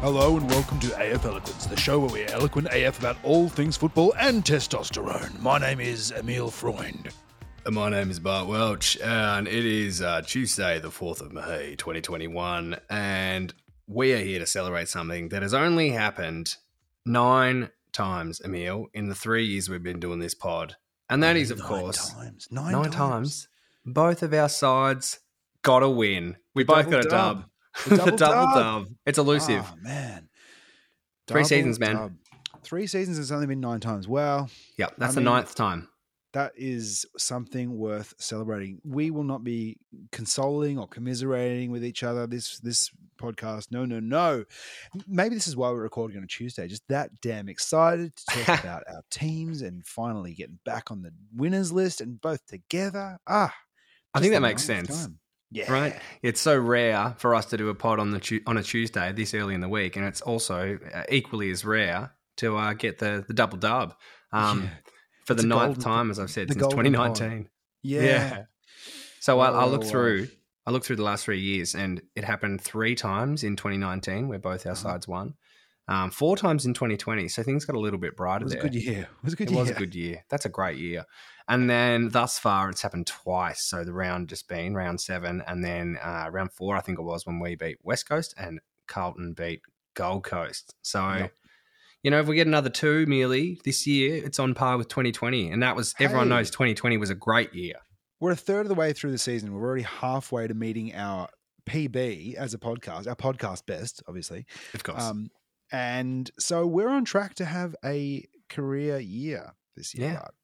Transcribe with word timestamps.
Hello 0.00 0.38
and 0.38 0.48
welcome 0.48 0.80
to 0.80 0.88
AF 1.12 1.26
Eloquence, 1.26 1.66
the 1.66 1.76
show 1.76 1.98
where 1.98 2.08
we're 2.08 2.26
eloquent 2.30 2.68
AF 2.72 2.98
about 2.98 3.18
all 3.22 3.50
things 3.50 3.76
football 3.76 4.14
and 4.18 4.42
testosterone. 4.42 5.38
My 5.40 5.58
name 5.58 5.78
is 5.78 6.10
Emil 6.12 6.50
Freund. 6.50 7.10
My 7.68 7.90
name 7.90 8.10
is 8.10 8.18
Bart 8.18 8.48
Welch, 8.48 8.98
and 9.02 9.46
it 9.46 9.66
is 9.66 10.00
uh, 10.00 10.22
Tuesday, 10.22 10.78
the 10.78 10.88
4th 10.88 11.20
of 11.20 11.32
May, 11.32 11.74
2021, 11.76 12.76
and 12.88 13.52
we 13.86 14.14
are 14.14 14.18
here 14.24 14.38
to 14.38 14.46
celebrate 14.46 14.88
something 14.88 15.28
that 15.28 15.42
has 15.42 15.52
only 15.52 15.90
happened 15.90 16.56
nine 17.04 17.68
times, 17.92 18.40
Emil, 18.42 18.86
in 18.94 19.08
the 19.10 19.14
three 19.14 19.44
years 19.44 19.68
we've 19.68 19.82
been 19.82 20.00
doing 20.00 20.18
this 20.18 20.34
pod. 20.34 20.76
And 21.10 21.22
that 21.22 21.36
is, 21.36 21.50
of 21.50 21.58
Nine 21.58 21.68
course, 21.68 22.14
times. 22.14 22.48
Nine, 22.50 22.72
nine 22.72 22.90
times. 22.90 23.48
Both 23.84 24.22
of 24.22 24.32
our 24.32 24.48
sides 24.48 25.18
got 25.60 25.82
a 25.82 25.90
win. 25.90 26.38
We 26.54 26.64
both 26.64 26.88
got 26.88 27.04
a 27.04 27.08
dub. 27.08 27.40
dub. 27.40 27.50
The 27.88 27.96
double 27.96 28.16
double 28.16 28.54
dub. 28.54 28.84
dub. 28.86 28.94
It's 29.06 29.18
elusive. 29.18 29.62
Ah, 29.64 29.74
man. 29.80 30.28
Three 31.26 31.42
Double 31.42 31.48
seasons, 31.48 31.78
man. 31.78 31.94
dub. 31.94 32.12
Three 32.62 32.86
seasons 32.86 33.16
has 33.18 33.30
only 33.32 33.46
been 33.46 33.60
nine 33.60 33.80
times. 33.80 34.06
Well, 34.08 34.50
Yep, 34.78 34.94
that's 34.98 35.12
I 35.12 35.14
the 35.14 35.20
mean- 35.20 35.24
ninth 35.34 35.54
time. 35.54 35.88
that 36.32 36.52
is 36.56 37.06
something 37.16 37.76
worth 37.78 38.14
celebrating. 38.18 38.80
We 38.84 39.10
will 39.10 39.24
not 39.24 39.42
be 39.42 39.78
consoling 40.12 40.78
or 40.78 40.86
commiserating 40.86 41.70
with 41.70 41.84
each 41.84 42.02
other 42.02 42.26
this 42.26 42.58
this 42.60 42.90
podcast. 43.20 43.68
No, 43.70 43.84
no, 43.84 43.98
no. 44.00 44.44
Maybe 45.06 45.34
this 45.34 45.48
is 45.48 45.56
why 45.56 45.70
we're 45.70 45.82
recording 45.82 46.16
on 46.18 46.24
a 46.24 46.26
Tuesday. 46.26 46.68
Just 46.68 46.82
that 46.88 47.20
damn 47.20 47.48
excited 47.48 48.14
to 48.16 48.24
talk 48.44 48.60
about 48.64 48.82
our 48.88 49.02
teams 49.10 49.62
and 49.62 49.84
finally 49.86 50.34
getting 50.34 50.58
back 50.64 50.90
on 50.90 51.02
the 51.02 51.12
winners 51.34 51.72
list 51.72 52.00
and 52.00 52.20
both 52.20 52.44
together. 52.46 53.18
Ah, 53.26 53.54
I 54.14 54.20
think 54.20 54.32
that 54.32 54.42
makes 54.42 54.64
sense. 54.64 54.88
time. 55.04 55.18
Yeah, 55.52 55.70
right? 55.72 55.96
It's 56.22 56.40
so 56.40 56.56
rare 56.58 57.14
for 57.18 57.34
us 57.34 57.46
to 57.46 57.56
do 57.56 57.68
a 57.70 57.74
pod 57.74 57.98
on 57.98 58.10
the 58.10 58.20
tu- 58.20 58.42
on 58.46 58.56
a 58.56 58.62
Tuesday 58.62 59.12
this 59.12 59.34
early 59.34 59.54
in 59.54 59.60
the 59.60 59.68
week, 59.68 59.96
and 59.96 60.04
it's 60.06 60.20
also 60.20 60.78
uh, 60.94 61.02
equally 61.08 61.50
as 61.50 61.64
rare 61.64 62.12
to 62.36 62.56
uh, 62.56 62.72
get 62.74 62.98
the 62.98 63.24
the 63.26 63.34
double 63.34 63.58
dub 63.58 63.94
um, 64.32 64.62
Yeah. 64.62 64.68
for 65.26 65.34
the 65.34 65.42
ninth 65.42 65.78
golden- 65.78 65.82
time, 65.82 66.10
as 66.10 66.18
I've 66.20 66.30
said 66.30 66.48
since 66.52 66.62
2019. 66.68 67.48
Yeah. 67.82 68.02
yeah. 68.02 68.42
So 69.20 69.40
I, 69.40 69.48
I 69.50 69.64
look 69.66 69.82
Oh, 69.82 69.86
through. 69.86 70.28
I 70.66 70.70
look 70.70 70.84
through 70.84 70.96
the 70.96 71.02
last 71.02 71.24
three 71.24 71.40
years, 71.40 71.74
and 71.74 72.00
it 72.14 72.22
happened 72.24 72.60
three 72.60 72.94
times 72.94 73.42
in 73.42 73.56
2019, 73.56 74.28
where 74.28 74.38
both 74.38 74.66
our 74.66 74.72
Uh-huh. 74.72 74.80
sides 74.82 75.08
won. 75.08 75.34
Um, 75.88 76.10
four 76.12 76.36
times 76.36 76.66
in 76.66 76.74
2020, 76.74 77.26
so 77.26 77.42
things 77.42 77.64
got 77.64 77.74
a 77.74 77.80
little 77.80 77.98
bit 77.98 78.16
brighter 78.16 78.42
It 78.42 78.44
was 78.44 78.54
a 78.54 78.58
good 78.58 78.74
year. 78.76 79.00
It 79.00 79.24
was 79.24 79.32
a 79.32 79.36
good 79.36 79.48
It 79.48 79.52
year. 79.54 79.60
was 79.60 79.70
a 79.70 79.74
good 79.74 79.94
year. 79.96 80.24
That's 80.30 80.44
a 80.44 80.48
great 80.48 80.78
year. 80.78 81.04
And 81.50 81.68
then 81.68 82.10
thus 82.10 82.38
far, 82.38 82.70
it's 82.70 82.80
happened 82.80 83.08
twice. 83.08 83.64
So 83.68 83.82
the 83.84 83.92
round 83.92 84.28
just 84.28 84.46
been 84.48 84.74
round 84.74 85.00
seven, 85.00 85.42
and 85.46 85.64
then 85.64 85.98
uh, 86.02 86.28
round 86.30 86.52
four, 86.52 86.76
I 86.76 86.80
think 86.80 86.98
it 86.98 87.02
was 87.02 87.26
when 87.26 87.40
we 87.40 87.56
beat 87.56 87.78
West 87.82 88.08
Coast 88.08 88.34
and 88.38 88.60
Carlton 88.86 89.34
beat 89.34 89.60
Gold 89.94 90.22
Coast. 90.24 90.74
So, 90.82 91.00
Yep. 91.08 91.32
you 92.04 92.10
know, 92.12 92.20
if 92.20 92.28
we 92.28 92.36
get 92.36 92.46
another 92.46 92.70
two 92.70 93.04
merely 93.06 93.60
this 93.64 93.84
year, 93.86 94.24
it's 94.24 94.38
on 94.38 94.54
par 94.54 94.78
with 94.78 94.88
2020. 94.88 95.50
And 95.50 95.62
that 95.64 95.74
was, 95.74 95.92
everyone 95.98 96.28
knows 96.28 96.50
2020 96.50 96.96
was 96.98 97.10
a 97.10 97.14
great 97.16 97.52
year. 97.52 97.74
We're 98.20 98.30
a 98.32 98.36
third 98.36 98.60
of 98.62 98.68
the 98.68 98.74
way 98.76 98.92
through 98.92 99.10
the 99.10 99.18
season. 99.18 99.52
We're 99.52 99.66
already 99.66 99.82
halfway 99.82 100.46
to 100.46 100.54
meeting 100.54 100.94
our 100.94 101.28
PB 101.68 102.34
as 102.36 102.54
a 102.54 102.58
podcast, 102.58 103.08
our 103.08 103.16
podcast 103.16 103.66
best, 103.66 104.02
obviously. 104.06 104.46
Of 104.72 104.84
course. 104.84 105.02
Um, 105.02 105.30
and 105.72 106.30
so 106.38 106.66
we're 106.66 106.90
on 106.90 107.04
track 107.04 107.34
to 107.36 107.44
have 107.44 107.74
a 107.84 108.24
career 108.48 108.98
year 108.98 109.54
this 109.76 109.94
year. 109.94 110.08
Yeah. 110.08 110.14
Bart. 110.16 110.34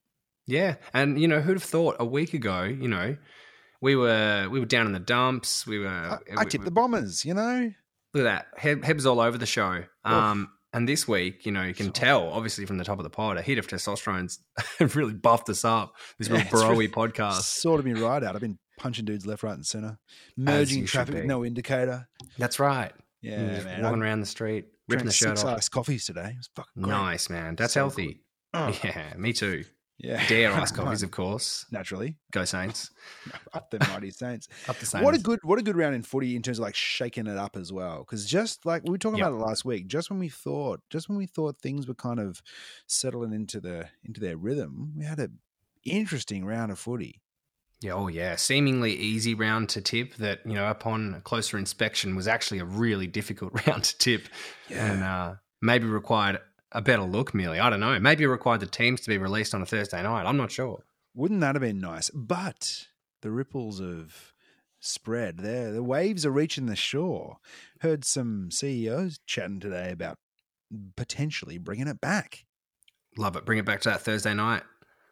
Yeah, 0.46 0.76
and 0.94 1.20
you 1.20 1.26
know 1.28 1.40
who'd 1.40 1.56
have 1.56 1.62
thought 1.62 1.96
a 1.98 2.04
week 2.04 2.34
ago? 2.34 2.62
You 2.64 2.88
know, 2.88 3.16
we 3.80 3.96
were 3.96 4.48
we 4.50 4.60
were 4.60 4.66
down 4.66 4.86
in 4.86 4.92
the 4.92 5.00
dumps. 5.00 5.66
We 5.66 5.78
were. 5.80 5.88
I, 5.88 6.08
I 6.12 6.14
Uh, 6.14 6.44
we- 6.44 6.50
tipped 6.50 6.64
the 6.64 6.70
Bombers, 6.70 7.24
you 7.24 7.34
know? 7.34 7.72
Look 8.14 8.24
at 8.26 8.30
that. 8.30 8.46
Heb, 8.60 8.82
Heb's 8.84 9.04
all 9.04 9.20
over 9.20 9.36
the 9.36 9.44
show. 9.46 9.84
Um, 10.04 10.50
and 10.72 10.88
this 10.88 11.06
week, 11.08 11.44
you 11.44 11.52
know, 11.52 11.62
you 11.64 11.74
can 11.74 11.90
tell 11.92 12.28
obviously 12.30 12.64
from 12.64 12.78
the 12.78 12.84
top 12.84 12.98
of 12.98 13.02
the 13.02 13.10
pod, 13.10 13.36
a 13.36 13.42
hit 13.42 13.58
of 13.58 13.66
testosterone's 13.66 14.38
really 14.96 15.12
buffed 15.14 15.48
us 15.50 15.64
up. 15.64 15.94
This 16.18 16.28
Yeah, 16.28 16.36
real 16.36 16.44
broy 16.46 16.68
really 16.70 16.88
podcast. 16.88 17.42
Sorted 17.42 17.84
me 17.84 17.92
right 18.00 18.22
out. 18.22 18.34
I've 18.34 18.40
been 18.40 18.58
punching 18.78 19.04
dudes 19.04 19.26
left, 19.26 19.42
right, 19.42 19.52
and 19.54 19.66
center, 19.66 19.98
merging 20.36 20.78
you 20.78 20.82
in 20.82 20.86
should 20.86 20.92
traffic 20.94 21.14
with 21.14 21.24
no 21.24 21.44
indicator. 21.44 22.08
That's 22.38 22.58
right. 22.58 22.92
Yeah, 23.20 23.62
man. 23.64 23.82
walking 23.82 24.02
I 24.02 24.06
around 24.06 24.20
the 24.20 24.26
street, 24.26 24.66
ripping 24.88 25.06
the 25.06 25.12
shirt 25.12 25.38
six 25.38 25.44
off. 25.44 25.56
iced 25.58 25.70
coffees 25.72 26.06
today. 26.06 26.30
It 26.30 26.36
was 26.36 26.50
fucking 26.56 26.82
great. 26.82 26.92
Nice, 26.92 27.28
man. 27.28 27.56
That's 27.56 27.74
So 27.74 27.80
healthy. 27.80 28.22
Yeah, 28.54 29.12
me 29.18 29.32
too. 29.34 29.64
Yeah. 29.98 30.26
Dare 30.28 30.52
ice 30.60 30.70
coffees, 30.72 31.02
of 31.02 31.10
course. 31.10 31.66
Naturally. 31.70 32.16
Go 32.30 32.44
Saints. 32.44 32.90
Up 33.54 33.70
the 33.70 33.78
mighty 33.78 34.10
Saints. 34.10 34.48
Up 34.68 34.78
the 34.78 34.86
Saints. 34.86 35.04
What 35.04 35.14
a 35.14 35.18
good 35.18 35.40
what 35.42 35.58
a 35.58 35.62
good 35.62 35.76
round 35.76 35.94
in 35.94 36.02
footy 36.02 36.36
in 36.36 36.42
terms 36.42 36.58
of 36.58 36.62
like 36.64 36.74
shaking 36.74 37.26
it 37.26 37.36
up 37.38 37.56
as 37.56 37.72
well. 37.72 38.00
Because 38.00 38.26
just 38.26 38.66
like 38.66 38.82
we 38.84 38.90
were 38.90 38.98
talking 38.98 39.18
Yep. 39.18 39.28
about 39.28 39.36
it 39.36 39.44
last 39.46 39.64
week, 39.64 39.86
just 39.86 40.10
when 40.10 40.18
we 40.18 40.28
thought 40.28 40.80
just 40.90 41.08
when 41.08 41.16
we 41.18 41.26
thought 41.26 41.60
things 41.60 41.86
were 41.88 41.94
kind 41.94 42.20
of 42.20 42.42
settling 42.86 43.32
into 43.32 43.60
the 43.60 43.88
into 44.04 44.20
their 44.20 44.36
rhythm, 44.36 44.92
we 44.96 45.04
had 45.04 45.18
an 45.18 45.38
interesting 45.84 46.44
round 46.44 46.70
of 46.72 46.78
footy. 46.78 47.22
Yeah, 47.82 47.92
oh 47.92 48.08
yeah, 48.08 48.36
seemingly 48.36 48.94
easy 48.94 49.34
round 49.34 49.68
to 49.70 49.82
tip. 49.82 50.14
That 50.16 50.40
you 50.46 50.54
know, 50.54 50.68
upon 50.70 51.20
closer 51.24 51.58
inspection, 51.58 52.16
was 52.16 52.26
actually 52.26 52.58
a 52.60 52.64
really 52.64 53.06
difficult 53.06 53.66
round 53.66 53.84
to 53.84 53.98
tip, 53.98 54.28
and 54.70 55.02
uh, 55.02 55.34
maybe 55.60 55.86
required 55.86 56.40
a 56.72 56.82
better 56.82 57.02
look. 57.02 57.34
Merely, 57.34 57.58
I 57.58 57.70
don't 57.70 57.80
know. 57.80 57.98
Maybe 57.98 58.24
it 58.24 58.28
required 58.28 58.60
the 58.60 58.66
teams 58.66 59.00
to 59.02 59.08
be 59.08 59.18
released 59.18 59.54
on 59.54 59.62
a 59.62 59.66
Thursday 59.66 60.02
night. 60.02 60.26
I'm 60.26 60.36
not 60.36 60.50
sure. 60.50 60.84
Wouldn't 61.14 61.40
that 61.40 61.54
have 61.54 61.62
been 61.62 61.80
nice? 61.80 62.10
But 62.10 62.86
the 63.22 63.30
ripples 63.30 63.80
of 63.80 64.34
spread 64.80 65.38
there, 65.38 65.72
the 65.72 65.82
waves 65.82 66.26
are 66.26 66.30
reaching 66.30 66.66
the 66.66 66.76
shore. 66.76 67.38
Heard 67.80 68.04
some 68.04 68.50
CEOs 68.50 69.20
chatting 69.26 69.60
today 69.60 69.90
about 69.90 70.18
potentially 70.96 71.58
bringing 71.58 71.88
it 71.88 72.00
back. 72.00 72.44
Love 73.16 73.36
it. 73.36 73.46
Bring 73.46 73.58
it 73.58 73.64
back 73.64 73.80
to 73.82 73.88
that 73.90 74.02
Thursday 74.02 74.34
night. 74.34 74.62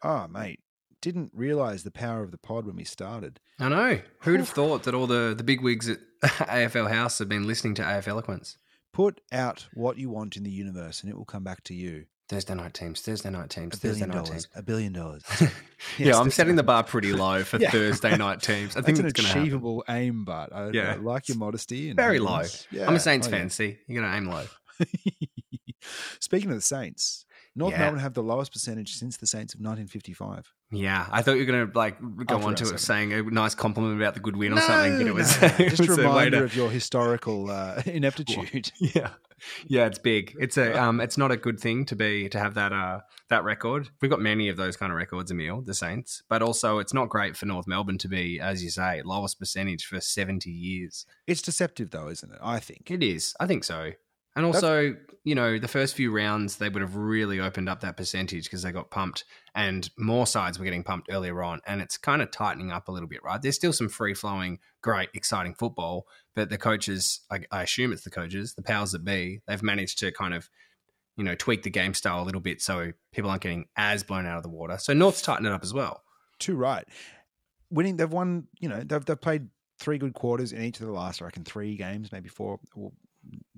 Oh, 0.03 0.27
mate, 0.27 0.59
didn't 1.01 1.31
realize 1.33 1.83
the 1.83 1.91
power 1.91 2.21
of 2.23 2.31
the 2.31 2.37
pod 2.37 2.65
when 2.65 2.75
we 2.75 2.83
started. 2.83 3.39
I 3.59 3.69
know. 3.69 3.99
Who'd 4.21 4.39
have 4.39 4.49
thought 4.49 4.83
that 4.83 4.93
all 4.93 5.07
the 5.07 5.33
the 5.35 5.43
big 5.43 5.61
wigs 5.61 5.89
at 5.89 5.99
AFL 6.23 6.91
House 6.91 7.19
have 7.19 7.29
been 7.29 7.47
listening 7.47 7.75
to 7.75 7.97
AF 7.97 8.07
Eloquence? 8.07 8.57
Put 8.95 9.19
out 9.33 9.67
what 9.73 9.97
you 9.97 10.09
want 10.09 10.37
in 10.37 10.43
the 10.43 10.49
universe, 10.51 11.01
and 11.01 11.09
it 11.11 11.17
will 11.17 11.25
come 11.25 11.43
back 11.43 11.63
to 11.65 11.73
you. 11.73 12.05
Thursday 12.29 12.55
night 12.55 12.73
teams. 12.73 13.01
Thursday 13.01 13.29
night 13.29 13.49
teams. 13.49 13.77
Thursday 13.77 13.89
billion 13.89 14.07
night 14.09 14.15
dollars. 14.15 14.29
teams. 14.29 14.47
A 14.55 14.63
billion 14.63 14.93
dollars. 14.93 15.23
yeah, 15.97 16.17
I'm 16.17 16.31
setting 16.31 16.55
the 16.55 16.63
bar 16.63 16.81
pretty 16.83 17.11
low 17.11 17.43
for 17.43 17.57
Yeah. 17.61 17.71
Thursday 17.71 18.15
night 18.15 18.41
teams. 18.41 18.75
I 18.75 18.79
That's 18.79 18.85
think 18.85 18.99
an 18.99 19.05
it's 19.07 19.13
going 19.13 19.23
to 19.25 19.27
happen. 19.27 19.41
achievable 19.43 19.83
aim, 19.89 20.23
but 20.23 20.51
I, 20.55 20.69
Yeah. 20.69 20.93
I 20.93 20.95
like 20.95 21.27
your 21.27 21.37
modesty. 21.37 21.89
And 21.89 21.97
Very 21.97 22.19
low. 22.19 22.43
Yeah. 22.71 22.87
I'm 22.87 22.95
a 22.95 22.99
Saints 23.01 23.27
Oh, 23.27 23.31
fan. 23.31 23.49
See, 23.49 23.77
you're 23.87 24.01
going 24.01 24.09
to 24.11 24.17
aim 24.17 24.25
low. 24.27 24.45
Speaking 26.19 26.49
of 26.49 26.55
the 26.55 26.61
Saints, 26.61 27.24
North 27.55 27.71
Yeah. 27.71 27.79
Melbourne 27.79 27.99
have 27.99 28.13
the 28.13 28.23
lowest 28.23 28.51
percentage 28.51 28.95
since 28.95 29.17
the 29.17 29.27
Saints 29.27 29.53
of 29.53 29.59
1955. 29.59 30.53
Yeah, 30.71 31.07
I 31.09 31.21
thought 31.21 31.33
you 31.33 31.39
were 31.39 31.51
going 31.51 31.71
to 31.71 31.77
like 31.77 31.99
go 32.01 32.35
After 32.35 32.47
on 32.47 32.55
to 32.55 32.73
it 32.73 32.79
saying 32.79 33.13
a 33.13 33.23
nice 33.23 33.55
compliment 33.55 34.01
about 34.01 34.13
the 34.13 34.19
good 34.19 34.35
win 34.35 34.51
or 34.53 34.59
something, 34.59 34.97
but 34.97 35.07
it 35.07 35.13
was, 35.13 35.41
no, 35.41 35.47
it 35.59 35.69
just 35.69 35.79
a 35.79 35.87
was 35.87 35.97
way 35.97 36.03
reminder 36.03 36.43
of 36.43 36.55
your 36.55 36.69
historical 36.69 37.49
uh, 37.49 37.81
ineptitude. 37.85 38.71
yeah, 38.79 39.11
yeah, 39.67 39.85
it's 39.85 39.99
big. 39.99 40.35
It's 40.39 40.57
a 40.57 40.73
um, 40.81 40.99
it's 40.99 41.17
not 41.17 41.31
a 41.31 41.37
good 41.37 41.59
thing 41.59 41.85
to 41.85 41.95
be 41.95 42.27
to 42.29 42.39
have 42.39 42.55
that 42.55 42.73
uh 42.73 43.01
that 43.29 43.43
record. 43.43 43.89
We've 44.01 44.11
got 44.11 44.19
many 44.19 44.49
of 44.49 44.57
those 44.57 44.75
kind 44.75 44.91
of 44.91 44.97
records, 44.97 45.31
Emil, 45.31 45.61
the 45.61 45.73
Saints, 45.73 46.23
but 46.27 46.41
also 46.41 46.79
it's 46.79 46.93
not 46.93 47.09
great 47.09 47.37
for 47.37 47.45
North 47.45 47.67
Melbourne 47.67 47.99
to 47.99 48.07
be, 48.07 48.39
as 48.39 48.63
you 48.63 48.69
say, 48.69 49.01
lowest 49.05 49.39
percentage 49.39 49.85
for 49.85 50.01
seventy 50.01 50.51
years. 50.51 51.05
It's 51.27 51.41
deceptive, 51.41 51.91
though, 51.91 52.09
isn't 52.09 52.33
it? 52.33 52.39
I 52.41 52.59
think. 52.59 52.91
It 52.91 53.03
is, 53.03 53.33
I 53.39 53.47
think 53.47 53.63
so. 53.63 53.91
And 54.35 54.45
also, 54.45 54.95
you 55.23 55.33
know, 55.33 55.57
the 55.57 55.67
first 55.67 55.95
few 55.95 56.11
rounds 56.11 56.57
they 56.57 56.67
would 56.67 56.81
have 56.81 56.95
really 56.95 57.39
opened 57.39 57.69
up 57.69 57.79
that 57.81 57.95
percentage 57.95 58.43
because 58.43 58.63
they 58.63 58.71
got 58.71 58.91
pumped, 58.91 59.23
and 59.55 59.89
more 59.97 60.27
sides 60.27 60.59
were 60.59 60.65
getting 60.65 60.83
pumped 60.83 61.07
earlier 61.09 61.41
on, 61.41 61.61
and 61.65 61.81
it's 61.81 61.97
kind 61.97 62.21
of 62.21 62.31
tightening 62.31 62.71
up 62.71 62.87
a 62.87 62.91
little 62.91 63.07
bit, 63.07 63.23
right? 63.23 63.41
There's 63.41 63.55
still 63.55 63.73
some 63.73 63.87
free 63.87 64.13
flowing, 64.13 64.59
great, 64.81 65.09
exciting 65.13 65.55
football, 65.55 66.05
but 66.35 66.49
the 66.49 66.57
coaches, 66.57 67.21
I, 67.31 67.41
I 67.49 67.63
assume 67.63 67.93
it's 67.93 68.03
the 68.03 68.11
coaches, 68.11 68.55
the 68.55 68.61
powers 68.61 68.91
that 68.91 69.05
be, 69.05 69.39
they've 69.47 69.63
managed 69.63 69.99
to 69.99 70.11
kind 70.11 70.33
of, 70.33 70.49
you 71.15 71.23
know, 71.23 71.35
tweak 71.35 71.63
the 71.63 71.69
game 71.69 71.93
style 71.93 72.21
a 72.21 72.25
little 72.25 72.41
bit 72.41 72.61
so 72.61 72.91
people 73.13 73.29
aren't 73.29 73.41
getting 73.41 73.65
as 73.77 74.03
blown 74.03 74.25
out 74.25 74.37
of 74.37 74.43
the 74.43 74.49
water. 74.49 74.77
So 74.77 74.93
North's 74.93 75.21
tightened 75.21 75.47
it 75.47 75.53
up 75.53 75.63
as 75.63 75.73
well. 75.73 76.03
Too 76.39 76.55
right. 76.55 76.85
Winning, 77.69 77.95
they've 77.95 78.11
won. 78.11 78.47
You 78.59 78.67
know, 78.67 78.81
they've 78.85 79.03
they've 79.03 79.19
played 79.19 79.47
three 79.79 79.97
good 79.97 80.13
quarters 80.13 80.51
in 80.51 80.61
each 80.61 80.79
of 80.81 80.85
the 80.85 80.91
last, 80.91 81.21
I 81.21 81.25
reckon, 81.25 81.45
three 81.45 81.77
games, 81.77 82.11
maybe 82.11 82.27
four. 82.29 82.59
We'll 82.75 82.93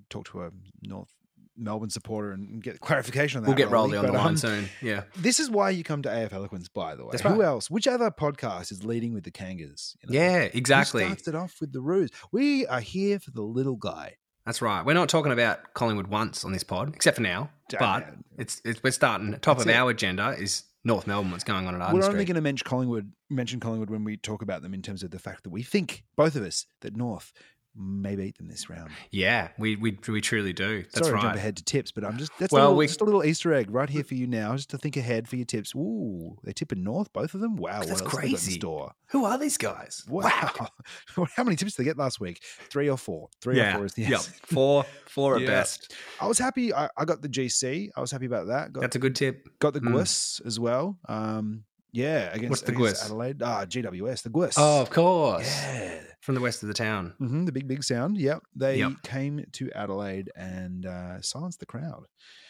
talk 0.09 0.29
to 0.31 0.43
a 0.43 0.51
North 0.81 1.13
Melbourne 1.57 1.89
supporter 1.89 2.31
and 2.31 2.61
get 2.61 2.79
clarification 2.79 3.39
on 3.39 3.43
that. 3.43 3.49
We'll 3.49 3.57
get 3.57 3.69
Rolly, 3.69 3.97
on 3.97 4.05
the 4.05 4.11
line 4.11 4.27
um, 4.27 4.37
soon. 4.37 4.69
Yeah. 4.81 5.03
This 5.15 5.39
is 5.39 5.49
why 5.49 5.71
you 5.71 5.83
come 5.83 6.03
to 6.03 6.23
AF 6.25 6.33
Eloquence, 6.33 6.69
by 6.69 6.95
the 6.95 7.03
way. 7.03 7.11
That's 7.13 7.23
Who 7.23 7.41
else? 7.41 7.69
Which 7.69 7.87
other 7.87 8.11
podcast 8.11 8.71
is 8.71 8.83
leading 8.85 9.13
with 9.13 9.23
the 9.23 9.31
Kangas? 9.31 9.95
you 10.01 10.09
know? 10.13 10.19
Yeah, 10.19 10.47
Who 10.47 10.57
exactly. 10.57 11.03
starts 11.05 11.27
it 11.27 11.35
off 11.35 11.55
with 11.59 11.73
the 11.73 11.81
ruse? 11.81 12.11
We 12.31 12.67
are 12.67 12.79
here 12.79 13.19
for 13.19 13.31
the 13.31 13.41
little 13.41 13.75
guy. 13.75 14.17
That's 14.45 14.61
right. 14.61 14.85
We're 14.85 14.93
not 14.93 15.09
talking 15.09 15.31
about 15.33 15.73
Collingwood 15.73 16.07
once 16.07 16.45
on 16.45 16.53
this 16.53 16.63
pod, 16.63 16.95
except 16.95 17.17
for 17.17 17.23
now. 17.23 17.49
Damn 17.69 17.79
But 17.79 18.13
it's, 18.37 18.61
it's 18.63 18.81
we're 18.81 18.91
starting. 18.91 19.31
Top 19.39 19.57
That's 19.57 19.65
of 19.65 19.69
it. 19.69 19.75
our 19.75 19.89
agenda 19.89 20.29
is 20.39 20.63
North 20.85 21.05
Melbourne. 21.05 21.31
What's 21.31 21.43
going 21.43 21.67
on 21.67 21.75
at 21.75 21.81
Arden 21.81 21.97
We're 21.99 22.05
only 22.05 22.15
Street? 22.15 22.27
going 22.27 22.35
to 22.35 22.41
mention 22.41 22.65
Collingwood, 22.65 23.11
mention 23.29 23.59
Collingwood 23.59 23.89
when 23.89 24.05
we 24.05 24.15
talk 24.15 24.41
about 24.41 24.61
them 24.61 24.73
in 24.73 24.81
terms 24.81 25.03
of 25.03 25.11
the 25.11 25.19
fact 25.19 25.43
that 25.43 25.49
we 25.49 25.63
think 25.63 26.05
both 26.15 26.37
of 26.37 26.43
us 26.43 26.65
that 26.79 26.95
North 26.95 27.33
may 27.77 28.15
beat 28.15 28.37
them 28.37 28.47
this 28.47 28.69
round. 28.69 28.89
Yeah, 29.11 29.49
we 29.57 29.75
we, 29.75 29.97
we 30.07 30.21
truly 30.21 30.53
do. 30.53 30.83
That's 30.93 31.07
Sorry 31.07 31.13
right. 31.13 31.21
to 31.21 31.27
jump 31.27 31.35
ahead 31.37 31.57
to 31.57 31.63
tips, 31.63 31.91
but 31.91 32.03
I'm 32.03 32.17
just 32.17 32.31
that's 32.39 32.51
Well, 32.51 32.63
a 32.63 32.65
little, 32.65 32.77
we- 32.77 32.87
just 32.87 33.01
a 33.01 33.03
little 33.03 33.23
Easter 33.23 33.53
egg 33.53 33.69
right 33.71 33.89
here 33.89 34.03
for 34.03 34.15
you 34.15 34.27
now, 34.27 34.55
just 34.55 34.69
to 34.71 34.77
think 34.77 34.97
ahead 34.97 35.27
for 35.27 35.35
your 35.35 35.45
tips. 35.45 35.73
Ooh, 35.75 36.37
they're 36.43 36.53
tipping 36.53 36.83
north, 36.83 37.11
both 37.13 37.33
of 37.33 37.41
them. 37.41 37.55
Wow, 37.55 37.79
That's 37.79 37.85
what 37.85 37.89
else 37.89 37.99
have 38.01 38.11
they 38.11 38.15
got 38.17 38.23
in 38.23 38.29
crazy. 38.31 38.51
store? 38.53 38.91
Who 39.09 39.25
are 39.25 39.37
these 39.37 39.57
guys? 39.57 40.03
Wow. 40.09 40.27
How 41.35 41.43
many 41.43 41.55
tips 41.55 41.75
did 41.75 41.83
they 41.83 41.89
get 41.89 41.97
last 41.97 42.19
week? 42.19 42.43
Three 42.69 42.89
or 42.89 42.97
four? 42.97 43.29
Three 43.41 43.59
or 43.59 43.71
four 43.73 43.85
is 43.85 43.93
the 43.93 44.05
answer. 44.05 44.31
Yep. 44.31 44.39
Four, 44.47 44.85
four 45.07 45.37
at 45.37 45.45
best. 45.45 45.93
I 46.19 46.27
was 46.27 46.39
happy. 46.39 46.73
I, 46.73 46.89
I 46.97 47.05
got 47.05 47.21
the 47.21 47.29
GC. 47.29 47.89
I 47.95 48.01
was 48.01 48.11
happy 48.11 48.25
about 48.25 48.47
that. 48.47 48.73
Got, 48.73 48.81
That's 48.81 48.95
a 48.95 48.99
good 48.99 49.15
tip. 49.15 49.47
got 49.59 49.73
the 49.73 49.81
mm. 49.81 49.89
GWS 49.89 50.45
as 50.45 50.59
well. 50.59 50.97
Um, 51.07 51.63
yeah, 51.91 52.29
against, 52.33 52.49
What's 52.49 52.61
the 52.61 52.71
against 52.73 53.03
GWS? 53.03 53.05
Adelaide. 53.05 53.41
Ah, 53.43 53.65
GWS, 53.65 54.23
the 54.23 54.29
GWS. 54.29 54.53
Oh, 54.57 54.81
of 54.81 54.89
course. 54.89 55.47
yeah. 55.47 55.99
From 56.21 56.35
the 56.35 56.41
west 56.41 56.61
of 56.63 56.67
the 56.67 56.73
town. 56.73 57.13
hmm 57.19 57.45
the 57.45 57.51
big, 57.51 57.67
big 57.67 57.83
sound. 57.83 58.17
Yep. 58.17 58.43
They 58.55 58.79
Yep. 58.79 58.91
came 59.03 59.45
to 59.53 59.71
Adelaide 59.71 60.31
and 60.35 60.85
uh, 60.85 61.21
silenced 61.21 61.59
the 61.59 61.65
crowd. 61.65 62.05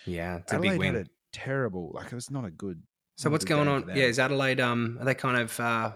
Yeah, 0.05 0.37
it's 0.37 0.51
a 0.51 0.55
Adelaide 0.55 0.69
big 0.71 0.79
win. 0.79 0.95
had 0.95 1.05
a 1.05 1.09
terrible, 1.33 1.91
like, 1.93 2.07
it 2.07 2.15
was 2.15 2.31
not 2.31 2.45
a 2.45 2.49
good. 2.51 2.81
so 3.17 3.29
what's 3.29 3.45
going 3.45 3.67
on? 3.67 3.87
Yeah, 3.89 4.05
is 4.05 4.19
Adelaide 4.19 4.59
um 4.61 4.97
are 4.99 5.05
they 5.05 5.13
kind 5.15 5.37
of 5.37 5.59
uh 5.59 5.91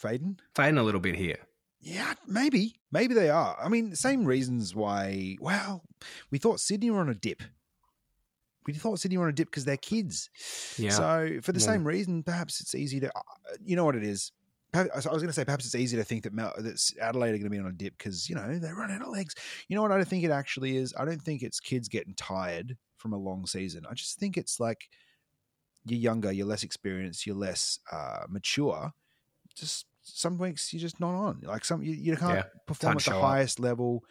Faden? 0.00 0.38
fading 0.56 0.78
a 0.78 0.82
little 0.82 1.00
bit 1.00 1.14
here? 1.16 1.36
Yeah, 1.80 2.14
maybe. 2.26 2.76
Maybe 2.92 3.12
they 3.14 3.28
are. 3.28 3.56
I 3.62 3.68
mean, 3.68 3.94
same 3.96 4.24
reasons 4.24 4.74
why. 4.74 5.36
Well, 5.40 5.82
we 6.30 6.38
thought 6.38 6.60
Sydney 6.60 6.90
were 6.90 7.00
on 7.00 7.08
a 7.08 7.14
dip. 7.14 7.42
We 8.66 8.72
thought 8.74 9.00
Sydney 9.00 9.18
were 9.18 9.24
on 9.24 9.30
a 9.30 9.34
dip 9.34 9.48
because 9.48 9.64
they're 9.64 9.76
kids. 9.76 10.30
Yeah. 10.78 10.90
So 10.90 11.38
for 11.42 11.50
the 11.52 11.58
Yeah. 11.60 11.66
same 11.66 11.84
reason, 11.86 12.22
perhaps 12.22 12.60
it's 12.60 12.74
easy 12.74 13.00
to. 13.00 13.08
uh, 13.16 13.20
You 13.64 13.74
know 13.76 13.84
what 13.84 13.96
it 13.96 14.04
is. 14.04 14.30
Perhaps- 14.72 15.06
I 15.06 15.12
was 15.12 15.22
going 15.22 15.26
to 15.26 15.32
say 15.32 15.44
perhaps 15.44 15.66
it's 15.66 15.74
easy 15.74 15.96
to 15.98 16.04
think 16.04 16.22
that, 16.24 16.32
Mel, 16.32 16.52
that 16.58 16.80
Adelaide 17.00 17.30
are 17.30 17.38
going 17.38 17.44
to 17.44 17.50
be 17.50 17.58
on 17.58 17.66
a 17.66 17.72
dip 17.72 17.96
because 17.98 18.28
you 18.28 18.34
know 18.34 18.58
they 18.58 18.72
run 18.72 18.90
out 18.90 19.02
of 19.02 19.08
legs. 19.08 19.34
You 19.68 19.76
know 19.76 19.82
what 19.82 19.92
I 19.92 19.96
don't 19.96 20.08
think 20.08 20.24
it 20.24 20.30
actually 20.30 20.76
is. 20.76 20.94
I 20.98 21.04
don't 21.04 21.20
think 21.20 21.42
it's 21.42 21.60
kids 21.60 21.88
getting 21.88 22.14
tired 22.14 22.76
from 22.96 23.12
a 23.12 23.18
long 23.18 23.46
season. 23.46 23.84
I 23.90 23.94
just 23.94 24.18
think 24.18 24.36
it's 24.38 24.58
like 24.60 24.88
you're 25.84 25.98
younger, 26.00 26.32
you're 26.32 26.46
less 26.46 26.62
experienced, 26.62 27.26
you're 27.26 27.36
less 27.36 27.80
uh, 27.90 28.24
mature. 28.28 28.92
Just 29.54 29.86
some 30.04 30.38
weeks 30.38 30.72
you're 30.72 30.80
just 30.80 31.00
not 31.00 31.14
on. 31.14 31.40
Like 31.42 31.64
some 31.64 31.82
you, 31.82 31.92
you 31.92 32.16
can't 32.16 32.34
Yeah, 32.36 32.44
perform 32.66 32.92
at 32.92 32.98
the 32.98 33.02
show 33.02 33.16
up. 33.18 33.22
highest 33.22 33.60
level 33.60 34.04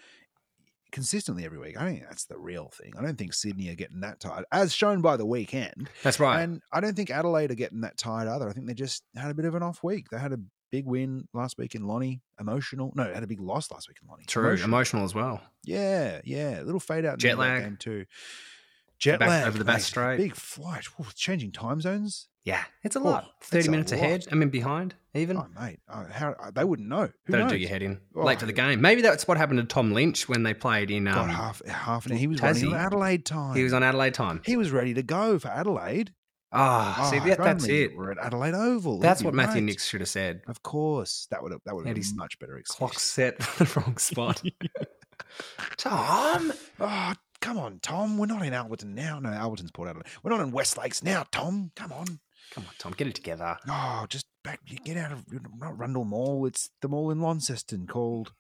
consistently 0.92 1.46
every 1.46 1.58
week. 1.58 1.80
I 1.80 1.86
think 1.86 2.04
that's 2.04 2.26
the 2.26 2.38
real 2.38 2.70
thing. 2.70 2.94
I 2.98 3.02
don't 3.02 3.18
think 3.18 3.34
Sydney 3.34 3.70
are 3.70 3.76
getting 3.76 4.02
that 4.02 4.20
tired, 4.20 4.46
as 4.52 4.74
shown 4.74 5.02
by 5.02 5.18
the 5.18 5.26
weekend. 5.26 5.90
That's 6.04 6.20
right. 6.20 6.42
And 6.42 6.62
I 6.72 6.80
don't 6.80 6.96
think 6.96 7.10
Adelaide 7.10 7.52
are 7.52 7.56
getting 7.56 7.82
that 7.82 7.98
tired 7.98 8.28
either. 8.28 8.48
I 8.50 8.54
think 8.54 8.68
they 8.68 8.74
just 8.74 9.04
had 9.16 9.32
a 9.32 9.34
bit 9.34 9.46
of 9.46 9.56
an 9.56 9.64
off 9.64 9.84
week. 9.84 10.10
They 10.10 10.20
had 10.20 10.34
a 10.34 10.40
big 10.72 10.86
win 10.86 11.28
last 11.34 11.58
week 11.58 11.76
in 11.76 11.86
Lonnie, 11.86 12.22
emotional. 12.40 12.92
No, 12.96 13.12
had 13.14 13.24
a 13.24 13.28
big 13.28 13.42
loss 13.42 13.72
last 13.72 13.88
week 13.88 13.98
in 14.02 14.08
Lonnie. 14.10 14.26
True. 14.26 14.56
Emotional. 14.64 15.04
as 15.04 15.14
well. 15.16 15.42
Yeah, 15.64 16.22
yeah. 16.24 16.62
A 16.62 16.64
little 16.64 16.80
fade 16.80 17.06
out 17.06 17.14
in 17.14 17.20
Jet 17.20 17.38
the 17.38 17.42
end 17.42 17.42
of 17.42 17.48
that 17.48 17.54
lag. 17.54 17.64
game 17.64 17.78
too. 17.78 18.06
Jet 19.00 19.20
Back 19.20 19.30
lag 19.30 19.48
over 19.48 19.58
the 19.58 19.66
Bass 19.66 19.78
mate. 19.78 19.84
Strait. 19.84 20.18
Big 20.18 20.36
flight. 20.36 20.86
Ooh, 21.00 21.06
changing 21.16 21.52
time 21.52 21.82
zones. 21.82 22.28
Yeah. 22.44 22.64
It's 22.84 22.96
a 22.96 23.00
Oh, 23.00 23.04
lot. 23.04 23.32
Thirty 23.42 23.70
minutes 23.70 23.92
ahead. 23.92 24.26
I 24.32 24.36
mean 24.36 24.50
behind 24.50 24.96
even. 25.14 25.38
Oh 25.38 25.46
mate, 25.60 25.80
oh, 25.90 26.06
how 26.12 26.36
they 26.54 26.64
wouldn't 26.64 26.88
know. 26.90 27.02
Who 27.26 27.32
That'll 27.32 27.46
knows? 27.46 27.52
do 27.54 27.58
your 27.58 27.70
head 27.70 27.84
in. 27.84 28.00
Oh, 28.16 28.24
Late 28.24 28.40
for 28.40 28.46
the 28.48 28.54
game. 28.54 28.82
Maybe 28.82 29.02
that's 29.02 29.28
what 29.28 29.38
happened 29.38 29.60
to 29.60 29.66
Tom 29.66 29.92
Lynch 29.94 30.28
when 30.28 30.44
they 30.44 30.54
played 30.54 30.90
in 30.90 31.08
um, 31.08 31.30
half 31.30 31.62
half 31.68 32.06
an. 32.08 32.14
Hour. 32.14 32.18
He 32.18 32.28
was 32.28 32.42
running 32.42 32.64
Tassie. 32.64 32.70
on 32.72 32.76
Adelaide 32.76 33.26
time. 33.26 33.56
he 33.56 33.64
was 33.64 33.74
on 33.74 33.84
Adelaide 33.84 34.14
time. 34.16 34.42
He 34.46 34.58
was 34.58 34.72
ready 34.72 34.94
to 34.96 35.04
go 35.04 35.38
for 35.38 35.50
Adelaide. 35.50 36.14
Ah, 36.54 37.08
see 37.10 37.18
Oh, 37.20 37.24
that, 37.26 37.38
that's 37.38 37.68
it. 37.68 37.96
We're 37.96 38.12
at 38.12 38.18
Adelaide 38.18 38.54
Oval. 38.56 39.00
That's 39.00 39.24
what 39.24 39.34
Matthew 39.34 39.62
right. 39.62 39.64
Nicks 39.68 39.86
should 39.88 40.02
have 40.02 40.10
said. 40.10 40.42
Of 40.48 40.62
course, 40.64 41.28
that 41.32 41.42
would 41.44 41.52
have 41.54 41.62
that 41.66 41.76
would 41.76 41.86
have 41.86 41.96
been 41.96 42.04
much 42.16 42.40
better 42.40 42.58
excuse. 42.58 42.78
Clock 42.78 42.94
set 43.00 43.42
for 43.42 43.64
the 43.64 43.80
wrong 43.80 43.98
spot. 44.00 44.42
Tom. 45.78 46.52
Oh, 46.84 47.14
come 47.42 47.60
on, 47.60 47.80
Tom. 47.80 48.18
We're 48.18 48.26
not 48.26 48.42
in 48.44 48.54
Alberton 48.54 48.96
now. 48.96 49.20
No, 49.20 49.30
Alberton's 49.30 49.70
Port 49.72 49.88
Adelaide. 49.90 50.08
We're 50.24 50.32
not 50.32 50.42
in 50.42 50.52
West 50.52 50.78
Lakes 50.80 51.04
now, 51.04 51.26
Tom. 51.32 51.72
Come 51.76 51.92
on. 51.92 52.20
Come 52.52 52.66
on, 52.68 52.74
Tom, 52.78 52.94
get 52.98 53.08
it 53.08 53.16
together. 53.16 53.58
Oh, 53.70 54.06
just 54.10 54.26
back. 54.44 54.60
Get 54.86 54.98
out 54.98 55.12
of 55.14 55.24
not 55.58 55.78
Rundle 55.78 56.06
Mall. 56.06 56.46
It's 56.46 56.70
the 56.82 56.90
mall 56.90 57.12
in 57.12 57.20
Launceston 57.22 57.88
called 57.88 58.34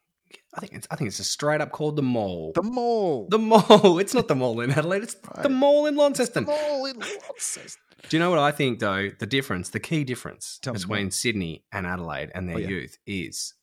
I 0.55 0.59
think 0.61 0.73
it's 0.73 0.87
I 0.91 0.95
think 0.95 1.07
it's 1.09 1.17
just 1.17 1.31
straight 1.31 1.59
up 1.61 1.71
called 1.71 1.95
the 1.97 2.01
mall. 2.03 2.51
the 2.55 2.63
mall. 2.63 3.27
The 3.29 3.37
mall. 3.37 3.99
It's 3.99 4.13
not 4.13 4.27
the 4.27 4.35
mall 4.35 4.59
in 4.61 4.71
Adelaide. 4.71 5.03
It's 5.03 5.15
the 5.41 5.49
mall 5.49 5.85
in 5.87 5.95
The 5.95 6.01
Launceston. 6.01 6.45
mall 6.45 6.85
in 6.85 6.97
Launceston. 6.99 7.81
Do 8.09 8.17
you 8.17 8.19
know 8.19 8.29
what 8.29 8.39
I 8.39 8.51
think 8.51 8.79
though? 8.79 9.09
The 9.17 9.25
difference, 9.25 9.69
the 9.69 9.79
key 9.79 10.03
difference 10.03 10.59
Tell 10.61 10.73
between 10.73 11.11
Sydney 11.11 11.63
and 11.71 11.85
Adelaide 11.85 12.31
and 12.33 12.47
their 12.49 12.55
Oh, 12.57 12.59
yeah. 12.59 12.67
youth 12.67 12.97
is 13.05 13.53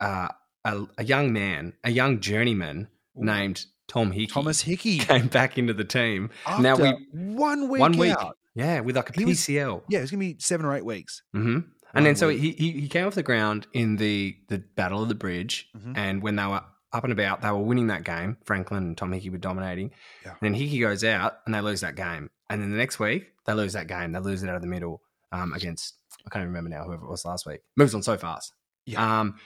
uh, 0.00 0.28
a, 0.64 0.82
a 0.98 1.04
young 1.04 1.32
man, 1.32 1.72
a 1.84 1.90
young 1.90 2.20
journeyman 2.20 2.88
Ooh. 3.18 3.24
named 3.24 3.64
Tom 3.88 4.12
Hickey 4.12 4.26
Thomas 4.28 4.60
Hickey. 4.62 4.98
came 5.00 5.26
back 5.28 5.58
into 5.58 5.72
the 5.74 5.84
team. 5.84 6.30
After 6.46 6.62
now 6.62 6.76
we 6.76 6.92
one 7.12 7.68
week 7.68 7.80
one 7.80 7.96
week, 7.98 8.12
out. 8.12 8.36
Yeah, 8.54 8.80
with 8.80 8.96
like 8.96 9.10
a 9.10 9.12
He 9.18 9.24
was- 9.24 9.38
PCL. 9.38 9.82
Yeah, 9.88 10.00
it's 10.00 10.10
gonna 10.10 10.20
be 10.20 10.36
seven 10.38 10.66
or 10.66 10.74
eight 10.76 10.84
weeks. 10.84 11.22
hmm 11.32 11.58
And 11.94 12.06
then 12.06 12.16
so 12.16 12.28
week. 12.28 12.40
he, 12.40 12.52
he 12.52 12.72
he 12.82 12.88
came 12.88 13.06
off 13.06 13.14
the 13.14 13.22
ground 13.22 13.66
in 13.72 13.96
the 13.96 14.36
the 14.48 14.58
Battle 14.58 15.02
of 15.02 15.08
the 15.08 15.14
Bridge, 15.14 15.68
Mhm. 15.76 15.96
and 15.96 16.22
when 16.22 16.36
they 16.36 16.46
were 16.46 16.62
up 16.92 17.04
and 17.04 17.12
about, 17.12 17.40
they 17.40 17.50
were 17.50 17.58
winning 17.62 17.86
that 17.88 18.02
game. 18.04 18.36
Franklin 18.44 18.82
and 18.84 18.98
Tom 18.98 19.12
Hickey 19.12 19.30
were 19.30 19.38
dominating. 19.38 19.92
Yeah. 20.24 20.30
And 20.32 20.38
then 20.40 20.54
Hickey 20.54 20.80
goes 20.80 21.04
out, 21.04 21.38
and 21.46 21.54
they 21.54 21.60
lose 21.60 21.80
that 21.82 21.94
game. 21.94 22.30
And 22.48 22.60
then 22.60 22.70
the 22.72 22.76
next 22.76 22.98
week, 22.98 23.28
they 23.46 23.52
lose 23.54 23.74
that 23.74 23.86
game. 23.86 24.10
They 24.10 24.18
lose 24.18 24.42
it 24.42 24.48
out 24.48 24.56
of 24.56 24.62
the 24.62 24.66
middle 24.68 25.00
um, 25.30 25.52
against 25.52 25.94
I 26.26 26.30
can't 26.30 26.42
even 26.42 26.48
remember 26.52 26.70
now 26.70 26.82
whoever 26.84 27.04
it 27.04 27.08
was 27.10 27.24
last 27.24 27.46
week. 27.46 27.60
Moves 27.76 27.94
on 27.94 28.02
so 28.02 28.16
fast. 28.16 28.52
Yeah. 28.86 29.20
Um, 29.20 29.36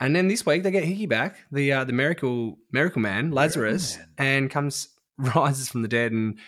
and 0.00 0.14
then 0.14 0.26
this 0.28 0.44
week 0.44 0.62
they 0.64 0.70
get 0.72 0.84
Hickey 0.84 1.06
back, 1.06 1.36
the 1.52 1.72
uh, 1.72 1.84
the 1.84 1.92
miracle 1.92 2.58
miracle 2.72 3.00
man 3.00 3.30
Lazarus, 3.30 3.96
Man. 3.96 4.08
and 4.18 4.50
comes 4.50 4.88
rises 5.18 5.68
from 5.68 5.82
the 5.82 5.88
dead, 5.88 6.10
and 6.12 6.38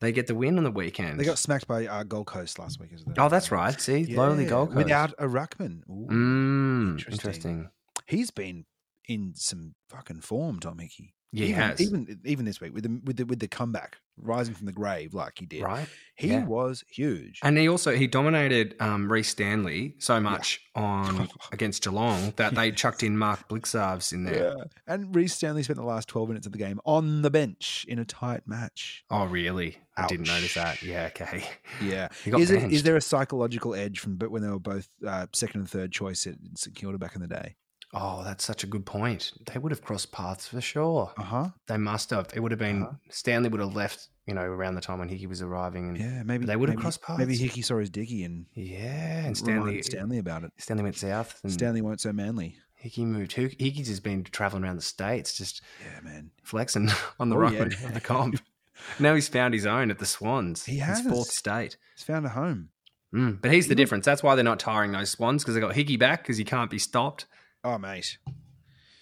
they 0.00 0.12
get 0.12 0.26
the 0.26 0.34
win 0.34 0.58
on 0.58 0.64
the 0.64 0.70
weekend. 0.70 1.18
They 1.18 1.24
got 1.24 1.38
smacked 1.38 1.66
by 1.66 1.86
uh, 1.86 2.02
Gold 2.04 2.26
Coast 2.26 2.58
last 2.58 2.78
week, 2.80 2.90
isn't 2.94 3.10
it? 3.10 3.18
oh, 3.20 3.28
that's 3.28 3.50
right. 3.50 3.78
See, 3.80 4.04
lonely 4.14 4.44
Yeah, 4.44 4.50
Gold 4.50 4.68
Coast. 4.68 4.76
without 4.76 5.12
a 5.18 5.26
ruckman. 5.26 5.80
Ooh, 5.90 6.06
Mm, 6.10 6.90
Interesting. 6.92 7.12
interesting. 7.12 7.70
He's 8.06 8.30
been 8.30 8.66
in 9.08 9.32
some 9.34 9.74
fucking 9.88 10.20
form, 10.20 10.60
Tom 10.60 10.78
Hickey. 10.78 11.14
Yeah, 11.32 11.44
he 11.44 11.50
even, 11.50 11.62
has. 11.62 11.80
even 11.80 12.20
even 12.24 12.44
this 12.44 12.60
week 12.60 12.72
with 12.72 12.84
the 12.84 13.00
with 13.04 13.16
the 13.16 13.24
with 13.24 13.40
the 13.40 13.48
comeback, 13.48 13.98
rising 14.16 14.54
from 14.54 14.66
the 14.66 14.72
grave 14.72 15.12
like 15.12 15.38
he 15.38 15.44
did. 15.46 15.62
right? 15.62 15.88
He 16.14 16.28
Yeah. 16.28 16.44
was 16.46 16.82
huge. 16.88 17.40
And 17.42 17.58
he 17.58 17.68
also 17.68 17.94
he 17.94 18.06
dominated 18.06 18.74
um, 18.80 19.10
Rhys 19.12 19.28
Stanley 19.28 19.96
so 19.98 20.18
much 20.20 20.60
on 20.74 21.28
against 21.52 21.82
Geelong 21.82 22.32
that 22.36 22.54
they 22.54 22.70
chucked 22.70 23.02
in 23.02 23.18
Mark 23.18 23.48
Blicavs 23.48 24.12
in 24.12 24.24
there. 24.24 24.54
yeah. 24.56 24.64
And 24.86 25.14
Rhys 25.14 25.34
Stanley 25.34 25.62
spent 25.64 25.78
the 25.78 25.84
last 25.84 26.08
12 26.08 26.28
minutes 26.28 26.46
of 26.46 26.52
the 26.52 26.58
game 26.58 26.80
on 26.86 27.22
the 27.22 27.30
bench 27.30 27.84
in 27.88 27.98
a 27.98 28.04
tight 28.04 28.46
match. 28.46 29.04
Oh, 29.10 29.26
really? 29.26 29.76
I 29.96 30.06
didn't 30.06 30.28
notice 30.28 30.54
that. 30.54 30.82
Yeah, 30.82 31.06
okay. 31.08 31.44
Yeah. 31.82 32.08
Is, 32.26 32.50
it, 32.50 32.70
is 32.72 32.82
there 32.84 32.96
a 32.96 33.00
psychological 33.00 33.74
edge 33.74 33.98
from 33.98 34.16
but 34.16 34.30
when 34.30 34.42
they 34.42 34.48
were 34.48 34.58
both 34.58 34.88
uh, 35.06 35.26
second 35.34 35.60
and 35.62 35.70
third 35.70 35.90
choice 35.92 36.26
at 36.26 36.34
St 36.54 36.74
Kilda 36.76 36.98
back 36.98 37.14
in 37.14 37.20
the 37.20 37.26
day? 37.28 37.56
Oh, 37.98 38.22
that's 38.24 38.44
such 38.44 38.62
a 38.62 38.66
good 38.66 38.84
point. 38.84 39.32
They 39.50 39.58
would 39.58 39.72
have 39.72 39.82
crossed 39.82 40.12
paths 40.12 40.46
for 40.48 40.60
sure. 40.60 41.12
Uh 41.16 41.22
huh. 41.22 41.48
They 41.66 41.78
must 41.78 42.10
have. 42.10 42.28
It 42.34 42.40
would 42.40 42.52
have 42.52 42.58
been 42.58 42.82
Uh-huh. 42.82 42.92
Stanley 43.10 43.48
would 43.48 43.60
have 43.60 43.74
left, 43.74 44.08
you 44.26 44.34
know, 44.34 44.42
around 44.42 44.74
the 44.74 44.80
time 44.82 44.98
when 44.98 45.08
Hickey 45.08 45.26
was 45.26 45.40
arriving, 45.40 45.88
and 45.88 45.98
yeah, 45.98 46.22
maybe 46.22 46.44
they 46.44 46.56
would 46.56 46.68
have 46.68 46.78
crossed 46.78 47.00
paths. 47.02 47.18
Maybe 47.18 47.36
Hickey 47.36 47.62
saw 47.62 47.78
his 47.78 47.88
dicky 47.90 48.22
and 48.24 48.44
yeah, 48.54 49.24
and 49.24 49.36
Stanley 49.36 49.80
Stanley 49.82 50.18
about 50.18 50.44
it. 50.44 50.52
Stanley 50.58 50.82
went 50.82 50.96
south, 50.96 51.40
and 51.42 51.50
Stanley 51.52 51.80
weren't 51.80 52.00
so 52.02 52.12
manly. 52.12 52.56
Hickey 52.74 53.04
moved. 53.06 53.32
Hick- 53.32 53.58
Hickey's 53.58 53.88
just 53.88 54.02
been 54.04 54.22
traveling 54.24 54.62
around 54.62 54.76
the 54.76 54.82
states, 54.82 55.32
just 55.36 55.62
Yeah, 55.82 56.00
man. 56.02 56.30
flexing 56.44 56.90
on 57.18 57.30
the 57.30 57.36
Oh, 57.36 57.40
ruckman 57.40 57.80
yeah. 57.80 57.86
of 57.88 57.94
the 57.94 58.00
comp. 58.00 58.38
now 59.00 59.14
he's 59.14 59.26
found 59.28 59.54
his 59.54 59.64
own 59.66 59.90
at 59.90 59.98
the 59.98 60.06
Swans. 60.06 60.66
He 60.66 60.78
His 60.80 61.00
fourth 61.00 61.28
has. 61.28 61.36
state. 61.36 61.76
He's 61.96 62.04
found 62.04 62.26
a 62.26 62.28
home. 62.28 62.68
Mm, 63.14 63.40
but 63.40 63.50
here's 63.50 63.68
the 63.68 63.74
difference. 63.74 64.04
That's 64.04 64.22
why 64.22 64.34
they're 64.34 64.44
not 64.44 64.60
tiring 64.60 64.92
those 64.92 65.08
Swans 65.10 65.42
because 65.42 65.54
they 65.54 65.60
got 65.60 65.74
Hickey 65.74 65.96
back 65.96 66.22
because 66.22 66.36
he 66.36 66.44
can't 66.44 66.70
be 66.70 66.78
stopped. 66.78 67.24
Oh, 67.64 67.78
mate. 67.78 68.18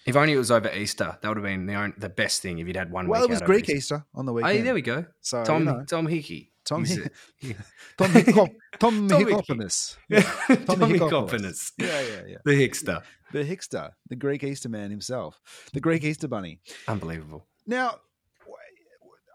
If 0.05 0.15
only 0.15 0.33
it 0.33 0.37
was 0.37 0.51
over 0.51 0.71
Easter, 0.71 1.17
that 1.21 1.27
would 1.27 1.37
have 1.37 1.43
been 1.43 1.65
the, 1.65 1.73
own, 1.75 1.93
the 1.97 2.09
best 2.09 2.41
thing 2.41 2.59
if 2.59 2.67
you'd 2.67 2.75
had 2.75 2.91
one 2.91 3.07
Well, 3.07 3.23
it 3.23 3.29
was 3.29 3.41
Greek 3.41 3.63
Easter. 3.69 3.75
Easter 3.95 4.05
on 4.13 4.25
the 4.25 4.33
weekend. 4.33 4.57
yeah, 4.57 4.63
there 4.63 4.73
we 4.75 4.81
go. 4.83 5.05
So, 5.21 5.43
Tom 5.43 5.59
you 5.65 5.73
know, 5.73 5.83
Tom 5.85 6.05
Hickey. 6.07 6.51
Tom, 6.63 6.83
He's 6.83 6.95
Hick- 6.97 7.13
a- 7.43 7.55
Tom, 7.97 8.11
Hickop, 8.11 8.49
Tom, 8.79 9.07
Tom 9.07 9.23
Hickopolis. 9.23 9.97
Yeah. 10.09 10.21
Hickopolis. 10.21 11.71
Yeah, 11.77 12.01
yeah, 12.01 12.21
yeah. 12.27 12.37
The 12.43 12.51
Hickster. 12.53 13.03
The 13.31 13.43
Hickster, 13.43 13.91
the 14.09 14.15
Greek 14.15 14.43
Easter 14.43 14.69
man 14.69 14.89
himself, 14.89 15.39
the 15.73 15.79
Greek 15.79 16.03
Easter 16.03 16.27
bunny. 16.27 16.59
Unbelievable. 16.87 17.45
Now, 17.67 17.99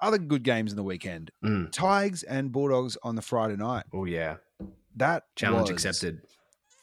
other 0.03 0.19
good 0.19 0.43
games 0.43 0.73
in 0.73 0.77
the 0.77 0.83
weekend. 0.83 1.31
Mm. 1.45 1.71
Tigers 1.71 2.23
and 2.25 2.51
Bulldogs 2.51 2.97
on 3.03 3.15
the 3.17 3.23
Friday 3.23 3.57
night. 3.57 3.85
Oh, 3.93 4.05
yeah. 4.07 4.37
That 4.97 5.25
Challenge 5.37 5.71
accepted. 5.71 6.23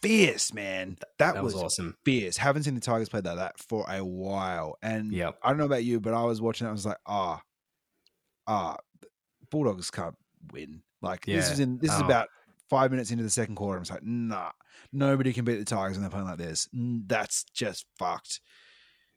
Fierce, 0.02 0.54
man. 0.54 0.98
That, 1.20 1.36
That 1.36 1.44
was, 1.44 1.54
was, 1.54 1.64
awesome. 1.64 1.96
fierce. 2.06 2.38
Haven't 2.38 2.64
seen 2.64 2.76
the 2.76 2.82
Tigers 2.82 3.10
play 3.10 3.22
like 3.24 3.36
that 3.38 3.60
for 3.60 3.86
a 3.90 4.04
while. 4.04 4.78
And 4.82 5.12
Yep. 5.12 5.40
I 5.44 5.50
don't 5.50 5.58
know 5.58 5.66
about 5.66 5.84
you, 5.84 6.00
but 6.00 6.14
I 6.14 6.24
was 6.24 6.42
watching 6.42 6.68
it. 6.68 6.70
I 6.70 6.74
was 6.74 6.86
like, 6.86 6.98
ah, 7.06 7.42
ah, 8.48 8.78
Bulldogs 9.50 9.90
can't 9.92 10.16
win. 10.52 10.82
Like 11.02 11.26
this 11.26 11.52
is 11.52 11.60
in 11.60 11.78
this 11.80 11.92
is 11.94 12.02
Oh. 12.02 12.06
about 12.06 12.28
five 12.70 12.92
minutes 12.92 13.12
into 13.12 13.24
the 13.24 13.30
second 13.30 13.56
quarter. 13.56 13.78
I 13.78 13.82
was 13.82 13.92
like, 13.92 14.04
nah, 14.04 14.52
nobody 14.92 15.32
can 15.34 15.46
beat 15.46 15.58
the 15.58 15.66
Tigers 15.66 15.94
when 15.96 16.02
they're 16.02 16.10
playing 16.10 16.26
like 16.28 16.38
this. 16.38 16.68
That's 16.74 17.44
just 17.54 17.86
fucked. 17.98 18.42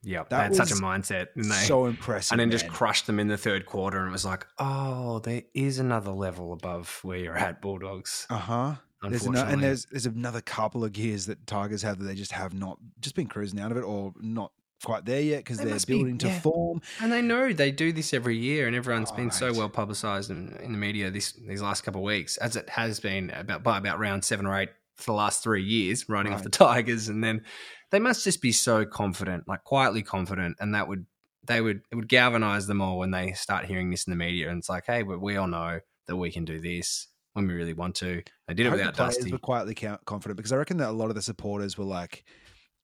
Yeah, 0.02 0.22
That 0.30 0.44
had 0.44 0.56
such 0.56 0.70
a 0.70 0.74
mindset, 0.76 1.26
and 1.36 1.44
they 1.44 1.54
so 1.66 1.84
impressive. 1.84 2.32
and 2.32 2.40
then 2.40 2.50
just 2.50 2.68
crushed 2.68 3.06
them 3.06 3.20
in 3.20 3.28
the 3.28 3.36
third 3.36 3.66
quarter, 3.66 3.98
and 3.98 4.08
it 4.08 4.12
was 4.12 4.24
like, 4.24 4.46
oh, 4.58 5.18
there 5.18 5.42
is 5.54 5.78
another 5.78 6.10
level 6.12 6.54
above 6.54 7.00
where 7.02 7.18
you're 7.18 7.36
at, 7.36 7.60
Bulldogs. 7.60 8.26
Uh 8.30 8.38
huh. 8.38 8.74
There's 9.02 9.24
and 9.24 9.62
there's 9.62 9.86
there's 9.86 10.06
another 10.06 10.40
couple 10.42 10.84
of 10.84 10.92
gears 10.92 11.26
that 11.26 11.46
Tigers 11.46 11.82
have 11.82 11.98
that 11.98 12.04
they 12.04 12.14
just 12.14 12.32
have 12.32 12.52
not 12.52 12.78
just 13.00 13.14
been 13.14 13.28
cruising 13.28 13.58
out 13.58 13.70
of 13.72 13.78
it 13.78 13.82
or 13.82 14.12
not 14.20 14.52
quite 14.84 15.04
there 15.04 15.20
yet 15.20 15.38
because 15.38 15.58
They 15.58 15.64
are 15.64 15.74
must 15.74 15.86
be, 15.86 15.94
building 15.94 16.18
to 16.18 16.28
yeah. 16.28 16.40
form. 16.40 16.82
And 17.00 17.10
they 17.10 17.22
know 17.22 17.52
they 17.52 17.70
do 17.70 17.92
this 17.92 18.12
every 18.12 18.36
year, 18.36 18.66
and 18.66 18.76
everyone's 18.76 19.12
been 19.12 19.30
so 19.30 19.52
well 19.52 19.68
publicised 19.68 20.30
in, 20.30 20.56
in 20.62 20.72
the 20.72 20.78
media 20.78 21.10
this 21.10 21.32
these 21.32 21.62
last 21.62 21.82
couple 21.82 22.00
of 22.00 22.04
weeks, 22.04 22.36
as 22.38 22.56
it 22.56 22.68
has 22.70 23.00
been 23.00 23.30
about 23.30 23.62
by 23.62 23.78
about 23.78 23.98
round 23.98 24.24
seven 24.24 24.46
or 24.46 24.58
eight 24.58 24.70
for 24.96 25.06
the 25.06 25.12
last 25.16 25.42
three 25.42 25.62
years, 25.62 26.08
writing 26.08 26.32
off 26.32 26.42
the 26.42 26.50
Tigers, 26.50 27.08
and 27.08 27.24
then 27.24 27.42
they 27.90 27.98
must 27.98 28.24
just 28.24 28.42
be 28.42 28.52
so 28.52 28.84
confident, 28.84 29.48
like 29.48 29.64
quietly 29.64 30.02
confident, 30.02 30.56
and 30.60 30.74
that 30.74 30.88
would 30.88 31.06
they 31.46 31.60
would 31.60 31.82
it 31.90 31.94
would 31.94 32.08
galvanise 32.08 32.66
them 32.66 32.80
all 32.80 32.98
when 32.98 33.10
they 33.10 33.32
start 33.32 33.64
hearing 33.64 33.90
this 33.90 34.06
in 34.06 34.10
the 34.10 34.16
media, 34.16 34.50
and 34.50 34.58
it's 34.58 34.68
like, 34.68 34.84
hey, 34.86 35.02
but 35.02 35.20
we 35.20 35.36
all 35.36 35.48
know 35.48 35.80
that 36.06 36.16
we 36.16 36.30
can 36.30 36.44
do 36.44 36.60
this 36.60 37.08
when 37.34 37.46
we 37.46 37.54
really 37.54 37.74
want 37.74 37.94
to. 37.96 38.22
They 38.48 38.54
did 38.54 38.66
it 38.66 38.70
I 38.70 38.72
without 38.72 38.94
the 38.96 39.04
Dusty. 39.04 39.32
were 39.32 39.38
quietly 39.38 39.74
confident 39.74 40.36
because 40.36 40.52
I 40.52 40.56
reckon 40.56 40.78
that 40.78 40.88
a 40.88 40.92
lot 40.92 41.08
of 41.10 41.14
the 41.14 41.22
supporters 41.22 41.76
were 41.78 41.84
like 41.84 42.24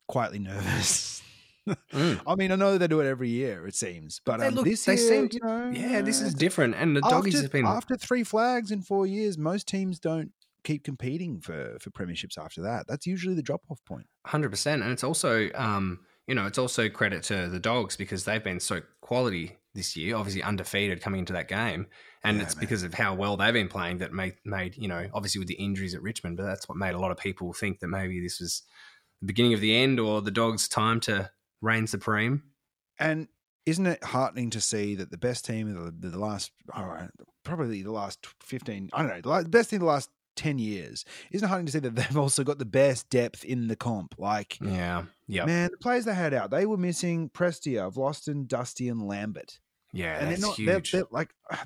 quietly 0.08 0.38
nervous. 0.40 1.22
Mm. 1.92 2.20
I 2.26 2.36
mean, 2.36 2.52
I 2.52 2.56
know 2.56 2.78
they 2.78 2.86
do 2.86 3.00
it 3.00 3.06
every 3.08 3.28
year, 3.28 3.66
it 3.66 3.74
seems, 3.74 4.20
but 4.24 4.38
They 4.38 4.46
um, 4.46 4.54
look- 4.54 4.66
this 4.66 4.84
they 4.84 4.94
year, 4.96 5.08
seemed- 5.08 5.34
you 5.34 5.40
know, 5.42 5.70
Yeah, 5.74 6.00
this 6.00 6.20
is 6.20 6.32
different, 6.32 6.76
and 6.76 6.96
the 6.96 7.00
doggies 7.00 7.34
after, 7.34 7.42
have 7.44 7.52
been 7.52 7.66
after 7.66 7.96
three 7.96 8.22
flags 8.22 8.70
in 8.70 8.82
four 8.82 9.04
years. 9.06 9.36
Most 9.36 9.66
teams 9.66 9.98
don't 9.98 10.30
keep 10.62 10.84
competing 10.84 11.40
for 11.40 11.76
for 11.80 11.90
premierships 11.90 12.38
after 12.38 12.62
that. 12.62 12.86
That's 12.86 13.04
usually 13.06 13.34
the 13.34 13.42
drop 13.42 13.62
off 13.68 13.84
point. 13.84 14.06
Hundred 14.26 14.50
percent, 14.50 14.82
and 14.82 14.92
it's 14.92 15.02
also, 15.02 15.50
um, 15.56 16.00
you 16.28 16.36
know, 16.36 16.46
it's 16.46 16.58
also 16.58 16.88
credit 16.88 17.24
to 17.24 17.48
the 17.48 17.58
dogs 17.58 17.96
because 17.96 18.24
they've 18.24 18.44
been 18.44 18.60
so 18.60 18.80
quality 19.00 19.56
this 19.74 19.96
year. 19.96 20.14
Obviously 20.14 20.44
undefeated 20.44 21.00
coming 21.00 21.18
into 21.18 21.32
that 21.32 21.48
game, 21.48 21.86
and 22.26 22.36
Yeah, 22.38 22.42
it's 22.44 22.56
man. 22.56 22.60
because 22.60 22.82
of 22.82 22.94
how 22.94 23.14
well 23.14 23.36
they've 23.36 23.52
been 23.52 23.68
playing 23.68 23.98
that 23.98 24.12
made 24.12 24.34
made 24.44 24.76
you 24.76 24.88
know 24.88 25.08
obviously 25.14 25.38
with 25.38 25.48
the 25.48 25.54
injuries 25.54 25.94
at 25.94 26.02
Richmond, 26.02 26.36
but 26.36 26.44
that's 26.44 26.68
what 26.68 26.76
made 26.76 26.94
a 26.94 26.98
lot 26.98 27.10
of 27.10 27.16
people 27.18 27.52
think 27.52 27.80
that 27.80 27.88
maybe 27.88 28.20
this 28.20 28.40
was 28.40 28.62
the 29.20 29.26
beginning 29.26 29.54
of 29.54 29.60
the 29.60 29.74
end 29.76 29.98
or 29.98 30.20
the 30.20 30.30
dogs' 30.30 30.68
time 30.68 31.00
to 31.00 31.30
reign 31.62 31.86
supreme. 31.86 32.42
And 32.98 33.28
isn't 33.64 33.86
it 33.86 34.04
heartening 34.04 34.50
to 34.50 34.60
see 34.60 34.94
that 34.96 35.10
the 35.10 35.18
best 35.18 35.44
team 35.44 35.76
of 35.76 36.00
the, 36.00 36.10
the 36.10 36.18
last, 36.18 36.52
right, 36.76 37.08
probably 37.44 37.82
the 37.82 37.90
last 37.92 38.26
15, 38.42 38.90
I 38.92 39.02
don't 39.02 39.24
know, 39.26 39.42
the 39.42 39.48
best 39.48 39.70
team 39.70 39.78
of 39.78 39.80
the 39.80 39.86
last 39.86 40.10
10 40.36 40.58
years, 40.58 41.04
isn't 41.32 41.44
it 41.44 41.48
heartening 41.48 41.66
to 41.66 41.72
see 41.72 41.78
that 41.80 41.96
they've 41.96 42.16
also 42.24 42.44
got 42.44 42.58
the 42.58 42.64
best 42.64 43.08
depth 43.10 43.44
in 43.44 43.68
the 43.68 43.74
comp? 43.76 44.14
Like, 44.18 44.58
Yeah, 44.60 45.04
yeah, 45.26 45.46
man, 45.46 45.70
the 45.72 45.78
players 45.78 46.04
they 46.04 46.14
had 46.14 46.32
out, 46.34 46.50
they 46.50 46.66
were 46.66 46.76
missing 46.76 47.28
Prestia, 47.30 47.92
Vlastuin, 47.92 48.46
Dusty, 48.46 48.88
and 48.88 49.02
Lambert. 49.06 49.58
yeah. 49.92 50.18
and 50.18 50.30
they're 50.30 50.38
not, 50.38 50.56
they're, 50.58 50.80
they're 50.80 51.04
like, 51.10 51.30
ah, 51.50 51.64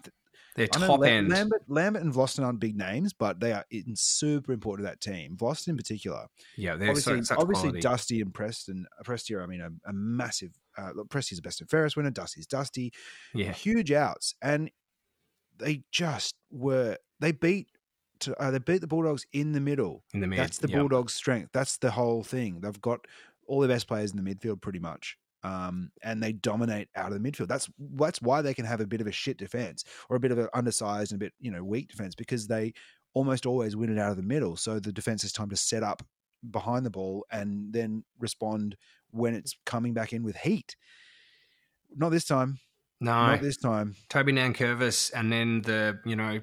They're 0.57 0.67
top 0.67 1.01
La- 1.01 1.07
end. 1.07 1.29
Lambert, 1.29 1.63
Lambert 1.69 2.03
and 2.03 2.13
Vlastuin 2.13 2.45
aren't 2.45 2.61
big 2.61 2.77
names, 2.77 3.13
but 3.13 3.39
they 3.41 3.53
are 3.53 3.65
in, 3.71 3.95
super 3.95 4.53
important 4.53 4.87
to 4.87 4.91
that 4.91 5.01
team. 5.01 5.37
Vlastuin 5.37 5.69
in 5.69 5.77
particular. 5.77 6.27
yeah, 6.57 6.77
they're 6.77 6.91
obviously, 6.91 7.19
so, 7.19 7.23
such 7.23 7.39
obviously 7.39 7.69
quality. 7.71 7.81
Dusty 7.81 8.21
and 8.21 8.35
Preston. 8.35 8.87
uh, 8.99 9.03
Prestia, 9.03 9.43
I 9.43 9.47
mean, 9.47 9.61
a, 9.61 9.71
a 9.89 9.93
massive. 9.93 10.51
Uh, 10.77 10.91
look, 10.95 11.09
Prestia's 11.09 11.39
a 11.39 11.43
best 11.43 11.61
and 11.61 11.71
fairest 11.71 11.97
winner. 11.97 12.11
Dusty's 12.11 12.47
Dusty. 12.47 12.93
yeah, 13.35 13.53
Huge 13.53 13.93
outs, 13.93 14.35
and 14.43 14.71
they 15.59 15.83
just 15.93 16.35
were. 16.51 16.97
They 17.21 17.33
beat. 17.33 17.69
To, 18.21 18.39
uh, 18.39 18.51
they 18.51 18.59
beat 18.59 18.83
the 18.83 18.87
Bulldogs 18.87 19.25
in 19.33 19.53
the 19.53 19.61
middle. 19.61 20.05
in 20.13 20.21
the 20.21 20.27
mid. 20.27 20.39
That's 20.39 20.59
the 20.59 20.69
yeah. 20.69 20.79
Bulldogs' 20.79 21.15
strength. 21.15 21.51
That's 21.55 21.79
the 21.79 21.91
whole 21.91 22.23
thing. 22.23 22.61
They've 22.61 22.81
got 22.83 23.07
all 23.47 23.61
the 23.61 23.69
best 23.69 23.89
players 23.89 24.13
in 24.13 24.23
the 24.23 24.35
midfield, 24.35 24.61
pretty 24.61 24.79
much, 24.79 25.17
um, 25.43 25.91
and 26.03 26.23
they 26.23 26.33
dominate 26.33 26.89
out 26.97 27.13
of 27.13 27.23
the 27.23 27.31
midfield. 27.31 27.49
That's 27.49 27.69
that's 27.95 28.21
why 28.23 28.43
they 28.43 28.55
can 28.55 28.65
have 28.65 28.81
a 28.81 28.87
bit 28.87 29.01
of 29.01 29.07
a 29.07 29.13
shit 29.13 29.39
defense 29.39 29.85
or 30.09 30.17
a 30.17 30.21
bit 30.21 30.33
of 30.33 30.39
an 30.39 30.49
undersized 30.55 31.13
and 31.13 31.21
a 31.21 31.25
bit 31.25 31.33
you 31.41 31.51
know 31.51 31.63
weak 31.65 31.89
defense 31.89 32.15
because 32.15 32.47
they 32.47 32.73
almost 33.15 33.47
always 33.47 33.75
win 33.77 33.91
it 33.91 33.99
out 34.01 34.11
of 34.11 34.17
the 34.17 34.23
middle. 34.23 34.57
So 34.57 34.79
the 34.79 34.93
defense 34.93 35.23
has 35.23 35.33
time 35.33 35.51
to 35.51 35.57
set 35.57 35.83
up 35.83 36.03
behind 36.51 36.87
the 36.87 36.91
ball 36.91 37.27
and 37.31 37.73
then 37.73 38.05
respond 38.19 38.77
when 39.11 39.35
it's 39.35 39.55
coming 39.67 39.93
back 39.95 40.13
in 40.13 40.23
with 40.23 40.37
heat. 40.37 40.77
Not 41.97 42.11
this 42.11 42.25
time. 42.25 42.59
No, 43.01 43.13
Not 43.29 43.41
this 43.43 43.57
time. 43.57 43.97
Toby 44.09 44.33
Nankervis, 44.33 45.11
and 45.15 45.33
then 45.33 45.63
the 45.63 45.99
you 46.05 46.15
know 46.17 46.41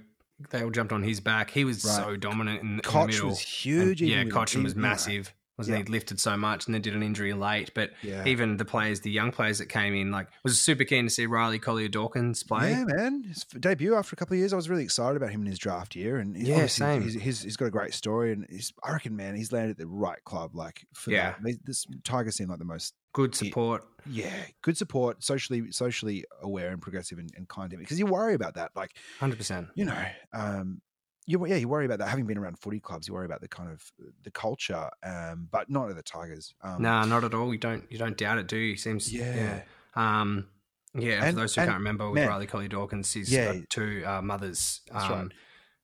they 0.50 0.64
all 0.64 0.70
jumped 0.72 0.92
on 0.92 1.04
his 1.04 1.20
back. 1.20 1.50
He 1.52 1.64
was 1.64 1.84
Right. 1.86 1.96
so 1.96 2.16
dominant 2.16 2.62
in, 2.62 2.70
in 2.72 2.78
the 2.78 2.84
Cotch 2.84 3.08
middle. 3.10 3.30
was 3.30 3.40
huge. 3.40 4.02
And, 4.02 4.10
yeah, 4.10 4.24
Cotch 4.26 4.56
was 4.56 4.72
even, 4.74 4.78
you 4.78 4.82
know, 4.82 4.90
massive. 4.90 5.34
Wasn't 5.58 5.76
Yeah. 5.78 5.84
he 5.86 5.92
lifted 5.92 6.20
so 6.20 6.38
much 6.38 6.68
and 6.68 6.76
then 6.76 6.82
did 6.84 6.94
an 6.94 7.02
injury 7.02 7.34
late? 7.34 7.72
But 7.74 7.92
Yeah. 8.04 8.26
even 8.26 8.58
the 8.58 8.66
players, 8.66 9.02
the 9.02 9.10
young 9.10 9.32
players 9.32 9.58
that 9.58 9.66
came 9.68 9.96
in, 9.96 10.12
like 10.12 10.28
was 10.44 10.60
super 10.62 10.84
keen 10.84 11.06
to 11.06 11.10
see 11.10 11.26
Riley 11.26 11.58
Collier 11.58 11.88
Dawkins 11.88 12.44
play. 12.44 12.72
Yeah, 12.72 12.84
man. 12.86 13.24
His 13.24 13.44
debut 13.60 13.96
after 13.96 14.14
a 14.14 14.18
couple 14.18 14.36
of 14.36 14.40
years, 14.40 14.54
I 14.54 14.56
was 14.56 14.70
really 14.70 14.84
excited 14.84 15.18
about 15.18 15.32
him 15.32 15.42
in 15.42 15.48
his 15.48 15.58
draft 15.58 15.96
year, 15.96 16.18
and 16.20 16.36
he's 16.38 16.48
Yeah, 16.48 16.68
same. 16.68 17.02
He's, 17.02 17.16
he's, 17.16 17.42
he's 17.42 17.58
got 17.58 17.66
a 17.66 17.72
great 17.72 17.94
story, 17.96 18.32
and 18.34 18.48
I 18.84 18.92
reckon, 18.92 19.16
man, 19.16 19.36
he's 19.36 19.52
landed 19.52 19.72
at 19.72 19.78
the 19.78 19.88
right 19.88 20.24
club. 20.26 20.56
Like, 20.56 20.86
for 20.94 21.10
Yeah. 21.12 21.34
that. 21.44 21.58
This 21.66 21.86
Tigers 22.04 22.36
seem 22.36 22.50
like 22.50 22.60
the 22.60 22.66
most, 22.66 22.94
Good 23.14 23.34
support. 23.34 23.84
yeah, 24.06 24.32
good 24.62 24.78
support, 24.78 25.24
socially, 25.24 25.72
socially 25.72 26.24
aware 26.44 26.70
and 26.70 26.80
progressive 26.80 27.18
and, 27.18 27.32
and 27.36 27.48
kind 27.50 27.72
to 27.72 27.78
because 27.78 27.98
you 27.98 28.06
worry 28.06 28.36
about 28.36 28.54
that, 28.54 28.72
like, 28.76 28.92
Hundred 29.20 29.38
percent. 29.38 29.70
you 29.74 29.86
know, 29.86 30.06
um, 30.34 30.82
you 31.28 31.46
yeah, 31.46 31.58
you 31.58 31.68
worry 31.68 31.86
about 31.86 32.00
that. 32.00 32.08
Having 32.08 32.26
been 32.26 32.38
around 32.38 32.58
footy 32.58 32.80
clubs, 32.80 33.08
you 33.08 33.14
worry 33.14 33.26
about 33.26 33.42
the 33.42 33.48
kind 33.48 33.70
of 33.70 33.84
the 34.24 34.32
culture, 34.32 34.90
um, 35.04 35.48
but 35.52 35.70
not 35.70 35.90
at 35.90 35.96
the 35.96 36.02
Tigers. 36.04 36.56
Um, 36.64 36.82
Nah, 36.82 37.06
not 37.06 37.24
at 37.24 37.34
all. 37.34 37.54
You 37.54 37.60
don't 37.60 37.84
you 37.92 37.98
don't 37.98 38.18
doubt 38.18 38.40
it, 38.40 38.48
do 38.48 38.58
you? 38.58 38.78
Seems 38.78 39.14
yeah, 39.14 39.62
Um, 39.96 40.48
yeah, 40.96 41.24
and 41.26 41.36
for 41.36 41.42
those 41.42 41.54
who 41.54 41.62
and, 41.62 41.70
can't 41.70 41.80
remember, 41.80 42.10
with 42.10 42.16
man, 42.16 42.30
Riley 42.30 42.48
Collier 42.48 42.70
Dawkins, 42.70 43.12
he's 43.12 43.32
yeah, 43.32 43.54
got 43.54 43.70
two 43.70 44.04
uh, 44.06 44.22
mothers. 44.22 44.82
That's 44.92 45.06
um, 45.06 45.12
right. 45.12 45.32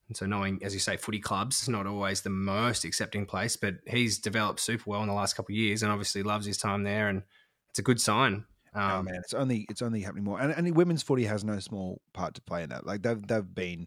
And 0.08 0.16
so, 0.16 0.26
knowing, 0.26 0.60
as 0.62 0.74
you 0.74 0.80
say, 0.80 0.96
footy 0.96 1.20
clubs 1.20 1.62
is 1.62 1.68
not 1.68 1.86
always 1.86 2.22
the 2.22 2.30
most 2.30 2.84
accepting 2.84 3.24
place, 3.24 3.56
but 3.56 3.76
he's 3.86 4.18
developed 4.18 4.60
super 4.60 4.90
well 4.90 5.02
in 5.02 5.08
the 5.08 5.14
last 5.14 5.34
couple 5.36 5.52
of 5.52 5.56
years, 5.56 5.82
and 5.82 5.92
obviously 5.92 6.22
loves 6.22 6.46
his 6.46 6.58
time 6.58 6.82
there, 6.82 7.08
and 7.08 7.22
it's 7.70 7.78
a 7.78 7.82
good 7.82 8.00
sign. 8.00 8.44
Oh 8.74 8.80
Um, 8.80 9.04
man, 9.04 9.16
it's 9.16 9.34
only 9.34 9.66
it's 9.68 9.82
only 9.82 10.00
happening 10.00 10.24
more, 10.24 10.40
and, 10.40 10.52
and 10.52 10.76
women's 10.76 11.02
footy 11.02 11.24
has 11.24 11.44
no 11.44 11.58
small 11.58 12.00
part 12.12 12.34
to 12.34 12.40
play 12.42 12.62
in 12.62 12.70
that. 12.70 12.86
Like 12.86 13.02
they've 13.02 13.24
they've 13.26 13.54
been 13.54 13.86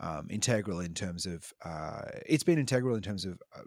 um, 0.00 0.26
integral 0.30 0.80
in 0.80 0.94
terms 0.94 1.26
of 1.26 1.52
uh, 1.64 2.02
it's 2.26 2.44
been 2.44 2.58
integral 2.58 2.96
in 2.96 3.02
terms 3.02 3.24
of 3.24 3.40
uh, 3.56 3.62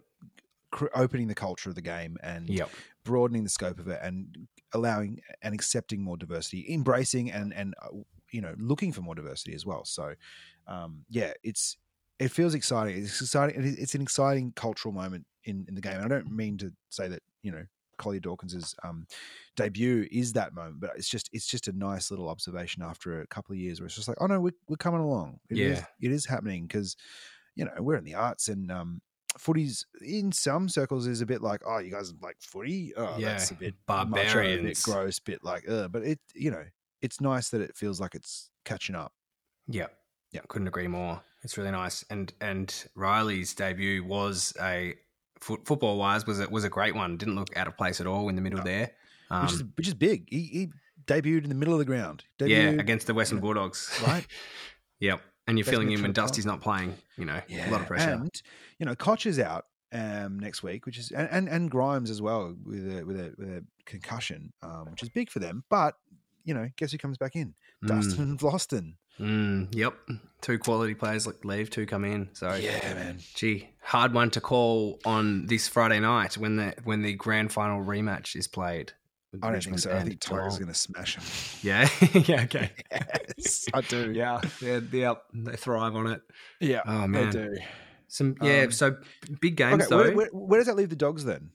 cr- 0.70 0.86
opening 0.94 1.28
the 1.28 1.34
culture 1.34 1.68
of 1.68 1.74
the 1.74 1.82
game 1.82 2.16
and 2.22 2.48
Yep. 2.48 2.70
broadening 3.04 3.44
the 3.44 3.50
scope 3.50 3.78
of 3.78 3.88
it 3.88 4.00
and 4.02 4.48
allowing 4.72 5.20
and 5.42 5.54
accepting 5.54 6.02
more 6.02 6.16
diversity, 6.16 6.66
embracing 6.72 7.30
and 7.30 7.52
and 7.52 7.74
uh, 7.82 7.88
you 8.30 8.40
know 8.40 8.54
looking 8.58 8.92
for 8.92 9.02
more 9.02 9.14
diversity 9.14 9.54
as 9.54 9.66
well. 9.66 9.84
So 9.84 10.14
um, 10.66 11.04
yeah, 11.08 11.32
it's 11.42 11.76
it 12.18 12.30
feels 12.30 12.54
exciting. 12.54 13.02
It's 13.02 13.20
exciting. 13.20 13.56
It's 13.78 13.94
an 13.94 14.02
exciting 14.02 14.52
cultural 14.54 14.94
moment 14.94 15.26
in 15.44 15.66
in 15.68 15.74
the 15.74 15.80
game. 15.80 15.94
And 15.96 16.04
I 16.04 16.08
don't 16.08 16.30
mean 16.30 16.58
to 16.58 16.72
say 16.88 17.08
that 17.08 17.22
you 17.42 17.52
know 17.52 17.64
Collier 18.02 18.20
Dawkins's 18.20 18.74
um, 18.82 19.06
debut 19.56 20.06
is 20.10 20.32
that 20.32 20.54
moment, 20.54 20.80
but 20.80 20.90
it's 20.96 21.08
just 21.08 21.30
it's 21.32 21.46
just 21.46 21.68
a 21.68 21.72
nice 21.72 22.10
little 22.10 22.28
observation 22.28 22.82
after 22.82 23.20
a 23.20 23.26
couple 23.28 23.52
of 23.52 23.58
years 23.60 23.80
where 23.80 23.86
it's 23.86 23.94
just 23.94 24.08
like, 24.08 24.16
oh 24.20 24.26
no, 24.26 24.40
we're 24.40 24.52
we're 24.68 24.76
coming 24.76 25.00
along. 25.00 25.38
It 25.48 25.58
is- 25.58 25.78
Yeah. 25.78 25.84
it 26.00 26.10
is 26.12 26.26
happening 26.26 26.66
because 26.66 26.96
you 27.54 27.64
know 27.64 27.72
we're 27.78 27.96
in 27.96 28.04
the 28.04 28.14
arts 28.14 28.48
and 28.48 28.70
um, 28.72 29.00
footy's 29.38 29.86
in 30.00 30.32
some 30.32 30.68
circles 30.68 31.06
is 31.06 31.20
a 31.20 31.26
bit 31.26 31.42
like, 31.42 31.60
oh, 31.66 31.78
you 31.78 31.90
guys 31.92 32.12
like 32.20 32.36
footy? 32.40 32.92
Oh, 32.96 33.16
Yeah, 33.18 33.28
that's 33.34 33.50
a 33.50 33.54
bit 33.54 33.74
macho, 34.10 34.40
a 34.40 34.56
bit 34.62 34.82
gross, 34.82 35.18
bit 35.20 35.44
like, 35.44 35.68
uh, 35.68 35.88
but 35.88 36.02
it 36.02 36.18
you 36.34 36.50
know 36.50 36.64
it's 37.00 37.20
nice 37.20 37.50
that 37.50 37.60
it 37.60 37.76
feels 37.76 38.00
like 38.00 38.14
it's 38.14 38.50
catching 38.64 38.94
up. 38.94 39.12
Yeah. 39.68 39.86
Yeah. 40.32 40.40
Couldn't 40.48 40.68
agree 40.68 40.88
more. 40.88 41.20
It's 41.42 41.56
really 41.58 41.70
nice. 41.72 42.04
And 42.10 42.32
and 42.40 42.74
Riley's 42.94 43.54
debut 43.54 44.02
was 44.04 44.54
a 44.60 44.94
foot, 45.42 45.66
football 45.66 45.98
wise 45.98 46.26
was 46.26 46.40
a, 46.40 46.48
was 46.48 46.64
a 46.64 46.68
great 46.68 46.94
one. 46.94 47.16
Didn't 47.16 47.34
look 47.36 47.56
out 47.56 47.66
of 47.66 47.76
place 47.76 48.00
at 48.00 48.06
all 48.06 48.28
in 48.28 48.36
the 48.36 48.42
middle 48.42 48.58
No. 48.58 48.64
there. 48.64 48.92
Um, 49.30 49.42
which 49.44 49.52
is 49.54 49.64
which 49.76 49.88
is 49.88 49.94
big. 49.94 50.28
He, 50.30 50.42
he 50.44 50.68
debuted 51.06 51.44
in 51.44 51.48
the 51.48 51.54
middle 51.54 51.74
of 51.74 51.78
the 51.78 51.84
ground. 51.84 52.24
yeah, 52.38 52.70
against 52.70 53.06
the 53.06 53.14
Western 53.14 53.40
Bulldogs. 53.40 53.90
right? 54.06 54.26
yep. 55.00 55.20
And 55.46 55.58
you're 55.58 55.64
Best 55.64 55.72
filling 55.72 55.88
mid 55.88 55.98
when 55.98 56.02
for 56.04 56.08
the 56.08 56.14
club. 56.14 56.28
Dusty's 56.28 56.46
not 56.46 56.60
playing. 56.60 56.94
You 57.16 57.24
know, 57.24 57.40
Yeah, 57.48 57.68
a 57.68 57.70
lot 57.70 57.80
of 57.80 57.86
pressure. 57.86 58.10
And 58.10 58.42
you 58.78 58.86
know, 58.86 58.94
Cotch 58.94 59.26
is 59.26 59.38
out 59.40 59.66
um, 59.92 60.38
next 60.38 60.62
week, 60.62 60.86
which 60.86 60.98
is 60.98 61.10
and, 61.10 61.28
and, 61.30 61.48
and 61.48 61.70
Grimes 61.70 62.10
as 62.10 62.22
well 62.22 62.54
with 62.64 62.98
a 62.98 63.04
with 63.04 63.18
a 63.18 63.34
with 63.36 63.48
a 63.48 63.64
concussion, 63.84 64.52
um, 64.62 64.86
which 64.90 65.02
is 65.02 65.08
big 65.08 65.30
for 65.30 65.40
them. 65.40 65.64
But 65.68 65.94
you 66.44 66.54
know, 66.54 66.68
guess 66.76 66.92
who 66.92 66.98
comes 66.98 67.18
back 67.18 67.36
in? 67.36 67.54
Mm, 67.84 67.88
Dustin 67.88 68.38
Vlastuin. 68.38 68.94
Mm, 69.22 69.74
yep. 69.74 69.94
Two 70.40 70.58
quality 70.58 70.94
players 70.94 71.28
leave, 71.44 71.70
two 71.70 71.86
come 71.86 72.04
in. 72.04 72.30
So 72.32 72.52
yeah, 72.54 72.94
man. 72.94 73.18
Gee, 73.34 73.68
hard 73.80 74.12
one 74.12 74.30
to 74.30 74.40
call 74.40 74.98
on 75.04 75.46
this 75.46 75.68
Friday 75.68 76.00
night 76.00 76.36
when 76.36 76.56
the 76.56 76.74
when 76.84 77.02
the 77.02 77.14
grand 77.14 77.52
final 77.52 77.82
rematch 77.84 78.34
is 78.36 78.48
played. 78.48 78.92
I 79.34 79.46
don't 79.46 79.52
Richmond 79.54 79.80
think 79.80 79.92
so. 79.92 79.96
I 79.98 80.02
think 80.02 80.20
Geelong. 80.20 80.48
going 80.50 80.66
to 80.66 80.74
smash 80.74 81.16
him. 81.16 81.22
Yeah, 81.62 81.88
yeah, 82.26 82.42
okay. 82.42 82.70
yes, 83.38 83.66
I 83.72 83.80
do. 83.80 84.12
Yeah, 84.12 84.40
yeah, 84.60 84.80
yeah. 84.92 85.14
They 85.32 85.56
thrive 85.56 85.94
on 85.96 86.08
it. 86.08 86.20
Yeah, 86.60 86.82
Oh 86.84 87.02
they 87.02 87.06
man, 87.06 87.30
do. 87.32 87.56
some 88.08 88.36
yeah. 88.42 88.64
Um, 88.64 88.72
so 88.72 88.96
big 89.40 89.56
games 89.56 89.84
Okay, 89.84 89.86
though. 89.88 89.96
where, 89.98 90.12
where, 90.14 90.28
where 90.32 90.60
does 90.60 90.66
that 90.66 90.76
leave 90.76 90.90
the 90.90 90.96
dogs 90.96 91.24
then? 91.24 91.50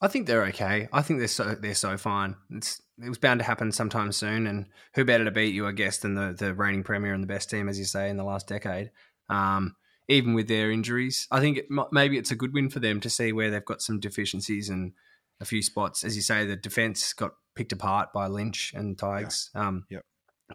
I 0.00 0.08
think 0.08 0.26
they're 0.26 0.44
okay. 0.46 0.88
I 0.92 1.02
think 1.02 1.18
they're 1.18 1.28
so 1.28 1.54
they're 1.54 1.74
so 1.74 1.96
fine. 1.96 2.36
It's 2.50 2.82
it 3.02 3.08
was 3.08 3.18
bound 3.18 3.40
to 3.40 3.44
happen 3.44 3.72
sometime 3.72 4.12
soon, 4.12 4.46
and 4.46 4.66
who 4.94 5.04
better 5.04 5.24
to 5.24 5.30
beat 5.30 5.54
you, 5.54 5.66
I 5.66 5.72
guess, 5.72 5.98
than 5.98 6.14
the 6.14 6.34
the 6.36 6.54
reigning 6.54 6.84
premier 6.84 7.14
and 7.14 7.22
the 7.22 7.28
best 7.28 7.50
team, 7.50 7.68
as 7.68 7.78
you 7.78 7.84
say, 7.84 8.10
in 8.10 8.16
the 8.16 8.24
last 8.24 8.46
decade. 8.46 8.90
Um, 9.28 9.76
even 10.08 10.34
with 10.34 10.48
their 10.48 10.70
injuries, 10.70 11.26
I 11.30 11.40
think 11.40 11.58
it, 11.58 11.66
maybe 11.90 12.18
it's 12.18 12.30
a 12.30 12.36
good 12.36 12.52
win 12.52 12.68
for 12.68 12.80
them 12.80 13.00
to 13.00 13.08
see 13.08 13.32
where 13.32 13.50
they've 13.50 13.64
got 13.64 13.80
some 13.80 14.00
deficiencies 14.00 14.68
and 14.68 14.92
a 15.40 15.44
few 15.46 15.62
spots. 15.62 16.04
As 16.04 16.14
you 16.14 16.22
say, 16.22 16.44
the 16.44 16.56
defense 16.56 17.14
got 17.14 17.32
picked 17.56 17.72
apart 17.72 18.12
by 18.12 18.26
Lynch 18.26 18.72
and 18.74 18.98
Tigers. 18.98 19.50
Yeah. 19.54 19.66
Um, 19.66 19.86
yep. 19.88 20.02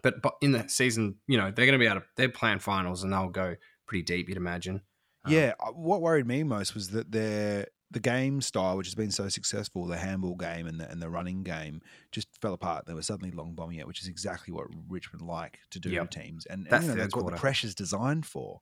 But, 0.02 0.22
but 0.22 0.34
in 0.40 0.52
the 0.52 0.68
season, 0.68 1.16
you 1.26 1.36
know, 1.36 1.50
they're 1.50 1.66
going 1.66 1.78
to 1.78 1.78
be 1.78 1.86
able 1.86 2.00
to, 2.00 2.06
they're 2.16 2.28
playing 2.28 2.60
finals 2.60 3.02
and 3.02 3.12
they'll 3.12 3.28
go 3.28 3.56
pretty 3.88 4.02
deep, 4.02 4.28
you'd 4.28 4.38
imagine. 4.38 4.82
Um, 5.24 5.32
yeah. 5.32 5.54
Uh, 5.58 5.72
what 5.72 6.00
worried 6.00 6.26
me 6.26 6.44
most 6.44 6.74
was 6.74 6.90
that 6.90 7.10
their, 7.10 7.66
the 7.90 8.00
game 8.00 8.40
style, 8.40 8.76
which 8.76 8.86
has 8.86 8.94
been 8.94 9.10
so 9.10 9.28
successful, 9.28 9.84
the 9.86 9.96
handball 9.96 10.36
game 10.36 10.66
and 10.68 10.78
the, 10.78 10.88
and 10.90 11.02
the 11.02 11.10
running 11.10 11.42
game, 11.42 11.80
just 12.12 12.28
fell 12.40 12.52
apart. 12.54 12.86
They 12.86 12.94
were 12.94 13.02
suddenly 13.02 13.32
long 13.32 13.54
bombing 13.54 13.78
it, 13.78 13.86
which 13.86 14.00
is 14.00 14.06
exactly 14.08 14.52
what 14.54 14.66
Richmond 14.88 15.22
like 15.26 15.58
to 15.70 15.80
do 15.80 15.90
Yep. 15.90 16.10
to 16.10 16.20
teams, 16.20 16.46
and, 16.46 16.62
and 16.62 16.70
That's 16.70 16.82
you 16.84 16.88
know, 16.90 16.94
the 16.94 17.00
that's 17.02 17.16
what 17.16 17.26
the 17.26 17.36
pressure's 17.38 17.74
designed 17.74 18.26
for. 18.26 18.60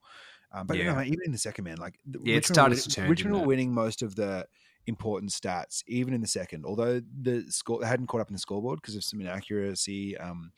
Um, 0.51 0.65
but 0.65 0.77
you 0.77 0.83
know, 0.85 0.99
even 1.01 1.19
in 1.25 1.31
the 1.31 1.37
second 1.37 1.65
man, 1.65 1.77
like 1.77 1.99
Yeah, 2.05 2.33
it 2.33 2.37
Richmond, 2.37 2.45
started 2.55 2.75
were- 2.77 2.81
to 2.81 2.89
turn, 2.89 3.09
Richmond 3.09 3.35
were 3.35 3.45
winning 3.45 3.71
most 3.71 4.01
of 4.01 4.15
the 4.15 4.47
important 4.87 5.31
stats, 5.31 5.83
even 5.85 6.15
in 6.15 6.21
the 6.21 6.27
second. 6.27 6.65
Although 6.65 6.99
the 7.21 7.45
score 7.49 7.79
they 7.81 7.85
hadn't 7.87 8.07
caught 8.07 8.21
up 8.21 8.29
in 8.29 8.33
the 8.33 8.39
scoreboard 8.39 8.81
because 8.81 8.95
of 8.95 9.03
some 9.03 9.21
inaccuracy, 9.21 10.17
um, 10.17 10.51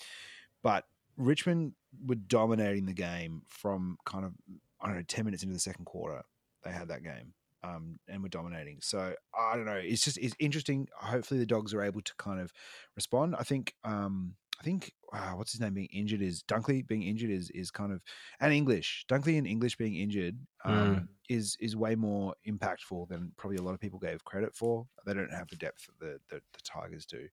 but 0.63 0.85
Richmond 1.17 1.73
were 2.07 2.15
dominating 2.15 2.85
the 2.85 2.93
game 2.93 3.41
from 3.49 3.97
kind 4.05 4.23
of 4.23 4.31
I 4.79 4.87
don't 4.87 4.95
know 4.95 5.03
ten 5.05 5.25
minutes 5.25 5.43
into 5.43 5.53
the 5.53 5.59
second 5.59 5.83
quarter. 5.83 6.21
They 6.63 6.71
had 6.71 6.87
that 6.87 7.03
game 7.03 7.33
um, 7.63 7.99
and 8.07 8.23
were 8.23 8.29
dominating. 8.29 8.79
So 8.81 9.13
I 9.37 9.55
don't 9.55 9.65
know. 9.65 9.79
It's 9.81 10.03
just 10.03 10.17
it's 10.17 10.35
interesting. 10.39 10.87
Hopefully 10.95 11.39
the 11.39 11.45
dogs 11.45 11.73
are 11.73 11.83
able 11.83 12.01
to 12.01 12.13
kind 12.17 12.39
of 12.39 12.51
respond. 12.95 13.35
I 13.37 13.43
think 13.43 13.73
um, 13.83 14.35
I 14.59 14.63
think 14.63 14.93
uh, 15.11 15.31
what's 15.31 15.51
his 15.51 15.59
name 15.59 15.73
being 15.73 15.89
injured 15.91 16.21
is 16.21 16.43
Dunkley 16.43 16.85
being 16.85 17.03
injured 17.03 17.31
is 17.31 17.49
is 17.49 17.71
kind 17.71 17.91
of 17.91 18.01
and 18.39 18.53
English 18.53 19.05
Dunkley 19.09 19.37
and 19.37 19.47
English 19.47 19.75
being 19.75 19.95
injured 19.95 20.37
um, 20.63 21.09
is 21.29 21.57
is 21.59 21.75
way 21.75 21.95
more 21.95 22.35
impactful 22.47 23.07
than 23.09 23.31
probably 23.37 23.57
a 23.57 23.61
lot 23.63 23.73
of 23.73 23.79
people 23.79 23.97
gave 23.99 24.23
credit 24.23 24.55
for. 24.55 24.85
They 25.05 25.13
don't 25.13 25.33
have 25.33 25.49
the 25.49 25.55
depth 25.55 25.87
that 25.87 25.99
the 25.99 26.19
the, 26.29 26.41
the 26.53 26.61
Tigers 26.63 27.05
do, 27.05 27.27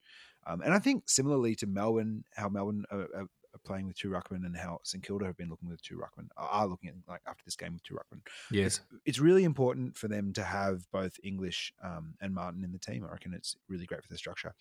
um, 0.46 0.62
and 0.62 0.72
I 0.72 0.78
think 0.78 1.04
similarly 1.06 1.54
to 1.56 1.66
Melbourne, 1.66 2.24
how 2.34 2.48
Melbourne 2.48 2.84
are, 2.90 3.00
are, 3.00 3.06
are 3.14 3.26
playing 3.64 3.86
with 3.86 3.96
two 3.96 4.08
ruckmen 4.10 4.44
and 4.46 4.56
how 4.56 4.80
St 4.84 5.02
Kilda 5.04 5.26
have 5.26 5.36
been 5.36 5.48
looking 5.48 5.68
with 5.68 5.82
two 5.82 5.96
ruckmen 5.96 6.28
are 6.36 6.66
looking 6.66 6.88
at 6.88 6.94
like 7.08 7.20
after 7.26 7.44
this 7.44 7.56
game 7.56 7.72
with 7.74 7.82
two 7.82 7.94
ruckmen 7.94 8.20
Yes. 8.50 8.80
it's 9.04 9.18
really 9.18 9.44
important 9.44 9.96
for 9.96 10.08
them 10.08 10.32
to 10.34 10.42
have 10.42 10.90
both 10.90 11.18
English 11.22 11.72
um, 11.82 12.14
and 12.20 12.34
Martin 12.34 12.64
in 12.64 12.72
the 12.72 12.78
team. 12.78 13.04
I 13.04 13.12
reckon 13.12 13.34
it's 13.34 13.56
really 13.68 13.86
great 13.86 14.02
for 14.02 14.08
the 14.10 14.18
structure. 14.18 14.54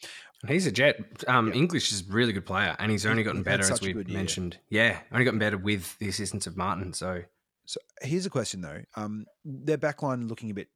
He's 0.48 0.66
a 0.68 0.72
jet. 0.72 0.98
Um, 1.28 1.48
Yeah. 1.50 1.54
English 1.56 1.92
is 1.92 2.02
a 2.08 2.12
really 2.12 2.34
good 2.34 2.46
player, 2.46 2.76
and 2.80 2.92
he's 2.92 3.06
only 3.06 3.24
gotten 3.24 3.40
he's 3.40 3.46
better 3.46 3.72
as 3.74 3.82
we 3.82 3.94
mentioned. 3.94 4.60
Yeah, 4.70 5.00
only 5.12 5.26
gotten 5.26 5.40
better 5.40 5.58
with 5.58 5.98
the 6.00 6.08
assistance 6.10 6.48
of 6.48 6.56
Martin. 6.58 6.94
So 6.94 7.24
So 7.66 7.80
here's 8.02 8.26
a 8.26 8.30
question 8.30 8.62
though: 8.62 8.82
um, 8.96 9.26
their 9.46 9.78
backline 9.78 10.28
looking 10.30 10.50
a 10.52 10.54
bit 10.54 10.70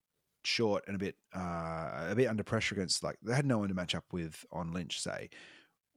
short 0.43 0.83
and 0.87 0.95
a 0.95 0.99
bit 0.99 1.15
uh, 1.35 2.07
a 2.09 2.13
bit 2.15 2.27
under 2.27 2.43
pressure 2.43 2.73
against 2.75 3.03
like 3.03 3.17
they 3.21 3.35
had 3.35 3.45
no 3.45 3.59
one 3.59 3.69
to 3.69 3.75
match 3.75 3.93
up 3.95 4.05
with 4.11 4.43
on 4.51 4.73
Lynch. 4.73 4.99
Say, 5.01 5.29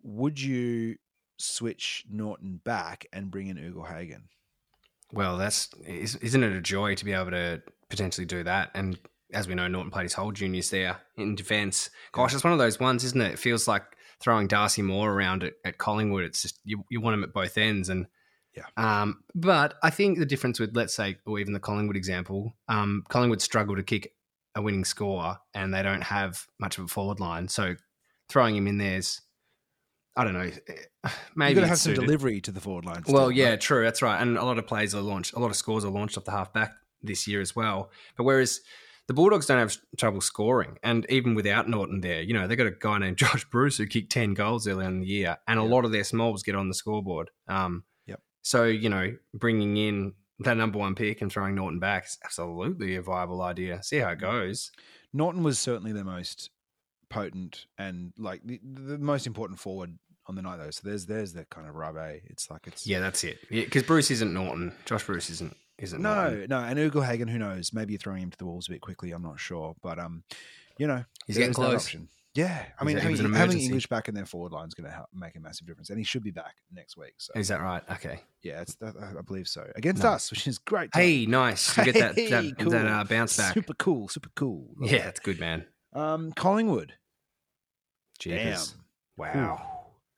would 0.03 0.41
you 0.41 0.97
switch 1.37 2.05
Naughton 2.11 2.61
back 2.65 3.07
and 3.13 3.31
bring 3.31 3.49
in 3.49 3.59
Ugle-Hagan? 3.59 4.29
Well, 5.13 5.37
that's 5.37 5.69
is- 5.87 6.17
isn't 6.17 6.43
it 6.43 6.53
a 6.53 6.61
joy 6.61 6.95
to 6.95 7.05
be 7.05 7.13
able 7.13 7.31
to 7.31 7.63
potentially 7.89 8.25
do 8.27 8.43
that? 8.45 8.71
And 8.75 8.99
as 9.33 9.49
we 9.49 9.55
know, 9.55 9.69
Naughton 9.69 9.91
played 9.91 10.05
his 10.05 10.15
whole 10.15 10.33
juniors 10.33 10.71
there 10.71 10.99
in 11.17 11.35
defence. 11.35 11.91
Gosh, 12.13 12.35
it's 12.35 12.45
one 12.45 12.53
of 12.53 12.59
those 12.59 12.81
ones, 12.81 13.05
isn't 13.05 13.21
it? 13.21 13.33
It 13.33 13.39
feels 13.39 13.67
like 13.69 13.85
throwing 14.21 14.47
Darcy 14.47 14.83
Moore 14.83 15.13
around 15.13 15.45
at, 15.45 15.55
at 15.65 15.79
Collingwood. 15.79 16.25
It's 16.25 16.43
just 16.43 16.59
you, 16.65 16.85
you 16.91 17.01
want 17.01 17.15
him 17.15 17.25
at 17.25 17.33
both 17.33 17.59
ends, 17.59 17.89
and 17.89 18.07
Yeah. 18.57 18.67
Um, 18.77 19.23
but 19.35 19.75
I 19.83 19.91
think 19.91 20.19
the 20.19 20.27
difference 20.27 20.61
with 20.61 20.77
let's 20.77 20.95
say, 20.95 21.17
or 21.27 21.39
even 21.39 21.53
the 21.53 21.61
Collingwood 21.61 21.97
example, 21.97 22.53
um, 22.69 23.05
Collingwood 23.09 23.43
struggle 23.43 23.77
to 23.77 23.83
kick 23.83 24.13
a 24.55 24.63
winning 24.63 24.85
score, 24.85 25.39
and 25.53 25.75
they 25.75 25.83
don't 25.83 26.03
have 26.05 26.47
much 26.61 26.79
of 26.79 26.85
a 26.85 26.89
forward 26.89 27.19
line, 27.19 27.49
so 27.49 27.75
throwing 28.29 28.57
him 28.57 28.67
in 28.69 28.79
there's. 28.79 29.21
I 30.17 30.25
don't 30.25 30.35
know. 30.35 30.51
Maybe 31.35 31.51
You've 31.51 31.57
got 31.57 31.61
to 31.63 31.69
have 31.69 31.79
some 31.79 31.95
suited. 31.95 32.03
delivery 32.03 32.41
to 32.43 32.53
the 32.53 32.61
forward 32.61 32.85
line. 32.85 33.03
Well, 33.09 33.31
yeah, 33.31 33.51
right? 33.51 33.61
true. 33.61 33.83
That's 33.85 34.03
right. 34.03 34.21
And 34.21 34.39
a 34.39 34.45
lot 34.45 34.59
of 34.59 34.67
plays 34.67 34.95
are 34.95 35.01
launched. 35.03 35.35
A 35.35 35.39
lot 35.39 35.51
of 35.51 35.57
scores 35.57 35.85
are 35.85 35.91
launched 35.91 36.17
off 36.17 36.25
the 36.25 36.31
halfback 36.31 36.73
this 37.03 37.27
year 37.27 37.41
as 37.41 37.55
well. 37.57 37.91
But 38.17 38.25
whereas 38.25 38.61
the 39.07 39.15
Bulldogs 39.15 39.47
don't 39.47 39.59
have 39.59 39.77
trouble 39.99 40.21
scoring, 40.21 40.79
and 40.83 41.05
even 41.11 41.35
without 41.35 41.69
Naughton 41.69 42.01
there, 42.01 42.23
you 42.23 42.33
know, 42.33 42.47
they 42.47 42.57
got 42.57 42.67
a 42.67 42.71
guy 42.71 42.99
named 42.99 43.17
Josh 43.19 43.45
Bruce 43.51 43.77
who 43.77 43.87
kicked 43.87 44.13
ten 44.13 44.35
goals 44.35 44.67
early 44.67 44.87
in 44.87 45.01
the 45.01 45.07
year, 45.07 45.37
and 45.47 45.59
a 45.59 45.63
lot 45.65 45.85
of 45.85 45.93
their 45.93 46.05
smalls 46.05 46.43
get 46.43 46.55
on 46.55 46.69
the 46.69 46.75
scoreboard. 46.75 47.31
Um, 47.49 47.85
Yep. 48.07 48.21
So 48.43 48.65
you 48.65 48.89
know, 48.89 49.15
bringing 49.35 49.77
in 49.77 50.15
that 50.41 50.57
number 50.57 50.79
one 50.79 50.95
pick 50.95 51.23
and 51.23 51.31
throwing 51.31 51.55
Naughton 51.55 51.79
back 51.81 52.07
is 52.07 52.19
absolutely 52.25 52.97
a 52.97 53.03
viable 53.03 53.43
idea. 53.43 53.83
See 53.83 53.99
how 53.99 54.11
it 54.11 54.21
goes. 54.21 54.71
Naughton 55.13 55.43
was 55.43 55.59
certainly 55.59 55.93
the 55.93 56.03
most 56.05 56.51
potent 57.09 57.67
and 57.79 58.13
like 58.19 58.41
the, 58.45 58.59
the 58.65 58.99
most 58.99 59.27
important 59.27 59.61
forward 59.61 59.97
on 60.27 60.35
the 60.35 60.43
night 60.43 60.57
though. 60.59 60.71
So 60.71 60.83
there's 60.85 61.07
there's 61.07 61.33
the 61.33 61.45
kind 61.47 61.69
of 61.69 61.75
rub. 61.75 61.97
eh? 61.97 62.19
It's 62.27 62.51
like 62.51 62.67
it's 62.67 62.87
Yeah, 62.87 63.01
that's 63.01 63.25
it. 63.25 63.39
Because 63.51 63.83
Bruce 63.83 64.11
isn't 64.11 64.33
Naughton. 64.33 64.73
Josh 64.87 65.05
Bruce 65.05 65.31
isn't 65.31 65.57
isn't 65.79 66.01
Naughton. 66.03 66.47
no 66.49 66.61
no. 66.61 66.67
And 66.67 66.79
Ugle-Hagan, 66.79 67.29
who 67.29 67.39
knows? 67.39 67.73
Maybe 67.73 67.93
you're 67.93 67.99
throwing 67.99 68.23
him 68.23 68.31
to 68.31 68.39
the 68.39 68.47
wolves 68.47 68.69
a 68.69 68.71
bit 68.73 68.81
quickly. 68.81 69.13
I'm 69.13 69.23
not 69.23 69.39
sure, 69.41 69.75
but 69.83 69.99
um, 69.99 70.23
you 70.79 70.87
know, 70.87 71.05
He's 71.27 71.37
getting 71.37 71.53
close. 71.55 71.85
option. 71.85 72.09
Yeah, 72.37 72.65
I 72.81 72.85
mean, 72.85 72.97
a- 72.97 73.01
he 73.01 73.09
was 73.11 73.21
having, 73.21 73.33
having. 73.33 73.61
English 73.61 73.87
back 73.87 74.09
in 74.09 74.15
their 74.17 74.27
forward 74.27 74.51
line 74.51 74.67
is 74.67 74.75
going 74.75 74.91
to 74.91 75.05
make 75.15 75.37
a 75.37 75.41
massive 75.41 75.69
difference, 75.69 75.91
and 75.91 75.99
he 76.01 76.05
should 76.05 76.25
be 76.25 76.33
back 76.33 76.57
next 76.73 76.97
week. 76.97 77.15
So 77.19 77.33
Is 77.37 77.47
that 77.47 77.61
right? 77.61 77.81
Okay. 77.93 78.23
yeah, 78.43 78.61
it's 78.61 78.75
that, 78.77 78.95
I 79.01 79.23
believe 79.23 79.47
so 79.47 79.65
against 79.77 80.05
us, 80.05 80.33
which 80.33 80.49
is 80.49 80.59
great. 80.59 80.91
Hey, 80.93 81.27
nice. 81.27 81.77
You 81.79 81.85
get 81.85 81.95
that 81.95 82.15
Hey, 82.17 82.31
that, 82.31 82.59
cool. 82.59 82.73
that 82.73 82.87
uh, 82.89 83.05
bounce 83.05 83.37
back. 83.37 83.55
super 83.55 83.75
cool, 83.75 84.09
super 84.09 84.31
cool. 84.35 84.75
Love 84.79 84.91
Yeah, 84.91 84.99
that. 84.99 85.09
it's 85.11 85.21
good, 85.21 85.39
man. 85.39 85.65
Um, 85.93 86.33
Collingwood. 86.33 86.95
Jeepers. 88.19 88.71
Damn. 88.73 88.81
Wow. 89.17 89.74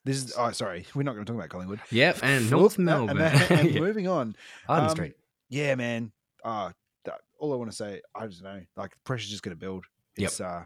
This 0.06 0.22
is 0.24 0.34
oh 0.38 0.52
sorry, 0.52 0.86
we're 0.94 1.02
not 1.02 1.14
going 1.14 1.24
to 1.26 1.32
talk 1.32 1.38
about 1.38 1.50
Collingwood. 1.50 1.80
Yep, 1.90 2.20
and 2.22 2.48
North 2.50 2.78
uh, 2.78 2.82
Melbourne. 2.82 3.18
And, 3.20 3.50
and 3.50 3.70
Yeah. 3.74 3.80
moving 3.80 4.06
on. 4.06 4.36
Arden 4.68 4.84
um, 4.88 4.90
Street. 4.90 5.14
Yeah, 5.48 5.74
man. 5.74 6.12
Uh, 6.44 6.70
that, 7.04 7.20
all 7.38 7.52
I 7.52 7.56
want 7.56 7.70
to 7.72 7.76
say, 7.76 8.00
I 8.14 8.26
just 8.28 8.42
know, 8.42 8.60
like 8.76 8.92
the 8.92 8.98
pressure's 9.04 9.30
just 9.30 9.42
going 9.42 9.56
to 9.56 9.60
build. 9.60 9.84
Yep. 10.16 10.26
It's 10.28 10.40
uh, 10.40 10.64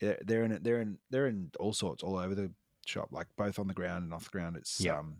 they're, 0.00 0.18
they're 0.24 0.44
in 0.44 0.52
it. 0.52 0.62
They're 0.64 0.80
in. 0.80 0.98
They're 1.10 1.26
in 1.26 1.50
all 1.58 1.72
sorts 1.72 2.02
all 2.04 2.16
over 2.16 2.34
the 2.34 2.50
shop, 2.86 3.08
like 3.10 3.26
both 3.36 3.58
on 3.58 3.66
the 3.66 3.74
ground 3.74 4.04
and 4.04 4.14
off 4.14 4.24
the 4.24 4.30
ground. 4.30 4.56
It's 4.56 4.80
Yep. 4.80 4.96
um, 4.98 5.16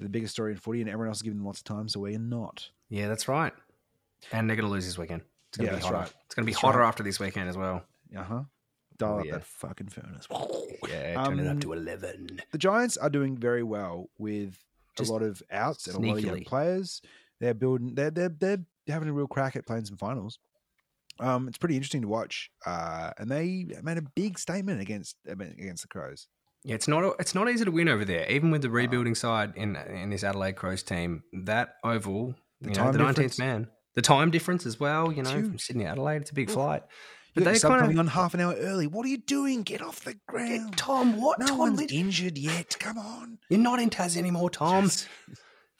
the 0.00 0.08
biggest 0.08 0.34
story 0.34 0.50
in 0.52 0.58
footy, 0.58 0.80
and 0.80 0.90
everyone 0.90 1.08
else 1.08 1.18
is 1.18 1.22
giving 1.22 1.38
them 1.38 1.46
lots 1.46 1.60
of 1.60 1.64
time, 1.64 1.88
so 1.88 2.00
we're 2.00 2.18
not. 2.18 2.68
Yeah, 2.90 3.06
that's 3.06 3.28
right. 3.28 3.52
And 4.32 4.50
they're 4.50 4.56
going 4.56 4.66
to 4.66 4.72
lose 4.72 4.84
this 4.84 4.98
weekend. 4.98 5.22
It's 5.50 5.58
going 5.58 5.66
Yeah, 5.66 5.70
to 5.70 5.76
be 5.76 5.80
that's 5.82 5.84
hotter. 5.86 5.96
right. 5.98 6.12
It's 6.26 6.34
going 6.34 6.42
to 6.44 6.46
be 6.46 6.52
That's 6.52 6.60
hotter 6.60 6.78
right. 6.80 6.88
after 6.88 7.02
this 7.04 7.20
weekend 7.20 7.48
as 7.48 7.56
well. 7.56 7.84
Uh 8.16 8.22
huh. 8.24 8.42
Dial 8.98 9.14
Oh, 9.14 9.18
up 9.20 9.24
yeah. 9.26 9.32
that 9.32 9.44
fucking 9.44 9.88
furnace. 9.88 10.26
Yeah, 10.88 11.14
turn 11.24 11.40
it 11.40 11.46
up 11.48 11.60
to 11.60 11.72
11. 11.72 12.40
The 12.52 12.58
Giants 12.58 12.96
are 12.96 13.10
doing 13.10 13.36
very 13.36 13.62
well 13.62 14.08
with 14.18 14.56
Just 14.96 15.10
a 15.10 15.12
lot 15.12 15.22
of 15.22 15.42
outs 15.50 15.86
and 15.86 15.96
a 15.96 16.08
lot 16.08 16.18
of 16.18 16.24
young 16.24 16.44
players. 16.44 17.02
They're 17.40 17.54
building. 17.54 17.94
They're 17.94 18.10
they're 18.10 18.28
they're 18.28 18.58
having 18.88 19.08
a 19.08 19.12
real 19.12 19.26
crack 19.26 19.56
at 19.56 19.66
playing 19.66 19.84
some 19.86 19.96
finals. 19.96 20.38
Um, 21.20 21.46
it's 21.48 21.58
pretty 21.58 21.76
interesting 21.76 22.02
to 22.02 22.08
watch. 22.08 22.50
Uh, 22.66 23.10
and 23.18 23.30
they 23.30 23.66
made 23.82 23.98
a 23.98 24.02
big 24.02 24.38
statement 24.38 24.80
against 24.80 25.16
against 25.26 25.82
the 25.82 25.88
Crows. 25.88 26.28
Yeah, 26.64 26.76
it's 26.76 26.88
not 26.88 27.16
it's 27.18 27.34
not 27.34 27.50
easy 27.50 27.64
to 27.64 27.70
win 27.70 27.88
over 27.88 28.04
there, 28.04 28.26
even 28.30 28.50
with 28.50 28.62
the 28.62 28.70
rebuilding 28.70 29.14
side 29.14 29.52
in 29.56 29.76
in 29.76 30.10
this 30.10 30.24
Adelaide 30.24 30.54
Crows 30.56 30.82
team. 30.82 31.22
That 31.32 31.74
oval, 31.84 32.34
The 32.60 32.68
know, 32.70 32.72
the 32.92 32.98
difference. 32.98 32.98
nineteenth 33.16 33.38
man, 33.38 33.68
the 33.94 34.02
time 34.02 34.30
difference 34.30 34.64
as 34.64 34.78
well. 34.80 35.12
You 35.12 35.22
know, 35.24 35.30
from. 35.30 35.58
Sydney 35.58 35.84
to 35.84 35.90
Adelaide, 35.90 36.22
it's 36.22 36.30
a 36.30 36.34
big 36.34 36.50
flight. 36.50 36.82
But 37.34 37.44
they 37.44 37.58
kind 37.58 37.80
coming 37.80 37.98
on 37.98 38.06
half 38.06 38.34
an 38.34 38.40
hour 38.40 38.54
early. 38.54 38.86
What 38.86 39.04
are 39.04 39.08
you 39.08 39.18
doing? 39.18 39.62
Get 39.62 39.82
off 39.82 40.04
the 40.04 40.16
ground. 40.28 40.76
Tom, 40.76 41.20
what? 41.20 41.38
no 41.40 41.46
Tom, 41.46 41.58
one's 41.58 41.80
injured 41.92 42.38
yet. 42.38 42.76
Come 42.78 42.98
on, 42.98 43.38
you're 43.48 43.58
not 43.60 43.80
in 43.80 43.90
Taz 43.90 44.16
anymore, 44.16 44.50
Tom. 44.50 44.84
Yes. 44.84 45.08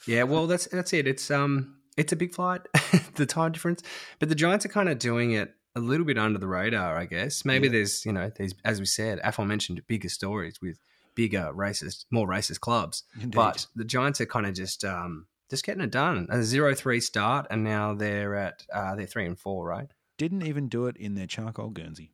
Yeah, 0.07 0.25
well, 0.25 0.47
that's 0.47 0.67
that's 0.67 0.93
it. 0.93 1.07
It's 1.07 1.31
um, 1.31 1.77
it's 1.97 2.13
a 2.13 2.17
big 2.17 2.35
flight, 2.35 2.61
the 3.15 3.25
time 3.25 3.53
difference. 3.53 3.83
But 4.19 4.29
the 4.29 4.35
Giants 4.35 4.67
are 4.67 4.69
kind 4.69 4.91
of 4.91 4.99
doing 4.99 5.31
it 5.33 5.55
a 5.75 5.81
little 5.81 6.05
bit 6.05 6.19
under 6.19 6.39
the 6.39 6.47
radar, 6.47 6.99
I 6.99 7.07
guess. 7.07 7.43
Maybe 7.47 7.69
Yeah. 7.69 7.73
there's 7.73 8.05
you 8.05 8.13
know 8.13 8.31
these, 8.37 8.55
as 8.67 8.81
we 8.81 8.85
said, 8.87 9.19
aforementioned 9.25 9.81
bigger 9.87 10.11
stories 10.11 10.61
with 10.61 10.79
bigger 11.15 11.51
racist, 11.55 12.05
more 12.11 12.29
racist 12.29 12.61
clubs. 12.61 13.05
Indeed. 13.15 13.35
But 13.35 13.67
the 13.77 13.85
Giants 13.85 14.21
are 14.21 14.27
kind 14.27 14.45
of 14.45 14.53
just 14.55 14.85
um, 14.85 15.27
just 15.49 15.65
getting 15.65 15.83
it 15.83 15.91
done. 15.91 16.27
A 16.29 16.43
zero 16.43 16.75
three 16.75 17.01
start, 17.01 17.47
and 17.49 17.65
now 17.65 17.95
they're 17.95 18.35
at 18.35 18.63
uh, 18.75 18.95
they're 18.97 19.07
three 19.07 19.25
and 19.25 19.39
four, 19.39 19.65
right? 19.67 19.89
Didn't 20.19 20.43
even 20.47 20.69
do 20.69 20.87
it 20.87 20.97
in 20.97 21.15
their 21.15 21.27
charcoal 21.27 21.71
Guernsey. 21.71 22.13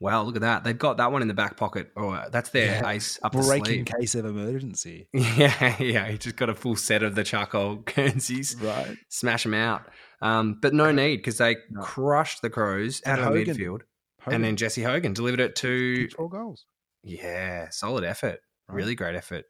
Wow, 0.00 0.22
look 0.22 0.36
at 0.36 0.42
that! 0.42 0.62
They've 0.64 0.78
got 0.78 0.96
that 0.98 1.10
one 1.10 1.22
in 1.22 1.28
the 1.28 1.34
back 1.34 1.56
pocket. 1.56 1.90
Or 1.96 2.26
that's 2.30 2.50
their 2.50 2.80
Yeah. 2.82 2.88
ace 2.90 3.18
up 3.22 3.32
the 3.32 3.38
Break 3.42 3.60
in 3.60 3.64
sleeve. 3.66 3.84
case 3.86 4.14
of 4.14 4.26
emergency. 4.26 5.08
Yeah, 5.12 5.76
yeah. 5.80 6.08
He 6.08 6.18
just 6.18 6.36
got 6.36 6.48
a 6.50 6.54
full 6.54 6.76
set 6.76 7.02
of 7.02 7.14
the 7.14 7.24
charcoal 7.24 7.76
Guernseys. 7.94 8.56
Right. 8.60 8.96
smash 9.08 9.42
them 9.44 9.54
out. 9.54 9.82
Um, 10.22 10.58
but 10.60 10.72
no 10.74 10.90
need 10.92 11.16
because 11.18 11.38
they 11.38 11.56
No. 11.70 11.80
crushed 11.82 12.42
the 12.42 12.50
Crows 12.50 13.00
And 13.02 13.20
out 13.20 13.28
of 13.28 13.34
Hogan- 13.36 13.56
midfield. 13.56 13.80
and 14.26 14.42
then 14.44 14.56
Jesse 14.56 14.82
Hogan 14.82 15.12
delivered 15.14 15.40
it 15.40 15.56
to 15.56 16.08
four 16.10 16.28
goals. 16.28 16.64
Yeah, 17.04 17.68
solid 17.70 18.04
effort. 18.04 18.40
Right. 18.68 18.76
Really 18.76 18.94
great 18.94 19.14
effort. 19.16 19.44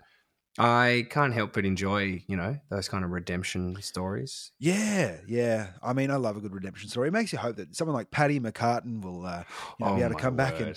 I 0.56 1.06
can't 1.10 1.32
help 1.34 1.52
but 1.52 1.64
enjoy, 1.64 2.22
you 2.26 2.36
know, 2.36 2.56
those 2.70 2.88
kind 2.88 3.04
of 3.04 3.10
redemption 3.10 3.76
stories. 3.80 4.50
Yeah, 4.58 5.18
yeah. 5.26 5.68
I 5.82 5.92
mean, 5.92 6.10
I 6.10 6.16
love 6.16 6.36
a 6.36 6.40
good 6.40 6.54
redemption 6.54 6.88
story. 6.88 7.08
It 7.08 7.12
makes 7.12 7.32
you 7.32 7.38
hope 7.38 7.56
that 7.56 7.76
someone 7.76 7.94
like 7.94 8.10
Paddy 8.10 8.40
McCartin 8.40 9.02
will 9.02 9.24
uh, 9.24 9.44
you 9.78 9.86
know, 9.86 9.94
be 9.96 10.02
able 10.02 10.14
to 10.14 10.20
come 10.20 10.36
back 10.36 10.60
and. 10.60 10.70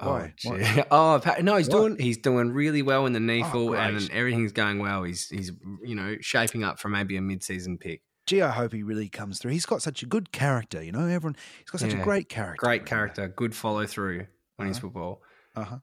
Why? 0.00 0.34
Oh, 0.44 0.58
gee. 0.58 0.82
oh 0.90 1.20
Pat, 1.22 1.44
no, 1.44 1.56
he's 1.56 1.68
What? 1.68 1.76
doing 1.78 1.98
he's 1.98 2.16
doing 2.18 2.50
really 2.50 2.82
well 2.82 3.06
in 3.06 3.12
the 3.12 3.42
Oh, 3.54 3.72
and 3.74 4.10
everything's 4.10 4.50
going 4.50 4.80
well. 4.80 5.04
He's 5.04 5.28
he's 5.28 5.52
you 5.84 5.94
know 5.94 6.16
shaping 6.20 6.64
up 6.64 6.80
for 6.80 6.88
maybe 6.88 7.16
a 7.16 7.20
mid-season 7.22 7.78
pick. 7.78 8.02
gee, 8.26 8.42
I 8.42 8.50
hope 8.50 8.72
he 8.72 8.82
really 8.82 9.08
comes 9.08 9.38
through. 9.38 9.52
He's 9.52 9.66
got 9.66 9.80
such 9.80 10.02
a 10.02 10.06
good 10.06 10.32
character, 10.32 10.82
you 10.82 10.90
know. 10.90 11.06
Everyone, 11.06 11.36
he's 11.60 11.70
got 11.70 11.82
such 11.82 11.92
a 11.92 11.98
great 12.02 12.28
character. 12.28 12.56
Great 12.66 12.84
character, 12.84 13.28
good 13.28 13.54
follow 13.54 13.86
through 13.86 14.26
on 14.58 14.66
his 14.66 14.78
Uh-huh. 14.78 14.86
football. 14.88 15.22
Uh 15.54 15.64
huh. 15.64 15.78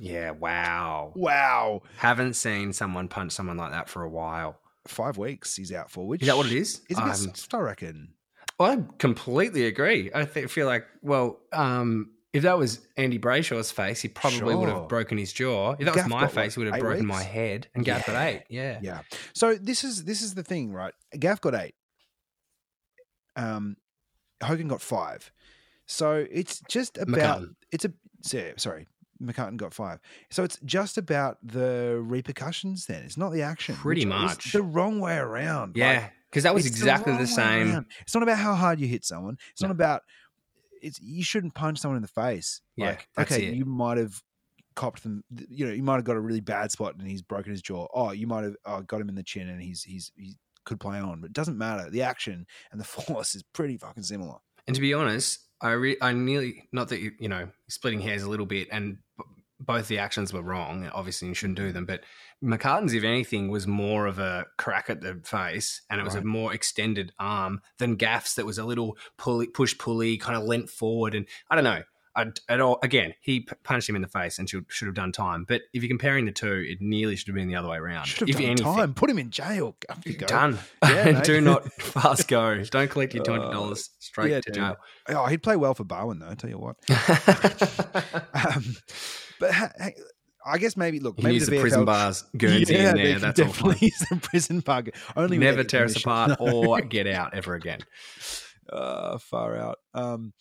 Yeah, 0.00 0.30
wow. 0.30 1.12
Wow. 1.14 1.82
Haven't 1.96 2.34
seen 2.34 2.72
someone 2.72 3.08
punch 3.08 3.32
someone 3.32 3.56
like 3.56 3.72
that 3.72 3.88
for 3.88 4.02
a 4.02 4.08
while. 4.08 4.58
Five 4.86 5.18
weeks 5.18 5.56
he's 5.56 5.72
out 5.72 5.90
for. 5.90 6.06
Which 6.06 6.22
Is 6.22 6.28
that 6.28 6.36
what 6.36 6.46
it 6.46 6.52
is? 6.52 6.80
Is 6.88 6.98
a 6.98 7.02
bit 7.02 7.16
soft, 7.16 7.54
I 7.54 7.58
reckon. 7.58 8.14
I 8.60 8.82
completely 8.98 9.66
agree. 9.66 10.10
I 10.14 10.24
th- 10.24 10.50
feel 10.50 10.66
like, 10.66 10.86
well, 11.02 11.38
um, 11.52 12.10
if 12.32 12.42
that 12.42 12.58
was 12.58 12.80
Andy 12.96 13.18
Brayshaw's 13.18 13.70
face, 13.70 14.00
he 14.00 14.08
probably 14.08 14.54
would 14.54 14.68
have 14.68 14.88
broken 14.88 15.16
his 15.18 15.32
jaw. 15.32 15.76
If 15.78 15.86
that 15.86 15.94
was 15.94 16.06
my 16.08 16.26
face, 16.26 16.54
he 16.54 16.60
would 16.60 16.72
have 16.72 16.80
broken 16.80 17.04
weeks? 17.04 17.08
my 17.08 17.22
head. 17.22 17.68
And 17.74 17.84
Gaff 17.84 18.06
got 18.06 18.16
eight. 18.16 18.44
Yeah. 18.48 18.78
Yeah. 18.82 19.00
So 19.32 19.54
this 19.54 19.84
is 19.84 20.04
this 20.04 20.22
is 20.22 20.34
the 20.34 20.42
thing, 20.42 20.72
right? 20.72 20.94
Gaff 21.18 21.40
got 21.40 21.54
eight. 21.54 21.74
Um, 23.36 23.76
Hogan 24.42 24.68
got 24.68 24.80
five. 24.82 25.30
So 25.86 26.26
it's 26.30 26.60
just 26.68 26.98
about 26.98 27.44
it's 27.72 27.84
a 27.84 27.92
sorry, 28.56 28.86
McCartin 29.22 29.56
got 29.56 29.74
five. 29.74 29.98
So 30.30 30.44
it's 30.44 30.58
just 30.64 30.98
about 30.98 31.38
the 31.42 31.98
repercussions. 32.02 32.86
Then 32.86 33.02
it's 33.02 33.16
not 33.16 33.32
the 33.32 33.42
action. 33.42 33.74
Pretty 33.74 34.04
much. 34.04 34.52
the 34.52 34.62
wrong 34.62 35.00
way 35.00 35.16
around. 35.16 35.76
Yeah. 35.76 36.08
Because 36.30 36.42
that 36.44 36.54
was 36.54 36.66
exactly 36.66 37.12
wrong 37.12 37.20
the 37.22 37.26
same. 37.26 37.86
It's 38.02 38.14
not 38.14 38.22
about 38.22 38.38
how 38.38 38.54
hard 38.54 38.80
you 38.80 38.86
hit 38.86 39.04
someone. 39.04 39.38
It's 39.52 39.62
No. 39.62 39.68
not 39.68 39.74
about. 39.74 40.02
It's 40.82 41.00
you 41.00 41.24
shouldn't 41.24 41.54
punch 41.54 41.78
someone 41.78 41.96
in 41.96 42.02
the 42.02 42.08
face. 42.08 42.60
Yeah, 42.76 42.90
Like, 42.90 43.08
that's 43.16 43.32
okay, 43.32 43.46
it. 43.46 43.54
you 43.54 43.64
might 43.64 43.98
have 43.98 44.22
copped 44.76 45.02
them. 45.02 45.24
You 45.48 45.66
know, 45.66 45.72
you 45.72 45.82
might 45.82 45.94
have 45.96 46.04
got 46.04 46.16
a 46.16 46.20
really 46.20 46.40
bad 46.40 46.70
spot 46.70 46.94
and 46.96 47.08
he's 47.08 47.22
broken 47.22 47.50
his 47.50 47.62
jaw. 47.62 47.88
Oh, 47.92 48.12
you 48.12 48.26
might 48.28 48.44
have 48.44 48.56
uh, 48.64 48.80
got 48.82 49.00
him 49.00 49.08
in 49.08 49.14
the 49.16 49.22
chin 49.24 49.48
and 49.48 49.60
he's 49.60 49.82
he's 49.82 50.12
he 50.16 50.36
could 50.64 50.78
play 50.78 50.98
on, 50.98 51.20
but 51.22 51.28
it 51.28 51.32
doesn't 51.32 51.56
matter. 51.58 51.88
The 51.90 52.02
action 52.02 52.46
and 52.70 52.80
the 52.80 52.84
force 52.84 53.34
is 53.34 53.42
pretty 53.54 53.76
fucking 53.78 54.02
similar. 54.04 54.36
And 54.66 54.74
to 54.76 54.80
be 54.82 54.92
honest, 54.94 55.47
I 55.60 55.72
re- 55.72 55.96
I 56.00 56.12
nearly 56.12 56.68
not 56.72 56.88
that 56.88 57.00
you 57.00 57.12
you 57.18 57.28
know 57.28 57.48
splitting 57.68 58.00
hairs 58.00 58.22
a 58.22 58.30
little 58.30 58.46
bit, 58.46 58.68
and 58.70 58.98
b- 59.16 59.24
both 59.60 59.88
the 59.88 59.98
actions 59.98 60.32
were 60.32 60.42
wrong. 60.42 60.88
Obviously, 60.94 61.28
you 61.28 61.34
shouldn't 61.34 61.58
do 61.58 61.72
them. 61.72 61.84
But 61.84 62.02
McCartin's, 62.42 62.94
if 62.94 63.02
anything, 63.02 63.48
was 63.50 63.66
more 63.66 64.06
of 64.06 64.18
a 64.20 64.46
crack 64.56 64.88
at 64.88 65.00
the 65.00 65.20
face, 65.24 65.82
and 65.90 66.00
it 66.00 66.04
was 66.04 66.14
Right. 66.14 66.22
a 66.22 66.26
more 66.26 66.54
extended 66.54 67.12
arm 67.18 67.60
than 67.78 67.96
Gaff's. 67.96 68.34
That 68.34 68.46
was 68.46 68.58
a 68.58 68.64
little 68.64 68.96
pulley, 69.16 69.48
push 69.48 69.76
pulley, 69.76 70.16
kind 70.16 70.36
of 70.36 70.44
leant 70.44 70.70
forward, 70.70 71.14
and 71.14 71.26
I 71.50 71.56
don't 71.56 71.64
know. 71.64 71.82
At 72.16 72.60
all, 72.60 72.78
again, 72.82 73.14
he 73.20 73.40
p- 73.40 73.52
punched 73.62 73.88
him 73.88 73.94
in 73.94 74.02
the 74.02 74.08
face 74.08 74.38
and 74.40 74.50
should, 74.50 74.64
should 74.68 74.86
have 74.86 74.94
done 74.96 75.12
time. 75.12 75.44
But 75.46 75.62
if 75.72 75.82
you're 75.82 75.88
comparing 75.88 76.24
the 76.24 76.32
two, 76.32 76.64
it 76.68 76.78
nearly 76.80 77.14
should 77.14 77.28
have 77.28 77.36
been 77.36 77.46
the 77.46 77.54
other 77.54 77.68
way 77.68 77.76
around. 77.76 78.06
Should 78.06 78.20
have 78.20 78.30
if 78.30 78.36
done 78.36 78.44
anything, 78.46 78.64
time. 78.64 78.94
Put 78.94 79.08
him 79.08 79.18
in 79.18 79.30
jail. 79.30 79.76
Done. 80.26 80.58
Yeah. 80.82 81.20
Do 81.22 81.40
not 81.40 81.72
fast 81.80 82.26
go. 82.28 82.62
Don't 82.64 82.90
collect 82.90 83.14
your 83.14 83.22
two 83.22 83.32
hundred 83.32 83.52
dollars 83.52 83.90
straight 84.00 84.30
yeah, 84.30 84.40
to 84.40 84.50
dude. 84.50 84.54
jail. 84.54 84.76
Oh, 85.10 85.26
he'd 85.26 85.42
play 85.42 85.56
well 85.56 85.74
for 85.74 85.84
Bowen 85.84 86.18
though. 86.18 86.28
I 86.30 86.34
tell 86.34 86.50
you 86.50 86.58
what. 86.58 86.76
Um, 88.34 88.76
but 89.40 89.52
ha- 89.52 89.72
I 90.44 90.58
guess 90.58 90.76
maybe 90.76 90.98
look. 91.00 91.22
Maybe 91.22 91.38
the 91.38 91.50
the 91.50 91.60
prison 91.60 91.84
bars 91.84 92.24
Guernsey 92.36 92.74
yeah, 92.74 92.90
in 92.90 92.96
there. 92.96 93.18
That's 93.18 93.40
all 93.40 93.46
definitely 93.46 93.74
fine. 93.74 93.86
use 93.86 93.98
the 94.10 94.16
prison 94.16 94.60
bug. 94.60 94.90
Only 95.16 95.38
Never 95.38 95.62
tear 95.64 95.84
us 95.84 95.96
apart 95.96 96.36
or 96.40 96.80
get 96.80 97.06
out 97.06 97.34
ever 97.34 97.54
again. 97.54 97.80
uh, 98.72 99.18
far 99.18 99.56
out. 99.56 99.78
Um, 99.94 100.32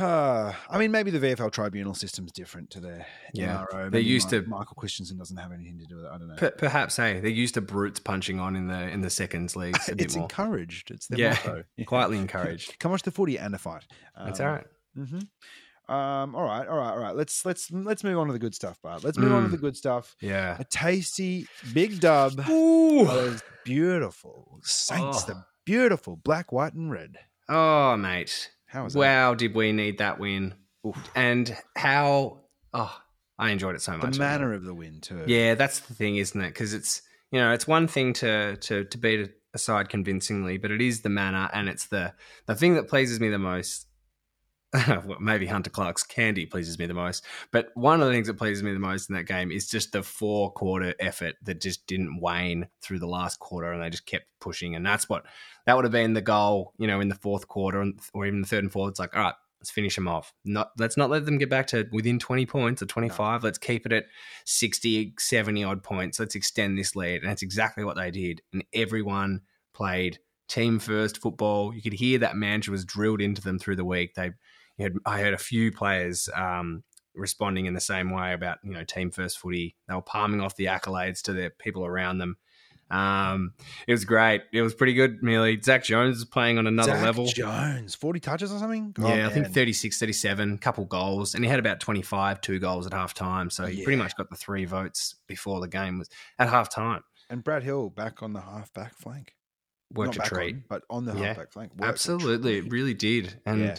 uh, 0.00 0.52
I 0.70 0.78
mean, 0.78 0.90
maybe 0.90 1.10
the 1.10 1.18
VFL 1.18 1.50
tribunal 1.52 1.94
system's 1.94 2.32
different 2.32 2.70
to 2.70 2.80
the 2.80 3.04
Yeah. 3.34 3.66
MRO. 3.72 3.90
They're 3.90 4.00
used 4.00 4.32
Mi- 4.32 4.40
to- 4.40 4.48
Michael 4.48 4.74
Christian 4.74 5.06
doesn't 5.18 5.36
have 5.36 5.52
anything 5.52 5.78
to 5.80 5.84
do 5.84 5.96
with 5.96 6.06
it. 6.06 6.10
I 6.12 6.18
don't 6.18 6.28
know. 6.28 6.36
Per- 6.36 6.50
perhaps, 6.52 6.96
hey, 6.96 7.20
they're 7.20 7.30
used 7.30 7.54
to 7.54 7.60
brutes 7.60 8.00
punching 8.00 8.40
on 8.40 8.56
in 8.56 8.68
the 8.68 8.88
in 8.88 9.02
the 9.02 9.10
seconds 9.10 9.54
leagues 9.56 9.88
a 9.88 9.92
it's 9.98 10.16
encouraged. 10.16 10.90
It's 10.90 11.06
their 11.08 11.18
Yeah, 11.18 11.30
motto. 11.44 11.64
Quietly 11.86 12.18
encouraged. 12.18 12.78
Come 12.80 12.90
watch 12.92 13.02
the 13.02 13.10
footy 13.10 13.38
and 13.38 13.54
a 13.54 13.58
fight. 13.58 13.84
That's 14.16 14.40
Um, 14.40 14.46
all 14.46 14.52
right. 14.52 14.66
Mm-hmm. 14.98 15.18
Um, 15.94 16.34
all 16.36 16.44
right, 16.44 16.66
all 16.66 16.76
right, 16.78 16.90
all 16.92 16.98
right. 16.98 17.14
Let's 17.16 17.44
let's 17.44 17.70
let's 17.70 18.02
move 18.04 18.16
on 18.18 18.28
to 18.28 18.32
the 18.32 18.38
good 18.38 18.54
stuff, 18.54 18.78
Bart. 18.82 19.04
Let's 19.04 19.18
move 19.18 19.32
on 19.32 19.42
to 19.42 19.48
Mm. 19.48 19.52
the 19.52 19.58
good 19.58 19.76
stuff. 19.76 20.16
Yeah. 20.20 20.56
A 20.58 20.64
tasty 20.64 21.46
big 21.74 22.00
dub. 22.00 22.38
Ooh. 22.48 23.04
those 23.04 23.42
beautiful 23.64 24.60
Saints, 24.62 25.24
Oh. 25.24 25.26
the 25.26 25.44
beautiful 25.66 26.16
black, 26.16 26.50
white, 26.52 26.72
and 26.74 26.90
red. 26.90 27.18
Oh, 27.48 27.96
mate. 27.96 28.50
How 28.72 28.84
was 28.84 28.94
that? 28.94 29.00
Wow, 29.00 29.34
did 29.34 29.54
we 29.54 29.70
need 29.72 29.98
that 29.98 30.18
win? 30.18 30.54
And 31.14 31.54
how? 31.76 32.40
Oh, 32.72 32.96
I 33.38 33.50
enjoyed 33.50 33.74
it 33.74 33.82
so 33.82 33.98
much. 33.98 34.14
The 34.14 34.18
manner 34.18 34.54
of 34.54 34.64
the 34.64 34.72
win 34.72 35.00
too. 35.02 35.24
Yeah, 35.26 35.54
that's 35.56 35.80
the 35.80 35.92
thing, 35.92 36.16
isn't 36.16 36.40
it? 36.40 36.48
Because 36.48 36.72
it's 36.72 37.02
you 37.30 37.38
know 37.38 37.52
it's 37.52 37.66
one 37.66 37.86
thing 37.86 38.14
to 38.14 38.56
to 38.56 38.84
to 38.84 38.98
beat 38.98 39.30
a 39.52 39.58
side 39.58 39.90
convincingly, 39.90 40.56
but 40.56 40.70
it 40.70 40.80
is 40.80 41.02
the 41.02 41.10
manner 41.10 41.50
and 41.52 41.68
it's 41.68 41.86
the 41.86 42.14
the 42.46 42.54
thing 42.54 42.74
that 42.76 42.88
pleases 42.88 43.20
me 43.20 43.28
the 43.28 43.38
most. 43.38 43.86
maybe 45.20 45.46
Hunter 45.46 45.70
Clark's 45.70 46.02
candy 46.02 46.46
pleases 46.46 46.78
me 46.78 46.86
the 46.86 46.94
most, 46.94 47.24
but 47.50 47.70
one 47.74 48.00
of 48.00 48.06
the 48.06 48.12
things 48.12 48.26
that 48.26 48.38
pleases 48.38 48.62
me 48.62 48.72
the 48.72 48.78
most 48.78 49.10
in 49.10 49.16
that 49.16 49.24
game 49.24 49.50
is 49.50 49.68
just 49.68 49.92
the 49.92 50.02
four 50.02 50.50
quarter 50.52 50.94
effort 50.98 51.36
that 51.42 51.60
just 51.60 51.86
didn't 51.86 52.20
wane 52.20 52.68
through 52.80 52.98
the 52.98 53.06
last 53.06 53.38
quarter, 53.38 53.70
and 53.72 53.82
they 53.82 53.90
just 53.90 54.06
kept 54.06 54.26
pushing, 54.40 54.74
and 54.74 54.84
that's 54.84 55.08
what 55.08 55.26
that 55.66 55.76
would 55.76 55.84
have 55.84 55.92
been 55.92 56.14
the 56.14 56.22
goal, 56.22 56.72
you 56.78 56.86
know, 56.86 57.00
in 57.00 57.08
the 57.08 57.14
fourth 57.14 57.48
quarter 57.48 57.92
or 58.14 58.26
even 58.26 58.40
the 58.40 58.48
third 58.48 58.64
and 58.64 58.72
fourth. 58.72 58.92
It's 58.92 59.00
like, 59.00 59.14
all 59.14 59.22
right, 59.22 59.34
let's 59.62 59.70
finish 59.70 59.94
them 59.94 60.08
off. 60.08 60.32
Not 60.44 60.72
let's 60.76 60.96
not 60.96 61.10
let 61.10 61.24
them 61.24 61.38
get 61.38 61.48
back 61.48 61.68
to 61.68 61.86
within 61.92 62.18
20 62.18 62.46
points 62.46 62.82
or 62.82 62.86
25. 62.86 63.44
Let's 63.44 63.58
keep 63.58 63.86
it 63.86 63.92
at 63.92 64.06
60, 64.44 65.14
70 65.18 65.64
odd 65.64 65.82
points. 65.82 66.18
Let's 66.18 66.34
extend 66.34 66.76
this 66.76 66.96
lead. 66.96 67.22
And 67.22 67.30
that's 67.30 67.42
exactly 67.42 67.84
what 67.84 67.96
they 67.96 68.10
did. 68.10 68.42
And 68.52 68.64
everyone 68.74 69.42
played 69.72 70.18
team 70.48 70.80
first 70.80 71.18
football. 71.18 71.72
You 71.72 71.80
could 71.80 71.92
hear 71.92 72.18
that 72.18 72.36
mantra 72.36 72.72
was 72.72 72.84
drilled 72.84 73.20
into 73.20 73.40
them 73.40 73.58
through 73.58 73.76
the 73.76 73.84
week. 73.84 74.14
They 74.14 74.32
had, 74.78 74.94
I 75.06 75.20
heard 75.20 75.34
a 75.34 75.38
few 75.38 75.70
players 75.72 76.28
um, 76.34 76.82
responding 77.14 77.66
in 77.66 77.74
the 77.74 77.80
same 77.80 78.10
way 78.10 78.32
about, 78.32 78.58
you 78.64 78.72
know, 78.72 78.84
team 78.84 79.10
first 79.10 79.38
footy. 79.38 79.76
They 79.88 79.94
were 79.94 80.02
palming 80.02 80.40
off 80.40 80.56
the 80.56 80.66
accolades 80.66 81.22
to 81.22 81.32
their 81.32 81.50
people 81.50 81.84
around 81.84 82.18
them. 82.18 82.36
Um, 82.90 83.54
it 83.86 83.92
was 83.92 84.04
great. 84.04 84.42
It 84.52 84.60
was 84.60 84.74
pretty 84.74 84.92
good, 84.92 85.22
Merely. 85.22 85.58
Zach 85.62 85.82
Jones 85.82 86.18
is 86.18 86.26
playing 86.26 86.58
on 86.58 86.66
another 86.66 86.92
Zach 86.92 87.02
level. 87.02 87.24
Jones, 87.26 87.94
forty 87.94 88.20
touches 88.20 88.52
or 88.52 88.58
something. 88.58 88.94
Oh, 89.00 89.14
Yeah, 89.14 89.26
I 89.28 89.30
think 89.30 89.46
man. 89.46 89.52
36, 89.54 89.98
37, 89.98 90.58
couple 90.58 90.84
goals, 90.84 91.34
and 91.34 91.42
he 91.42 91.48
had 91.50 91.58
about 91.58 91.80
25, 91.80 92.42
two 92.42 92.58
goals 92.58 92.86
at 92.86 92.92
half 92.92 93.14
time. 93.14 93.48
So 93.48 93.64
he 93.64 93.82
pretty 93.82 93.96
much 93.96 94.14
got 94.16 94.28
the 94.28 94.36
three 94.36 94.66
votes 94.66 95.14
before 95.26 95.60
the 95.60 95.68
game 95.68 95.98
was 95.98 96.10
at 96.38 96.50
half 96.50 96.68
time. 96.68 97.02
And 97.30 97.42
Brad 97.42 97.62
Hill 97.62 97.88
back 97.88 98.22
on 98.22 98.34
the 98.34 98.42
half 98.42 98.70
back 98.74 98.94
flank. 98.98 99.36
Worked 99.94 100.18
Not 100.18 100.26
a 100.26 100.28
treat. 100.28 100.54
on, 100.56 100.64
but 100.68 100.82
on 100.90 101.06
the 101.06 101.14
Yeah, 101.14 101.28
half 101.28 101.36
back 101.36 101.52
flank. 101.52 101.72
Absolutely, 101.80 102.58
it 102.58 102.70
really 102.70 102.94
did. 102.94 103.40
And 103.46 103.60
Yeah. 103.60 103.76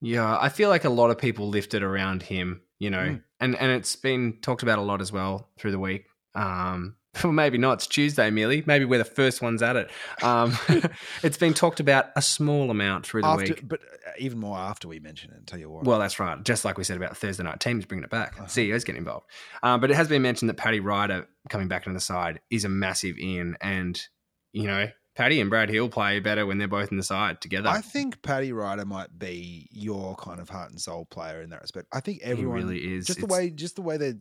Yeah. 0.00 0.38
I 0.40 0.48
feel 0.48 0.68
like 0.68 0.84
a 0.84 0.90
lot 0.90 1.10
of 1.10 1.18
people 1.18 1.48
lifted 1.48 1.82
around 1.82 2.22
him, 2.22 2.62
you 2.78 2.90
know, 2.90 2.98
Mm. 2.98 3.22
and, 3.40 3.56
and 3.56 3.72
it's 3.72 3.96
been 3.96 4.38
talked 4.42 4.62
about 4.62 4.78
a 4.78 4.82
lot 4.82 5.00
as 5.00 5.12
well 5.12 5.48
through 5.58 5.72
the 5.72 5.78
week. 5.78 6.06
Um, 6.34 6.96
well, 7.24 7.32
maybe 7.32 7.58
not. 7.58 7.72
It's 7.74 7.86
Tuesday, 7.88 8.30
merely. 8.30 8.62
Maybe 8.66 8.84
we're 8.84 8.98
the 8.98 9.04
first 9.04 9.42
ones 9.42 9.62
at 9.62 9.74
it. 9.74 9.90
Um, 10.22 10.56
it's 11.24 11.36
been 11.38 11.54
talked 11.54 11.80
about 11.80 12.06
a 12.14 12.22
small 12.22 12.70
amount 12.70 13.04
through 13.04 13.22
the 13.22 13.28
after, 13.28 13.44
week. 13.54 13.68
but 13.68 13.80
uh, 13.80 14.12
even 14.18 14.38
more 14.38 14.56
after 14.56 14.86
we 14.86 15.00
mention 15.00 15.32
it. 15.32 15.44
Tell 15.46 15.58
you 15.58 15.68
what. 15.68 15.84
Well, 15.84 15.98
that's 15.98 16.20
right. 16.20 16.40
Just 16.44 16.64
like 16.64 16.78
we 16.78 16.84
said 16.84 16.96
about 16.96 17.16
Thursday 17.16 17.42
night, 17.42 17.58
teams 17.58 17.84
bringing 17.84 18.04
it 18.04 18.10
back. 18.10 18.34
Uh-huh. 18.38 18.46
CEOs 18.46 18.84
getting 18.84 19.00
involved. 19.00 19.26
Um, 19.64 19.80
but 19.80 19.90
it 19.90 19.94
has 19.96 20.08
been 20.08 20.22
mentioned 20.22 20.48
that 20.50 20.56
Paddy 20.56 20.78
Ryder 20.80 21.26
coming 21.48 21.66
back 21.66 21.84
into 21.86 21.94
the 21.96 22.00
side 22.00 22.40
is 22.48 22.64
a 22.64 22.68
massive 22.68 23.16
in, 23.18 23.56
and 23.60 24.00
you 24.52 24.68
know, 24.68 24.88
Paddy 25.20 25.40
and 25.40 25.50
Brad 25.50 25.68
Hill 25.68 25.88
play 25.88 26.18
better 26.20 26.46
when 26.46 26.58
they're 26.58 26.68
both 26.68 26.90
in 26.90 26.96
the 26.96 27.02
side 27.02 27.40
together. 27.40 27.68
I 27.68 27.82
think 27.82 28.22
Paddy 28.22 28.52
Ryder 28.52 28.86
might 28.86 29.18
be 29.18 29.68
your 29.70 30.16
kind 30.16 30.40
of 30.40 30.48
heart 30.48 30.70
and 30.70 30.80
soul 30.80 31.04
player 31.04 31.42
in 31.42 31.50
that 31.50 31.60
respect. 31.60 31.88
I 31.92 32.00
think 32.00 32.22
he 32.22 32.24
everyone 32.24 32.56
really 32.56 32.96
is. 32.96 33.06
just 33.06 33.20
the 33.20 33.26
way 33.26 33.50
just 33.50 33.76
the 33.76 33.82
way 33.82 33.98
they 33.98 34.14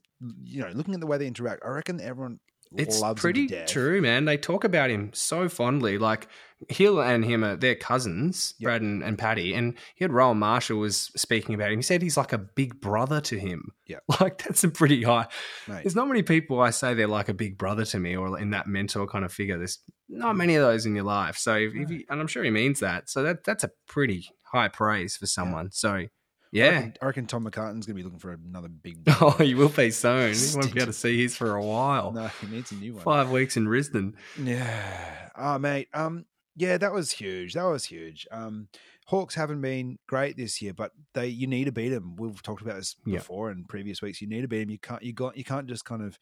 you 0.43 0.61
know 0.61 0.69
looking 0.73 0.93
at 0.93 0.99
the 0.99 1.07
way 1.07 1.17
they 1.17 1.27
interact. 1.27 1.63
I 1.65 1.69
reckon 1.69 2.01
everyone 2.01 2.39
It's 2.75 2.99
loves 2.99 3.23
him 3.23 3.33
to 3.33 3.47
pretty 3.47 3.65
true, 3.65 4.01
man. 4.01 4.25
They 4.25 4.37
talk 4.37 4.65
about 4.65 4.89
him 4.89 5.11
so 5.13 5.47
fondly. 5.47 5.97
Like 5.97 6.27
Hill 6.67 6.99
and 7.01 7.23
him 7.23 7.43
are 7.45 7.55
they're 7.55 7.75
cousins, 7.75 8.53
Yep. 8.59 8.65
Brad 8.65 8.81
and, 8.81 9.01
and 9.01 9.17
Paddy. 9.17 9.53
And 9.53 9.75
he 9.95 10.03
had 10.03 10.11
Rowan 10.11 10.39
Marshall 10.39 10.77
was 10.79 11.09
speaking 11.15 11.55
about 11.55 11.71
him. 11.71 11.79
He 11.79 11.83
said 11.83 12.01
he's 12.01 12.17
like 12.17 12.33
a 12.33 12.37
big 12.37 12.81
brother 12.81 13.21
to 13.21 13.39
him. 13.39 13.71
Yeah, 13.87 13.99
Like 14.19 14.43
that's 14.43 14.63
a 14.65 14.69
pretty 14.69 15.01
high. 15.03 15.27
Mate. 15.67 15.83
There's 15.83 15.95
not 15.95 16.07
many 16.09 16.21
people 16.21 16.59
I 16.59 16.71
say 16.71 16.93
they're 16.93 17.07
like 17.07 17.29
a 17.29 17.33
big 17.33 17.57
brother 17.57 17.85
to 17.85 17.99
me 17.99 18.15
or 18.17 18.37
in 18.37 18.49
that 18.49 18.67
mentor 18.67 19.07
kind 19.07 19.23
of 19.23 19.31
figure. 19.31 19.57
There's 19.57 19.79
not 20.09 20.35
many 20.35 20.55
of 20.55 20.63
those 20.63 20.85
in 20.85 20.95
your 20.95 21.05
life. 21.05 21.37
So 21.37 21.55
if, 21.55 21.73
if 21.75 21.89
you, 21.89 22.03
and 22.09 22.19
I'm 22.19 22.27
sure 22.27 22.43
he 22.43 22.49
means 22.51 22.81
that. 22.81 23.09
So 23.09 23.23
that 23.23 23.43
that's 23.45 23.63
a 23.63 23.71
pretty 23.87 24.27
high 24.51 24.67
praise 24.67 25.15
for 25.15 25.27
someone. 25.27 25.71
So 25.71 25.93
I 25.93 26.09
Yeah. 26.51 26.69
reckon, 26.71 26.93
I 27.01 27.05
reckon 27.05 27.25
Tom 27.27 27.45
McCartin's 27.45 27.85
going 27.85 27.93
to 27.95 28.01
be 28.01 28.03
looking 28.03 28.19
for 28.19 28.31
another 28.33 28.67
big. 28.67 28.97
Oh, 29.21 29.31
he 29.39 29.55
will 29.55 29.69
be 29.69 29.91
soon. 29.91 30.33
He 30.33 30.55
won't 30.55 30.73
be 30.73 30.81
able 30.81 30.87
to 30.91 30.93
see 30.93 31.21
his 31.21 31.37
for 31.37 31.55
a 31.55 31.63
while. 31.63 32.11
no, 32.11 32.27
he 32.41 32.47
needs 32.47 32.71
a 32.71 32.75
new 32.75 32.95
one. 32.95 33.03
Five 33.03 33.29
weeks 33.31 33.55
in 33.55 33.65
Risdon. 33.67 34.15
Yeah. 34.43 35.29
Oh, 35.37 35.57
mate. 35.57 35.87
Um, 35.93 36.25
yeah, 36.59 36.77
that 36.77 36.93
was 36.93 37.11
huge. 37.11 37.53
That 37.53 37.63
was 37.63 37.85
huge. 37.85 38.27
Um, 38.31 38.67
Hawks 39.07 39.33
haven't 39.33 39.61
been 39.61 39.97
great 40.07 40.37
this 40.37 40.61
year, 40.61 40.73
but 40.73 40.91
they 41.15 41.27
you 41.27 41.47
need 41.47 41.65
to 41.65 41.71
beat 41.71 41.89
them. 41.89 42.15
We've 42.15 42.41
talked 42.43 42.61
about 42.61 42.75
this 42.75 42.95
Yeah. 43.05 43.17
before 43.19 43.49
in 43.49 43.63
previous 43.65 44.01
weeks. 44.01 44.21
You 44.21 44.27
need 44.27 44.41
to 44.41 44.47
beat 44.47 44.59
them. 44.59 44.69
You 44.69 44.77
can't. 44.79 45.01
You 45.01 45.13
got. 45.13 45.35
You 45.37 45.43
can't 45.43 45.67
just 45.67 45.85
kind 45.85 46.03
of. 46.03 46.19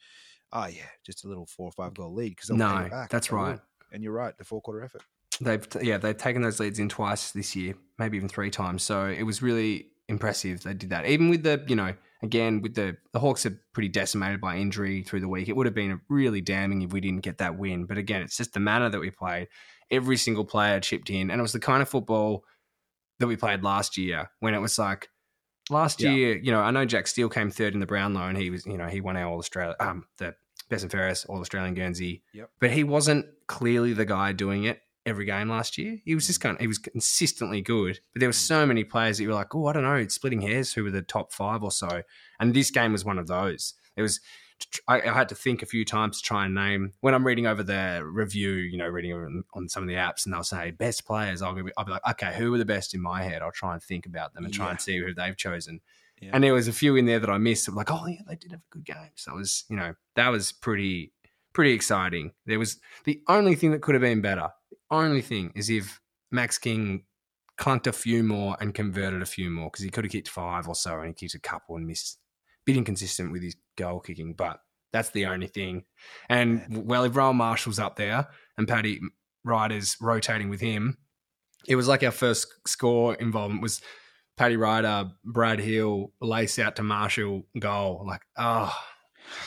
Oh 0.54 0.68
yeah, 0.68 0.88
just 1.06 1.26
a 1.26 1.28
little 1.28 1.46
four 1.46 1.66
or 1.68 1.72
five 1.74 1.94
goal 1.96 2.14
lead 2.14 2.30
because 2.30 2.50
No, 2.52 2.88
that's 3.10 3.28
They 3.28 3.36
will. 3.36 3.44
right. 3.44 3.60
And 3.92 4.02
you're 4.04 4.14
right. 4.14 4.38
The 4.38 4.46
four 4.46 4.62
quarter 4.62 4.82
effort. 4.84 5.02
They've 5.42 5.68
yeah 5.82 5.98
they've 5.98 6.16
taken 6.18 6.42
those 6.42 6.60
leads 6.60 6.80
in 6.80 6.88
twice 6.90 7.32
this 7.32 7.56
year, 7.56 7.76
maybe 8.00 8.16
even 8.18 8.30
three 8.30 8.50
times. 8.50 8.84
So 8.84 9.06
it 9.08 9.24
was 9.24 9.42
really 9.42 9.92
impressive 10.10 10.64
they 10.64 10.74
did 10.74 10.90
that. 10.92 11.06
Even 11.06 11.30
with 11.30 11.44
the 11.44 11.64
you 11.68 11.76
know 11.76 11.94
again 12.24 12.62
with 12.62 12.74
the 12.76 12.96
the 13.12 13.20
Hawks 13.20 13.46
are 13.46 13.60
pretty 13.74 13.90
decimated 13.90 14.40
by 14.40 14.56
injury 14.56 15.04
through 15.04 15.20
the 15.20 15.28
week. 15.28 15.50
It 15.50 15.56
would 15.58 15.66
have 15.68 15.76
been 15.76 16.00
really 16.10 16.40
damning 16.42 16.82
if 16.82 16.94
we 16.94 17.02
didn't 17.02 17.22
get 17.24 17.38
that 17.40 17.58
win. 17.58 17.86
But 17.86 17.98
again, 17.98 18.22
it's 18.22 18.38
just 18.38 18.54
the 18.54 18.60
manner 18.62 18.90
that 18.90 19.00
we 19.00 19.12
played. 19.12 19.50
Every 19.90 20.18
single 20.18 20.46
player 20.46 20.80
chipped 20.80 21.10
in, 21.10 21.32
and 21.32 21.40
it 21.40 21.42
was 21.42 21.54
the 21.54 21.60
kind 21.60 21.82
of 21.82 21.90
football 21.90 22.44
that 23.20 23.28
we 23.28 23.36
played 23.36 23.64
last 23.64 23.98
year 23.98 24.30
when 24.40 24.54
it 24.54 24.60
was 24.60 24.78
like. 24.78 25.10
Last 25.70 26.02
Yeah. 26.02 26.12
year, 26.12 26.38
you 26.38 26.52
know, 26.52 26.62
I 26.62 26.72
know 26.72 26.86
Jack 26.86 27.08
Steele 27.08 27.28
came 27.28 27.52
third 27.52 27.74
in 27.74 27.82
the 27.82 27.86
Brownlow, 27.86 28.28
and 28.28 28.38
he 28.38 28.50
was, 28.50 28.66
you 28.66 28.78
know, 28.78 28.88
he 28.88 29.02
won 29.02 29.18
our 29.18 29.28
All 29.28 29.38
Australia, 29.38 29.76
um, 29.82 30.06
the 30.18 30.34
Best 30.70 30.84
and 30.84 30.92
Fairest 30.92 31.26
All 31.28 31.40
Australian 31.42 31.74
Guernsey. 31.74 32.24
Yep. 32.34 32.50
But 32.62 32.72
he 32.72 32.86
wasn't 32.86 33.26
clearly 33.48 33.92
the 33.92 34.06
guy 34.06 34.32
doing 34.32 34.64
it 34.64 34.82
every 35.06 35.26
game 35.26 35.50
last 35.50 35.78
year. 35.78 35.98
He 36.06 36.16
was 36.16 36.26
just 36.28 36.40
kind 36.40 36.56
of, 36.56 36.62
he 36.62 36.68
was 36.68 36.78
consistently 36.78 37.62
good. 37.62 38.00
But 38.14 38.22
there 38.22 38.30
were 38.30 38.34
so 38.34 38.66
many 38.66 38.86
players 38.86 39.18
that 39.18 39.24
you 39.24 39.30
were 39.30 39.36
like, 39.36 39.54
oh, 39.56 39.68
I 39.68 39.74
don't 39.74 39.84
know, 39.84 39.96
it's 39.96 40.16
splitting 40.16 40.42
hairs 40.42 40.72
who 40.72 40.86
were 40.86 40.92
the 40.92 41.02
top 41.02 41.34
five 41.34 41.64
or 41.64 41.72
so. 41.72 42.04
And 42.40 42.54
this 42.54 42.72
game 42.72 42.94
was 42.94 43.04
one 43.04 43.20
of 43.20 43.28
those. 43.28 43.74
It 43.98 44.02
was, 44.02 44.22
I, 44.88 45.02
I 45.02 45.14
had 45.14 45.30
to 45.30 45.36
think 45.36 45.62
a 45.62 45.66
few 45.66 45.86
times 45.86 46.18
to 46.22 46.24
try 46.24 46.46
and 46.46 46.56
name 46.56 46.94
when 47.02 47.14
I'm 47.14 47.26
reading 47.26 47.46
over 47.48 47.64
the 47.64 48.02
review, 48.04 48.52
you 48.52 48.78
know, 48.78 48.88
reading 48.88 49.14
on, 49.14 49.44
on 49.54 49.70
some 49.70 49.84
of 49.84 49.90
the 49.90 49.96
apps, 49.96 50.26
and 50.26 50.34
they'll 50.34 50.44
say 50.44 50.72
best 50.72 51.06
players. 51.06 51.42
I'll 51.42 51.54
be, 51.54 51.72
I'll 51.78 51.86
be 51.86 51.92
like, 51.92 52.08
okay, 52.12 52.34
who 52.36 52.54
are 52.54 52.58
the 52.58 52.66
best 52.66 52.94
in 52.94 53.02
my 53.02 53.22
head? 53.24 53.42
I'll 53.42 53.52
try 53.52 53.74
and 53.74 53.84
think 53.84 54.06
about 54.06 54.34
them 54.34 54.46
and 54.46 54.54
try 54.54 54.66
Yeah. 54.68 54.72
and 54.72 54.82
see 54.82 54.98
who 54.98 55.14
they've 55.14 55.38
chosen. 55.38 55.82
Yeah. 56.22 56.32
And 56.34 56.44
there 56.44 56.54
was 56.54 56.68
a 56.68 56.74
few 56.74 56.96
in 56.96 57.06
there 57.06 57.20
that 57.20 57.30
I 57.30 57.38
missed. 57.38 57.68
I'm 57.68 57.76
like, 57.76 57.92
oh 57.92 58.06
yeah, 58.08 58.22
they 58.28 58.36
did 58.36 58.52
have 58.52 58.62
a 58.62 58.74
good 58.74 58.86
game. 58.86 59.12
So 59.16 59.34
it 59.34 59.38
was, 59.38 59.66
you 59.70 59.76
know, 59.76 59.94
that 60.16 60.30
was 60.30 60.52
pretty, 60.52 61.14
pretty 61.54 61.74
exciting. 61.74 62.32
There 62.48 62.58
was 62.60 62.80
the 63.06 63.22
only 63.28 63.54
thing 63.56 63.72
that 63.72 63.82
could 63.82 63.94
have 63.94 64.02
been 64.02 64.22
better. 64.22 64.50
The 64.72 64.78
only 64.90 65.22
thing 65.22 65.52
is 65.56 65.70
if 65.70 66.02
Max 66.32 66.58
King 66.58 67.04
clunked 67.60 67.88
a 67.88 67.92
few 67.94 68.24
more 68.24 68.58
and 68.60 68.74
converted 68.74 69.22
a 69.22 69.26
few 69.26 69.50
more 69.52 69.70
because 69.72 69.84
he 69.84 69.90
could 69.92 70.06
have 70.06 70.12
kicked 70.12 70.30
five 70.30 70.68
or 70.68 70.76
so 70.76 70.98
and 71.00 71.08
he 71.10 71.14
kicked 71.14 71.36
a 71.36 71.40
couple 71.40 71.76
and 71.76 71.86
missed. 71.86 72.20
Bit 72.68 72.78
inconsistent 72.78 73.32
with 73.32 73.42
his 73.42 73.56
goal 73.78 74.02
kicking, 74.02 74.34
but 74.34 74.60
that's 74.92 75.10
the 75.12 75.26
only 75.26 75.48
thing. 75.48 75.86
And 76.30 76.86
well, 76.86 77.06
if 77.06 77.16
Rowan 77.16 77.38
Marshall's 77.38 77.80
up 77.80 77.96
there 77.96 78.28
and 78.58 78.68
Paddy 78.68 79.00
Ryder's 79.46 79.96
rotating 80.02 80.50
with 80.50 80.60
him, 80.60 80.98
it 81.66 81.78
was 81.78 81.88
like 81.88 82.04
our 82.04 82.12
first 82.12 82.48
score 82.68 83.16
involvement 83.16 83.62
was 83.62 83.82
Paddy 84.36 84.58
Ryder, 84.58 85.12
Brad 85.24 85.60
Hill, 85.60 86.12
lace 86.22 86.60
out 86.60 86.76
to 86.76 86.84
Marshall, 86.84 87.48
goal. 87.58 88.04
Like, 88.06 88.22
oh, 88.38 88.76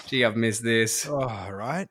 gee, 0.07 0.25
I've 0.25 0.37
missed 0.37 0.65
this. 0.65 1.07
Oh, 1.07 1.49
right. 1.51 1.89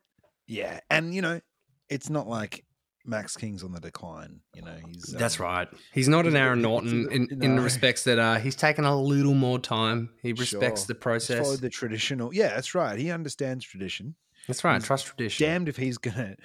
Yeah, 0.48 0.80
and 0.90 1.14
you 1.14 1.22
know, 1.22 1.40
it's 1.88 2.10
not 2.10 2.26
like 2.26 2.64
Max 3.10 3.36
King's 3.36 3.62
on 3.62 3.72
the 3.72 3.80
decline. 3.80 4.40
You 4.54 4.62
know, 4.62 4.74
he's 4.86 5.02
That's 5.18 5.38
um, 5.38 5.44
right. 5.46 5.68
He's 5.92 6.08
not 6.08 6.26
an 6.26 6.36
Aaron 6.36 6.62
Naughton 6.62 7.10
in, 7.10 7.42
in 7.42 7.56
the 7.56 7.62
respects 7.62 8.04
that 8.04 8.18
uh, 8.18 8.36
he's 8.38 8.56
taken 8.56 8.84
a 8.84 8.98
little 8.98 9.34
more 9.34 9.58
time. 9.58 10.10
He 10.22 10.32
respects 10.32 10.82
Sure. 10.82 10.86
the 10.86 10.94
He's 10.94 11.02
process. 11.02 11.40
followed 11.40 11.60
the 11.60 11.68
traditional. 11.70 12.32
Yeah, 12.32 12.48
that's 12.54 12.74
right. 12.74 12.98
He 12.98 13.10
understands 13.10 13.64
tradition. 13.64 14.14
That's 14.46 14.64
right. 14.64 14.76
he's 14.76 14.84
Trust 14.84 15.06
tradition. 15.06 15.44
Damned 15.46 15.68
if 15.68 15.76
he's 15.76 15.98
gonna 15.98 16.36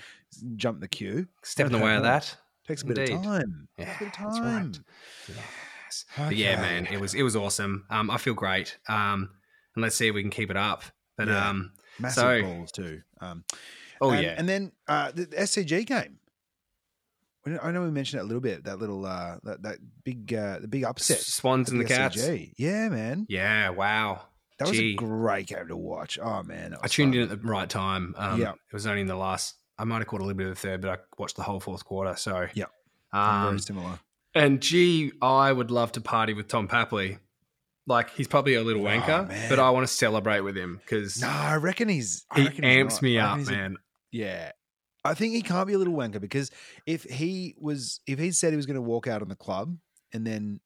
jump 0.56 0.82
the 0.82 0.88
queue. 0.88 1.28
Step 1.43 1.67
in 1.67 1.71
the 1.71 1.78
Okay, 1.78 1.86
way 1.88 1.95
of 1.95 2.04
that. 2.04 2.36
Takes 2.67 2.82
a 2.82 2.86
bit 2.88 2.97
of 2.97 3.21
time. 3.23 3.67
Yeah, 3.78 3.86
Takes 3.86 4.01
a 4.01 4.04
bit 4.06 4.08
of 4.08 4.13
that's 4.23 4.39
right. 4.39 4.73
time. 4.73 4.73
Yes. 5.28 6.06
But 6.17 6.36
yeah, 6.36 6.60
man, 6.62 6.88
it 6.88 6.99
was 6.99 7.13
it 7.13 7.23
was 7.23 7.36
awesome. 7.36 7.86
Um, 7.89 8.10
I 8.10 8.17
feel 8.17 8.34
great. 8.34 8.78
Um, 8.89 9.30
and 9.75 9.82
let's 9.84 9.95
see 9.95 10.08
if 10.08 10.15
we 10.15 10.21
can 10.21 10.32
keep 10.32 10.49
it 10.49 10.58
up. 10.58 10.84
But 11.17 11.28
Yeah. 11.28 11.49
um, 11.49 11.71
Massive 11.99 12.21
So- 12.21 12.41
balls 12.41 12.71
too. 12.71 13.01
Um, 13.21 13.43
oh 14.01 14.10
and, 14.10 14.23
yeah, 14.23 14.36
and 14.38 14.49
then 14.49 14.71
uh, 14.88 15.12
the, 15.12 15.25
the 15.25 15.38
SCG 15.38 15.86
game. 15.86 16.17
I 17.62 17.71
know 17.71 17.84
we 17.84 17.91
mentioned 17.91 18.19
that 18.19 18.23
a 18.25 18.27
little 18.27 18.41
bit. 18.41 18.63
That 18.63 18.79
little 18.79 19.05
uh, 19.05 19.38
that 19.43 19.62
that 19.63 19.77
big 20.03 20.34
uh, 20.34 20.60
the 20.60 20.67
big 20.67 20.84
upset. 20.84 21.19
Swans 21.19 21.69
and 21.71 21.79
the 21.79 21.86
Cats. 21.86 22.15
SCG. 22.17 22.53
Yeah, 22.58 22.89
man. 22.89 23.25
Yeah, 23.29 23.69
wow. 23.69 24.21
That 24.58 24.69
was 24.69 24.79
a 24.79 24.93
great 24.95 25.47
game 25.47 25.67
to 25.67 25.75
watch. 25.77 26.17
Oh 26.21 26.41
man, 26.43 26.75
I 26.81 26.88
tuned 26.88 27.13
fun. 27.13 27.23
in 27.23 27.31
at 27.31 27.41
the 27.41 27.47
right 27.47 27.69
time. 27.69 28.15
Um, 28.17 28.39
Yeah. 28.41 28.51
It 28.51 28.73
was 28.73 28.88
only 28.88 29.01
in 29.01 29.08
the 29.08 29.15
last. 29.15 29.55
I 29.77 29.84
might 29.84 29.97
have 29.97 30.08
caught 30.08 30.21
a 30.21 30.23
little 30.23 30.38
bit 30.38 30.47
of 30.47 30.55
the 30.55 30.60
third, 30.60 30.81
but 30.81 30.89
I 30.91 30.97
watched 31.17 31.36
the 31.36 31.43
whole 31.43 31.60
fourth 31.60 31.84
quarter. 31.86 32.15
So 32.15 32.47
Yeah. 32.53 32.65
Um, 33.12 33.47
Very 33.49 33.60
similar. 33.60 33.99
and 34.34 34.62
gee, 34.62 35.12
I 35.21 35.51
would 35.51 35.69
love 35.71 35.91
to 35.93 36.01
party 36.01 36.34
with 36.34 36.47
Tom 36.47 36.67
Papley. 36.67 37.19
Like 37.88 38.10
he's 38.15 38.27
probably 38.27 38.55
a 38.55 38.63
little 38.63 38.81
Oh, 38.88 38.89
wanker, 38.89 39.27
man. 39.27 39.49
but 39.49 39.60
I 39.60 39.69
want 39.69 39.86
to 39.88 39.93
celebrate 39.93 40.39
with 40.41 40.58
him 40.58 40.77
because 40.84 41.21
No, 41.21 41.27
I 41.29 41.58
reckon 41.58 41.88
he's. 41.89 42.25
I 42.31 42.39
he 42.39 42.45
reckon 42.47 42.63
amps 42.63 42.95
not. 42.95 43.01
me 43.03 43.19
up, 43.19 43.38
he's 43.38 43.49
a- 43.49 43.51
man. 43.51 43.77
yeah, 44.12 44.51
I 45.06 45.13
think 45.13 45.34
he 45.34 45.41
can't 45.41 45.68
be 45.68 45.74
a 45.74 45.78
little 45.78 45.94
wanker 45.94 46.20
because 46.20 46.52
if 46.86 47.04
he 47.04 47.56
was, 47.60 48.00
if 48.08 48.20
he 48.20 48.32
said 48.32 48.52
he 48.52 48.58
was 48.58 48.65
going 48.65 48.76
to 48.76 48.82
walk 48.82 49.08
out 49.08 49.22
on 49.22 49.30
the 49.30 49.36
club 49.36 49.78
and 50.13 50.26
then 50.26 50.60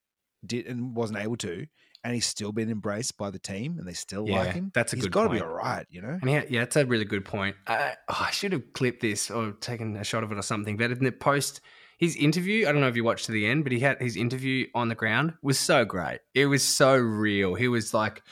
did 0.45 0.65
and 0.67 0.95
wasn't 0.95 1.19
able 1.19 1.37
to, 1.37 1.67
and 2.03 2.13
he's 2.13 2.25
still 2.25 2.51
been 2.51 2.69
embraced 2.69 3.17
by 3.17 3.29
the 3.29 3.39
team 3.39 3.77
and 3.77 3.87
they 3.87 3.93
still 3.93 4.27
Yeah, 4.27 4.37
like 4.37 4.53
him, 4.53 4.71
that's 4.73 4.93
a 4.93 4.95
he's 4.95 5.03
good 5.03 5.09
He's 5.09 5.13
got 5.13 5.23
to 5.23 5.29
be 5.29 5.41
all 5.41 5.47
right, 5.47 5.85
you 5.89 6.01
know. 6.01 6.17
And 6.21 6.29
yeah, 6.29 6.43
yeah, 6.49 6.61
that's 6.61 6.77
a 6.77 6.85
really 6.85 7.05
good 7.05 7.25
point. 7.25 7.55
I, 7.67 7.95
oh, 8.07 8.25
I 8.27 8.31
should 8.31 8.53
have 8.53 8.73
clipped 8.73 9.01
this 9.01 9.29
or 9.29 9.51
taken 9.51 9.95
a 9.97 10.03
shot 10.03 10.23
of 10.23 10.31
it 10.31 10.37
or 10.37 10.41
something. 10.41 10.77
But 10.77 10.91
in 10.91 11.03
the 11.03 11.11
post, 11.11 11.61
his 11.97 12.15
interview, 12.15 12.67
I 12.67 12.71
don't 12.71 12.79
know 12.79 12.87
if 12.87 12.95
you 12.95 13.03
watched 13.03 13.25
to 13.25 13.33
the 13.33 13.45
end, 13.45 13.63
but 13.63 13.73
he 13.73 13.79
had 13.79 14.01
his 14.01 14.15
interview 14.15 14.67
on 14.73 14.87
the 14.87 14.95
ground 14.95 15.33
was 15.41 15.59
so 15.59 15.83
great. 15.83 16.19
It 16.33 16.45
was 16.45 16.63
so 16.63 16.95
real. 16.95 17.55
He 17.55 17.67
was 17.67 17.93
like, 17.93 18.23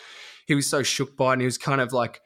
he 0.47 0.55
was 0.55 0.67
so 0.67 0.83
shook 0.83 1.17
by 1.17 1.31
it 1.31 1.33
and 1.33 1.41
he 1.41 1.45
was 1.45 1.57
kind 1.57 1.81
of 1.81 1.91
like 1.91 2.21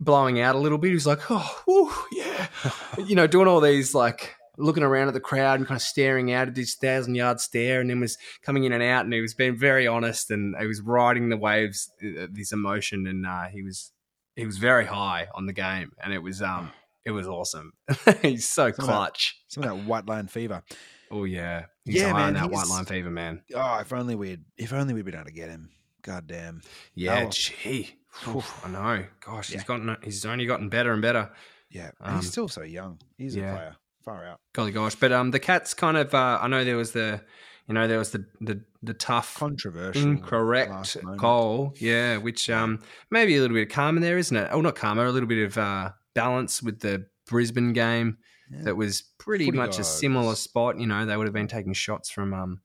blowing 0.00 0.40
out 0.40 0.54
a 0.54 0.58
little 0.58 0.78
bit. 0.78 0.88
He 0.88 0.94
was 0.94 1.06
like, 1.06 1.30
oh, 1.30 1.62
whew, 1.66 1.92
yeah. 2.12 2.46
you 3.06 3.14
know, 3.14 3.26
doing 3.26 3.48
all 3.48 3.60
these 3.60 3.94
like 3.94 4.34
looking 4.60 4.82
around 4.82 5.06
at 5.08 5.14
the 5.14 5.20
crowd 5.20 5.58
and 5.60 5.68
kind 5.68 5.76
of 5.76 5.82
staring 5.82 6.32
out 6.32 6.48
at 6.48 6.54
this 6.54 6.74
thousand 6.74 7.14
yard 7.14 7.40
stare 7.40 7.80
and 7.80 7.88
then 7.90 8.00
was 8.00 8.18
coming 8.42 8.64
in 8.64 8.72
and 8.72 8.82
out 8.82 9.04
and 9.04 9.12
he 9.14 9.20
was 9.20 9.32
being 9.34 9.56
very 9.56 9.86
honest 9.86 10.30
and 10.32 10.56
he 10.58 10.66
was 10.66 10.80
riding 10.80 11.28
the 11.28 11.36
waves, 11.36 11.90
uh, 12.02 12.26
this 12.30 12.50
emotion 12.52 13.06
and 13.06 13.24
uh, 13.26 13.44
he 13.46 13.62
was 13.62 13.92
he 14.34 14.44
was 14.46 14.58
very 14.58 14.84
high 14.86 15.26
on 15.34 15.46
the 15.46 15.52
game 15.52 15.90
and 16.02 16.12
it 16.12 16.18
was 16.22 16.42
um 16.42 16.70
it 17.04 17.12
was 17.12 17.26
awesome. 17.28 17.72
he's 18.22 18.48
so 18.48 18.64
Some 18.64 18.66
of 18.70 18.76
that- 18.76 18.82
clutch. 18.92 19.40
Some 19.48 19.62
of 19.64 19.70
that 19.70 19.84
white 19.86 20.06
line 20.06 20.26
fever. 20.26 20.62
Oh 21.10 21.24
yeah. 21.24 21.66
He's 21.84 21.96
Yeah, 21.96 22.10
high 22.12 22.24
on 22.26 22.34
man, 22.34 22.42
that 22.42 22.50
white 22.50 22.66
line 22.66 22.84
fever, 22.84 23.10
man. 23.10 23.42
Oh, 23.54 23.78
if 23.78 23.92
only 23.92 24.14
we'd, 24.14 24.44
if 24.58 24.72
only 24.72 24.92
we'd 24.92 25.04
been 25.06 25.14
able 25.14 25.24
to 25.26 25.32
get 25.32 25.48
him. 25.48 25.70
God 26.02 26.26
damn. 26.26 26.62
Yeah, 26.94 27.24
Oh. 27.26 27.30
gee. 27.30 27.96
Whew. 28.24 28.42
I 28.64 28.68
know. 28.68 29.04
Gosh, 29.24 29.50
Yeah. 29.50 29.58
he's 29.58 29.64
gotten 29.64 29.96
he's 30.02 30.24
only 30.24 30.46
gotten 30.46 30.68
better 30.68 30.92
and 30.92 31.02
better. 31.02 31.30
Yeah, 31.70 31.90
and 32.00 32.14
Um, 32.14 32.16
he's 32.20 32.30
still 32.30 32.48
so 32.48 32.62
young. 32.62 32.98
He's 33.16 33.36
yeah. 33.36 33.52
a 33.52 33.56
player. 33.56 33.76
Far 34.04 34.24
out. 34.26 34.40
Golly 34.54 34.72
gosh. 34.72 34.94
But 34.94 35.12
um 35.12 35.30
the 35.32 35.40
cats 35.40 35.74
kind 35.74 35.96
of 35.96 36.14
uh 36.14 36.38
I 36.40 36.48
know 36.48 36.64
there 36.64 36.76
was 36.76 36.92
the 36.92 37.20
you 37.66 37.74
know, 37.74 37.86
there 37.86 37.98
was 37.98 38.10
the 38.12 38.24
the, 38.40 38.62
the 38.82 38.94
tough 38.94 39.34
Controversial. 39.36 40.02
incorrect 40.02 40.96
goal. 41.18 41.74
Yeah, 41.78 42.16
which 42.16 42.48
um 42.48 42.80
maybe 43.10 43.36
a 43.36 43.40
little 43.40 43.54
bit 43.54 43.68
of 43.68 43.74
karma 43.74 44.00
there, 44.00 44.16
isn't 44.18 44.36
it? 44.36 44.48
Oh, 44.50 44.60
not 44.62 44.74
karma, 44.76 45.06
a 45.06 45.10
little 45.12 45.28
bit 45.28 45.44
of 45.44 45.58
uh 45.58 45.90
balance 46.14 46.62
with 46.62 46.80
the 46.80 47.06
Brisbane 47.26 47.74
game 47.74 48.16
Yeah. 48.50 48.62
that 48.62 48.76
was 48.76 49.02
pretty 49.18 49.44
Footy 49.46 49.58
much 49.58 49.78
a 49.78 49.84
similar 49.84 50.34
spot. 50.34 50.80
You 50.80 50.86
know, 50.86 51.04
they 51.04 51.16
would 51.16 51.26
have 51.26 51.34
been 51.34 51.48
taking 51.48 51.74
shots 51.74 52.08
from 52.10 52.32
um 52.32 52.60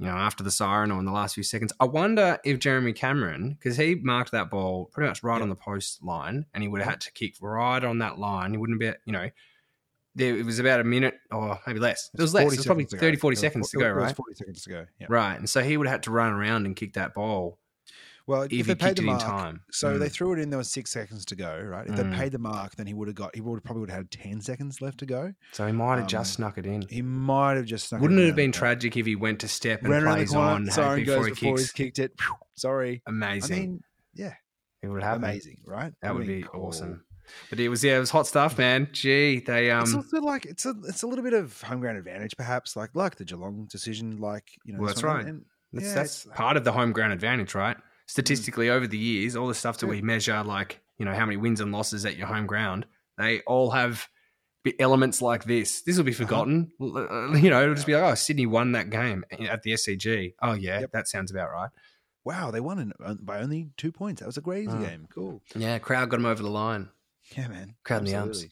you 0.00 0.06
know, 0.06 0.12
after 0.12 0.42
the 0.42 0.50
siren 0.50 0.90
or 0.90 0.98
in 0.98 1.04
the 1.04 1.12
last 1.12 1.34
few 1.34 1.42
seconds. 1.44 1.74
I 1.78 1.84
wonder 1.84 2.38
if 2.42 2.58
Jeremy 2.58 2.94
Cameron, 2.94 3.56
because 3.58 3.76
he 3.76 3.96
marked 3.96 4.32
that 4.32 4.48
ball 4.50 4.86
pretty 4.94 5.08
much 5.08 5.22
right 5.22 5.36
Yeah. 5.36 5.42
on 5.42 5.50
the 5.50 5.54
post 5.54 6.02
line, 6.02 6.46
and 6.54 6.62
he 6.62 6.68
would 6.68 6.80
have 6.80 6.88
had 6.88 7.00
to 7.02 7.12
kick 7.12 7.34
right 7.42 7.84
on 7.84 7.98
that 7.98 8.18
line. 8.18 8.52
He 8.52 8.56
wouldn't 8.56 8.80
be, 8.80 8.90
you 9.04 9.12
know, 9.12 9.28
there, 10.14 10.36
it 10.36 10.44
was 10.46 10.58
about 10.58 10.80
a 10.80 10.84
minute 10.84 11.14
or 11.30 11.60
maybe 11.66 11.78
less. 11.80 12.10
It 12.14 12.20
was 12.20 12.34
less. 12.34 12.44
It 12.52 12.56
was 12.56 12.66
probably 12.66 12.84
seconds 12.84 13.00
30, 13.00 13.16
40 13.18 13.36
seconds 13.36 13.70
to 13.70 13.78
go, 13.78 13.90
it 13.90 13.94
was 13.94 14.04
right? 14.04 14.16
40 14.16 14.34
seconds 14.34 14.62
to 14.64 14.70
go. 14.70 14.86
Yeah. 14.98 15.06
Right. 15.10 15.38
And 15.38 15.48
so 15.48 15.62
he 15.62 15.76
would 15.76 15.86
have 15.86 15.96
had 15.96 16.02
to 16.04 16.10
run 16.10 16.32
around 16.32 16.66
and 16.66 16.74
kick 16.74 16.94
that 16.94 17.14
ball 17.14 17.59
Well, 18.30 18.42
if, 18.42 18.52
if, 18.52 18.58
he 18.58 18.62
they 18.62 18.74
paid 18.74 18.96
the 18.96 19.02
mark, 19.02 19.20
time. 19.20 19.62
so 19.72 19.98
they 19.98 20.06
Mm. 20.08 20.12
threw 20.12 20.32
it 20.34 20.38
in. 20.38 20.50
There 20.50 20.58
was 20.58 20.70
six 20.70 20.90
seconds 20.90 21.24
to 21.26 21.34
go. 21.36 21.60
Right. 21.60 21.86
If 21.86 21.94
Mm. 21.94 21.96
they 22.12 22.16
paid 22.16 22.32
the 22.32 22.38
mark, 22.38 22.76
then 22.76 22.86
he 22.86 22.94
would 22.94 23.08
have 23.08 23.14
got. 23.16 23.34
He 23.34 23.40
would 23.40 23.64
probably 23.64 23.80
would 23.80 23.90
have 23.90 23.98
had 23.98 24.10
ten 24.10 24.40
seconds 24.40 24.80
left 24.80 24.98
to 24.98 25.06
go. 25.06 25.32
So 25.52 25.66
he 25.66 25.72
might 25.72 25.94
have 25.96 26.02
um, 26.04 26.08
just 26.08 26.34
snuck 26.34 26.56
it 26.56 26.64
in. 26.64 26.82
He 26.88 27.02
might 27.02 27.56
have 27.56 27.66
just. 27.66 27.88
snuck 27.88 28.00
Wouldn't 28.00 28.18
it 28.20 28.22
in 28.22 28.28
have 28.28 28.36
been 28.36 28.44
around 28.46 28.52
the 28.54 28.58
corner. 28.58 28.74
tragic 28.76 28.96
if 28.96 29.06
he 29.06 29.16
went 29.16 29.40
to 29.40 29.48
step 29.48 29.80
and 29.82 29.90
Ran 29.90 30.02
plays 30.04 30.30
corner, 30.30 30.48
on 30.50 30.66
siren 30.70 31.04
before 31.04 31.24
he 31.26 31.30
before 31.32 31.58
he's 31.58 31.72
kicked 31.72 31.98
it. 31.98 32.12
Sorry. 32.54 33.02
Amazing. 33.06 33.56
I 33.56 33.60
mean, 33.60 33.80
yeah, 34.14 34.34
it 34.82 34.88
would 34.88 35.02
happen. 35.02 35.24
amazing, 35.24 35.58
right? 35.66 35.92
That 36.02 36.14
would 36.14 36.26
be 36.26 36.42
cool. 36.42 36.66
awesome. 36.66 37.04
But 37.48 37.60
it 37.60 37.68
was 37.68 37.82
yeah, 37.84 37.96
it 37.96 38.00
was 38.00 38.10
hot 38.10 38.26
stuff, 38.26 38.58
man. 38.58 38.88
Gee, 38.92 39.40
they 39.40 39.70
it's 39.70 39.90
um 39.90 39.96
also 39.96 40.20
like 40.20 40.46
it's 40.46 40.66
a 40.66 40.74
it's 40.88 41.02
a 41.02 41.06
little 41.06 41.24
bit 41.24 41.32
of 41.32 41.60
home 41.62 41.80
ground 41.80 41.98
advantage, 41.98 42.36
perhaps, 42.36 42.76
like 42.76 42.90
like 42.94 43.16
the 43.16 43.24
Geelong 43.24 43.66
decision, 43.70 44.18
like 44.18 44.44
you 44.64 44.72
know. 44.72 44.80
Well, 44.80 44.88
that's 44.88 45.02
right. 45.02 45.24
And 45.26 45.44
That's, 45.72 45.86
Yeah, 45.86 45.94
that's 45.94 46.26
part 46.34 46.56
of 46.56 46.64
the 46.64 46.72
home 46.72 46.92
ground 46.92 47.12
advantage, 47.12 47.54
right? 47.54 47.76
Statistically, 48.10 48.66
Mm. 48.66 48.70
over 48.72 48.86
the 48.86 48.98
years, 48.98 49.36
all 49.36 49.46
the 49.46 49.54
stuff 49.54 49.78
that 49.78 49.86
Yeah. 49.86 49.90
we 49.92 50.02
measure, 50.02 50.42
like 50.42 50.80
you 50.98 51.04
know 51.04 51.14
how 51.14 51.24
many 51.24 51.36
wins 51.36 51.60
and 51.60 51.70
losses 51.72 52.04
at 52.04 52.16
your 52.16 52.26
home 52.26 52.46
ground, 52.46 52.86
they 53.16 53.40
all 53.42 53.70
have 53.70 54.06
elements 54.78 55.22
like 55.22 55.44
this. 55.44 55.82
This 55.82 55.96
will 55.96 56.04
be 56.04 56.12
Uh-huh. 56.12 56.24
forgotten. 56.24 56.72
Uh, 56.80 57.32
You 57.36 57.48
know, 57.50 57.62
it'll 57.62 57.74
just 57.74 57.86
be 57.86 57.94
like, 57.94 58.02
oh, 58.02 58.14
Sydney 58.14 58.46
won 58.46 58.72
that 58.72 58.90
game 58.90 59.24
at 59.30 59.62
the 59.62 59.72
SCG. 59.72 60.34
Oh 60.42 60.52
yeah, 60.52 60.80
Yep. 60.80 60.92
that 60.92 61.08
sounds 61.08 61.30
about 61.30 61.50
right. 61.50 61.70
Wow, 62.24 62.50
they 62.50 62.60
won 62.60 62.92
uh, 63.02 63.14
by 63.14 63.40
only 63.40 63.70
two 63.78 63.92
points. 63.92 64.20
That 64.20 64.26
was 64.26 64.36
a 64.36 64.42
crazy 64.42 64.68
Oh. 64.70 64.78
game. 64.78 65.06
Cool. 65.14 65.42
Yeah, 65.54 65.78
crowd 65.78 66.10
got 66.10 66.16
them 66.18 66.26
over 66.26 66.42
the 66.42 66.50
line. 66.50 66.90
Yeah, 67.36 67.48
man. 67.48 67.76
Crowd 67.84 68.00
in 68.00 68.04
the 68.06 68.16
arms. 68.16 68.46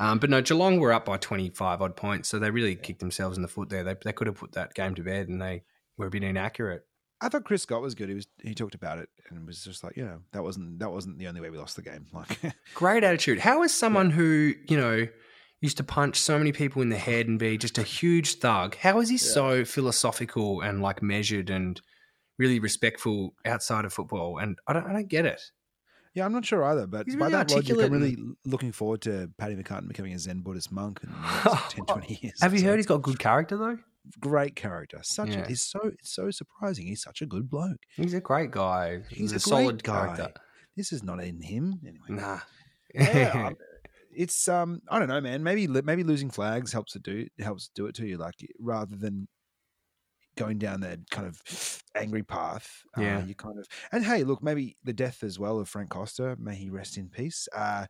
Um, 0.00 0.18
but 0.18 0.30
no, 0.30 0.40
Geelong 0.40 0.80
were 0.80 0.92
up 0.92 1.04
by 1.04 1.18
25 1.18 1.80
odd 1.80 1.94
points, 1.94 2.28
so 2.28 2.38
they 2.40 2.50
really 2.50 2.74
kicked 2.74 2.98
themselves 2.98 3.36
in 3.36 3.42
the 3.42 3.48
foot 3.48 3.68
there. 3.68 3.84
They, 3.84 3.94
they 4.04 4.12
could 4.12 4.26
have 4.26 4.36
put 4.36 4.52
that 4.52 4.74
game 4.74 4.94
to 4.96 5.02
bed 5.02 5.28
and 5.28 5.40
they 5.40 5.62
were 5.96 6.06
a 6.06 6.10
bit 6.10 6.24
inaccurate. 6.24 6.84
I 7.22 7.28
thought 7.28 7.44
Chris 7.44 7.62
Scott 7.62 7.80
was 7.82 7.94
good. 7.94 8.08
He 8.08 8.14
was 8.14 8.26
he 8.42 8.54
talked 8.54 8.74
about 8.74 8.98
it 8.98 9.08
and 9.30 9.46
was 9.46 9.62
just 9.64 9.82
like, 9.84 9.96
you 9.96 10.04
know, 10.04 10.18
that 10.32 10.42
wasn't 10.42 10.78
that 10.80 10.90
wasn't 10.90 11.18
the 11.18 11.28
only 11.28 11.40
way 11.40 11.50
we 11.50 11.58
lost 11.58 11.76
the 11.76 11.82
game. 11.82 12.06
Like, 12.12 12.38
Great 12.74 13.04
attitude. 13.04 13.38
How 13.38 13.62
is 13.62 13.72
someone 13.72 14.10
who, 14.10 14.52
you 14.68 14.76
know, 14.76 15.06
used 15.60 15.76
to 15.76 15.84
punch 15.84 16.16
so 16.18 16.36
many 16.38 16.50
people 16.52 16.82
in 16.82 16.88
the 16.88 16.98
head 16.98 17.28
and 17.28 17.38
be 17.38 17.56
just 17.56 17.78
a 17.78 17.82
huge 17.82 18.34
thug, 18.40 18.76
how 18.76 18.98
is 19.00 19.08
he 19.08 19.16
so 19.16 19.64
philosophical 19.64 20.60
and 20.60 20.82
like 20.82 21.02
measured 21.02 21.48
and 21.50 21.80
really 22.38 22.58
respectful 22.58 23.34
outside 23.46 23.84
of 23.84 23.92
football? 23.92 24.38
And 24.38 24.58
I 24.66 24.72
don't, 24.72 24.86
I 24.86 24.92
don't 24.92 25.08
get 25.08 25.24
it. 25.24 25.40
yeah, 26.14 26.24
I'm 26.24 26.32
not 26.32 26.44
sure 26.44 26.64
either. 26.64 26.88
But 26.88 27.06
He's 27.06 27.14
by 27.14 27.26
really 27.26 27.32
that 27.32 27.50
logic, 27.52 27.78
I'm 27.78 27.92
really 27.92 28.16
looking 28.44 28.72
forward 28.72 29.02
to 29.02 29.30
Paddy 29.38 29.54
McCartin 29.54 29.86
becoming 29.86 30.12
a 30.14 30.18
Zen 30.18 30.40
Buddhist 30.40 30.72
monk 30.72 30.98
in 31.04 31.10
the 31.10 31.20
next 31.20 31.70
10, 31.76 31.84
20 31.86 32.18
years. 32.22 32.42
Have 32.42 32.52
you 32.54 32.58
So, 32.58 32.66
heard 32.66 32.76
he's 32.78 32.86
got 32.86 33.02
good 33.02 33.20
character 33.20 33.56
though? 33.56 33.78
Great 34.20 34.56
character? 34.56 35.00
Such 35.02 35.30
Yeah. 35.30 35.44
a, 35.44 35.48
he's 35.48 35.64
so 35.64 35.80
it's 35.84 36.14
so 36.14 36.30
surprising. 36.30 36.86
He's 36.86 37.02
such 37.02 37.22
a 37.22 37.26
good 37.26 37.48
bloke. 37.50 37.78
He's 37.96 38.14
a 38.14 38.20
great 38.20 38.50
guy. 38.50 39.02
He's 39.10 39.32
a, 39.32 39.36
a 39.36 39.38
great 39.38 39.42
solid 39.42 39.82
guy. 39.84 40.14
character. 40.16 40.32
This 40.76 40.92
is 40.92 41.02
not 41.02 41.22
in 41.22 41.40
him 41.42 41.80
anyway. 41.86 42.20
Nah. 42.22 42.40
yeah, 42.94 43.50
it's 44.14 44.48
um, 44.48 44.80
I 44.88 44.98
don't 44.98 45.08
know, 45.08 45.20
man. 45.20 45.42
Maybe 45.42 45.66
maybe 45.66 46.02
losing 46.04 46.30
flags 46.30 46.72
helps 46.72 46.92
to 46.92 46.98
do 46.98 47.26
helps 47.38 47.70
do 47.74 47.86
it 47.86 47.94
to 47.96 48.06
you, 48.06 48.16
like 48.18 48.34
rather 48.58 48.96
than 48.96 49.28
going 50.36 50.58
down 50.58 50.80
that 50.80 50.98
kind 51.10 51.26
of 51.26 51.82
angry 51.94 52.22
path. 52.22 52.82
Yeah. 52.96 53.18
uh, 53.18 53.24
you 53.26 53.34
kind 53.34 53.58
of 53.58 53.66
and 53.92 54.04
hey, 54.04 54.24
look, 54.24 54.42
maybe 54.42 54.76
the 54.82 54.92
death 54.94 55.22
as 55.22 55.38
well 55.38 55.58
of 55.60 55.68
Frank 55.68 55.90
Costa, 55.90 56.36
may 56.38 56.54
he 56.54 56.70
rest 56.70 56.96
in 56.96 57.08
peace. 57.10 57.48
Uh, 57.54 57.86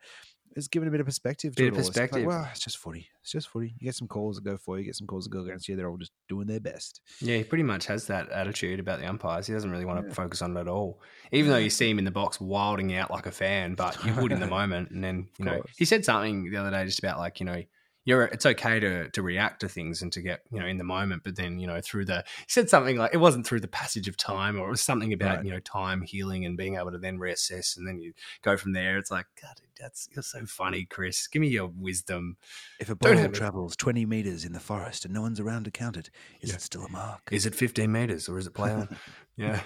has 0.56 0.68
given 0.68 0.88
a 0.88 0.90
bit 0.90 1.00
of 1.00 1.06
perspective. 1.06 1.54
To 1.56 1.62
Bit 1.62 1.66
it 1.68 1.72
of. 1.72 1.78
It's 1.78 1.88
like, 1.88 1.94
perspective. 2.10 2.26
well, 2.26 2.48
it's 2.50 2.60
just 2.60 2.76
footy. 2.78 3.08
It's 3.22 3.32
just 3.32 3.48
footy. 3.48 3.74
You 3.78 3.84
get 3.86 3.94
some 3.94 4.08
calls 4.08 4.36
that 4.36 4.44
go 4.44 4.56
for 4.56 4.76
you. 4.76 4.80
You 4.80 4.86
get 4.86 4.96
some 4.96 5.06
calls 5.06 5.24
that 5.24 5.30
go 5.30 5.40
against 5.42 5.68
you. 5.68 5.76
They're 5.76 5.88
all 5.88 5.96
just 5.96 6.12
doing 6.28 6.46
their 6.46 6.60
best. 6.60 7.00
Yeah, 7.20 7.36
he 7.38 7.44
pretty 7.44 7.64
much 7.64 7.86
has 7.86 8.06
that 8.08 8.28
attitude 8.30 8.80
about 8.80 9.00
the 9.00 9.08
umpires. 9.08 9.46
He 9.46 9.52
doesn't 9.52 9.70
really 9.70 9.84
want 9.84 10.00
to 10.02 10.08
Yeah. 10.08 10.14
focus 10.14 10.42
on 10.42 10.56
it 10.56 10.60
at 10.60 10.68
all. 10.68 11.00
Even 11.30 11.50
though 11.50 11.56
you 11.58 11.70
see 11.70 11.88
him 11.90 11.98
in 11.98 12.04
the 12.04 12.10
box 12.10 12.40
wilding 12.40 12.94
out 12.94 13.10
like 13.10 13.26
a 13.26 13.30
fan, 13.32 13.74
but 13.74 14.04
you 14.04 14.14
would 14.14 14.32
in 14.32 14.40
the 14.40 14.46
moment. 14.58 14.90
And 14.90 15.02
then, 15.02 15.28
you 15.38 15.44
know, 15.44 15.62
he 15.76 15.84
said 15.84 16.04
something 16.04 16.50
the 16.50 16.56
other 16.56 16.70
day 16.70 16.84
just 16.84 16.98
about 16.98 17.18
like, 17.18 17.40
you 17.40 17.46
know, 17.46 17.62
you're 18.04 18.24
it's 18.24 18.44
okay 18.46 18.80
to 18.80 19.08
to 19.10 19.22
react 19.22 19.60
to 19.60 19.68
things 19.68 20.02
and 20.02 20.12
to 20.12 20.20
get, 20.22 20.40
you 20.50 20.58
know, 20.58 20.66
in 20.66 20.76
the 20.78 20.84
moment, 20.84 21.22
but 21.24 21.36
then, 21.36 21.58
you 21.60 21.66
know, 21.66 21.80
through 21.80 22.04
the 22.04 22.24
he 22.38 22.44
said 22.48 22.68
something 22.68 22.96
like 22.96 23.14
it 23.14 23.18
wasn't 23.18 23.46
through 23.46 23.60
the 23.60 23.68
passage 23.68 24.08
of 24.08 24.16
time 24.16 24.58
or 24.58 24.66
it 24.66 24.70
was 24.70 24.80
something 24.82 25.12
about, 25.12 25.36
Right. 25.36 25.44
you 25.46 25.50
know, 25.52 25.60
time 25.60 26.02
healing 26.02 26.44
and 26.44 26.56
being 26.56 26.76
able 26.76 26.90
to 26.90 26.98
then 26.98 27.18
reassess 27.18 27.76
and 27.76 27.86
then 27.86 27.98
you 28.00 28.12
go 28.42 28.56
from 28.56 28.72
there. 28.72 28.98
It's 28.98 29.10
like, 29.10 29.26
God, 29.40 29.54
that's 29.78 30.08
you're 30.12 30.22
so 30.22 30.44
funny, 30.46 30.84
Chris. 30.84 31.26
Give 31.28 31.40
me 31.40 31.48
your 31.48 31.68
wisdom. 31.68 32.36
If 32.80 32.90
a 32.90 32.96
ball 32.96 33.12
it. 33.16 33.34
travels 33.34 33.76
twenty 33.76 34.04
meters 34.04 34.44
in 34.44 34.52
the 34.52 34.60
forest 34.60 35.04
and 35.04 35.14
no 35.14 35.22
one's 35.22 35.38
around 35.40 35.64
to 35.66 35.70
count 35.70 35.96
it, 35.96 36.10
is 36.40 36.50
Yeah. 36.50 36.56
it 36.56 36.62
still 36.62 36.84
a 36.84 36.88
mark? 36.88 37.28
Is 37.30 37.46
it 37.46 37.54
15 37.54 37.90
meters 37.92 38.28
or 38.28 38.38
is 38.38 38.46
it 38.48 38.54
play 38.54 38.72
on? 38.72 38.96
yeah. 39.36 39.60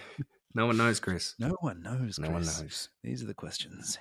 No 0.54 0.66
one 0.66 0.76
knows, 0.76 1.00
Chris. 1.00 1.34
No 1.38 1.56
one 1.60 1.82
knows. 1.82 2.18
No 2.18 2.30
one 2.30 2.42
Chris. 2.42 2.60
knows. 2.60 2.88
These 3.02 3.22
are 3.22 3.26
the 3.26 3.34
questions. 3.34 3.98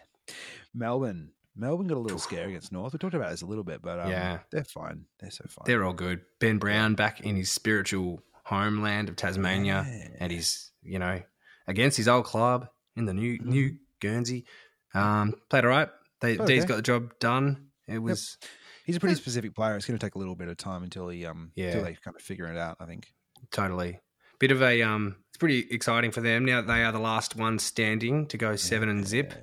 Melbourne. 0.74 1.32
Melbourne 1.56 1.88
got 1.88 1.98
a 1.98 2.00
little 2.00 2.20
scare 2.20 2.48
against 2.48 2.72
North. 2.72 2.94
We 2.94 3.00
talked 3.00 3.14
about 3.14 3.32
this 3.32 3.42
a 3.42 3.46
little 3.46 3.64
bit, 3.64 3.82
but 3.82 4.00
um, 4.00 4.10
Yeah. 4.12 4.40
they're 4.52 4.64
fine. 4.64 5.06
They're 5.20 5.32
so 5.32 5.46
fine. 5.48 5.64
They're 5.66 5.84
all 5.84 5.94
good. 5.94 6.22
Ben 6.40 6.58
Brown 6.58 6.96
back 6.96 7.22
in 7.22 7.36
his 7.36 7.50
spiritual 7.52 8.22
homeland 8.44 9.10
of 9.10 9.16
Tasmania, 9.16 9.86
Yeah. 9.88 10.08
and 10.20 10.32
he's 10.32 10.72
you 10.84 11.00
know 11.00 11.22
against 11.68 11.98
his 11.98 12.08
old 12.08 12.26
club 12.26 12.68
in 12.96 13.06
the 13.06 13.14
new 13.14 13.40
Mhm. 13.40 13.46
new 13.46 13.78
Guernsey. 14.02 14.46
Um, 14.94 15.36
played 15.50 15.66
all 15.66 15.72
right. 15.72 15.90
They, 16.22 16.38
Okay. 16.38 16.56
D's 16.56 16.66
got 16.66 16.76
the 16.78 16.82
job 16.82 17.18
done. 17.20 17.72
It 17.88 18.00
was 18.00 18.38
He's 18.86 18.98
a 18.98 19.00
pretty 19.00 19.16
specific 19.16 19.56
player. 19.56 19.76
It's 19.76 19.86
going 19.88 19.98
to 19.98 20.06
take 20.06 20.14
a 20.16 20.20
little 20.20 20.36
bit 20.36 20.48
of 20.48 20.58
time 20.58 20.84
until 20.84 21.10
he 21.10 21.26
um 21.26 21.52
Yeah. 21.56 21.68
until 21.68 21.84
they 21.86 21.96
kind 21.96 22.16
of 22.16 22.22
figure 22.22 22.46
it 22.48 22.58
out. 22.58 22.78
I 22.80 22.86
think. 22.86 23.12
totally 23.52 24.00
bit 24.40 24.52
of 24.52 24.62
a 24.62 24.82
um. 24.82 25.16
It's 25.30 25.38
pretty 25.38 25.68
exciting 25.72 26.12
for 26.12 26.22
them 26.22 26.46
now. 26.46 26.62
They 26.62 26.84
are 26.84 26.92
the 26.92 27.00
last 27.00 27.36
ones 27.36 27.64
standing 27.64 28.28
to 28.28 28.38
go 28.38 28.56
seven 28.56 28.90
and 28.90 29.06
zip. 29.08 29.34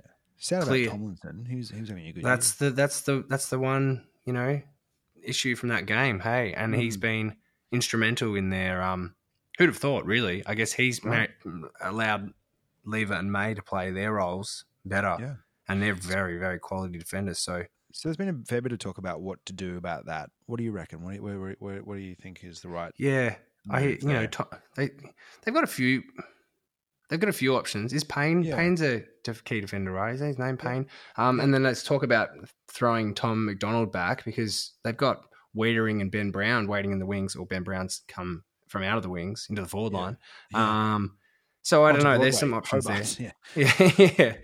Sad 0.43 0.65
Clear. 0.65 0.89
about 0.89 0.99
Tomlinson. 0.99 1.47
He 1.49 1.55
was, 1.57 1.71
he 1.71 1.79
was 1.81 1.89
having 1.89 2.07
a 2.09 2.13
good 2.13 2.25
That's 2.25 2.55
the 2.55 2.71
that's 2.71 3.03
the 3.03 3.25
that's 3.29 3.49
the 3.49 3.59
one 3.61 4.05
you 4.25 4.33
know 4.33 4.61
issue 5.23 5.55
from 5.55 5.69
that 5.69 5.87
game. 5.87 6.19
Hey, 6.21 6.53
and 6.53 6.75
he's 6.75 6.97
been 6.97 7.37
instrumental 7.71 8.35
in 8.35 8.51
their 8.51 8.83
um. 8.83 9.15
Who'd 9.59 9.69
have 9.69 9.77
thought? 9.79 10.05
Really, 10.05 10.43
I 10.47 10.55
guess 10.55 10.73
he's 10.73 11.05
Right. 11.05 11.31
ma- 11.45 11.69
allowed 11.81 12.33
Lever 12.85 13.15
and 13.15 13.31
May 13.31 13.55
to 13.55 13.63
play 13.63 13.91
their 13.93 14.15
roles 14.15 14.65
better, 14.85 15.17
Yeah. 15.21 15.35
and 15.69 15.81
they're 15.81 15.95
very 15.95 16.39
very 16.39 16.59
quality 16.59 16.99
defenders. 16.99 17.39
So 17.39 17.65
So 17.93 18.09
there's 18.09 18.17
been 18.17 18.29
a 18.31 18.45
fair 18.47 18.61
bit 18.63 18.73
of 18.73 18.79
talk 18.81 18.99
about 18.99 19.21
what 19.21 19.45
to 19.47 19.53
do 19.53 19.77
about 19.77 20.07
that. 20.07 20.31
What 20.47 20.57
do 20.57 20.65
you 20.65 20.73
reckon? 20.73 21.03
What 21.03 21.11
do 21.11 21.17
you, 21.17 21.23
where, 21.23 21.39
where, 21.39 21.57
where, 21.61 21.79
what 21.83 21.95
do 21.97 22.01
you 22.01 22.17
think 22.17 22.43
is 22.43 22.63
the 22.63 22.69
right? 22.69 22.93
yeah, 22.99 23.37
I 23.71 23.81
you 23.81 23.99
know 24.09 24.27
to, 24.27 24.47
they 24.75 24.91
they've 25.45 25.55
got 25.55 25.63
a 25.63 25.69
few. 25.69 26.03
They've 27.13 27.21
got 27.21 27.29
a 27.29 27.33
few 27.35 27.55
options. 27.57 27.93
Is 27.93 28.05
Payne? 28.05 28.43
Yeah. 28.43 28.57
Payne's 28.57 28.81
a 28.81 29.05
key 29.45 29.61
defender, 29.61 29.93
right? 29.93 30.15
Is 30.15 30.21
his 30.21 30.39
name 30.39 30.57
Payne? 30.57 30.87
Um, 31.19 31.41
and 31.41 31.53
then 31.53 31.63
let's 31.63 31.83
talk 31.83 32.03
about 32.03 32.31
throwing 32.69 33.15
Tom 33.15 33.45
McDonald 33.45 33.93
back 33.93 34.25
because 34.25 34.73
they've 34.83 34.97
got 34.97 35.21
Weideman 35.55 36.01
and 36.01 36.11
Ben 36.11 36.31
Brown 36.31 36.67
waiting 36.69 36.91
in 36.91 36.99
the 36.99 37.05
wings, 37.05 37.37
or 37.37 37.45
Ben 37.45 37.65
Brown's 37.65 38.01
come 38.09 38.45
from 38.69 38.83
out 38.83 38.97
of 38.97 39.03
the 39.03 39.11
wings 39.11 39.47
into 39.51 39.61
the 39.61 39.69
forward 39.69 39.93
Yeah. 39.93 39.99
line. 39.99 40.17
Yeah. 40.53 40.95
Um, 40.95 41.19
so 41.61 41.85
I 41.85 41.93
don't 41.93 42.03
know. 42.03 42.17
There's 42.17 42.39
some 42.39 42.53
Broadway, 42.53 42.79
options 42.81 43.17
there. 43.19 43.35
Yeah. 43.55 43.73
Yeah, 44.19 44.37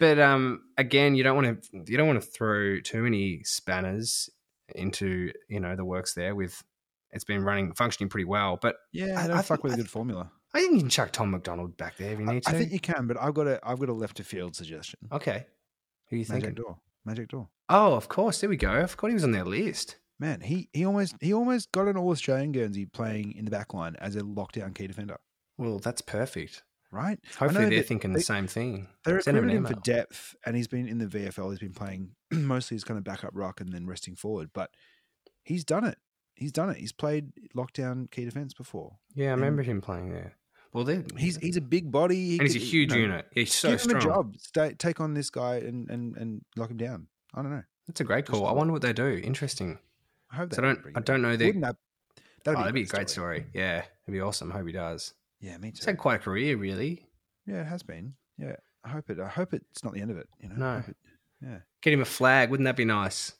but 0.00 0.18
um, 0.18 0.62
again, 0.76 1.14
you 1.14 1.22
don't 1.22 1.36
want 1.36 1.62
to 1.62 1.84
you 1.86 1.96
don't 1.96 2.08
want 2.08 2.20
to 2.20 2.28
throw 2.28 2.80
too 2.80 3.02
many 3.04 3.42
spanners 3.44 4.28
into 4.74 5.30
you 5.48 5.60
know 5.60 5.76
the 5.76 5.84
works 5.84 6.14
there. 6.14 6.34
With 6.34 6.60
it's 7.12 7.22
been 7.22 7.44
running 7.44 7.72
functioning 7.74 8.08
pretty 8.08 8.24
well, 8.24 8.58
but 8.60 8.74
Yeah, 8.92 9.24
I- 9.32 9.38
I 9.38 9.42
fuck 9.42 9.62
with 9.62 9.72
a 9.72 9.76
I 9.76 9.78
good 9.78 9.88
formula. 9.90 10.32
I 10.54 10.60
think 10.60 10.74
you 10.74 10.78
can 10.80 10.88
chuck 10.90 11.12
Tom 11.12 11.30
McDonald 11.30 11.76
back 11.76 11.96
there 11.96 12.12
if 12.12 12.18
you 12.20 12.28
I, 12.28 12.32
need 12.34 12.42
to. 12.44 12.50
I 12.50 12.52
think 12.52 12.72
you 12.72 12.80
can, 12.80 13.06
but 13.06 13.16
I've 13.20 13.34
got 13.34 13.46
a 13.46 13.58
I've 13.66 13.78
got 13.78 13.88
a 13.88 13.94
left 13.94 14.20
of 14.20 14.26
field 14.26 14.54
suggestion. 14.54 15.00
okay, 15.10 15.46
who 16.08 16.16
are 16.16 16.18
you 16.18 16.24
Majak 16.26 16.28
thinking? 16.28 16.54
Daw. 16.54 16.74
Majak 17.08 17.28
Daw. 17.28 17.46
Oh, 17.68 17.94
of 17.94 18.08
course. 18.08 18.40
There 18.40 18.50
we 18.50 18.56
go. 18.56 18.70
I 18.70 18.86
forgot 18.86 19.08
he 19.08 19.14
was 19.14 19.24
on 19.24 19.32
their 19.32 19.44
list. 19.44 19.96
Man, 20.20 20.40
he 20.42 20.68
he 20.72 20.84
almost 20.84 21.16
he 21.20 21.32
almost 21.32 21.72
got 21.72 21.88
an 21.88 21.96
All 21.96 22.10
Australian 22.10 22.52
Guernsey 22.52 22.86
playing 22.86 23.32
in 23.32 23.44
the 23.44 23.50
back 23.50 23.72
line 23.74 23.96
as 23.98 24.14
a 24.14 24.20
lockdown 24.20 24.74
key 24.74 24.86
defender. 24.86 25.18
Well, 25.58 25.78
that's 25.78 26.00
perfect. 26.02 26.62
Right? 26.90 27.18
Hopefully, 27.38 27.70
they're 27.70 27.82
thinking 27.82 28.12
they- 28.12 28.18
the 28.18 28.24
same 28.24 28.46
thing. 28.46 28.88
They 29.06 29.18
Send 29.20 29.38
him 29.38 29.44
recruited 29.44 29.50
an 29.50 29.72
him 29.72 29.74
for 29.74 29.80
depth, 29.80 30.36
and 30.44 30.54
he's 30.54 30.68
been 30.68 30.86
in 30.86 30.98
the 30.98 31.06
VFL. 31.06 31.48
He's 31.50 31.58
been 31.58 31.72
playing 31.72 32.10
mostly 32.30 32.74
as 32.76 32.84
kind 32.84 32.98
of 32.98 33.04
backup 33.04 33.30
rock 33.32 33.62
and 33.62 33.72
then 33.72 33.86
resting 33.86 34.14
forward. 34.14 34.50
But 34.52 34.70
he's 35.42 35.64
done 35.64 35.84
it. 35.84 35.96
He's 36.34 36.52
done 36.52 36.68
it. 36.68 36.76
He's 36.76 36.92
played 36.92 37.32
lockdown 37.56 38.10
key 38.10 38.26
defense 38.26 38.52
before. 38.52 38.98
Yeah, 39.14 39.30
I 39.30 39.32
And- 39.32 39.40
remember 39.40 39.62
him 39.62 39.80
playing 39.80 40.10
there. 40.10 40.34
Well, 40.72 40.84
they 40.84 41.02
He's 41.18 41.36
he's 41.36 41.56
a 41.56 41.60
big 41.60 41.90
body. 41.92 42.16
He 42.16 42.38
and 42.38 42.42
he's 42.42 42.56
a 42.56 42.58
could- 42.58 42.64
you 42.64 42.70
huge 42.80 42.90
know, 42.90 42.96
unit. 42.96 43.26
He's 43.32 43.52
so 43.52 43.70
give 43.70 43.80
him 43.82 43.88
strong. 43.88 44.02
a 44.02 44.04
job. 44.06 44.34
Stay, 44.38 44.74
take 44.78 45.00
on 45.00 45.14
this 45.14 45.30
guy 45.30 45.56
and, 45.56 45.90
and 45.90 46.16
and 46.16 46.42
lock 46.56 46.70
him 46.70 46.76
down. 46.78 47.06
I 47.34 47.42
don't 47.42 47.50
know. 47.50 47.62
That's 47.86 48.00
a 48.00 48.04
great 48.04 48.26
call. 48.26 48.46
I 48.46 48.52
wonder 48.52 48.72
what 48.72 48.82
they 48.82 48.92
do. 48.92 49.20
Interesting. 49.22 49.78
I 50.30 50.36
hope. 50.36 50.54
So 50.54 50.62
they 50.62 50.68
I 50.68 50.72
don't. 50.74 50.86
I 50.96 51.00
don't 51.00 51.22
know. 51.22 51.36
Their, 51.36 51.48
Wouldn't 51.48 51.64
that? 51.64 51.76
oh, 52.46 52.54
that'd 52.54 52.74
be 52.74 52.82
a 52.82 52.86
great 52.86 53.10
story. 53.10 53.46
Yeah, 53.52 53.78
it'd 54.06 54.12
be 54.12 54.20
awesome. 54.20 54.50
I 54.52 54.56
Hope 54.56 54.66
he 54.66 54.72
does. 54.72 55.14
Yeah, 55.40 55.58
me 55.58 55.70
He's 55.70 55.80
too. 55.80 55.86
had 55.90 55.98
quite 55.98 56.16
a 56.16 56.18
career, 56.18 56.56
really. 56.56 57.06
Yeah, 57.46 57.60
it 57.62 57.66
has 57.66 57.82
been. 57.82 58.14
Yeah, 58.38 58.56
I 58.84 58.88
hope 58.90 59.10
it. 59.10 59.18
I 59.20 59.28
hope 59.28 59.52
it's 59.52 59.82
not 59.84 59.92
the 59.94 60.00
end 60.00 60.10
of 60.10 60.16
it. 60.16 60.28
You 60.40 60.48
know. 60.50 60.54
No. 60.56 60.84
It- 60.88 60.96
yeah. 61.42 61.58
Get 61.82 61.92
him 61.92 62.00
a 62.00 62.04
flag. 62.04 62.50
Wouldn't 62.50 62.66
that 62.66 62.76
be 62.76 62.84
nice? 62.84 63.32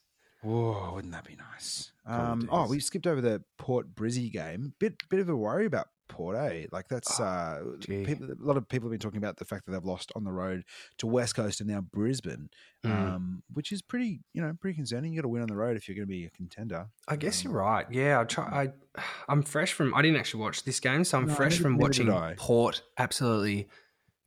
Whoa, 0.43 0.93
wouldn't 0.95 1.13
that 1.13 1.25
be 1.25 1.37
nice? 1.37 1.93
Um, 2.05 2.49
oh, 2.51 2.67
we 2.67 2.81
skipped 2.81 3.07
over 3.07 3.21
the 3.21 3.45
Port 3.59 3.95
Brizzy 3.95 4.31
game. 4.33 4.73
Bit 4.81 4.95
bit 5.09 5.21
of 5.21 5.29
a 5.29 5.37
worry 5.37 5.67
about 5.67 5.87
Port, 6.13 6.37
eh? 6.37 6.67
Like 6.71 6.89
that's 6.89 7.19
Oh, 7.21 7.25
uh, 7.25 7.61
people, 7.87 8.31
a 8.31 8.37
lot 8.39 8.57
of 8.57 8.69
people 8.69 8.87
have 8.89 8.93
been 8.93 9.01
talking 9.01 9.19
about 9.19 9.37
the 9.39 9.45
fact 9.45 9.67
that 9.67 9.73
they've 9.73 9.85
lost 9.85 10.13
on 10.15 10.25
the 10.25 10.31
road 10.33 10.63
to 10.99 11.07
West 11.07 11.35
Coast 11.35 11.61
and 11.61 11.69
now 11.69 11.81
Brisbane, 11.81 12.49
Mm. 12.85 12.91
um, 12.91 13.43
which 13.53 13.73
is 13.73 13.81
pretty, 13.83 14.21
you 14.33 14.43
know, 14.43 14.53
pretty 14.61 14.77
concerning. 14.77 15.13
You 15.13 15.19
got 15.21 15.23
to 15.23 15.29
win 15.29 15.43
on 15.43 15.49
the 15.49 15.57
road 15.57 15.77
if 15.77 15.89
you're 15.89 15.95
going 15.97 16.07
to 16.07 16.11
be 16.13 16.25
a 16.27 16.31
contender. 16.31 16.87
I 17.09 17.17
guess 17.17 17.45
Um, 17.45 17.51
you're 17.53 17.61
right. 17.61 17.87
Yeah, 17.91 18.21
I 18.21 18.25
try. 18.25 18.73
I, 18.97 19.03
I'm 19.29 19.43
fresh 19.43 19.73
from. 19.73 19.95
I 19.95 20.03
didn't 20.03 20.19
actually 20.19 20.43
watch 20.43 20.65
this 20.65 20.81
game, 20.81 21.05
so 21.05 21.19
I'm 21.19 21.27
No, 21.27 21.35
fresh 21.35 21.59
from 21.59 21.77
watching. 21.79 22.09
Port 22.37 22.83
absolutely 22.99 23.69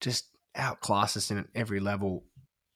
just 0.02 0.26
outclass 0.56 1.16
us 1.18 1.32
in 1.32 1.48
every 1.54 1.80
level 1.80 2.24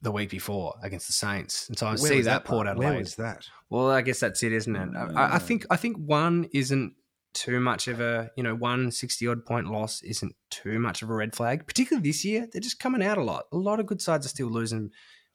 the 0.02 0.12
week 0.12 0.30
before 0.30 0.76
against 0.82 1.08
the 1.08 1.14
Saints, 1.14 1.68
and 1.68 1.78
so 1.78 1.86
I 1.88 1.90
Where 1.92 1.98
see 1.98 2.18
was 2.18 2.26
that, 2.26 2.46
Port? 2.46 2.68
Adelaide. 2.68 2.86
Where 2.90 2.98
was 3.00 3.16
that? 3.16 3.46
Well, 3.70 3.90
I 3.90 4.02
guess 4.02 4.20
that's 4.22 4.42
it, 4.44 4.54
isn't 4.54 4.74
it? 4.76 4.90
I, 4.96 5.04
I 5.04 5.36
Ah. 5.36 5.40
think 5.40 5.66
I 5.70 5.76
think 5.76 5.98
one 5.98 6.48
isn't 6.54 6.94
too 7.34 7.60
much 7.60 7.88
of 7.88 8.00
a 8.02 8.32
you 8.36 8.44
know 8.44 8.56
one 8.56 8.92
60 8.92 9.28
odd 9.28 9.46
point 9.46 9.68
loss 9.72 10.02
isn't 10.02 10.36
too 10.50 10.80
much 10.80 11.02
of 11.02 11.10
a 11.10 11.14
red 11.14 11.36
flag 11.36 11.66
particularly 11.68 12.10
this 12.10 12.26
year 12.26 12.48
they're 12.52 12.60
just 12.60 12.80
coming 12.80 13.04
out 13.04 13.18
a 13.18 13.24
lot 13.24 13.46
a 13.52 13.58
lot 13.58 13.80
of 13.80 13.86
good 13.86 14.02
sides 14.02 14.26
are 14.26 14.30
still 14.30 14.48
losing 14.48 14.90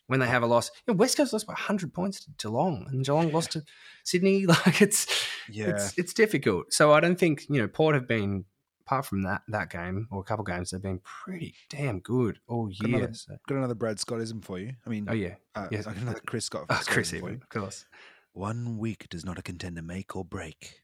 when 0.09 0.20
they 0.20 0.26
have 0.26 0.42
a 0.42 0.47
loss 0.47 0.70
you 0.86 0.92
know, 0.92 0.97
west 0.99 1.16
coast 1.16 1.32
lost 1.32 1.47
by 1.47 1.53
100 1.53 1.95
points 1.95 2.24
to 2.24 2.30
geelong 2.36 2.86
and 2.90 3.05
geelong 3.05 3.30
lost 3.32 3.53
to 3.53 3.62
sydney 4.03 4.45
like 4.47 4.82
it's 4.82 5.07
Yeah. 5.49 5.68
it's 5.68 5.97
it's 5.97 6.12
difficult 6.12 6.72
so 6.72 6.92
i 6.92 7.01
don't 7.01 7.18
think 7.18 7.47
you 7.49 7.61
know 7.61 7.68
port 7.68 7.95
have 7.95 8.09
been 8.09 8.45
apart 8.80 9.07
from 9.07 9.22
that 9.22 9.42
that 9.49 9.70
game 9.70 10.09
or 10.11 10.20
a 10.20 10.24
couple 10.24 10.45
games 10.45 10.70
they've 10.72 10.82
been 10.82 11.01
pretty 11.05 11.55
damn 11.70 12.01
good 12.01 12.38
all 12.49 12.66
Got 12.66 12.88
year 12.88 12.99
another- 12.99 13.14
so- 13.14 13.36
Got 13.49 13.57
another 13.59 13.74
Brad 13.74 13.99
Scottism 13.99 14.42
for 14.45 14.59
you. 14.59 14.72
I 14.84 14.90
mean, 14.90 15.07
oh 15.09 15.14
yeah 15.14 15.36
uh, 15.55 15.68
yes. 15.70 15.86
I 15.86 15.92
got 15.95 16.03
another 16.03 16.20
Chris 16.26 16.45
Scott. 16.47 16.66
oh, 16.68 16.82
chris 16.86 17.14
even 17.14 17.28
you. 17.28 17.34
of 17.36 17.49
course 17.49 17.86
One 18.32 18.76
week 18.78 19.09
does 19.09 19.24
not 19.24 19.38
a 19.38 19.42
contender 19.42 19.80
make 19.80 20.16
or 20.16 20.24
break. 20.24 20.80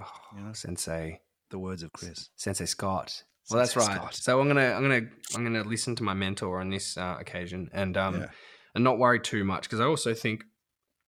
Oh, 0.00 0.10
You 0.36 0.42
know? 0.44 0.52
sensei 0.52 1.20
The 1.50 1.58
words 1.58 1.82
of 1.82 1.92
Chris. 1.92 2.30
Sensei 2.36 2.66
Scott. 2.66 3.22
Well, 3.50 3.58
that's 3.60 3.76
right. 3.76 3.96
Scott. 3.96 4.14
So 4.14 4.40
I'm 4.40 4.48
gonna 4.48 4.72
I'm 4.72 4.82
gonna 4.82 5.08
I'm 5.34 5.44
gonna 5.44 5.64
listen 5.64 5.94
to 5.96 6.02
my 6.02 6.14
mentor 6.14 6.60
on 6.60 6.70
this 6.70 6.96
uh, 6.96 7.16
occasion 7.20 7.68
and 7.72 7.96
um 7.96 8.20
Yeah. 8.22 8.26
and 8.74 8.82
not 8.84 8.98
worry 8.98 9.20
too 9.20 9.44
much 9.44 9.64
because 9.64 9.80
I 9.80 9.84
also 9.84 10.14
think 10.14 10.44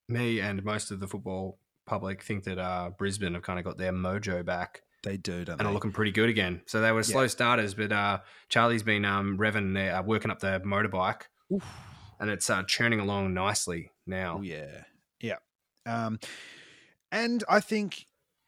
me 0.09 0.41
and 0.41 0.63
most 0.63 0.91
of 0.91 1.01
the 1.01 1.09
football 1.09 1.59
public 1.87 2.23
think 2.23 2.45
that 2.45 2.59
uh, 2.59 2.91
Brisbane 2.99 3.35
have 3.35 3.43
kind 3.43 3.59
of 3.59 3.65
got 3.65 3.79
their 3.79 3.93
mojo 3.93 4.45
back 4.45 4.83
They 5.03 5.17
do, 5.17 5.45
don't 5.45 5.59
and 5.61 5.67
are 5.69 5.73
looking 5.73 5.93
pretty 5.93 6.13
good 6.13 6.29
again. 6.29 6.63
So 6.67 6.81
they 6.81 6.93
were 6.93 7.03
slow 7.03 7.23
Yeah. 7.23 7.29
starters, 7.29 7.75
but 7.75 7.91
uh, 7.93 8.19
Charlie's 8.49 8.83
been 8.83 9.05
um, 9.05 9.39
revving 9.39 9.73
there, 9.75 9.95
uh, 9.97 10.03
working 10.03 10.31
up 10.31 10.41
the 10.41 10.61
motorbike, 10.65 11.23
Oof. 11.53 11.65
and 12.21 12.29
it's 12.31 12.51
uh, 12.51 12.63
churning 12.65 13.01
along 13.01 13.35
nicely 13.35 13.91
now. 14.07 14.41
yeah, 14.43 14.83
yeah. 15.21 15.37
Um, 15.87 16.19
and 17.13 17.43
I 17.49 17.61
think 17.61 18.07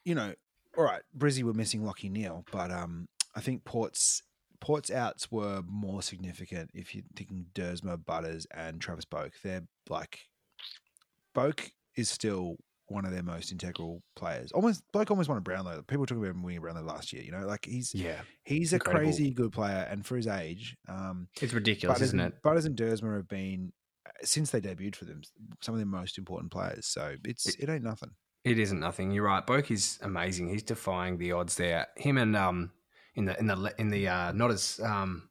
you 0.09 0.15
know, 0.15 0.33
all 0.75 0.83
right, 0.83 1.03
Brizzy 1.15 1.43
were 1.43 1.53
missing 1.53 1.81
Lachie 1.81 2.09
Neale, 2.09 2.43
but 2.51 2.71
um, 2.71 3.07
I 3.35 3.41
think 3.41 3.63
Port's 3.63 4.23
Port's 4.59 4.89
outs 4.91 5.31
were 5.31 5.61
more 5.67 6.01
significant 6.01 6.71
if 6.73 6.95
you're 6.95 7.03
thinking 7.15 7.45
Duursma, 7.53 8.03
Butters, 8.03 8.47
and 8.53 8.81
Travis 8.81 9.05
Boak. 9.05 9.33
They're 9.43 9.67
like 9.87 10.21
Boak 11.35 11.71
is 11.95 12.09
still 12.09 12.57
one 12.87 13.05
of 13.05 13.11
their 13.11 13.21
most 13.21 13.51
integral 13.51 14.01
players. 14.15 14.51
Almost 14.51 14.83
Bloke 14.91 15.11
almost 15.11 15.29
won 15.29 15.37
a 15.37 15.41
Brownlow. 15.41 15.83
People 15.83 16.07
talk 16.07 16.17
about 16.17 16.31
him 16.31 16.41
winning 16.41 16.61
Brownlow 16.61 16.81
last 16.81 17.13
year. 17.13 17.21
You 17.21 17.31
know, 17.31 17.45
like 17.45 17.65
he's 17.65 17.93
Yeah, 17.93 18.21
he's 18.43 18.73
a 18.73 18.79
crazy 18.79 19.29
good 19.29 19.51
player, 19.51 19.87
and 19.89 20.03
for 20.03 20.15
his 20.17 20.25
age, 20.25 20.75
um, 20.87 21.27
it's 21.39 21.53
ridiculous, 21.53 21.97
Butters, 21.97 22.07
isn't 22.09 22.19
and, 22.19 22.33
it? 22.33 22.41
Butters 22.41 22.65
and 22.65 22.75
Duursma 22.75 23.15
have 23.15 23.27
been 23.27 23.73
uh, 24.07 24.09
since 24.23 24.49
they 24.49 24.59
debuted 24.59 24.95
for 24.95 25.05
them 25.05 25.21
some 25.61 25.75
of 25.75 25.79
their 25.79 25.85
most 25.85 26.17
important 26.17 26.51
players. 26.51 26.87
So 26.87 27.15
it's 27.23 27.45
It- 27.47 27.59
it, 27.59 27.69
ain't 27.69 27.83
nothing. 27.83 28.11
It 28.49 28.57
isn't 28.59 28.79
nothing. 28.79 29.11
You're 29.11 29.25
right. 29.25 29.45
Boak 29.45 29.69
is 29.69 29.99
amazing. 30.01 30.49
He's 30.49 30.63
defying 30.63 31.17
the 31.17 31.31
odds 31.33 31.55
there. 31.55 31.87
Him 31.95 32.17
and 32.17 32.35
um 32.35 32.71
in 33.15 33.25
the 33.25 33.37
in 33.39 33.47
the 33.47 33.73
in 33.77 33.89
the 33.89 34.07
uh 34.07 34.31
not 34.31 34.49
as 34.51 34.79
um 34.83 35.29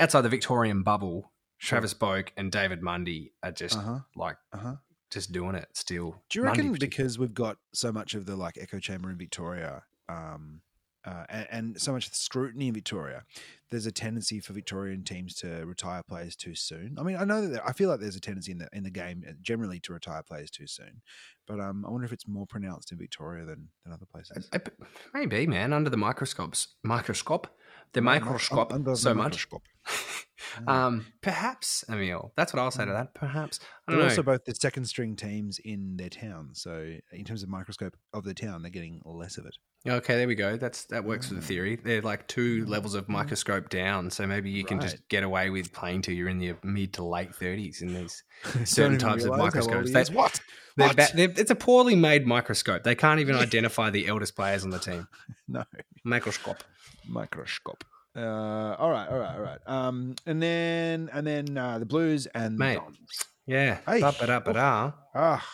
outside 0.00 0.22
the 0.22 0.28
Victorian 0.28 0.82
bubble, 0.82 1.32
Travis 1.60 1.94
Boak 1.94 2.30
and 2.36 2.50
David 2.50 2.82
Mundy 2.82 3.32
are 3.42 3.52
just 3.52 3.76
Uh 3.78 3.82
huh. 3.82 3.98
like 4.16 4.36
Uh 4.52 4.58
huh. 4.58 4.74
just 5.10 5.30
doing 5.32 5.54
it 5.54 5.68
still. 5.72 6.22
Do 6.30 6.40
you 6.40 6.44
Mundy 6.44 6.62
reckon 6.68 6.78
because 6.80 7.18
we've 7.18 7.32
got 7.34 7.58
so 7.72 7.92
much 7.92 8.14
of 8.14 8.26
the 8.26 8.34
like 8.36 8.58
echo 8.60 8.78
chamber 8.80 9.08
in 9.10 9.16
Victoria, 9.18 9.84
um, 10.08 10.62
uh, 11.04 11.24
and, 11.28 11.46
and 11.50 11.80
so 11.80 11.92
much 11.92 12.12
scrutiny 12.12 12.68
in 12.68 12.74
Victoria, 12.74 13.24
there's 13.70 13.86
a 13.86 13.92
tendency 13.92 14.40
for 14.40 14.52
Victorian 14.52 15.04
teams 15.04 15.34
to 15.36 15.64
retire 15.66 16.02
players 16.02 16.34
too 16.36 16.54
soon. 16.54 16.96
I 16.98 17.02
mean, 17.02 17.16
I 17.16 17.24
know 17.24 17.40
that 17.42 17.48
there- 17.48 17.66
I 17.68 17.72
feel 17.72 17.88
like 17.88 18.00
there's 18.00 18.16
a 18.16 18.20
tendency 18.20 18.52
in 18.52 18.58
the 18.58 18.68
in 18.72 18.82
the 18.82 18.90
game 18.90 19.22
uh, 19.28 19.32
generally 19.40 19.80
to 19.80 19.92
retire 19.92 20.22
players 20.22 20.50
too 20.50 20.66
soon, 20.66 21.02
but 21.46 21.60
um, 21.60 21.84
I 21.86 21.90
wonder 21.90 22.04
if 22.04 22.12
it's 22.12 22.26
more 22.26 22.46
pronounced 22.46 22.92
in 22.92 22.98
Victoria 22.98 23.44
than, 23.44 23.68
than 23.84 23.92
other 23.92 24.06
places. 24.06 24.48
Uh, 24.52 24.58
uh, 24.64 24.86
Maybe, 25.14 25.46
man, 25.46 25.72
under 25.72 25.90
the 25.90 25.96
microscopes, 25.96 26.74
microscope, 26.82 27.46
the 27.92 28.00
Mi- 28.00 28.12
mi- 28.14 28.18
microscope 28.20 28.72
under 28.72 28.94
so 28.96 29.14
much. 29.14 29.32
microscope. 29.48 29.62
Mm. 30.60 30.68
um, 30.72 31.06
perhaps, 31.20 31.84
Emil. 31.90 32.32
That's 32.36 32.52
what 32.52 32.60
I'll 32.62 32.70
say 32.70 32.84
to 32.84 32.90
Mm. 32.90 32.94
that. 32.94 33.14
Perhaps. 33.14 33.60
I 33.86 33.92
They're 33.92 34.00
know. 34.00 34.08
also 34.08 34.22
both 34.22 34.44
the 34.44 34.54
second 34.54 34.86
string 34.86 35.14
teams 35.14 35.58
in 35.62 35.96
their 35.96 36.08
town. 36.08 36.50
So 36.54 36.94
in 37.12 37.24
terms 37.24 37.42
of 37.42 37.48
microscope 37.48 37.96
of 38.12 38.24
the 38.24 38.34
town, 38.34 38.62
they're 38.62 38.70
getting 38.70 39.00
less 39.04 39.36
of 39.36 39.46
it. 39.46 39.54
Okay, 39.86 40.16
there 40.16 40.26
we 40.26 40.34
go. 40.34 40.56
That's 40.56 40.84
that 40.86 41.04
works 41.04 41.28
for 41.28 41.34
the 41.34 41.40
Mm. 41.40 41.44
theory. 41.44 41.76
They're 41.76 42.02
like 42.02 42.26
two 42.28 42.64
Mm. 42.64 42.68
levels 42.68 42.94
of 42.94 43.08
microscope 43.08 43.68
down, 43.68 44.10
so 44.10 44.26
maybe 44.26 44.50
you 44.50 44.64
can 44.64 44.78
Right. 44.78 44.88
just 44.90 45.08
get 45.08 45.22
away 45.22 45.50
with 45.50 45.72
playing 45.72 46.02
till 46.02 46.14
you're 46.14 46.28
in 46.30 46.40
your 46.40 46.58
mid 46.64 46.94
to 46.94 47.04
late 47.04 47.34
thirties 47.34 47.82
in 47.82 47.94
these 47.94 48.22
certain 48.64 48.98
types 48.98 49.24
of 49.24 49.30
realise 49.30 49.54
how 49.54 49.60
old 49.60 49.70
microscopes. 49.76 49.92
They- 50.08 50.14
What? 50.14 50.40
They're 50.76 50.86
What? 50.88 50.96
ba- 50.96 51.08
they're- 51.14 51.34
it's 51.36 51.50
a 51.50 51.56
poorly 51.56 51.94
made 51.96 52.26
microscope. 52.26 52.84
They 52.84 52.94
can't 52.94 53.20
even 53.20 53.34
identify 53.36 53.90
the 53.90 54.06
eldest 54.08 54.34
players 54.34 54.64
on 54.64 54.70
the 54.70 54.78
team. 54.78 55.08
No. 55.50 55.64
Microscope. 56.04 56.62
Microscope. 57.06 57.84
Uh, 58.16 58.74
all 58.78 58.90
right, 58.90 59.08
all 59.08 59.18
right, 59.18 59.34
all 59.36 59.42
right. 59.42 59.58
Um, 59.66 60.14
and 60.26 60.42
then 60.42 61.08
and 61.12 61.26
then 61.26 61.56
uh, 61.56 61.78
the 61.78 61.86
Blues 61.86 62.26
and 62.34 62.54
the 62.56 62.58
Mate. 62.58 62.76
Dons. 62.78 62.98
Yeah. 63.46 63.78
Hey. 63.86 64.02
Ah, 64.02 65.46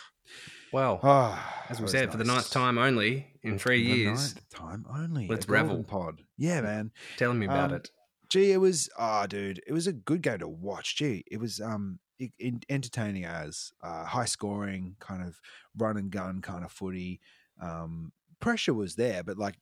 Well, 0.72 0.98
ah, 1.02 1.64
as 1.68 1.80
we 1.80 1.86
said, 1.88 2.10
for 2.10 2.16
the 2.18 2.24
ninth 2.24 2.50
time 2.50 2.78
only 2.78 3.26
in 3.42 3.58
three 3.58 3.82
The 3.86 3.96
years, 3.98 4.34
ninth 4.34 4.48
time 4.50 4.86
only. 4.92 5.28
Let's 5.28 5.48
revel. 5.48 5.84
Pod. 5.84 6.22
Yeah, 6.36 6.60
man. 6.62 6.90
telling 7.16 7.38
me 7.38 7.46
about 7.46 7.70
Um, 7.70 7.76
it. 7.76 7.90
Gee, 8.30 8.52
it 8.52 8.56
was. 8.58 8.88
Ah, 8.98 9.26
dude, 9.26 9.60
it 9.66 9.72
was 9.72 9.86
a 9.86 9.92
good 9.92 10.22
game 10.22 10.38
to 10.38 10.48
watch. 10.48 10.96
Gee, 10.96 11.24
it 11.30 11.38
was 11.38 11.60
um 11.60 12.00
en- 12.40 12.60
entertaining 12.68 13.24
as 13.24 13.72
uh, 13.82 14.04
high 14.04 14.24
scoring, 14.24 14.96
kind 14.98 15.22
of 15.22 15.40
run 15.76 15.96
and 15.96 16.10
gun 16.10 16.40
kind 16.40 16.64
of 16.64 16.72
footy. 16.72 17.20
Um, 17.62 18.12
pressure 18.40 18.74
was 18.74 18.96
there, 18.96 19.22
but 19.22 19.38
like 19.38 19.54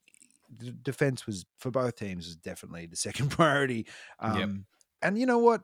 the 0.56 0.72
defense 0.72 1.26
was 1.26 1.44
for 1.58 1.70
both 1.70 1.96
teams 1.96 2.26
was 2.26 2.36
definitely 2.36 2.86
the 2.86 2.96
second 3.08 3.30
priority. 3.30 3.86
Um, 4.18 4.38
Yep. 4.38 4.50
And 5.02 5.18
you 5.18 5.26
know 5.26 5.38
what? 5.38 5.62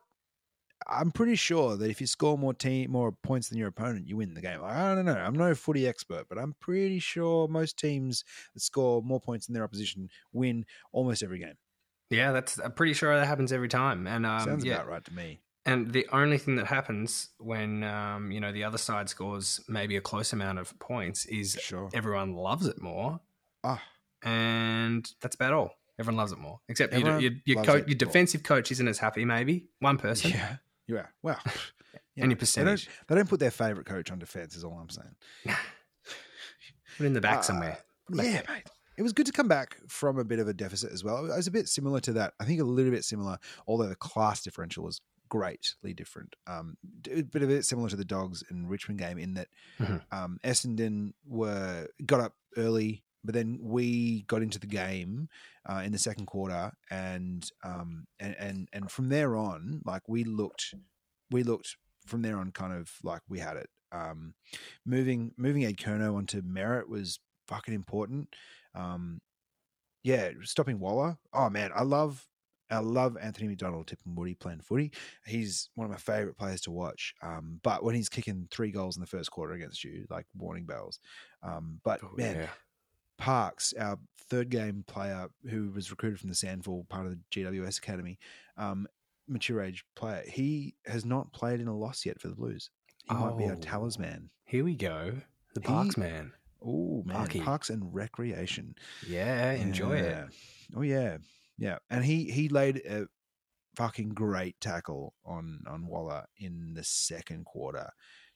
I'm 0.86 1.10
pretty 1.10 1.34
sure 1.36 1.76
that 1.76 1.90
if 1.90 2.00
you 2.00 2.06
score 2.06 2.38
more 2.38 2.54
team 2.54 2.92
more 2.92 3.12
points 3.12 3.48
than 3.48 3.58
your 3.58 3.68
opponent, 3.68 4.08
you 4.08 4.16
win 4.16 4.34
the 4.34 4.40
game. 4.40 4.60
I 4.62 4.94
don't 4.94 5.04
know. 5.04 5.16
I'm 5.16 5.34
no 5.34 5.54
footy 5.54 5.86
expert, 5.88 6.28
but 6.28 6.38
I'm 6.38 6.54
pretty 6.60 7.00
sure 7.00 7.48
most 7.48 7.76
teams 7.78 8.24
that 8.54 8.60
score 8.60 9.02
more 9.02 9.20
points 9.20 9.46
than 9.46 9.54
their 9.54 9.64
opposition 9.64 10.08
win 10.32 10.64
almost 10.92 11.22
every 11.22 11.40
game. 11.40 11.56
Yeah, 12.10 12.32
that's. 12.32 12.58
I'm 12.58 12.72
pretty 12.72 12.94
sure 12.94 13.14
that 13.14 13.26
happens 13.26 13.52
every 13.52 13.68
time. 13.68 14.06
And 14.06 14.24
um, 14.24 14.44
Sounds 14.44 14.64
yeah, 14.64 14.76
about 14.76 14.86
right 14.86 15.04
to 15.04 15.12
me. 15.12 15.40
And 15.66 15.92
the 15.92 16.06
only 16.10 16.38
thing 16.38 16.56
that 16.56 16.66
happens 16.66 17.30
when 17.38 17.84
um, 17.84 18.30
you 18.32 18.40
know 18.40 18.52
the 18.52 18.64
other 18.64 18.78
side 18.78 19.08
scores 19.10 19.60
maybe 19.68 19.96
a 19.96 20.00
close 20.00 20.32
amount 20.32 20.58
of 20.58 20.78
points 20.78 21.26
is 21.26 21.58
Sure. 21.60 21.90
everyone 21.92 22.32
loves 22.34 22.66
it 22.66 22.80
more, 22.80 23.20
Ah, 23.62 23.82
and 24.22 25.10
that's 25.20 25.34
about 25.34 25.52
all. 25.52 25.72
Everyone 25.98 26.16
loves 26.16 26.32
it 26.32 26.38
more, 26.38 26.60
except 26.68 26.92
your 26.92 27.18
your, 27.18 27.32
your, 27.44 27.60
it 27.76 27.88
your 27.88 27.96
defensive 27.96 28.42
coach 28.44 28.70
isn't 28.70 28.86
as 28.86 28.98
happy. 28.98 29.24
Maybe 29.24 29.66
one 29.80 29.98
person, 29.98 30.30
yeah, 30.30 30.56
yeah. 30.86 31.06
Well, 31.22 31.40
yeah. 32.14 32.24
any 32.24 32.34
They 32.34 32.38
percentage, 32.38 32.86
don't, 32.86 33.08
they 33.08 33.14
don't 33.16 33.28
put 33.28 33.40
their 33.40 33.50
favorite 33.50 33.86
coach 33.86 34.10
on 34.12 34.18
defense. 34.20 34.54
Is 34.54 34.62
all 34.64 34.78
I'm 34.80 34.88
saying. 34.90 35.14
put 36.96 37.06
in 37.06 37.12
the 37.14 37.20
back 37.20 37.38
Uh, 37.38 37.42
somewhere. 37.42 37.78
Back 38.10 38.26
Yeah, 38.26 38.32
there. 38.32 38.44
mate. 38.48 38.62
It 38.96 39.02
was 39.02 39.12
good 39.12 39.26
to 39.26 39.32
come 39.32 39.46
back 39.46 39.76
from 39.88 40.18
a 40.18 40.24
bit 40.24 40.40
of 40.40 40.48
a 40.48 40.52
deficit 40.52 40.92
as 40.92 41.04
well. 41.04 41.24
It 41.24 41.36
was 41.36 41.46
a 41.46 41.52
bit 41.52 41.68
similar 41.68 42.00
to 42.00 42.12
that. 42.14 42.34
I 42.40 42.44
think 42.44 42.60
a 42.60 42.64
little 42.64 42.90
bit 42.90 43.04
similar, 43.04 43.38
although 43.68 43.86
the 43.88 43.94
class 43.94 44.42
differential 44.42 44.82
was 44.82 45.00
greatly 45.28 45.94
different. 45.94 46.34
Um, 46.48 46.76
but 47.30 47.42
a 47.42 47.46
bit 47.46 47.64
similar 47.64 47.88
to 47.90 47.96
the 47.96 48.04
Dogs 48.04 48.42
and 48.50 48.68
Richmond 48.68 48.98
game 48.98 49.18
in 49.18 49.34
that 49.34 49.48
Mhm. 49.78 50.02
um, 50.10 50.40
Essendon 50.42 51.12
were 51.24 51.86
got 52.06 52.18
up 52.20 52.34
early, 52.56 53.04
but 53.24 53.34
then 53.34 53.58
we 53.60 54.22
got 54.22 54.42
into 54.42 54.58
the 54.58 54.66
game 54.66 55.28
uh, 55.68 55.82
in 55.84 55.92
the 55.92 55.98
second 55.98 56.26
quarter, 56.26 56.72
and 56.90 57.50
um, 57.64 58.06
and 58.20 58.36
and 58.38 58.68
and 58.72 58.90
from 58.90 59.08
there 59.08 59.36
on, 59.36 59.82
like 59.84 60.02
we 60.08 60.24
looked, 60.24 60.74
we 61.30 61.42
looked 61.42 61.76
from 62.06 62.22
there 62.22 62.38
on, 62.38 62.50
kind 62.52 62.72
of 62.72 62.90
like 63.02 63.22
we 63.28 63.38
had 63.38 63.56
it. 63.56 63.68
Um, 63.92 64.34
moving 64.84 65.32
moving 65.36 65.64
Ed 65.64 65.76
Curnow 65.78 66.16
onto 66.16 66.42
Merrett 66.42 66.88
was 66.88 67.20
fucking 67.48 67.74
important. 67.74 68.34
Um, 68.74 69.20
yeah, 70.02 70.30
stopping 70.42 70.78
Waller. 70.78 71.18
Oh 71.32 71.50
man, 71.50 71.70
I 71.74 71.82
love 71.82 72.24
I 72.70 72.78
love 72.80 73.16
Anthony 73.20 73.48
McDonald-Tipungwuti 73.48 74.38
playing 74.38 74.60
footy. 74.60 74.92
He's 75.26 75.70
one 75.74 75.86
of 75.86 75.90
my 75.90 75.96
favorite 75.96 76.36
players 76.36 76.60
to 76.62 76.70
watch. 76.70 77.14
Um, 77.22 77.60
but 77.62 77.82
when 77.82 77.94
he's 77.94 78.10
kicking 78.10 78.46
three 78.50 78.70
goals 78.70 78.96
in 78.96 79.00
the 79.00 79.06
first 79.06 79.30
quarter 79.30 79.54
against 79.54 79.84
you, 79.84 80.04
like 80.10 80.26
warning 80.36 80.66
bells. 80.66 81.00
Um, 81.42 81.80
but 81.82 82.00
Oh, 82.02 82.10
man, 82.16 82.36
yeah. 82.36 82.46
Parks, 83.18 83.74
our 83.78 83.98
third 84.30 84.48
game 84.50 84.84
player 84.86 85.28
who 85.50 85.70
was 85.70 85.90
recruited 85.90 86.20
from 86.20 86.28
the 86.28 86.34
Sandford 86.34 86.88
part 86.88 87.06
of 87.06 87.12
the 87.12 87.18
GWS 87.30 87.78
Academy, 87.78 88.18
um, 88.56 88.86
mature 89.26 89.60
age 89.62 89.84
player, 89.96 90.22
he 90.26 90.74
has 90.86 91.04
not 91.04 91.32
played 91.32 91.60
in 91.60 91.68
a 91.68 91.76
loss 91.76 92.06
yet 92.06 92.20
for 92.20 92.28
the 92.28 92.34
Blues. 92.36 92.70
He 93.08 93.14
might 93.14 93.36
be 93.38 93.44
our 93.44 93.52
Oh. 93.52 93.60
talisman. 93.60 94.30
Here 94.44 94.64
we 94.64 94.74
go. 94.76 95.20
The 95.54 95.60
He- 95.60 95.66
Parks 95.66 95.96
man. 95.96 96.32
Oh 96.60 97.02
man, 97.04 97.16
Parky. 97.16 97.40
Parks 97.40 97.70
and 97.70 97.94
Recreation. 97.94 98.74
Yeah, 99.06 99.52
enjoy 99.52 99.96
it. 99.98 100.28
Oh 100.74 100.82
yeah, 100.82 101.18
yeah. 101.56 101.78
And 101.88 102.04
he 102.04 102.30
he 102.30 102.48
laid 102.48 102.78
a 102.84 103.06
fucking 103.76 104.10
great 104.10 104.60
tackle 104.60 105.14
on 105.24 105.62
on 105.66 105.86
Waller 105.86 106.26
in 106.36 106.74
the 106.74 106.82
second 106.84 107.44
quarter. 107.44 107.90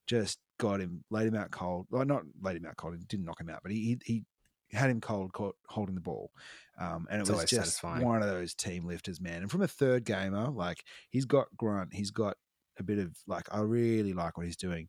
Just 0.06 0.38
got 0.58 0.80
him, 0.80 1.04
laid 1.10 1.26
him 1.28 1.34
out 1.34 1.50
cold. 1.50 1.86
Well, 1.90 2.04
not 2.04 2.22
laid 2.40 2.56
him 2.56 2.66
out 2.66 2.76
cold. 2.76 2.96
He 2.96 3.04
didn't 3.04 3.26
knock 3.26 3.40
him 3.40 3.50
out, 3.50 3.62
but 3.62 3.72
he 3.72 3.98
he 4.04 4.24
had 4.72 4.90
him 4.90 5.00
cold 5.00 5.32
caught 5.32 5.56
holding 5.68 5.94
the 5.94 6.00
ball, 6.00 6.32
um, 6.78 7.06
and 7.10 7.18
it 7.18 7.22
It's 7.22 7.30
was 7.30 7.40
just 7.40 7.54
satisfying. 7.54 8.04
one 8.04 8.22
of 8.22 8.28
those 8.28 8.54
team 8.54 8.86
lifters, 8.86 9.20
man. 9.20 9.42
And 9.42 9.50
from 9.50 9.62
a 9.62 9.68
third 9.68 10.04
gamer, 10.04 10.48
like 10.48 10.84
he's 11.10 11.24
got 11.24 11.48
grunt, 11.56 11.94
he's 11.94 12.10
got 12.10 12.36
a 12.78 12.82
bit 12.82 12.98
of 12.98 13.16
like 13.26 13.46
I 13.52 13.60
really 13.60 14.12
like 14.12 14.36
what 14.36 14.46
he's 14.46 14.56
doing. 14.56 14.88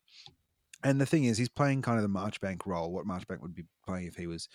And 0.84 1.00
the 1.00 1.06
thing 1.06 1.24
is, 1.26 1.38
he's 1.38 1.50
playing 1.50 1.82
kind 1.82 1.98
of 1.98 2.04
the 2.04 2.20
Marchbank 2.20 2.66
role, 2.66 2.92
what 2.92 3.06
Marchbank 3.06 3.42
would 3.42 3.56
be 3.56 3.64
playing 3.86 4.08
if 4.08 4.16
he 4.16 4.28
was 4.28 4.50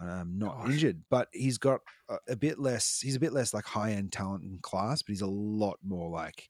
um, 0.00 0.34
not 0.36 0.56
Gosh. 0.58 0.70
injured. 0.72 1.02
But 1.10 1.28
he's 1.32 1.58
got 1.58 1.80
a, 2.08 2.16
a 2.30 2.36
bit 2.36 2.58
less. 2.58 3.00
He's 3.00 3.16
a 3.16 3.20
bit 3.20 3.32
less 3.32 3.54
like 3.54 3.64
high 3.66 3.92
end 3.92 4.12
talent 4.12 4.42
and 4.44 4.60
class, 4.62 5.02
but 5.02 5.10
he's 5.10 5.20
a 5.20 5.26
lot 5.26 5.78
more 5.84 6.10
like 6.10 6.48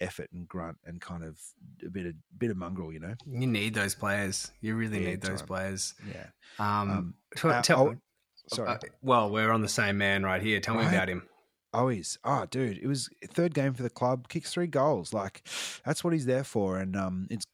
effort 0.00 0.28
and 0.32 0.46
grunt 0.48 0.78
and 0.84 1.00
kind 1.00 1.24
of 1.24 1.38
a 1.84 1.88
bit 1.90 2.06
of 2.06 2.14
bit 2.38 2.50
of 2.50 2.56
mongrel, 2.56 2.92
you 2.92 3.00
know. 3.00 3.14
You 3.26 3.46
need 3.46 3.74
those 3.74 3.94
players. 3.94 4.50
You 4.60 4.74
really 4.76 4.98
Big 4.98 5.06
need 5.08 5.20
those 5.22 5.40
time. 5.40 5.46
players. 5.48 5.94
Yeah. 6.08 6.26
Um, 6.58 6.90
Um, 6.90 7.14
tell- 7.36 7.50
uh, 7.50 7.62
tell- 7.62 7.88
oh, 7.88 7.96
sorry. 8.48 8.68
uh, 8.70 8.78
well, 9.02 9.30
we're 9.30 9.50
on 9.50 9.62
the 9.62 9.68
same 9.68 9.98
man 9.98 10.22
right 10.22 10.42
here. 10.42 10.60
Tell 10.60 10.74
me 10.74 10.86
about 10.86 11.08
him. 11.08 11.22
Oh, 11.72 11.88
he's 11.88 12.16
oh, 12.24 12.46
dude! 12.50 12.78
It 12.78 12.86
was 12.86 13.10
third 13.28 13.52
game 13.54 13.74
for 13.74 13.82
the 13.82 13.90
club. 13.90 14.28
Kicks 14.28 14.52
three 14.52 14.66
goals. 14.66 15.12
Like 15.12 15.46
that's 15.84 16.02
what 16.02 16.12
he's 16.12 16.24
there 16.26 16.44
for, 16.44 16.78
and 16.78 16.96
um, 16.96 17.26
it's 17.30 17.44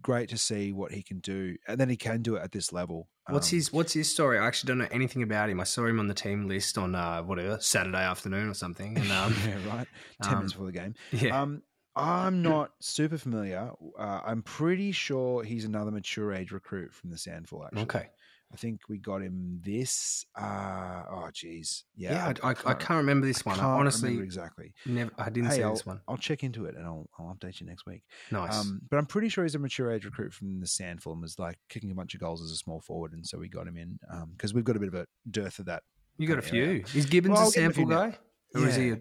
great 0.00 0.28
to 0.30 0.38
see 0.38 0.72
what 0.72 0.92
he 0.92 1.02
can 1.02 1.18
do, 1.18 1.56
and 1.68 1.78
then 1.78 1.88
he 1.90 1.96
can 1.96 2.22
do 2.22 2.36
it 2.36 2.42
at 2.42 2.52
this 2.52 2.72
level. 2.72 3.08
What's 3.28 3.52
Um, 3.52 3.56
his 3.56 3.72
What's 3.72 3.92
his 3.92 4.10
story? 4.10 4.38
I 4.38 4.46
actually 4.46 4.68
don't 4.68 4.78
know 4.78 4.88
anything 4.92 5.22
about 5.22 5.50
him. 5.50 5.60
I 5.60 5.64
saw 5.64 5.84
him 5.84 5.98
on 5.98 6.06
the 6.06 6.14
team 6.14 6.46
list 6.48 6.78
on 6.78 6.94
uh, 6.94 7.22
whatever 7.22 7.58
Saturday 7.60 7.98
afternoon 7.98 8.48
or 8.48 8.54
something. 8.54 8.96
And 8.96 9.10
um, 9.10 9.34
yeah, 9.46 9.56
right. 9.76 9.88
Ten 10.22 10.32
um, 10.34 10.38
minutes 10.38 10.52
before 10.54 10.66
the 10.66 10.72
game. 10.72 10.94
yeah, 11.10 11.42
Um, 11.42 11.62
I'm 11.96 12.42
not 12.42 12.72
super 12.80 13.18
familiar. 13.18 13.70
Uh, 13.98 14.20
I'm 14.24 14.42
pretty 14.42 14.92
sure 14.92 15.42
he's 15.42 15.64
another 15.64 15.90
mature 15.90 16.32
age 16.32 16.52
recruit 16.52 16.92
from 16.94 17.10
the 17.10 17.18
Sandful. 17.18 17.64
Actually, 17.64 17.82
okay. 17.82 18.06
I 18.52 18.56
think 18.56 18.82
we 18.88 18.98
got 18.98 19.22
him 19.22 19.60
this. 19.64 20.24
Uh, 20.36 21.02
oh, 21.10 21.28
geez, 21.32 21.82
yeah. 21.96 22.12
Yeah, 22.30 22.32
I, 22.44 22.50
I, 22.50 22.54
I 22.66 22.74
can't 22.74 22.98
remember 22.98 23.26
this 23.26 23.44
one. 23.44 23.56
Can't 23.56 23.66
honestly 23.66 24.10
remember 24.10 24.24
exactly. 24.24 24.72
never. 24.86 25.10
I 25.18 25.30
didn't 25.30 25.50
Hey, 25.50 25.56
see 25.56 25.62
I'll, 25.64 25.72
this 25.72 25.84
one. 25.84 26.00
I'll 26.06 26.16
check 26.16 26.44
into 26.44 26.66
it 26.66 26.76
and 26.76 26.86
I'll, 26.86 27.08
I'll 27.18 27.34
update 27.34 27.60
you 27.60 27.66
next 27.66 27.86
week. 27.86 28.02
Nice. 28.30 28.56
Um, 28.56 28.82
but 28.88 28.98
I'm 28.98 29.06
pretty 29.06 29.30
sure 29.30 29.42
he's 29.44 29.56
a 29.56 29.58
mature 29.58 29.90
age 29.90 30.04
recruit 30.04 30.32
from 30.32 30.60
the 30.60 30.66
Sandful 30.68 31.12
and 31.12 31.22
was 31.22 31.40
like 31.40 31.58
kicking 31.68 31.90
a 31.90 31.94
bunch 31.94 32.14
of 32.14 32.20
goals 32.20 32.40
as 32.40 32.52
a 32.52 32.56
small 32.56 32.80
forward, 32.80 33.14
and 33.14 33.26
so 33.26 33.36
we 33.36 33.48
got 33.48 33.66
him 33.66 33.76
in 33.76 33.98
because 34.36 34.54
we've 34.54 34.64
got 34.64 34.76
a 34.76 34.80
bit 34.80 34.88
of 34.88 34.94
a 34.94 35.06
dearth 35.28 35.58
of 35.58 35.66
that. 35.66 35.82
you 36.18 36.28
got 36.28 36.38
a 36.38 36.42
kinda 36.42 36.64
area. 36.66 36.84
few. 36.84 37.00
Is 37.00 37.06
Gibbons 37.06 37.32
Well, 37.32 37.42
a 37.42 37.44
I'll 37.46 37.50
give 37.50 37.64
him 37.64 37.70
a 37.70 37.74
few 37.74 37.86
guy? 37.88 38.06
now. 38.10 38.14
Or 38.56 38.68
is 38.68 38.76
he 38.76 38.90
a 38.90 38.98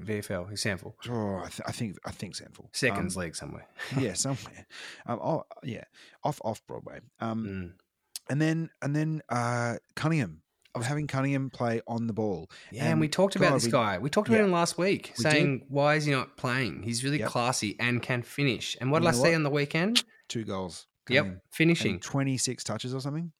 VFL? 0.00 0.48
He's 0.50 0.62
sample. 0.62 0.96
Oh, 1.08 1.36
I, 1.38 1.48
th- 1.48 1.60
I 1.66 1.72
think 1.72 1.96
I 2.04 2.10
think 2.10 2.36
Sandful 2.36 2.70
Seconds 2.72 3.16
Um, 3.16 3.22
league 3.22 3.36
somewhere. 3.36 3.66
yeah, 3.98 4.12
somewhere. 4.26 4.66
Um, 5.06 5.18
oh, 5.22 5.44
yeah, 5.62 5.84
off 6.24 6.40
off 6.44 6.62
Broadway. 6.66 7.00
Um, 7.20 7.44
Mm. 7.46 7.72
and 8.30 8.40
then 8.40 8.70
and 8.80 8.94
then 8.96 9.22
uh, 9.28 9.76
Cunningham. 9.96 10.38
Of 10.74 10.86
having 10.86 11.06
Cunningham 11.06 11.50
play 11.50 11.82
on 11.86 12.06
the 12.06 12.14
ball. 12.14 12.48
Yeah, 12.70 12.86
and, 12.86 12.98
we 12.98 13.04
And 13.04 13.12
talked 13.12 13.36
about 13.36 13.52
this 13.52 13.66
we- 13.66 13.70
guy. 13.72 13.98
We 13.98 14.08
talked 14.08 14.28
about 14.28 14.38
yeah. 14.38 14.44
him 14.46 14.52
last 14.52 14.78
week, 14.78 15.12
We 15.18 15.22
did. 15.24 15.30
saying 15.30 15.66
why 15.68 15.96
is 15.96 16.06
he 16.06 16.12
not 16.12 16.38
playing? 16.38 16.82
He's 16.82 17.04
really 17.04 17.18
Yep. 17.18 17.28
classy 17.28 17.76
and 17.78 18.00
can 18.02 18.22
finish. 18.22 18.74
And 18.80 18.90
what 18.90 19.02
You 19.02 19.08
did 19.10 19.14
I 19.16 19.18
know 19.18 19.22
see 19.24 19.28
what? 19.28 19.34
on 19.34 19.42
the 19.42 19.50
weekend? 19.50 20.02
Two 20.30 20.44
goals. 20.44 20.86
Yep, 21.10 21.42
finishing. 21.50 21.90
And 21.96 22.02
26 22.02 22.64
touches 22.64 22.94
or 22.94 23.00
something. 23.02 23.32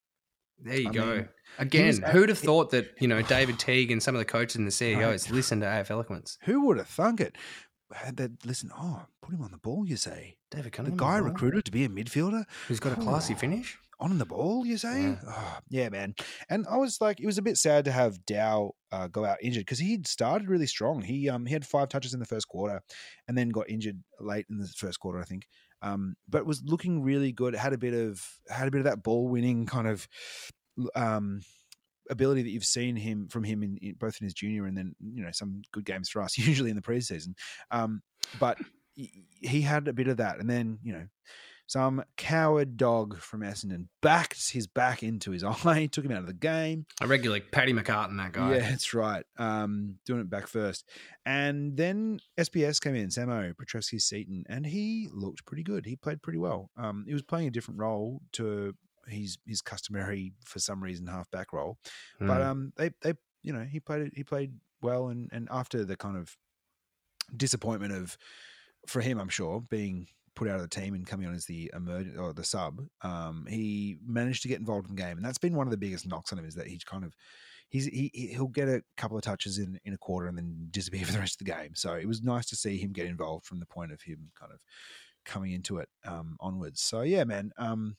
There 0.62 0.78
you 0.80 0.88
I 0.88 0.92
go. 0.92 1.06
mean, 1.16 1.28
Again, 1.58 1.86
was 1.86 1.98
who'd 2.12 2.28
have 2.28 2.38
thought 2.38 2.70
that, 2.70 2.94
you 3.00 3.08
know, 3.08 3.20
David 3.22 3.58
Teague 3.58 3.90
and 3.90 4.02
some 4.02 4.14
of 4.14 4.18
the 4.20 4.24
coaches 4.24 4.56
and 4.56 4.66
the 4.66 4.70
CEOs 4.72 5.30
listen 5.30 5.60
to 5.60 5.80
AF 5.80 5.90
Eloquence? 5.90 6.38
Who 6.44 6.66
would 6.66 6.78
have 6.78 6.88
thunk 6.88 7.20
it? 7.20 7.36
Had 7.92 8.16
that 8.16 8.46
listen, 8.46 8.70
oh, 8.78 9.02
put 9.20 9.34
him 9.34 9.42
on 9.42 9.50
the 9.50 9.58
ball, 9.58 9.86
you 9.86 9.96
say. 9.96 10.36
David 10.50 10.72
The 10.72 10.90
guy 10.92 11.20
bro, 11.20 11.28
recruited 11.30 11.64
to 11.66 11.70
be 11.72 11.84
a 11.84 11.88
midfielder? 11.88 12.44
Who's 12.68 12.80
got 12.80 12.96
a 12.96 13.00
classy 13.00 13.34
Oh. 13.34 13.38
finish? 13.38 13.78
on 14.00 14.18
the 14.18 14.26
ball, 14.26 14.66
you 14.66 14.76
say? 14.76 15.00
Yeah. 15.02 15.16
Oh, 15.28 15.58
yeah, 15.68 15.88
man. 15.88 16.12
And 16.50 16.66
I 16.68 16.76
was 16.76 17.00
like, 17.00 17.20
it 17.20 17.26
was 17.26 17.38
a 17.38 17.42
bit 17.42 17.56
sad 17.56 17.84
to 17.84 17.92
have 17.92 18.26
Dow 18.26 18.72
uh, 18.90 19.06
go 19.06 19.24
out 19.24 19.38
injured 19.40 19.60
because 19.60 19.78
he'd 19.78 20.08
started 20.08 20.48
really 20.48 20.66
strong. 20.66 21.02
He 21.02 21.28
um 21.28 21.46
he 21.46 21.52
had 21.52 21.64
five 21.64 21.88
touches 21.88 22.12
in 22.12 22.18
the 22.18 22.26
first 22.26 22.48
quarter, 22.48 22.82
and 23.28 23.38
then 23.38 23.50
got 23.50 23.70
injured 23.70 24.02
late 24.18 24.46
in 24.50 24.58
the 24.58 24.66
first 24.66 24.98
quarter, 24.98 25.20
I 25.20 25.24
think. 25.24 25.46
Um, 25.82 26.16
but 26.28 26.46
was 26.46 26.62
looking 26.64 27.02
really 27.02 27.32
good. 27.32 27.54
Had 27.54 27.72
a 27.72 27.78
bit 27.78 27.92
of 27.94 28.24
had 28.48 28.68
a 28.68 28.70
bit 28.70 28.78
of 28.78 28.84
that 28.84 29.02
ball 29.02 29.28
winning 29.28 29.66
kind 29.66 29.88
of 29.88 30.06
um 30.94 31.40
ability 32.10 32.42
that 32.42 32.50
you've 32.50 32.64
seen 32.64 32.96
him 32.96 33.28
from 33.28 33.44
him 33.44 33.62
in, 33.62 33.76
in 33.78 33.94
both 33.98 34.16
in 34.20 34.24
his 34.24 34.34
junior 34.34 34.66
and 34.66 34.76
then 34.76 34.94
you 35.00 35.22
know 35.22 35.30
some 35.32 35.62
good 35.72 35.84
games 35.84 36.08
for 36.08 36.20
us 36.22 36.36
usually 36.38 36.70
in 36.70 36.76
the 36.76 36.82
preseason. 36.82 37.34
Um, 37.70 38.02
but 38.38 38.58
he- 38.94 39.24
he 39.40 39.60
had 39.62 39.88
a 39.88 39.92
bit 39.92 40.08
of 40.08 40.18
that, 40.18 40.38
and 40.38 40.48
then 40.48 40.78
you 40.82 40.92
know 40.92 41.06
some 41.72 42.04
coward 42.16 42.76
dog 42.76 43.18
from 43.18 43.40
Essendon 43.40 43.86
backed 44.02 44.50
his 44.50 44.66
back 44.66 45.02
into 45.02 45.30
his 45.30 45.42
eye, 45.64 45.88
took 45.90 46.04
him 46.04 46.12
out 46.12 46.18
of 46.18 46.26
the 46.26 46.34
game. 46.34 46.84
I 47.00 47.06
regularly 47.06 47.40
Paddy 47.40 47.72
McCartin, 47.72 48.18
that 48.18 48.32
guy. 48.32 48.56
Yeah, 48.56 48.68
that's 48.70 48.92
right. 48.92 49.24
Um, 49.38 49.96
doing 50.04 50.20
it 50.20 50.28
back 50.28 50.46
first. 50.46 50.86
And 51.24 51.76
then 51.76 52.20
SPS 52.38 52.78
came 52.80 52.94
in, 52.94 53.08
Samo 53.08 53.54
Petrevski-Seton, 53.54 54.44
and 54.48 54.66
he 54.66 55.08
looked 55.12 55.46
pretty 55.46 55.62
good. 55.62 55.86
He 55.86 55.96
played 55.96 56.20
pretty 56.22 56.38
well. 56.38 56.70
Um, 56.76 57.04
he 57.06 57.14
was 57.14 57.22
playing 57.22 57.48
a 57.48 57.50
different 57.50 57.80
role 57.80 58.20
to 58.32 58.74
his 59.08 59.38
his 59.46 59.62
customary, 59.62 60.32
for 60.44 60.58
some 60.58 60.82
reason, 60.82 61.06
half 61.06 61.30
back 61.30 61.52
role. 61.52 61.78
But 62.20 62.40
Mm. 62.40 62.44
um, 62.46 62.72
they 62.76 62.90
they 63.02 63.14
you 63.42 63.52
know 63.52 63.62
he 63.64 63.80
played 63.80 64.12
he 64.14 64.22
played 64.24 64.52
well, 64.82 65.08
and 65.08 65.28
and 65.32 65.48
after 65.50 65.84
the 65.84 65.96
kind 65.96 66.16
of 66.16 66.36
disappointment 67.36 67.92
of 67.92 68.16
for 68.86 69.00
him, 69.00 69.18
I'm 69.18 69.28
sure 69.28 69.60
being 69.60 70.08
put 70.34 70.48
out 70.48 70.56
of 70.56 70.62
the 70.62 70.68
team 70.68 70.94
and 70.94 71.06
coming 71.06 71.26
on 71.26 71.34
as 71.34 71.44
the 71.44 71.70
emerg 71.74 72.18
or 72.18 72.32
the 72.32 72.44
sub, 72.44 72.80
um, 73.02 73.46
he 73.48 73.96
managed 74.06 74.42
to 74.42 74.48
get 74.48 74.58
involved 74.58 74.88
in 74.88 74.96
the 74.96 75.02
game, 75.02 75.16
and 75.16 75.24
that's 75.24 75.38
been 75.38 75.56
one 75.56 75.66
of 75.66 75.70
the 75.70 75.76
biggest 75.76 76.06
knocks 76.06 76.32
on 76.32 76.38
him 76.38 76.46
is 76.46 76.54
that 76.54 76.66
he's 76.66 76.84
kind 76.84 77.04
of 77.04 77.14
he's 77.68 77.86
he 77.86 78.10
he- 78.14 78.28
he'll 78.28 78.48
get 78.48 78.68
a 78.68 78.82
couple 78.96 79.16
of 79.16 79.22
touches 79.22 79.58
in 79.58 79.78
in 79.84 79.94
a 79.94 79.98
quarter 79.98 80.28
and 80.28 80.36
then 80.36 80.68
disappear 80.70 81.04
for 81.06 81.12
the 81.12 81.18
rest 81.18 81.40
of 81.40 81.46
the 81.46 81.52
game. 81.52 81.74
So 81.74 81.94
it 81.94 82.06
was 82.06 82.22
nice 82.22 82.46
to 82.46 82.56
see 82.56 82.78
him 82.78 82.92
get 82.92 83.06
involved 83.06 83.46
from 83.46 83.60
the 83.60 83.66
point 83.66 83.92
of 83.92 84.02
him 84.02 84.30
kind 84.38 84.52
of 84.52 84.60
coming 85.24 85.52
into 85.52 85.78
it 85.78 85.88
um, 86.06 86.36
onwards. 86.40 86.80
So 86.80 87.02
yeah, 87.02 87.24
man. 87.24 87.52
Um, 87.58 87.96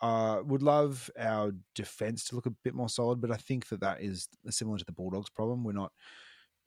uh, 0.00 0.40
would 0.44 0.62
love 0.62 1.10
our 1.18 1.50
defense 1.74 2.22
to 2.24 2.36
look 2.36 2.46
a 2.46 2.54
bit 2.62 2.72
more 2.72 2.88
solid, 2.88 3.20
but 3.20 3.32
I 3.32 3.36
think 3.36 3.66
that 3.68 3.80
that 3.80 4.00
is 4.00 4.28
similar 4.48 4.78
to 4.78 4.84
the 4.84 4.92
Bulldogs' 4.92 5.28
problem. 5.28 5.64
We're 5.64 5.72
not 5.72 5.90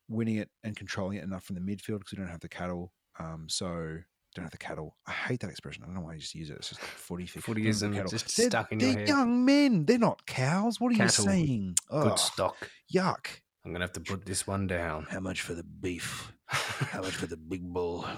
winning 0.09 0.35
it 0.35 0.49
and 0.65 0.75
controlling 0.75 1.17
it 1.17 1.23
enough 1.23 1.45
from 1.45 1.55
the 1.55 1.61
midfield 1.61 1.99
because 1.99 2.11
we 2.11 2.17
don't 2.17 2.27
have 2.27 2.41
the 2.41 2.49
cattle. 2.49 2.91
Um, 3.19 3.47
so 3.47 3.99
don't 4.35 4.43
have 4.43 4.51
the 4.51 4.57
cattle. 4.57 4.95
I 5.07 5.11
hate 5.11 5.39
that 5.41 5.49
expression. 5.49 5.83
I 5.83 5.87
don't 5.87 5.95
know 5.95 6.01
why 6.01 6.13
I 6.13 6.17
just 6.17 6.35
use 6.35 6.49
it. 6.49 6.57
It's 6.57 6.69
just 6.69 6.81
like 6.81 6.89
footy. 6.89 7.25
thing. 7.27 7.41
Don't 7.45 7.55
have 7.55 7.63
the 7.63 7.69
Footyism 7.69 7.93
cattle. 7.95 8.11
just 8.11 8.37
They're, 8.37 8.49
stuck 8.49 8.71
in 8.71 8.79
your 8.79 8.93
they're 8.93 9.07
young 9.07 9.45
men. 9.45 9.85
They're 9.85 9.97
not 9.97 10.25
cows. 10.25 10.79
What 10.79 10.93
are 10.93 10.95
Cattle. 10.95 11.25
you 11.25 11.31
saying? 11.31 11.75
Good 11.89 12.11
Ugh, 12.11 12.19
stock. 12.19 12.69
yuck. 12.93 13.27
I'm 13.65 13.71
gonna 13.73 13.83
have 13.85 13.93
to 13.93 13.99
put 13.99 14.25
this 14.25 14.47
one 14.47 14.67
down. 14.67 15.05
How 15.09 15.19
much 15.19 15.41
for 15.41 15.53
the 15.53 15.63
beef? 15.63 16.31
How 16.45 17.01
much 17.01 17.15
for 17.15 17.27
the 17.27 17.37
big 17.37 17.61
bull? 17.63 18.01
How 18.01 18.15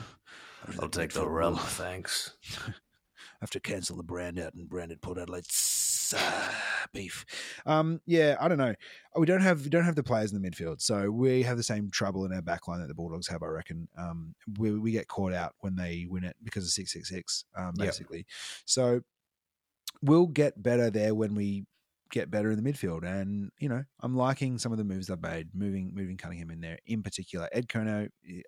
much 0.67 0.75
for 0.75 0.83
I'll 0.83 0.89
take 0.89 1.11
the 1.13 1.27
rump, 1.27 1.59
thanks. 1.59 2.35
have 3.41 3.49
to 3.49 3.59
cancel 3.59 3.97
the 3.97 4.03
brand 4.03 4.39
out 4.39 4.53
and 4.53 4.69
brand 4.69 4.91
it 4.93 5.01
Port 5.01 5.17
Adelaide 5.17 5.45
uh, 6.15 6.49
beef. 6.93 7.25
Um, 7.65 8.01
yeah, 8.05 8.35
I 8.39 8.47
don't 8.47 8.57
know. 8.57 8.75
We 9.15 9.25
don't 9.25 9.41
have 9.41 9.63
we 9.63 9.69
don't 9.69 9.83
have 9.85 9.95
the 9.95 10.03
players 10.03 10.31
in 10.31 10.41
the 10.41 10.49
midfield, 10.49 10.81
so 10.81 11.09
we 11.09 11.43
have 11.43 11.57
the 11.57 11.63
same 11.63 11.89
trouble 11.91 12.25
in 12.25 12.33
our 12.33 12.41
backline 12.41 12.79
that 12.81 12.87
the 12.87 12.93
Bulldogs 12.93 13.27
have. 13.27 13.43
I 13.43 13.47
reckon. 13.47 13.87
Um, 13.97 14.35
we 14.57 14.77
we 14.77 14.91
get 14.91 15.07
caught 15.07 15.33
out 15.33 15.55
when 15.59 15.75
they 15.75 16.05
win 16.09 16.23
it 16.23 16.35
because 16.43 16.65
of 16.65 16.71
six 16.71 16.93
six 16.93 17.09
six, 17.09 17.45
um, 17.55 17.73
Yep. 17.77 17.87
basically. 17.87 18.25
So 18.65 19.01
we'll 20.01 20.27
get 20.27 20.61
better 20.61 20.89
there 20.89 21.15
when 21.15 21.35
we 21.35 21.65
get 22.13 22.31
better 22.31 22.51
in 22.51 22.63
the 22.63 22.71
midfield. 22.71 23.03
And 23.03 23.51
you 23.59 23.67
know, 23.67 23.83
I'm 24.01 24.15
liking 24.15 24.57
some 24.59 24.71
of 24.71 24.77
the 24.77 24.83
moves 24.85 25.07
they've 25.07 25.21
made, 25.21 25.49
moving 25.53 25.91
moving 25.93 26.15
Cunningham 26.15 26.51
in 26.51 26.61
there 26.61 26.77
in 26.85 27.03
particular. 27.03 27.49
Ed 27.51 27.67
Curnow, 27.67 28.07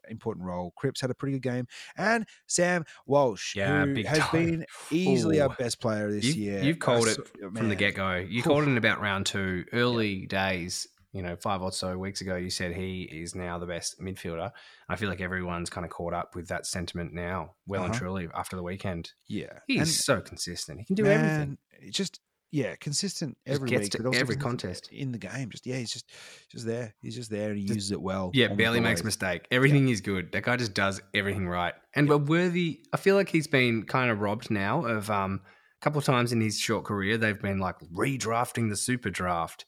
important 0.09 0.45
role. 0.45 0.71
Cripps 0.77 1.01
had 1.01 1.09
a 1.09 1.15
pretty 1.15 1.33
good 1.37 1.41
game, 1.49 1.67
and 1.97 2.25
Sam 2.47 2.85
Walsh, 3.05 3.55
Yeah, 3.55 3.85
who 3.85 4.03
has 4.03 4.19
time. 4.19 4.31
been 4.45 4.65
easily 4.91 5.41
our 5.41 5.49
best 5.49 5.81
player 5.81 6.09
this 6.11 6.23
You've, 6.25 6.35
year. 6.37 6.63
you've 6.63 6.79
called 6.79 7.07
I 7.07 7.11
it 7.11 7.15
saw- 7.15 7.49
from 7.55 7.69
the 7.69 7.75
get 7.75 7.95
go. 7.95 8.15
You 8.15 8.39
Oof. 8.39 8.45
called 8.45 8.63
it 8.63 8.69
in 8.69 8.77
about 8.77 9.01
round 9.01 9.25
two, 9.25 9.65
early 9.73 10.25
days. 10.27 10.87
You 11.11 11.21
know, 11.21 11.37
five 11.37 11.61
or 11.61 11.71
so 11.71 11.97
weeks 11.97 12.19
ago, 12.19 12.35
you 12.35 12.49
said 12.49 12.75
he 12.75 13.03
is 13.03 13.35
now 13.35 13.57
the 13.57 13.65
best 13.65 14.01
midfielder. 14.01 14.51
I 14.89 14.97
feel 14.97 15.07
like 15.07 15.21
everyone's 15.21 15.69
kind 15.69 15.85
of 15.85 15.89
caught 15.89 16.13
up 16.13 16.35
with 16.35 16.49
that 16.49 16.65
sentiment 16.65 17.13
now, 17.13 17.55
well 17.65 17.83
and 17.85 17.91
Uh-huh. 17.91 17.99
truly 18.01 18.27
after 18.35 18.57
the 18.57 18.63
weekend. 18.63 19.13
Yeah, 19.25 19.59
He's 19.65 19.79
And, 19.79 19.87
so 19.87 20.19
consistent. 20.19 20.79
He 20.79 20.85
can 20.85 20.95
do 20.95 21.05
everything. 21.05 21.37
man, 21.37 21.57
it's 21.79 21.95
just 21.97 22.19
yeah, 22.55 22.73
consistent 22.77 23.37
every 23.45 23.69
gets 23.69 23.83
week, 23.83 23.91
to 23.91 24.17
every 24.17 24.37
contest. 24.37 24.87
in 24.89 25.11
the 25.11 25.17
game. 25.17 25.49
Just 25.49 25.67
yeah, 25.67 25.75
he's 25.75 25.91
just 25.91 26.09
just 26.49 26.65
there. 26.65 26.95
He's 27.01 27.13
just 27.13 27.29
there, 27.29 27.49
and 27.49 27.57
he 27.57 27.65
Just- 27.65 27.75
uses 27.75 27.91
it 27.91 28.01
well. 28.01 28.31
Yeah, 28.33 28.47
barely 28.47 28.79
makes 28.79 29.01
a 29.01 29.03
mistake. 29.03 29.45
Everything 29.51 29.89
is 29.89 29.99
good. 29.99 30.31
That 30.31 30.43
guy 30.43 30.55
just 30.55 30.73
does 30.73 31.01
everything 31.13 31.49
right. 31.49 31.73
And 31.95 32.07
but 32.07 32.19
worthy, 32.19 32.79
I 32.93 32.97
feel 32.97 33.15
like 33.15 33.27
he's 33.27 33.47
been 33.47 33.83
kind 33.83 34.09
of 34.09 34.21
robbed 34.21 34.49
now 34.49 34.85
of 34.85 35.11
um, 35.11 35.41
a 35.43 35.83
couple 35.83 35.99
of 35.99 36.05
times 36.05 36.31
in 36.31 36.39
his 36.39 36.57
short 36.57 36.85
career. 36.85 37.17
They've 37.17 37.39
been 37.39 37.59
like 37.59 37.75
redrafting 37.93 38.69
the 38.69 38.77
super 38.77 39.09
draft. 39.09 39.65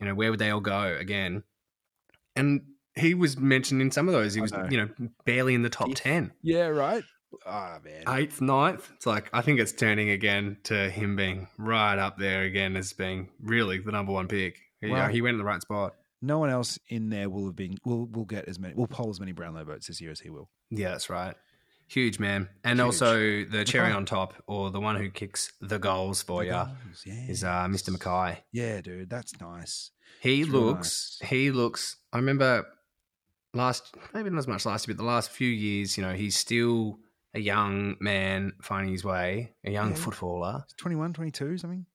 You 0.00 0.06
know, 0.06 0.14
where 0.14 0.30
would 0.30 0.40
they 0.40 0.48
all 0.48 0.60
go 0.60 0.96
again? 0.98 1.42
And 2.36 2.62
he 2.96 3.12
was 3.12 3.36
mentioned 3.36 3.82
in 3.82 3.90
some 3.90 4.08
of 4.08 4.14
those. 4.14 4.32
He 4.32 4.40
was, 4.40 4.52
know. 4.52 4.66
you 4.70 4.78
know, 4.78 4.88
barely 5.26 5.52
in 5.54 5.60
the 5.60 5.68
top 5.68 5.90
ten. 5.94 6.32
Yeah, 6.42 6.68
right. 6.68 7.04
Ah 7.46 7.78
man, 7.84 8.02
eighth, 8.18 8.40
ninth. 8.40 8.90
It's 8.96 9.06
like 9.06 9.30
I 9.32 9.40
think 9.42 9.60
it's 9.60 9.72
turning 9.72 10.10
again 10.10 10.58
to 10.64 10.90
him 10.90 11.16
being 11.16 11.48
right 11.58 11.98
up 11.98 12.18
there 12.18 12.42
again 12.42 12.76
as 12.76 12.92
being 12.92 13.28
really 13.42 13.78
the 13.78 13.92
number 13.92 14.12
one 14.12 14.28
pick. 14.28 14.58
Yeah, 14.82 15.08
he 15.10 15.22
went 15.22 15.34
in 15.34 15.38
the 15.38 15.44
right 15.44 15.60
spot. 15.62 15.94
no 16.22 16.38
one 16.38 16.50
else 16.50 16.78
in 16.88 17.08
there 17.10 17.30
will 17.30 17.46
have 17.46 17.56
been 17.56 17.76
will 17.84 18.06
will 18.06 18.24
get 18.24 18.46
as 18.48 18.58
many 18.58 18.74
will 18.74 18.86
poll 18.86 19.10
as 19.10 19.20
many 19.20 19.32
Brownlow 19.32 19.64
votes 19.64 19.86
this 19.86 20.00
year 20.00 20.10
as 20.10 20.20
he 20.20 20.30
will. 20.30 20.50
Yeah, 20.70 20.90
that's 20.90 21.08
right. 21.10 21.34
Huge 21.88 22.18
man, 22.20 22.48
and 22.62 22.78
Huge. 22.78 22.84
also 22.86 23.14
the 23.44 23.64
cherry 23.66 23.90
McKay. 23.92 23.96
on 23.96 24.06
top, 24.06 24.34
or 24.46 24.70
the 24.70 24.78
one 24.80 24.94
who 24.96 25.10
kicks 25.10 25.52
the 25.60 25.78
goals 25.78 26.22
for 26.22 26.44
you, 26.44 26.52
Goals, 26.52 27.02
yeah. 27.04 27.26
is 27.28 27.42
uh, 27.42 27.66
Mr. 27.68 27.90
McKay. 27.90 28.36
Yeah, 28.52 28.80
dude, 28.80 29.10
that's 29.10 29.40
nice. 29.40 29.90
He 30.20 30.42
It's 30.42 30.50
real 30.50 30.60
looks. 30.62 31.18
nice. 31.20 31.30
He 31.30 31.50
looks. 31.50 31.96
I 32.12 32.18
remember 32.18 32.64
last, 33.54 33.92
maybe 34.14 34.30
not 34.30 34.38
as 34.38 34.46
much 34.46 34.64
last 34.66 34.86
year, 34.86 34.94
but 34.94 35.02
the 35.02 35.06
last 35.08 35.30
few 35.30 35.48
years. 35.48 35.96
You 35.98 36.04
know, 36.04 36.12
he's 36.12 36.36
still 36.36 36.98
a 37.34 37.40
young 37.40 37.96
man 38.00 38.52
finding 38.62 38.92
his 38.92 39.04
way, 39.04 39.52
a 39.64 39.70
young 39.70 39.90
Yeah. 39.90 39.96
footballer. 39.96 40.60
It's 40.64 40.74
21, 40.74 41.12
22, 41.12 41.58
something. 41.58 41.86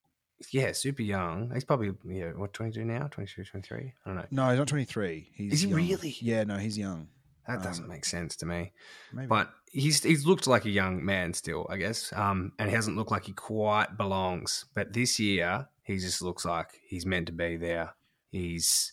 Yeah, 0.52 0.74
super 0.74 1.02
young. 1.02 1.52
He's 1.54 1.64
probably 1.64 1.94
yeah, 2.06 2.32
what 2.32 2.52
twenty 2.54 2.72
two 2.74 2.84
now, 2.84 3.08
22, 3.08 3.46
23? 3.46 3.78
I 4.06 4.10
don't 4.10 4.16
know. 4.18 4.26
No, 4.32 4.50
he's 4.50 4.60
not 4.60 4.68
23. 4.68 5.32
He's 5.34 5.54
Is 5.54 5.62
he 5.62 5.68
young. 5.70 5.78
really? 5.78 6.16
Yeah, 6.22 6.44
no, 6.44 6.58
he's 6.58 6.78
young. 6.78 7.08
That 7.48 7.64
doesn't 7.64 7.86
Um, 7.86 7.90
make 7.90 8.06
sense 8.06 8.36
to 8.38 8.46
me. 8.46 8.74
Maybe. 9.14 9.28
But 9.28 9.54
he's 9.72 10.04
he's 10.04 10.26
looked 10.26 10.46
like 10.48 10.66
a 10.66 10.70
young 10.70 11.06
man 11.06 11.34
still, 11.34 11.68
I 11.70 11.78
guess. 11.78 12.12
Um, 12.12 12.52
and 12.60 12.70
he 12.70 12.76
hasn't 12.76 12.98
looked 12.98 13.12
like 13.12 13.26
he 13.26 13.34
quite 13.34 13.98
belongs. 13.98 14.66
But 14.74 14.94
this 14.94 15.20
year, 15.20 15.68
he 15.84 15.98
just 16.00 16.22
looks 16.22 16.44
like 16.44 16.82
he's 16.88 17.06
meant 17.06 17.28
to 17.28 17.32
be 17.34 17.56
there. 17.56 17.94
He's, 18.32 18.92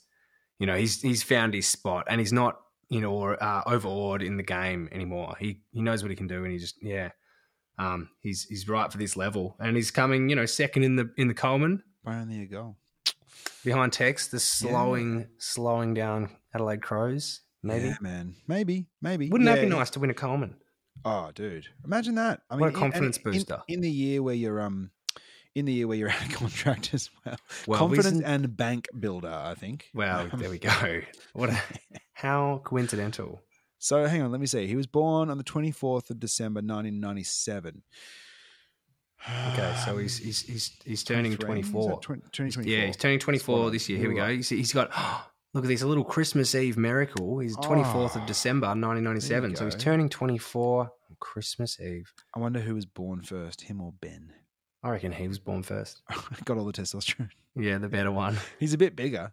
you 0.58 0.66
know, 0.66 0.76
he's 0.76 1.00
he's 1.02 1.22
found 1.24 1.54
his 1.54 1.66
spot, 1.66 2.04
and 2.08 2.20
he's 2.20 2.32
not, 2.32 2.60
you 2.92 3.00
know, 3.00 3.22
uh, 3.34 3.62
overawed 3.66 4.22
in 4.22 4.36
the 4.36 4.42
game 4.42 4.88
anymore. 4.92 5.34
He 5.40 5.60
he 5.72 5.80
knows 5.80 6.02
what 6.02 6.10
he 6.10 6.16
can 6.16 6.26
do, 6.26 6.44
and 6.44 6.52
he 6.52 6.58
just 6.58 6.76
yeah, 6.82 7.10
um, 7.78 8.08
he's 8.20 8.44
he's 8.44 8.68
right 8.68 8.90
for 8.92 8.98
this 8.98 9.16
level, 9.16 9.56
and 9.60 9.76
he's 9.76 9.90
coming, 9.90 10.28
you 10.28 10.36
know, 10.36 10.46
second 10.46 10.82
in 10.84 10.96
the 10.96 11.10
in 11.16 11.28
the 11.28 11.34
Coleman 11.34 11.82
Byron, 12.04 12.28
there 12.28 12.38
you 12.38 12.46
go. 12.48 12.76
behind 13.64 13.92
Tex, 13.92 14.28
the 14.28 14.38
slowing 14.40 15.26
slowing 15.38 15.94
down 15.94 16.28
Adelaide 16.54 16.82
Crows. 16.82 17.40
Maybe 17.62 17.86
Yeah, 17.88 17.96
man. 18.00 18.34
Maybe, 18.48 18.86
maybe. 19.00 19.28
wouldn't 19.30 19.46
that 19.48 19.60
be 19.62 19.68
nice 19.68 19.90
to 19.90 20.00
win 20.00 20.10
a 20.10 20.14
Coleman? 20.14 20.56
Oh, 21.04 21.30
dude, 21.34 21.68
imagine 21.84 22.16
that. 22.16 22.40
I 22.50 22.54
mean, 22.54 22.60
What 22.60 22.66
a 22.66 22.74
in- 22.74 22.80
confidence 22.80 23.16
in- 23.18 23.22
booster. 23.22 23.62
in, 23.68 23.80
the 23.80 23.90
year 23.90 24.22
where 24.22 24.34
you're 24.34 24.60
um, 24.60 24.90
in 25.54 25.64
the 25.64 25.72
year 25.72 25.86
where 25.86 25.96
you're 25.96 26.10
out 26.16 26.26
of 26.26 26.32
contract 26.32 26.92
as 26.92 27.08
well. 27.24 27.36
Well, 27.66 27.78
confidence 27.78 28.20
and 28.24 28.56
bank 28.56 28.88
builder, 28.98 29.32
I 29.32 29.54
think. 29.54 29.88
Well, 29.94 30.28
Um, 30.32 30.40
there 30.40 30.50
we 30.50 30.58
go. 30.72 31.00
What? 31.34 31.50
A, 31.50 31.58
how 32.22 32.60
coincidental. 32.64 33.42
So 33.78 34.06
hang 34.06 34.22
on, 34.22 34.30
let 34.30 34.40
me 34.40 34.46
see. 34.46 34.66
He 34.68 34.76
was 34.76 34.86
born 34.86 35.28
on 35.28 35.38
the 35.38 35.44
24th 35.44 36.10
of 36.10 36.20
December, 36.20 36.58
1997. 36.58 37.82
Okay, 39.52 39.76
so 39.84 39.98
he's 39.98 40.18
he's 40.18 40.40
he's 40.40 40.76
he's 40.84 41.04
turning 41.04 41.36
24. 41.36 41.40
twenty 41.40 41.60
Is 41.60 41.66
that 41.66 41.72
four. 41.72 42.00
20, 42.32 42.68
Yeah, 42.68 42.86
he's 42.86 42.96
turning 42.96 43.20
twenty 43.20 43.38
four 43.38 43.70
this 43.70 43.88
year. 43.88 43.96
Here 43.96 44.08
we 44.08 44.16
go. 44.16 44.28
He's, 44.28 44.48
he's 44.48 44.72
got 44.72 44.90
look 45.54 45.62
at 45.64 45.68
this 45.68 45.82
a 45.82 45.86
little 45.86 46.02
Christmas 46.02 46.56
Eve 46.56 46.76
miracle. 46.76 47.38
He's 47.38 47.56
ah. 47.56 47.60
twenty 47.60 47.84
fourth 47.84 48.16
of 48.16 48.22
Oh, 48.22 48.26
December, 48.26 48.74
nineteen 48.74 49.04
ninety 49.04 49.20
seven. 49.20 49.54
So 49.54 49.64
he's 49.64 49.76
turning 49.76 50.08
twenty 50.08 50.38
four 50.38 50.90
on 51.08 51.16
Christmas 51.20 51.78
Eve. 51.80 52.12
I 52.34 52.40
wonder 52.40 52.58
who 52.58 52.74
was 52.74 52.84
born 52.84 53.22
first, 53.22 53.60
him 53.60 53.80
or 53.80 53.92
Ben. 54.00 54.32
I 54.82 54.90
reckon 54.90 55.12
he 55.12 55.28
was 55.28 55.38
born 55.38 55.62
first. 55.62 56.02
Got 56.44 56.58
all 56.58 56.64
the 56.64 56.72
testosterone. 56.72 57.30
Yeah, 57.54 57.78
the 57.78 57.88
better 57.88 58.10
one. 58.10 58.38
He's 58.58 58.74
a 58.74 58.78
bit 58.78 58.96
bigger. 58.96 59.30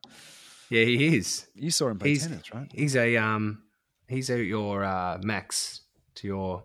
Yeah, 0.69 0.83
he 0.85 1.17
is. 1.17 1.47
You 1.55 1.71
saw 1.71 1.89
him 1.89 1.99
play 1.99 2.09
He's- 2.09 2.23
tennis, 2.27 2.53
right? 2.53 2.69
He's 2.73 2.95
a 2.95 3.17
um, 3.17 3.63
he's 4.07 4.29
a 4.29 4.41
your 4.43 4.83
uh, 4.83 5.17
Max 5.21 5.81
to 6.15 6.27
your. 6.27 6.63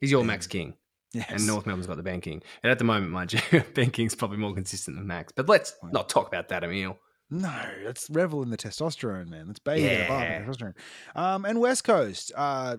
He's 0.00 0.10
your 0.10 0.20
Yeah. 0.20 0.26
Max 0.26 0.46
King. 0.46 0.74
Yes. 1.14 1.26
And 1.30 1.46
North 1.46 1.64
Melbourne's 1.66 1.86
got 1.86 1.96
the 1.96 2.02
banking. 2.02 2.42
And 2.62 2.70
at 2.70 2.78
the 2.78 2.84
moment, 2.84 3.10
mind 3.10 3.32
you, 3.32 3.40
Ben 3.74 3.90
King's 3.90 4.14
probably 4.14 4.36
more 4.36 4.54
consistent 4.54 4.96
than 4.96 5.06
Max. 5.06 5.32
But 5.34 5.48
let's 5.48 5.74
not 5.82 6.08
talk 6.10 6.28
about 6.28 6.48
that, 6.50 6.62
Emil. 6.62 6.98
No, 7.30 7.62
let's 7.84 8.08
revel 8.10 8.42
in 8.42 8.50
the 8.50 8.56
testosterone, 8.58 9.28
man. 9.28 9.46
Let's 9.48 9.58
bathe 9.58 9.84
in 9.84 10.46
the 10.46 10.52
testosterone. 10.52 10.74
Um, 11.14 11.44
and 11.46 11.60
West 11.60 11.84
Coast. 11.84 12.30
Uh, 12.36 12.76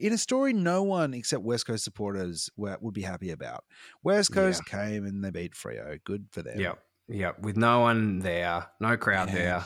in 0.00 0.12
a 0.12 0.18
story 0.18 0.52
no 0.52 0.82
one 0.84 1.12
except 1.14 1.42
West 1.42 1.66
Coast 1.66 1.82
supporters 1.84 2.48
were, 2.56 2.76
would 2.80 2.94
be 2.94 3.02
happy 3.02 3.30
about. 3.30 3.64
West 4.04 4.32
Coast 4.32 4.64
came 4.66 5.04
and 5.04 5.24
they 5.24 5.30
beat 5.30 5.54
Freo. 5.54 5.98
Good 6.04 6.26
for 6.30 6.42
them. 6.42 6.60
Yep. 6.60 6.78
Yep. 7.10 7.40
With 7.40 7.56
no 7.56 7.80
one 7.80 8.20
there, 8.20 8.66
no 8.80 8.96
crowd 8.96 9.28
Yeah. 9.28 9.34
there, 9.34 9.64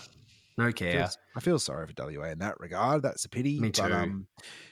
no 0.59 0.67
I 0.67 0.73
care. 0.73 0.93
feel, 0.93 1.09
I 1.37 1.41
feel 1.41 1.59
sorry 1.59 1.87
for 1.87 1.93
WA 1.97 2.31
in 2.31 2.39
that 2.39 2.59
regard. 2.59 3.03
That's 3.03 3.25
a 3.25 3.29
pity. 3.29 3.61
Me 3.61 3.69
But, 3.71 3.87
too. 3.89 3.93
um, 3.95 4.27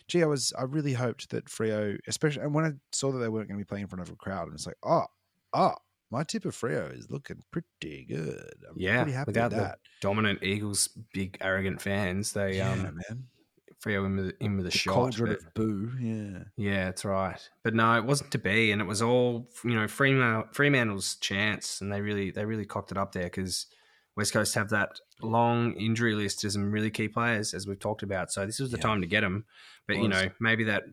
gee, 0.08 0.22
I 0.22 0.26
was 0.26 0.52
I 0.58 0.62
really 0.62 0.92
hoped 0.94 1.30
that 1.30 1.46
Freo, 1.46 1.98
especially 2.06 2.42
and 2.42 2.54
when 2.54 2.64
I 2.64 2.70
saw 2.92 3.12
that 3.12 3.18
they 3.18 3.28
weren't 3.28 3.48
going 3.48 3.58
to 3.58 3.64
be 3.64 3.68
playing 3.68 3.82
in 3.82 3.88
front 3.88 4.02
of 4.02 4.10
a 4.12 4.16
crowd, 4.16 4.48
I'm 4.48 4.54
just 4.54 4.66
like, 4.66 4.76
oh, 4.82 5.04
oh, 5.52 5.74
my 6.10 6.24
tip 6.24 6.44
of 6.44 6.54
Freo 6.56 6.96
is 6.96 7.10
looking 7.10 7.42
pretty 7.50 8.04
good. 8.06 8.52
I'm 8.68 8.74
Yeah, 8.76 9.02
pretty 9.02 9.16
happy 9.16 9.28
without 9.30 9.52
with 9.52 9.60
the. 9.60 9.76
Dominant 10.00 10.42
Eagles, 10.42 10.88
big 11.14 11.38
arrogant 11.40 11.80
fans. 11.80 12.32
They 12.32 12.56
yeah, 12.58 12.72
um 12.72 12.82
man. 12.82 13.24
Freo 13.85 14.07
in 14.07 14.16
with, 14.16 14.35
in 14.41 14.57
with 14.57 14.66
a 14.66 14.70
The 14.70 14.78
shot. 14.78 14.95
cauldron 14.95 15.30
but- 15.33 15.39
of 15.41 15.55
boo. 15.55 15.91
Yeah. 16.01 16.45
yeah, 16.57 16.85
that's 16.87 17.05
right. 17.05 17.39
But 17.64 17.74
no, 17.74 17.97
it 17.99 18.05
wasn't 18.05 18.30
to 18.33 18.39
be, 18.39 18.70
and 18.72 18.80
it 18.80 18.87
was 18.87 19.03
all 19.03 19.49
you 19.64 19.74
know. 19.74 19.89
Fremantle, 19.89 20.45
Fremantle's 20.53 21.16
chance, 21.16 21.80
and 21.80 21.93
they 21.93 22.01
really 22.01 22.30
they 22.30 22.45
really 22.45 22.64
cocked 22.66 22.93
it 22.93 22.99
up 22.99 23.12
there 23.12 23.24
because 23.24 23.66
West 24.16 24.33
Coast 24.33 24.55
have 24.55 24.68
that 24.70 25.01
long 25.20 25.72
injury 25.74 26.14
list 26.14 26.45
as 26.45 26.53
some 26.53 26.70
really 26.70 26.91
key 26.91 27.09
players, 27.09 27.55
as 27.55 27.66
we've 27.66 27.78
talked 27.80 28.03
about. 28.03 28.30
So 28.33 28.47
this 28.47 28.61
was 28.61 28.70
the 28.70 28.76
Yeah. 28.76 28.83
time 28.83 29.01
to 29.01 29.07
get 29.07 29.22
them. 29.22 29.45
But 29.89 29.97
you 29.97 30.09
know, 30.09 30.30
maybe 30.39 30.64
that 30.64 30.85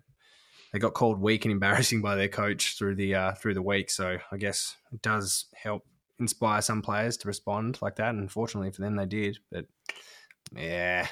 they 0.74 0.80
got 0.80 0.94
called 0.94 1.20
weak 1.20 1.46
and 1.46 1.52
embarrassing 1.52 2.02
by 2.02 2.16
their 2.16 2.28
coach 2.28 2.78
through 2.78 2.96
the 2.96 3.14
uh, 3.16 3.32
through 3.34 3.54
the 3.54 3.62
week. 3.62 3.92
So 3.92 4.18
I 4.32 4.38
guess 4.38 4.76
it 4.92 5.02
does 5.04 5.46
help 5.56 5.86
inspire 6.20 6.62
some 6.62 6.82
players 6.82 7.18
to 7.18 7.28
respond 7.28 7.78
like 7.82 7.96
that. 7.98 8.10
And 8.10 8.20
unfortunately 8.20 8.72
for 8.72 8.82
them, 8.82 8.96
they 8.96 9.06
did. 9.06 9.38
But 9.52 9.66
yeah, 10.56 11.08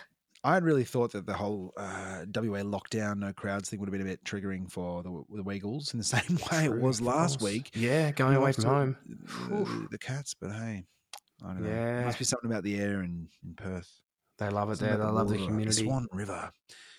I 0.48 0.54
had 0.54 0.64
really 0.64 0.84
thought 0.86 1.12
that 1.12 1.26
the 1.26 1.34
whole 1.34 1.74
uh, 1.78 2.24
WA 2.34 2.62
lockdown, 2.64 3.18
no 3.20 3.34
crowds 3.34 3.70
thing 3.70 3.80
would 3.80 3.88
have 3.90 3.92
been 3.92 4.02
a 4.02 4.10
bit 4.10 4.24
triggering 4.24 4.72
for 4.72 5.04
the, 5.04 5.10
the 5.36 5.44
Weagles 5.44 5.94
in 5.94 5.98
the 6.00 6.04
same 6.16 6.40
way 6.52 6.66
it 6.66 6.80
was 6.82 7.02
last 7.02 7.42
week. 7.42 7.72
Yeah, 7.76 8.12
going 8.12 8.36
away 8.36 8.54
from 8.54 8.64
home. 8.64 8.96
The, 9.50 9.88
the 9.92 9.98
Cats, 9.98 10.34
but 10.40 10.52
hey, 10.52 10.86
I 11.44 11.48
don't 11.48 11.64
know. 11.64 11.70
Yeah. 11.70 12.06
Must 12.06 12.18
be 12.20 12.26
something 12.26 12.50
about 12.50 12.64
the 12.64 12.80
air 12.80 13.04
in, 13.04 13.28
in 13.46 13.54
Perth. 13.56 13.92
They 14.40 14.50
love 14.50 14.72
it 14.72 14.80
there. 14.80 14.98
They 14.98 15.04
love 15.04 15.30
the 15.30 15.38
humidity. 15.38 15.84
Swan 15.86 16.08
River. 16.14 16.50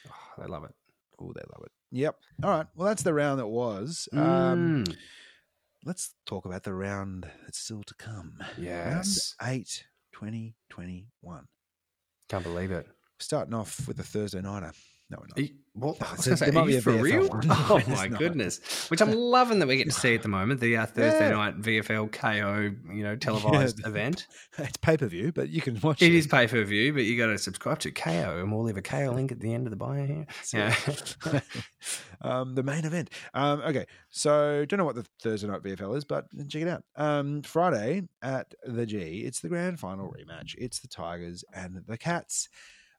Oh, 0.08 0.42
they 0.42 0.46
love 0.48 0.64
it. 0.64 0.74
Oh, 1.20 1.32
they 1.34 1.42
love 1.52 1.62
it. 1.64 1.72
Yep. 1.92 2.16
All 2.44 2.50
right. 2.50 2.66
Well, 2.76 2.86
that's 2.88 3.02
the 3.02 3.14
round 3.14 3.38
that 3.40 3.46
was. 3.46 4.08
Um, 4.12 4.84
Mm, 4.86 4.96
let's 5.84 6.14
talk 6.26 6.44
about 6.44 6.64
the 6.64 6.74
round 6.74 7.30
that's 7.42 7.58
still 7.60 7.82
to 7.84 7.94
come. 7.94 8.38
yes. 8.58 9.34
Round 9.40 9.54
8, 9.60 9.84
2021. 10.12 11.46
Can't 12.28 12.44
believe 12.44 12.70
it. 12.72 12.86
Starting 13.18 13.54
off 13.54 13.86
with 13.88 13.98
a 13.98 14.04
Thursday 14.04 14.40
nighter. 14.40 14.72
No, 15.10 15.16
we're 15.20 15.26
not. 15.42 15.50
What? 15.72 16.00
No, 16.02 16.06
I 16.06 16.10
was 16.16 16.26
it's 16.26 16.42
a- 16.42 16.50
gonna 16.50 16.52
say, 16.52 16.58
are 16.60 16.70
you 16.70 16.80
for 16.82 16.92
VFL 16.92 17.02
real? 17.02 17.28
one. 17.28 17.40
Oh 17.50 17.76
It's 17.78 17.88
my 17.88 18.08
goodness! 18.08 18.90
Which 18.90 19.00
I'm 19.00 19.12
loving 19.12 19.58
that 19.60 19.66
we 19.66 19.78
get 19.78 19.86
to 19.86 19.90
see 19.92 20.14
at 20.14 20.20
the 20.22 20.28
moment. 20.28 20.60
The 20.60 20.76
uh, 20.76 20.84
Thursday 20.84 21.30
Yeah. 21.30 21.34
night 21.36 21.58
VFL 21.62 22.12
KO, 22.12 22.74
you 22.94 23.02
know, 23.04 23.16
televised 23.26 23.80
Yeah. 23.80 23.88
event. 23.88 24.26
It's 24.58 24.76
pay 24.76 24.98
per 24.98 25.06
view, 25.06 25.32
but 25.32 25.48
you 25.48 25.62
can 25.62 25.80
watch 25.80 26.02
it. 26.02 26.06
It 26.12 26.14
is 26.14 26.26
pay 26.26 26.46
per 26.46 26.62
view, 26.62 26.92
but 26.92 27.04
you 27.04 27.16
got 27.16 27.28
to 27.28 27.38
subscribe 27.38 27.78
to 27.80 27.90
KO, 27.90 28.38
and 28.40 28.52
we'll 28.52 28.64
leave 28.64 28.76
a 28.76 28.82
KO 28.82 29.12
link 29.14 29.32
at 29.32 29.40
the 29.40 29.54
end 29.54 29.66
of 29.66 29.70
the 29.70 29.76
bio 29.76 30.04
here. 30.04 30.26
Yeah. 30.52 30.74
um, 32.20 32.54
the 32.54 32.62
main 32.62 32.84
event. 32.84 33.08
Um, 33.34 33.60
okay, 33.62 33.86
so 34.10 34.64
don't 34.66 34.78
know 34.78 34.84
what 34.84 34.94
the 34.96 35.06
Thursday 35.22 35.46
night 35.48 35.62
VFL 35.62 35.96
is, 35.96 36.04
but 36.04 36.26
check 36.48 36.62
it 36.62 36.68
out. 36.68 36.84
Um, 36.96 37.42
Friday 37.42 38.02
at 38.22 38.52
the 38.64 38.84
G, 38.84 39.22
it's 39.24 39.40
the 39.40 39.48
grand 39.48 39.80
final 39.80 40.08
rematch. 40.12 40.54
It's 40.58 40.80
the 40.80 40.88
Tigers 40.88 41.44
and 41.54 41.82
the 41.86 41.96
Cats, 41.96 42.48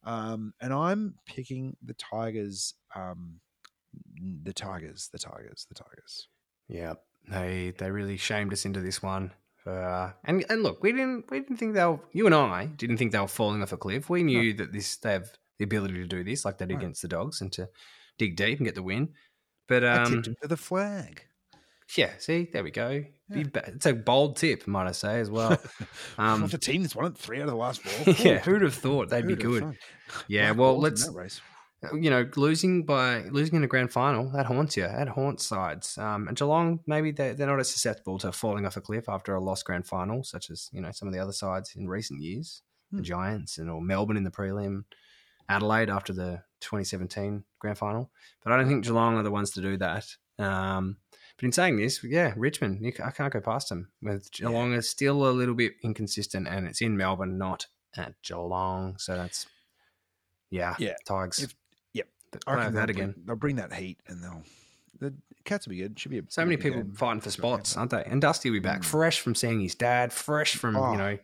um, 0.03 0.53
and 0.61 0.73
I'm 0.73 1.15
picking 1.25 1.77
the 1.83 1.93
Tigers. 1.93 2.73
Um, 2.95 3.39
the 4.43 4.53
Tigers, 4.53 5.09
the 5.11 5.19
Tigers, 5.19 5.65
the 5.67 5.75
Tigers. 5.75 6.27
Yeah, 6.67 6.93
they 7.29 7.73
they 7.77 7.89
really 7.91 8.17
shamed 8.17 8.53
us 8.53 8.65
into 8.65 8.81
this 8.81 9.01
one. 9.01 9.31
Uh, 9.65 10.11
and 10.23 10.45
and 10.49 10.63
look, 10.63 10.81
we 10.81 10.91
didn't 10.91 11.29
we 11.31 11.39
didn't 11.39 11.57
think 11.57 11.73
they'll. 11.73 12.01
You 12.11 12.25
and 12.25 12.35
I 12.35 12.65
didn't 12.67 12.97
think 12.97 13.11
they 13.11 13.19
were 13.19 13.27
falling 13.27 13.61
off 13.61 13.73
a 13.73 13.77
cliff. 13.77 14.09
We 14.09 14.23
knew 14.23 14.53
that 14.53 14.71
this 14.71 14.95
they 14.97 15.13
have 15.13 15.31
the 15.57 15.65
ability 15.65 15.95
to 15.95 16.07
do 16.07 16.23
this, 16.23 16.45
like 16.45 16.57
they 16.57 16.65
did 16.65 16.75
Right. 16.75 16.83
against 16.83 17.01
the 17.01 17.07
Dogs, 17.07 17.41
and 17.41 17.51
to 17.53 17.69
dig 18.17 18.35
deep 18.35 18.59
and 18.59 18.65
get 18.65 18.75
the 18.75 18.83
win. 18.83 19.13
But 19.67 19.83
I 19.83 20.03
um, 20.03 20.11
tipped 20.11 20.27
him 20.27 20.35
to 20.41 20.47
the 20.47 20.57
flag. 20.57 21.23
Yeah, 21.97 22.11
see, 22.17 22.49
there 22.51 22.63
we 22.63 22.71
go. 22.71 23.03
Yeah. 23.29 23.43
It's 23.67 23.85
a 23.85 23.93
bold 23.93 24.37
tip, 24.37 24.67
might 24.67 24.87
I 24.87 24.91
say, 24.91 25.19
as 25.19 25.29
well. 25.29 25.57
Um, 26.17 26.47
the 26.47 26.57
team 26.57 26.81
that's 26.81 26.95
won 26.95 27.05
it 27.05 27.17
three 27.17 27.37
out 27.37 27.43
of 27.43 27.49
the 27.49 27.55
last 27.55 27.81
four. 27.81 28.13
yeah, 28.25 28.39
who'd 28.39 28.61
have 28.61 28.73
thought 28.73 29.09
they'd 29.09 29.25
be 29.25 29.33
who'd 29.35 29.41
good? 29.41 29.63
thought? 29.63 29.75
Yeah, 30.27 30.53
Black 30.53 30.59
well, 30.59 30.79
let's 30.79 31.07
race. 31.09 31.39
you 31.93 32.09
know, 32.09 32.27
losing 32.35 32.83
by 32.85 33.21
losing 33.29 33.55
in 33.55 33.63
a 33.63 33.67
grand 33.67 33.91
final 33.91 34.29
that 34.31 34.45
haunts 34.47 34.75
you. 34.75 34.83
That 34.83 35.07
haunts 35.07 35.45
sides. 35.45 35.97
Um, 35.97 36.27
and 36.27 36.35
Geelong, 36.35 36.79
maybe 36.87 37.11
they 37.11 37.31
they're 37.33 37.47
not 37.47 37.59
as 37.59 37.69
susceptible 37.69 38.17
to 38.19 38.31
falling 38.33 38.65
off 38.65 38.75
a 38.75 38.81
cliff 38.81 39.07
after 39.07 39.33
a 39.35 39.39
lost 39.39 39.63
grand 39.63 39.87
final, 39.87 40.23
such 40.23 40.49
as 40.49 40.69
you 40.73 40.81
know 40.81 40.91
some 40.91 41.07
of 41.07 41.13
the 41.13 41.19
other 41.21 41.31
sides 41.31 41.73
in 41.77 41.87
recent 41.87 42.21
years, 42.21 42.63
the 42.91 42.97
Hmm. 42.97 43.03
Giants 43.03 43.57
and 43.59 43.69
or 43.69 43.81
Melbourne 43.81 44.17
in 44.17 44.23
the 44.23 44.31
prelim. 44.31 44.83
Adelaide 45.47 45.89
after 45.89 46.13
the 46.13 46.43
2017 46.61 47.43
grand 47.59 47.77
final. 47.77 48.11
But 48.43 48.53
I 48.53 48.57
don't 48.57 48.67
think 48.67 48.83
Geelong 48.85 49.15
are 49.17 49.23
the 49.23 49.31
ones 49.31 49.51
to 49.51 49.61
do 49.61 49.77
that. 49.77 50.05
Um, 50.37 50.97
but 51.39 51.45
in 51.45 51.51
saying 51.53 51.77
this, 51.77 52.03
yeah, 52.03 52.33
Richmond, 52.35 52.81
you, 52.83 52.91
I 53.03 53.11
can't 53.11 53.31
go 53.31 53.39
past 53.39 53.69
them. 53.69 53.89
With 54.01 54.29
Geelong 54.31 54.73
is 54.73 54.89
still 54.89 55.27
a 55.27 55.31
little 55.31 55.55
bit 55.55 55.73
inconsistent, 55.83 56.47
and 56.47 56.67
it's 56.67 56.81
in 56.81 56.97
Melbourne, 56.97 57.37
not 57.37 57.65
at 57.95 58.13
Geelong. 58.21 58.97
So 58.97 59.15
that's 59.15 59.47
yeah, 60.51 60.75
Yeah. 60.79 60.95
Tigers. 61.05 61.39
If- 61.39 61.55
yep. 61.93 62.07
I 62.47 62.53
reckon 62.55 62.73
that 62.73 62.87
they'll 62.87 62.89
again. 62.95 63.11
bring, 63.11 63.25
they'll 63.25 63.35
bring 63.35 63.55
that 63.57 63.73
heat, 63.73 63.99
and 64.07 64.23
they'll 64.23 64.43
the 64.99 65.13
Cats 65.45 65.65
will 65.65 65.71
be 65.71 65.77
good. 65.77 65.97
Should 65.97 66.11
be 66.11 66.17
a 66.19 66.23
So 66.27 66.43
many 66.43 66.57
people 66.57 66.81
game. 66.83 66.91
fighting 66.93 67.21
for 67.21 67.31
spots, 67.31 67.73
yeah. 67.73 67.79
aren't 67.79 67.91
they? 67.91 68.03
And 68.03 68.21
Dusty 68.21 68.49
will 68.49 68.57
be 68.57 68.59
back, 68.59 68.81
Mm. 68.81 68.85
fresh 68.85 69.21
from 69.21 69.33
seeing 69.33 69.61
his 69.61 69.73
dad, 69.73 70.11
fresh 70.11 70.55
from 70.55 70.75
Oh. 70.75 70.91
you 70.91 70.97
know, 70.97 71.17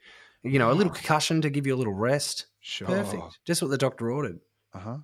you 0.43 0.57
know, 0.59 0.71
a 0.71 0.73
little 0.73 0.91
Oh. 0.91 0.95
concussion 0.95 1.41
to 1.41 1.49
give 1.49 1.67
you 1.67 1.75
a 1.75 1.77
little 1.77 1.93
rest. 1.93 2.45
Sure. 2.61 2.87
Perfect, 2.87 3.39
just 3.45 3.61
what 3.61 3.69
the 3.71 3.77
doctor 3.77 4.09
ordered. 4.09 4.39
Uh 4.73 4.79
huh. 4.79 4.97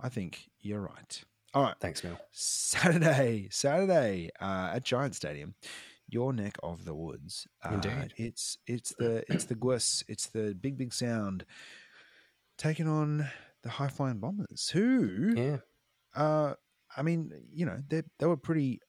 I 0.00 0.08
think 0.08 0.48
you're 0.60 0.80
right. 0.80 1.22
All 1.54 1.62
right. 1.62 1.74
Thanks, 1.80 2.02
Mel. 2.02 2.18
Saturday, 2.32 3.48
Saturday 3.50 4.30
uh, 4.40 4.72
at 4.74 4.84
Giant 4.84 5.14
Stadium, 5.14 5.54
your 6.08 6.32
neck 6.32 6.56
of 6.62 6.84
the 6.84 6.94
woods. 6.94 7.46
Uh, 7.64 7.74
Indeed. 7.74 8.12
It's 8.16 8.58
it's 8.66 8.92
the 8.98 9.24
it's 9.32 9.44
the 9.44 9.54
Gwis, 9.54 10.02
it's 10.08 10.26
the 10.26 10.54
big 10.60 10.76
big 10.76 10.92
sound 10.92 11.44
taking 12.58 12.88
on 12.88 13.28
the 13.62 13.68
high 13.68 13.88
flying 13.88 14.18
bombers. 14.18 14.68
Who, 14.70 15.34
Yeah, 15.36 15.56
uh, 16.14 16.54
I 16.96 17.02
mean, 17.02 17.32
you 17.52 17.66
know, 17.66 17.78
they 17.88 18.02
they 18.18 18.26
were 18.26 18.36
pretty. 18.36 18.80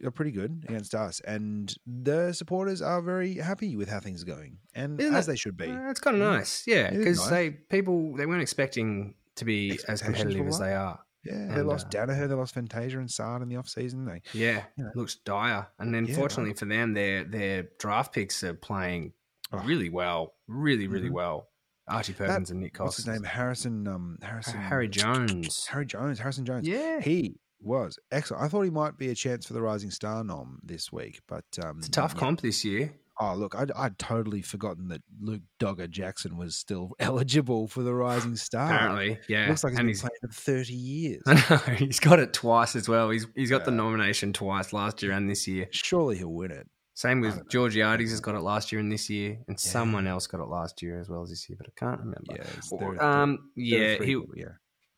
They're 0.00 0.10
pretty 0.10 0.30
good 0.32 0.64
against 0.66 0.94
us, 0.94 1.20
and 1.20 1.72
the 1.86 2.32
supporters 2.32 2.80
are 2.80 3.02
very 3.02 3.34
happy 3.34 3.76
with 3.76 3.90
how 3.90 4.00
things 4.00 4.22
are 4.22 4.26
going, 4.26 4.56
and 4.74 4.98
Isn't 4.98 5.14
as 5.14 5.28
it- 5.28 5.32
they 5.32 5.36
should 5.36 5.56
be. 5.56 5.66
It's 5.66 6.00
kind 6.00 6.16
of 6.16 6.22
nice, 6.22 6.66
yeah, 6.66 6.90
because 6.90 7.18
nice. 7.18 7.28
they 7.28 7.50
people 7.50 8.16
they 8.16 8.24
weren't 8.24 8.40
expecting 8.40 9.14
to 9.36 9.44
be 9.44 9.78
as 9.88 10.00
competitive 10.00 10.46
as 10.48 10.58
they 10.58 10.74
are. 10.74 10.98
Yeah, 11.24 11.46
they 11.54 11.60
and, 11.60 11.68
lost 11.68 11.86
uh, 11.86 11.90
Daniher, 11.90 12.28
they 12.28 12.34
lost 12.34 12.54
Fantasia 12.54 12.98
and 12.98 13.10
Saad 13.10 13.42
in 13.42 13.48
the 13.48 13.56
off 13.56 13.68
season. 13.68 14.04
They 14.04 14.22
Yeah, 14.32 14.64
You 14.76 14.84
know. 14.84 14.90
looks 14.94 15.14
dire, 15.16 15.68
and 15.78 15.94
then 15.94 16.06
Yeah, 16.06 16.16
fortunately 16.16 16.54
for 16.54 16.64
them, 16.64 16.94
their 16.94 17.24
their 17.24 17.68
draft 17.78 18.12
picks 18.12 18.42
are 18.44 18.54
playing 18.54 19.12
Oh. 19.52 19.58
really 19.64 19.88
well, 19.90 20.34
really 20.48 20.86
really 20.88 21.10
Mhm. 21.10 21.12
well. 21.14 21.48
Archie 21.88 22.12
Perkins 22.14 22.50
and 22.50 22.60
Nick 22.60 22.78
what's 22.78 22.96
his 22.96 23.06
name? 23.06 23.22
Harrison. 23.24 23.86
Um, 23.88 24.16
Harrison. 24.22 24.54
Harry 24.60 24.88
Jones. 24.88 25.66
Harry 25.66 25.84
Jones. 25.84 26.18
Harrison 26.20 26.44
Jones. 26.46 26.66
Yeah, 26.66 27.00
He 27.00 27.36
was 27.60 27.98
excellent. 28.10 28.42
I 28.42 28.48
thought 28.48 28.62
he 28.62 28.70
might 28.70 28.96
be 28.98 29.08
a 29.10 29.14
chance 29.14 29.46
for 29.46 29.52
the 29.52 29.60
Rising 29.62 29.90
Star 29.90 30.24
nom 30.24 30.60
this 30.64 30.90
week, 30.92 31.20
but 31.28 31.44
um, 31.62 31.78
it's 31.78 31.88
a 31.88 31.90
tough 31.90 32.12
yeah. 32.14 32.20
comp 32.20 32.40
this 32.40 32.64
year. 32.64 32.92
Oh, 33.20 33.34
look, 33.34 33.54
I'd, 33.54 33.70
I'd 33.72 33.98
totally 33.98 34.40
forgotten 34.42 34.88
that 34.88 35.02
Luke 35.20 35.42
Dogger 35.58 35.86
Jackson 35.86 36.36
was 36.38 36.56
still 36.56 36.92
eligible 36.98 37.68
for 37.68 37.82
the 37.82 37.94
Rising 37.94 38.36
Star. 38.36 38.66
Apparently, 38.74 39.18
yeah. 39.28 39.48
looks 39.48 39.62
like 39.64 39.72
he's 39.72 39.78
and 39.78 39.86
been 39.86 39.88
he's 39.94 40.00
playing 40.00 40.12
for 40.22 40.28
thirty 40.28 40.72
years. 40.74 41.22
I 41.26 41.34
know 41.34 41.56
he's 41.76 42.00
got 42.00 42.18
it 42.18 42.32
twice 42.32 42.74
as 42.74 42.88
well. 42.88 43.10
He's 43.10 43.26
he's 43.34 43.50
got 43.50 43.64
the 43.64 43.70
nomination 43.70 44.32
twice 44.32 44.72
last 44.72 45.02
year 45.02 45.12
and 45.12 45.28
this 45.28 45.46
year. 45.46 45.68
Surely 45.72 46.16
he'll 46.16 46.32
win 46.32 46.50
it. 46.52 46.66
Same 46.94 47.20
with. 47.20 47.48
Georgiades 47.50 48.10
has 48.10 48.20
got 48.20 48.34
it 48.34 48.40
last 48.40 48.72
year 48.72 48.80
and 48.80 48.90
this 48.90 49.08
year, 49.10 49.38
and 49.48 49.56
Yeah. 49.62 49.70
someone 49.70 50.06
else 50.06 50.26
got 50.26 50.40
it 50.40 50.48
last 50.48 50.82
year 50.82 50.98
as 51.00 51.08
well 51.08 51.22
as 51.22 51.30
this 51.30 51.48
year, 51.48 51.56
but 51.58 51.66
I 51.68 51.72
can't 51.78 52.00
remember. 52.00 52.34
Yeah, 52.34 52.44
there- 52.78 52.90
there- 52.94 53.02
um, 53.04 53.50
yeah, 53.56 53.96
three 53.96 54.06
he'll 54.06 54.26
yeah. 54.34 54.44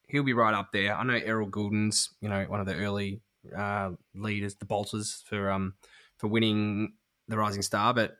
he'll 0.08 0.24
be 0.24 0.32
right 0.32 0.54
up 0.54 0.70
there. 0.72 0.94
I 0.94 1.02
know 1.04 1.14
Errol 1.14 1.48
Gulden's, 1.48 2.10
you 2.20 2.28
know, 2.28 2.44
one 2.44 2.60
of 2.60 2.66
the 2.66 2.76
early 2.76 3.20
uh, 3.56 3.90
leaders, 4.14 4.54
the 4.54 4.66
bolters 4.66 5.22
for 5.28 5.50
um 5.50 5.74
for 6.18 6.28
winning 6.28 6.94
the 7.28 7.38
Rising 7.38 7.62
Star. 7.62 7.94
But 7.94 8.16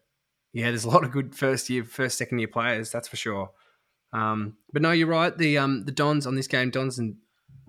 yeah, 0.52 0.70
there's 0.70 0.84
a 0.84 0.90
lot 0.90 1.05
of 1.05 1.11
good 1.11 1.34
first 1.34 1.68
year, 1.70 1.84
first 1.84 2.18
second 2.18 2.38
year 2.38 2.48
players, 2.48 2.90
that's 2.90 3.09
for 3.09 3.16
sure. 3.16 3.50
Um, 4.12 4.57
but 4.72 4.82
no, 4.82 4.92
you're 4.92 5.09
right. 5.09 5.36
The 5.36 5.59
um 5.59 5.84
the 5.84 5.92
Dons 5.92 6.26
on 6.26 6.36
this 6.36 6.46
game, 6.46 6.70
Dons 6.70 6.98
and 6.98 7.16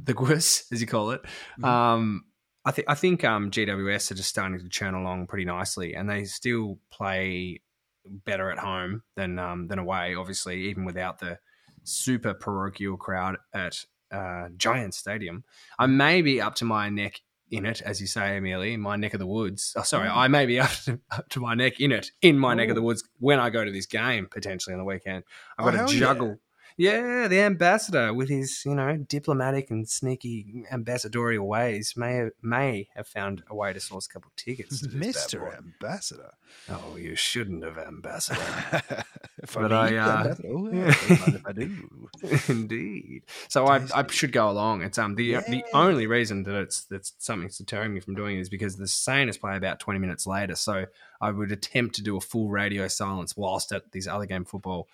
the 0.03 0.13
Gwis, 0.13 0.63
as 0.71 0.81
you 0.81 0.88
call 0.88 1.11
it. 1.11 1.21
Mhm. 1.59 1.65
Um, 1.67 2.25
I 2.63 2.71
think 2.71 2.89
I 2.89 2.95
think 2.95 3.23
um 3.23 3.51
GWS 3.51 4.11
are 4.11 4.15
just 4.15 4.29
starting 4.29 4.59
to 4.59 4.69
churn 4.69 4.93
along 4.93 5.27
pretty 5.27 5.45
nicely, 5.45 5.95
and 5.95 6.09
they 6.09 6.25
still 6.25 6.79
play 6.91 7.61
better 8.05 8.51
at 8.51 8.59
home 8.59 9.01
than 9.15 9.39
um 9.39 9.67
than 9.67 9.79
away. 9.79 10.13
Obviously, 10.15 10.69
even 10.69 10.86
without 10.86 11.19
the 11.19 11.39
super 11.83 12.33
parochial 12.33 12.97
crowd 12.97 13.38
at 13.53 13.86
uh, 14.11 14.49
Giant 14.57 14.93
Stadium. 14.93 15.43
I 15.77 15.88
may 15.88 16.21
be 16.21 16.41
up 16.41 16.55
to 16.55 16.65
my 16.65 16.89
neck 16.89 17.21
in 17.52 17.66
it, 17.66 17.82
as 17.82 18.02
you 18.02 18.08
say, 18.08 18.38
Amelia, 18.38 18.74
in 18.74 18.82
my 18.82 18.96
neck 18.96 19.14
of 19.14 19.20
the 19.20 19.28
woods. 19.28 19.74
Oh, 19.78 19.84
sorry, 19.84 20.10
Mm. 20.10 20.16
I 20.18 20.28
may 20.28 20.46
be 20.46 20.60
up 20.62 20.72
to, 20.86 21.00
up 21.12 21.30
to 21.30 21.39
my 21.39 21.54
neck 21.54 21.80
in 21.80 21.91
it, 21.91 22.12
in 22.22 22.38
my 22.39 22.54
neck 22.54 22.70
of 22.70 22.76
the 22.76 22.82
Oh. 22.82 22.86
woods 22.86 23.04
when 23.20 23.39
I 23.39 23.50
go 23.50 23.64
to 23.64 23.72
this 23.72 23.86
game 23.86 24.28
potentially 24.30 24.74
on 24.74 24.80
the 24.80 24.86
weekend. 24.86 25.24
I've 25.58 25.66
Oh, 25.68 25.72
got 25.72 25.78
hell 25.78 25.88
to 25.88 25.98
juggle. 26.00 26.28
Yeah. 26.28 26.36
The 26.78 27.39
ambassador 27.39 28.13
with 28.13 28.30
his, 28.30 28.63
you 28.65 28.76
know, 28.76 28.97
diplomatic 28.97 29.71
and 29.71 29.88
sneaky 29.88 30.63
ambassadorial 30.71 31.47
ways 31.47 31.93
may 31.95 32.15
have, 32.15 32.32
may 32.41 32.89
have 32.95 33.07
found 33.07 33.43
a 33.49 33.55
way 33.55 33.71
to 33.71 33.80
source 33.80 34.07
a 34.07 34.09
couple 34.09 34.28
of 34.28 34.36
tickets. 34.36 34.82
to 34.82 34.88
this 34.88 35.15
bad 35.15 35.39
Mr. 35.39 35.39
boy. 35.39 35.55
Ambassador. 35.57 36.32
Oh, 36.69 36.97
you 36.97 37.15
shouldn't 37.15 37.63
have, 37.63 37.78
ambassador. 37.78 38.41
if 39.41 39.53
But 39.53 39.71
I, 39.71 39.95
uh, 39.95 40.17
ambassador, 40.17 40.47
oh, 40.49 40.69
yeah, 40.71 41.38
I 41.45 41.51
do. 41.53 42.09
Indeed. 42.49 43.23
So 43.47 43.67
I, 43.67 43.86
I 43.93 44.05
should 44.09 44.32
go 44.32 44.49
along. 44.49 44.82
It's 44.82 44.97
um 44.97 45.15
the 45.15 45.36
the 45.36 45.63
only 45.73 46.07
reason 46.07 46.43
that 46.43 46.55
it's 46.55 46.86
that's 46.86 47.13
something's 47.19 47.57
deterring 47.57 47.93
me 47.93 47.99
from 47.99 48.15
doing 48.15 48.38
it 48.38 48.41
is 48.41 48.49
because 48.49 48.76
the 48.78 48.86
Saners 48.86 49.39
play 49.39 49.55
about 49.55 49.80
twenty 49.80 49.99
minutes 49.99 50.28
later. 50.28 50.55
So 50.55 50.86
I 51.21 51.32
would 51.32 51.51
attempt 51.51 51.95
to 51.95 52.03
do 52.03 52.17
a 52.17 52.21
full 52.21 52.49
radio 52.49 52.88
silence 52.88 53.36
whilst 53.38 53.71
at 53.71 53.91
these 53.91 54.07
other 54.07 54.26
game 54.26 54.45
football, 54.45 54.88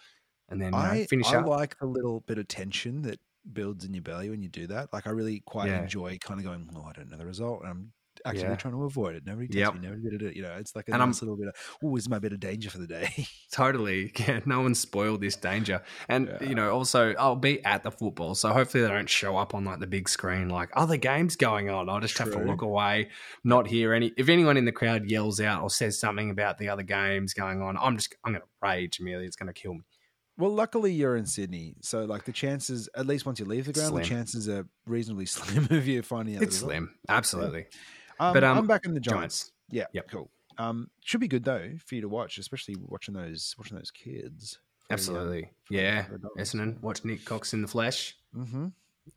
and 0.52 0.62
then 0.62 0.72
know, 0.72 0.78
I, 0.78 1.06
finish 1.06 1.32
I 1.34 1.38
up. 1.40 1.48
like 1.48 1.76
a 1.82 1.86
little 1.86 2.22
bit 2.22 2.38
of 2.38 2.48
tension 2.48 3.02
that 3.04 3.20
builds 3.54 3.86
in 3.86 3.94
your 3.94 4.04
belly 4.04 4.30
when 4.30 4.42
you 4.44 4.50
do 4.50 4.68
that. 4.68 4.94
Like 4.94 5.08
I 5.08 5.10
really 5.10 5.42
quite 5.46 5.70
Yeah. 5.70 5.82
enjoy 5.82 6.18
kind 6.20 6.40
of 6.40 6.46
going, 6.46 6.70
oh, 6.76 6.84
I 6.88 6.92
don't 6.94 7.10
know 7.10 7.18
the 7.18 7.26
result. 7.26 7.62
And 7.62 7.70
I'm 7.70 7.92
actively 8.24 8.50
Yeah. 8.50 8.56
trying 8.56 8.74
to 8.76 8.84
avoid 8.84 9.16
it. 9.16 9.26
Nobody 9.26 9.48
tells 9.48 9.74
Yep. 9.74 9.74
me, 9.82 9.88
nobody 9.88 10.10
did 10.12 10.22
it. 10.22 10.36
You 10.36 10.44
know, 10.44 10.54
it's 10.60 10.76
like 10.76 10.88
a 10.90 10.94
And 10.94 11.02
I'm- 11.02 11.10
nice 11.10 11.24
little 11.24 11.38
bit 11.38 11.48
of, 11.48 11.56
oh, 11.84 11.96
is 11.96 12.08
my 12.08 12.20
bit 12.20 12.34
of 12.34 12.40
danger 12.40 12.70
for 12.70 12.78
the 12.78 12.86
day. 12.86 13.10
Totally. 13.52 14.12
Yeah, 14.20 14.42
no 14.46 14.62
one 14.62 14.76
spoiled 14.76 15.22
this 15.22 15.36
danger. 15.36 15.82
And, 16.08 16.28
Yeah. 16.28 16.50
you 16.50 16.54
know, 16.54 16.72
also, 16.72 17.14
I'll 17.16 17.36
be 17.36 17.66
at 17.66 17.82
the 17.82 17.90
football. 17.90 18.36
So 18.36 18.50
hopefully 18.54 18.84
they 18.84 18.90
don't 18.90 19.10
show 19.10 19.38
up 19.38 19.56
on 19.56 19.66
like 19.66 19.80
the 19.80 19.88
big 19.88 20.08
screen, 20.08 20.50
like 20.50 20.70
other 20.74 20.98
games 20.98 21.36
going 21.36 21.68
on. 21.72 21.90
I'll 21.90 22.00
just 22.00 22.18
have 22.20 22.32
to 22.34 22.44
look 22.44 22.62
away, 22.62 23.10
not 23.44 23.66
hear 23.66 23.92
any. 23.92 24.14
If 24.18 24.30
anyone 24.30 24.56
in 24.56 24.66
the 24.66 24.72
crowd 24.72 25.10
yells 25.10 25.40
out 25.42 25.64
or 25.64 25.72
says 25.72 26.00
something 26.00 26.30
about 26.30 26.60
the 26.60 26.70
other 26.70 26.84
games 26.84 27.34
going 27.34 27.64
on, 27.64 27.76
I'm 27.78 27.98
just, 27.98 28.14
I'm 28.24 28.34
going 28.34 28.44
to 28.44 28.48
rage, 28.62 29.00
Amelia. 29.00 29.26
It's 29.26 29.36
going 29.36 29.52
to 29.52 29.60
kill 29.60 29.74
me. 29.74 29.82
Well, 30.42 30.52
luckily 30.52 30.92
you're 30.92 31.16
in 31.16 31.26
Sydney. 31.28 31.76
So 31.82 32.06
like 32.06 32.26
the 32.26 32.32
chances, 32.32 32.90
at 32.96 33.06
least 33.06 33.26
once 33.26 33.40
you 33.40 33.46
leave 33.46 33.66
the 33.66 33.74
ground, 33.74 33.90
Slim. 33.90 34.02
the 34.04 34.10
chances 34.10 34.50
are 34.50 34.68
reasonably 34.88 35.26
slim 35.28 35.68
of 35.70 35.88
you 35.88 36.02
finding 36.02 36.36
out. 36.38 36.42
It's 36.44 36.58
slim. 36.58 36.96
Absolutely. 37.08 37.68
Um, 38.20 38.34
But, 38.34 38.44
um, 38.44 38.58
I'm 38.58 38.68
back 38.68 38.86
in 38.86 38.94
the 38.94 39.00
Giants. 39.00 39.20
Giants. 39.44 39.52
Yeah, 39.70 39.86
Yep. 39.94 40.08
cool. 40.10 40.32
Um, 40.58 40.90
should 41.06 41.22
be 41.22 41.28
good 41.28 41.44
though 41.44 41.72
for 41.86 41.96
you 41.96 42.02
to 42.02 42.10
watch, 42.10 42.38
especially 42.40 42.76
watching 42.80 43.14
those 43.14 43.56
watching 43.58 43.78
those 43.78 43.92
kids. 43.92 44.60
Absolutely. 44.90 45.50
Yeah. 45.70 46.06
Essendon, 46.38 46.82
watch 46.82 47.06
Nik 47.06 47.24
Cox 47.24 47.54
in 47.54 47.62
the 47.62 47.68
flesh. 47.68 48.18
Mm-hmm. 48.36 48.68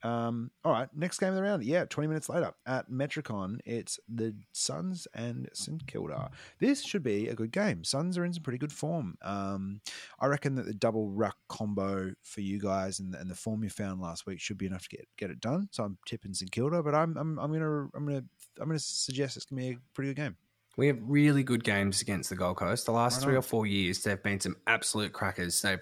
Um, 0.03 0.51
all 0.65 0.73
right, 0.73 0.89
next 0.95 1.19
game 1.19 1.31
of 1.31 1.35
the 1.35 1.43
round. 1.43 1.65
Yeah, 1.65 1.85
20 1.85 2.09
minutes 2.09 2.29
later 2.29 2.53
at 2.67 2.91
Metricon, 2.91 3.59
it's 3.65 3.99
the 4.09 4.35
Suns 4.53 5.07
and 5.15 5.49
St 5.53 5.87
Kilda. 5.87 6.31
This 6.59 6.83
should 6.83 7.03
be 7.03 7.29
a 7.29 7.35
good 7.35 7.53
game. 7.53 7.85
Suns 7.85 8.19
are 8.19 8.25
in 8.25 8.33
some 8.33 8.43
pretty 8.43 8.59
good 8.59 8.73
form. 8.73 9.17
Um, 9.23 9.81
I 10.21 10.27
reckon 10.27 10.55
that 10.57 10.67
the 10.67 10.75
double 10.75 11.11
ruck 11.11 11.37
combo 11.49 12.13
for 12.23 12.41
you 12.41 12.61
guys 12.61 13.01
and, 13.01 13.15
and 13.15 13.31
the 13.31 13.35
form 13.35 13.63
you 13.65 13.71
found 13.71 14.01
last 14.01 14.27
week 14.27 14.41
should 14.41 14.59
be 14.59 14.67
enough 14.67 14.89
to 14.89 14.97
get 14.97 15.09
get 15.17 15.31
it 15.31 15.41
done. 15.41 15.69
So 15.71 15.85
I'm 15.85 15.99
tipping 16.07 16.35
St 16.35 16.51
Kilda, 16.51 16.83
but 16.83 16.95
I'm 16.95 17.17
I'm, 17.17 17.39
I'm 17.39 17.53
gonna 17.53 17.89
I'm 17.95 18.07
gonna 18.07 18.25
I'm 18.61 18.69
gonna 18.69 18.79
suggest 18.79 19.37
it's 19.37 19.47
gonna 19.47 19.63
be 19.63 19.71
a 19.71 19.79
pretty 19.95 20.11
good 20.11 20.23
game. 20.23 20.37
We 20.77 20.89
have 20.89 20.99
really 21.03 21.45
good 21.45 21.63
games 21.63 22.03
against 22.03 22.31
the 22.31 22.37
Gold 22.37 22.57
Coast. 22.57 22.87
The 22.87 22.93
last 22.93 23.23
three 23.23 23.37
or 23.37 23.43
four 23.43 23.65
years, 23.65 24.03
they've 24.03 24.21
been 24.21 24.41
some 24.41 24.57
absolute 24.67 25.13
crackers. 25.13 25.63
They've, 25.63 25.79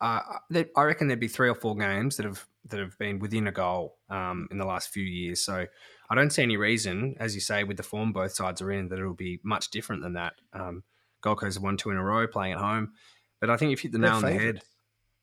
uh, 0.00 0.20
they, 0.50 0.66
I 0.76 0.82
reckon 0.82 1.06
there'd 1.06 1.20
be 1.20 1.28
three 1.28 1.48
or 1.48 1.54
four 1.54 1.76
games 1.76 2.16
that 2.16 2.26
have 2.26 2.44
that 2.66 2.78
have 2.78 2.98
been 2.98 3.18
within 3.18 3.46
a 3.46 3.52
goal 3.52 3.96
um, 4.08 4.48
in 4.50 4.58
the 4.58 4.66
last 4.66 4.90
few 4.90 5.04
years. 5.04 5.44
So 5.44 5.66
I 6.10 6.14
don't 6.14 6.30
see 6.30 6.42
any 6.42 6.56
reason, 6.56 7.16
as 7.18 7.34
you 7.34 7.40
say, 7.40 7.64
with 7.64 7.76
the 7.76 7.82
form 7.82 8.12
both 8.12 8.32
sides 8.32 8.60
are 8.60 8.70
in, 8.70 8.88
that 8.88 8.98
it'll 8.98 9.14
be 9.14 9.40
much 9.42 9.70
different 9.70 10.02
than 10.02 10.14
that. 10.14 10.34
Um, 10.52 10.82
Gold 11.22 11.38
Coast 11.38 11.56
have 11.56 11.62
won 11.62 11.76
two 11.76 11.90
in 11.90 11.96
a 11.96 12.02
row 12.02 12.26
playing 12.26 12.54
at 12.54 12.58
home, 12.58 12.92
but 13.40 13.50
I 13.50 13.56
think 13.56 13.70
you've 13.70 13.80
hit 13.80 13.92
the 13.92 13.98
They're 13.98 14.10
nail 14.10 14.16
on 14.16 14.22
the 14.22 14.32
head. 14.32 14.62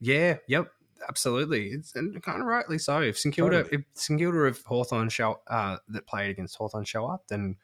Yeah, 0.00 0.36
yep, 0.46 0.68
absolutely. 1.08 1.68
It's 1.68 1.94
and 1.96 2.22
kind 2.22 2.40
of 2.40 2.46
rightly 2.46 2.78
so. 2.78 3.00
If 3.00 3.18
St 3.18 3.34
Kilda, 3.34 3.62
Totally. 3.62 3.78
if 3.78 3.84
St 3.94 4.18
Kilda 4.18 4.38
of 4.38 4.62
Hawthorn 4.62 5.08
show 5.08 5.40
uh, 5.48 5.78
that 5.88 6.06
played 6.06 6.30
against 6.30 6.56
Hawthorn 6.56 6.84
show 6.84 7.06
up, 7.06 7.24
then 7.28 7.56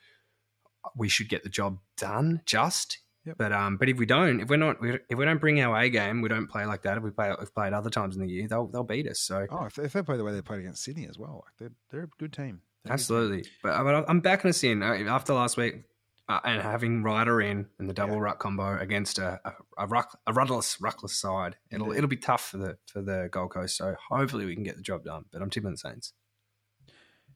we 0.97 1.09
should 1.09 1.29
get 1.29 1.43
the 1.43 1.49
job 1.49 1.79
done. 1.97 2.43
Just, 2.45 2.99
Yep. 3.27 3.37
but 3.39 3.53
um, 3.53 3.77
but 3.79 3.89
if 3.89 3.97
we 3.97 4.05
don't, 4.07 4.41
if 4.41 4.49
we're 4.51 4.57
not, 4.59 4.77
if 4.83 5.17
we 5.17 5.25
don't 5.25 5.41
bring 5.41 5.61
our 5.61 5.77
A 5.81 5.89
game, 5.89 6.21
we 6.21 6.29
don't 6.29 6.47
play 6.47 6.67
like 6.67 6.83
that. 6.83 6.99
If 6.99 7.03
we 7.05 7.11
play, 7.11 7.35
if 7.41 7.55
played 7.55 7.73
other 7.73 7.89
times 7.91 8.17
in 8.17 8.23
the 8.23 8.29
year, 8.29 8.47
they'll 8.49 8.67
they'll 8.67 8.85
beat 8.85 9.09
us. 9.09 9.21
So 9.21 9.47
Oh, 9.51 9.65
if, 9.65 9.75
they 9.93 10.03
play 10.03 10.17
the 10.19 10.25
way 10.25 10.33
they 10.33 10.43
played 10.43 10.61
against 10.61 10.85
Sydney 10.85 11.07
as 11.09 11.19
well, 11.19 11.45
like 11.47 11.55
they're 11.59 11.73
they're 11.91 12.05
a 12.05 12.09
good 12.19 12.33
team. 12.35 12.45
They're 12.45 12.51
a 12.51 12.53
good 12.53 12.61
team. 12.89 12.93
absolutely. 12.93 13.45
But, 13.63 13.83
but 13.83 14.05
I'm 14.09 14.21
backing 14.21 14.51
us 14.51 14.63
in 14.63 14.83
Uh, 14.83 14.93
after 15.09 15.33
last 15.33 15.57
week. 15.57 15.85
uh, 16.29 16.41
and 16.45 16.61
having 16.63 17.03
Ryder 17.03 17.41
in 17.41 17.67
and 17.79 17.89
the 17.89 17.95
double 17.95 18.15
Yeah. 18.17 18.21
ruck 18.23 18.39
combo 18.41 18.79
against 18.79 19.19
a 19.19 19.41
a, 19.45 19.53
a, 19.79 19.87
ruck, 19.87 20.19
a 20.27 20.33
rudderless 20.35 20.77
ruckless 20.83 21.11
side, 21.11 21.57
it'll 21.71 21.87
Indeed. 21.87 21.99
it'll 21.99 22.09
be 22.11 22.17
tough 22.19 22.45
for 22.51 22.59
the 22.59 22.77
for 22.93 23.01
the 23.01 23.29
Gold 23.33 23.53
Coast. 23.53 23.77
So 23.79 23.95
hopefully 24.11 24.45
we 24.45 24.55
can 24.55 24.65
get 24.65 24.77
the 24.77 24.83
job 24.83 25.03
done. 25.05 25.25
But 25.33 25.41
I'm 25.41 25.49
tipping 25.51 25.71
the 25.71 25.79
Saints. 25.79 26.13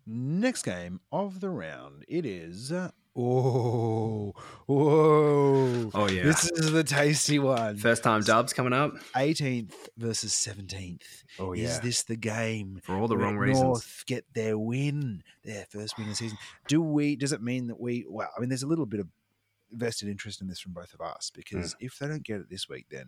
Next 0.06 0.62
game 0.62 1.00
of 1.12 1.40
the 1.40 1.50
round, 1.50 2.04
it 2.08 2.24
is. 2.24 2.72
Oh, 3.20 4.32
whoa! 4.66 5.90
Oh 5.94 6.08
yeah, 6.08 6.22
This 6.22 6.50
is 6.50 6.70
the 6.70 6.84
tasty 6.84 7.38
one. 7.38 7.76
first 7.76 8.02
time 8.02 8.22
dubs 8.22 8.52
coming 8.52 8.72
up. 8.72 8.92
18th 9.16 9.72
versus 9.96 10.32
17th. 10.32 11.02
Oh 11.38 11.52
Is 11.52 11.80
this 11.80 12.04
the 12.04 12.16
game? 12.16 12.80
for 12.84 12.94
all 12.96 13.08
the 13.08 13.16
wrong 13.16 13.36
reasons. 13.36 13.62
North 13.64 14.04
get 14.06 14.24
their 14.34 14.56
win, 14.56 15.22
their 15.44 15.66
first 15.70 15.96
win 15.98 16.06
of 16.06 16.12
the 16.12 16.16
season. 16.16 16.38
Do 16.68 16.80
we? 16.80 17.16
Does 17.16 17.32
it 17.32 17.42
mean 17.42 17.66
that 17.68 17.80
we? 17.80 18.06
Well, 18.08 18.28
I 18.36 18.40
mean, 18.40 18.48
there's 18.50 18.62
a 18.62 18.66
little 18.68 18.86
bit 18.86 19.00
of 19.00 19.08
vested 19.72 20.08
interest 20.08 20.40
in 20.40 20.48
this 20.48 20.60
from 20.60 20.72
both 20.72 20.94
of 20.94 21.00
us 21.00 21.30
because 21.34 21.72
Hmm. 21.74 21.86
if 21.86 21.98
they 21.98 22.08
don't 22.08 22.22
get 22.22 22.40
it 22.40 22.48
this 22.50 22.68
week, 22.68 22.86
then 22.90 23.06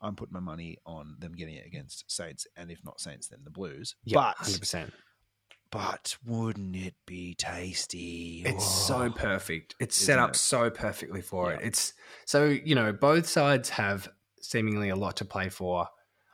I'm 0.00 0.16
putting 0.16 0.32
my 0.32 0.40
money 0.40 0.78
on 0.86 1.16
them 1.18 1.32
getting 1.32 1.54
it 1.56 1.66
against 1.66 2.10
Saints, 2.10 2.46
and 2.56 2.70
if 2.70 2.82
not 2.84 3.00
Saints, 3.00 3.28
then 3.28 3.40
the 3.44 3.50
Blues. 3.50 3.94
Yeah, 4.04 4.14
but 4.16 4.36
hundred 4.38 4.60
percent. 4.60 4.92
But 5.72 6.16
wouldn't 6.24 6.76
it 6.76 6.94
be 7.06 7.34
tasty? 7.34 8.42
It's 8.46 8.64
so 8.64 9.10
perfect. 9.10 9.74
It's 9.80 9.96
set 9.96 10.20
up 10.20 10.30
it? 10.30 10.36
so 10.36 10.70
perfectly 10.70 11.22
for 11.22 11.52
it. 11.52 11.60
It's 11.64 11.94
so 12.26 12.46
you 12.46 12.76
know 12.76 12.92
both 12.92 13.26
sides 13.26 13.70
have 13.70 14.08
seemingly 14.40 14.90
a 14.90 14.96
lot 14.96 15.16
to 15.16 15.24
play 15.24 15.48
for. 15.48 15.88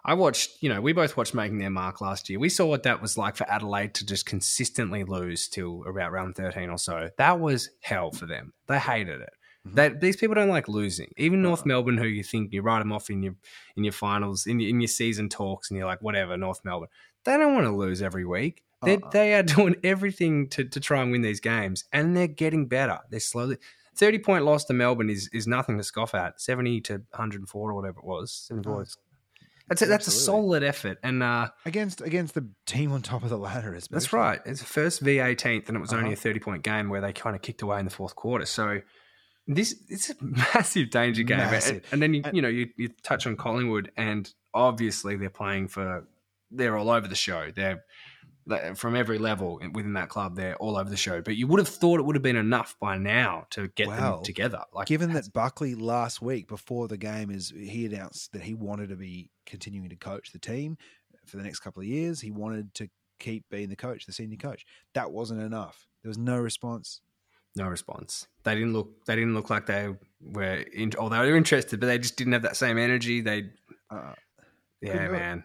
I 0.04 0.14
watched, 0.14 0.62
you 0.62 0.68
know, 0.70 0.80
we 0.80 0.92
both 0.92 1.16
watched 1.16 1.34
Making 1.34 1.58
Their 1.58 1.70
Mark 1.70 2.00
last 2.00 2.30
year. 2.30 2.38
We 2.38 2.48
saw 2.48 2.66
what 2.66 2.84
that 2.84 3.02
was 3.02 3.18
like 3.18 3.36
for 3.36 3.50
Adelaide 3.50 3.94
to 3.94 4.06
just 4.06 4.24
consistently 4.24 5.04
lose 5.04 5.48
till 5.48 5.84
about 5.86 6.12
round 6.12 6.34
13 6.34 6.70
or 6.70 6.78
so. 6.78 7.10
That 7.18 7.40
was 7.40 7.68
hell 7.80 8.10
for 8.10 8.24
them. 8.24 8.54
They 8.68 8.78
hated 8.78 9.20
it. 9.20 9.32
Mhm. 9.66 9.74
They, 9.74 9.88
these 9.88 10.16
people 10.16 10.34
don't 10.34 10.48
like 10.48 10.66
losing. 10.66 11.12
Even 11.16 11.42
North. 11.42 11.66
Melbourne, 11.66 11.98
who 11.98 12.06
you 12.06 12.22
think 12.22 12.52
you 12.52 12.62
write 12.62 12.78
them 12.78 12.92
off 12.92 13.10
in 13.10 13.22
your 13.22 13.34
in 13.76 13.84
your 13.84 13.92
finals, 13.92 14.46
in 14.46 14.60
your, 14.60 14.70
in 14.70 14.80
your 14.80 14.88
season 14.88 15.28
talks, 15.28 15.68
and 15.68 15.76
you're 15.76 15.86
like, 15.86 16.00
whatever, 16.00 16.36
North 16.36 16.64
Melbourne. 16.64 16.88
They 17.24 17.36
don't 17.36 17.54
want 17.54 17.66
to 17.66 17.76
lose 17.76 18.00
every 18.00 18.24
week. 18.24 18.62
They 18.82 18.96
Uh-uh. 18.96 19.10
they 19.10 19.34
are 19.34 19.42
doing 19.56 19.76
everything 19.84 20.48
to, 20.50 20.64
to 20.64 20.80
try 20.80 21.02
and 21.02 21.10
win 21.10 21.22
these 21.22 21.40
games, 21.40 21.84
and 21.92 22.16
they're 22.16 22.26
getting 22.28 22.66
better. 22.66 22.98
They're 23.10 23.20
slowly. 23.20 23.58
30 23.96 24.20
point 24.20 24.44
loss 24.44 24.64
to 24.66 24.72
Melbourne 24.72 25.10
is, 25.10 25.28
is 25.32 25.48
nothing 25.48 25.76
to 25.78 25.82
scoff 25.82 26.14
at. 26.14 26.40
70 26.40 26.80
to 26.82 26.92
104 27.10 27.70
or 27.70 27.74
whatever 27.74 27.98
it 27.98 28.04
was. 28.04 28.32
74. 28.46 28.72
Oh, 28.82 28.84
That's 29.68 29.82
a, 29.82 29.86
that's 29.86 30.06
a 30.06 30.12
solid 30.12 30.62
effort. 30.62 30.98
And 31.02 31.20
uh, 31.20 31.48
against 31.66 32.00
against 32.00 32.34
the 32.34 32.48
team 32.64 32.92
on 32.92 33.02
top 33.02 33.24
of 33.24 33.28
the 33.30 33.36
ladder. 33.38 33.74
Is 33.74 33.88
that's 33.88 34.12
right. 34.12 34.40
It's 34.46 34.60
the 34.60 34.66
first 34.66 35.02
V18th, 35.02 35.66
and 35.68 35.76
it 35.76 35.80
was 35.80 35.92
only 35.92 36.06
Uh-huh. 36.06 36.12
a 36.12 36.16
30 36.16 36.38
point 36.40 36.62
game 36.62 36.88
where 36.90 37.00
they 37.00 37.12
kind 37.12 37.34
of 37.34 37.42
kicked 37.42 37.62
away 37.62 37.80
in 37.80 37.84
the 37.86 37.90
fourth 37.90 38.14
quarter. 38.14 38.46
So 38.46 38.80
this 39.48 39.74
it's 39.88 40.10
a 40.10 40.14
massive 40.20 40.90
danger 40.90 41.24
game. 41.24 41.40
And- 41.40 41.50
Massive. 41.50 41.84
And, 41.90 42.00
then 42.00 42.14
you, 42.14 42.22
And- 42.24 42.36
you 42.36 42.42
know 42.42 42.48
you, 42.48 42.68
you 42.76 42.90
touch 43.02 43.26
on 43.26 43.34
Collingwood, 43.36 43.90
and 43.96 44.32
obviously 44.54 45.16
they're 45.16 45.28
playing 45.28 45.68
for 45.68 46.06
they're 46.52 46.76
all 46.76 46.88
over 46.90 47.08
the 47.08 47.16
show. 47.16 47.50
They're 47.54 47.74
they- 47.74 47.80
from 48.74 48.96
every 48.96 49.18
level 49.18 49.60
within 49.72 49.92
that 49.94 50.08
club. 50.08 50.36
They're 50.36 50.56
all 50.56 50.76
over 50.76 50.88
the 50.88 50.96
show. 50.96 51.20
But 51.20 51.36
you 51.36 51.46
would 51.46 51.58
have 51.58 51.68
thought 51.68 52.00
it 52.00 52.02
would 52.04 52.16
have 52.16 52.22
been 52.22 52.36
enough 52.36 52.76
by 52.80 52.96
now 52.98 53.46
to 53.50 53.68
get 53.68 53.88
Well, 53.88 54.16
them 54.16 54.24
together. 54.24 54.62
Like 54.72 54.86
Given 54.86 55.12
that 55.12 55.32
Buckley 55.32 55.74
last 55.74 56.22
week 56.22 56.48
before 56.48 56.88
the 56.88 56.96
game 56.96 57.30
is 57.30 57.52
he 57.56 57.86
announced 57.86 58.32
that 58.32 58.42
he 58.42 58.54
wanted 58.54 58.88
to 58.90 58.96
be 58.96 59.30
continuing 59.46 59.88
to 59.90 59.96
coach 59.96 60.32
the 60.32 60.38
team 60.38 60.76
for 61.26 61.36
the 61.36 61.42
next 61.42 61.60
couple 61.60 61.80
of 61.80 61.86
years. 61.86 62.20
He 62.20 62.30
wanted 62.30 62.74
to 62.74 62.88
keep 63.18 63.44
being 63.50 63.68
the 63.68 63.76
coach, 63.76 64.06
the 64.06 64.12
senior 64.12 64.36
coach. 64.36 64.64
That 64.94 65.10
wasn't 65.10 65.40
enough. 65.42 65.86
There 66.02 66.08
was 66.08 66.18
no 66.18 66.38
response. 66.38 67.00
no 67.56 67.66
response. 67.66 68.28
They 68.44 68.54
didn't 68.54 68.72
look. 68.72 69.04
They 69.04 69.16
didn't 69.16 69.34
look 69.34 69.50
like 69.50 69.66
they 69.66 69.94
were. 70.20 70.64
In, 70.72 70.92
or 70.98 71.10
they 71.10 71.18
were 71.18 71.36
interested, 71.36 71.80
but 71.80 71.86
they 71.86 71.98
just 71.98 72.16
didn't 72.16 72.32
have 72.34 72.42
that 72.42 72.56
same 72.56 72.78
energy. 72.78 73.20
They 73.20 73.50
Uh, 73.90 74.12
yeah, 74.80 75.34
it. 75.36 75.42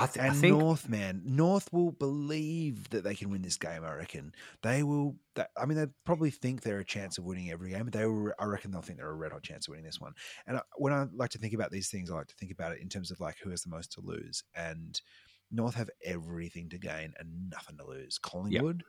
I, 0.00 0.06
th- 0.06 0.24
I 0.24 0.28
and 0.28 0.36
think 0.36 0.58
North, 0.58 0.88
man, 0.88 1.22
North 1.24 1.72
will 1.72 1.92
believe 1.92 2.88
that 2.90 3.04
they 3.04 3.14
can 3.14 3.30
win 3.30 3.42
this 3.42 3.56
game. 3.56 3.84
I 3.84 3.94
reckon 3.94 4.34
they 4.62 4.82
will. 4.82 5.16
That, 5.34 5.50
I 5.56 5.66
mean, 5.66 5.76
they 5.78 5.86
probably 6.04 6.30
think 6.30 6.62
they're 6.62 6.78
a 6.78 6.84
chance 6.84 7.18
of 7.18 7.24
winning 7.24 7.50
every 7.50 7.70
game, 7.70 7.84
but 7.84 7.92
they, 7.92 8.06
will, 8.06 8.32
I 8.38 8.44
reckon, 8.46 8.70
they'll 8.70 8.82
think 8.82 8.98
they're 8.98 9.10
a 9.10 9.14
red 9.14 9.32
hot 9.32 9.42
chance 9.42 9.68
of 9.68 9.72
winning 9.72 9.84
this 9.86 10.00
one. 10.00 10.12
And 10.46 10.56
I, 10.58 10.62
when 10.76 10.92
I 10.92 11.06
like 11.14 11.30
to 11.30 11.38
think 11.38 11.54
about 11.54 11.70
these 11.70 11.88
things, 11.90 12.10
I 12.10 12.14
like 12.14 12.28
to 12.28 12.34
think 12.36 12.52
about 12.52 12.72
it 12.72 12.80
in 12.80 12.88
terms 12.88 13.10
of 13.10 13.20
like 13.20 13.36
who 13.42 13.50
has 13.50 13.62
the 13.62 13.70
most 13.70 13.92
to 13.92 14.00
lose. 14.00 14.42
And 14.54 15.00
North 15.50 15.74
have 15.74 15.90
everything 16.04 16.68
to 16.70 16.78
gain 16.78 17.12
and 17.18 17.50
nothing 17.50 17.76
to 17.78 17.86
lose. 17.86 18.18
Collingwood 18.18 18.82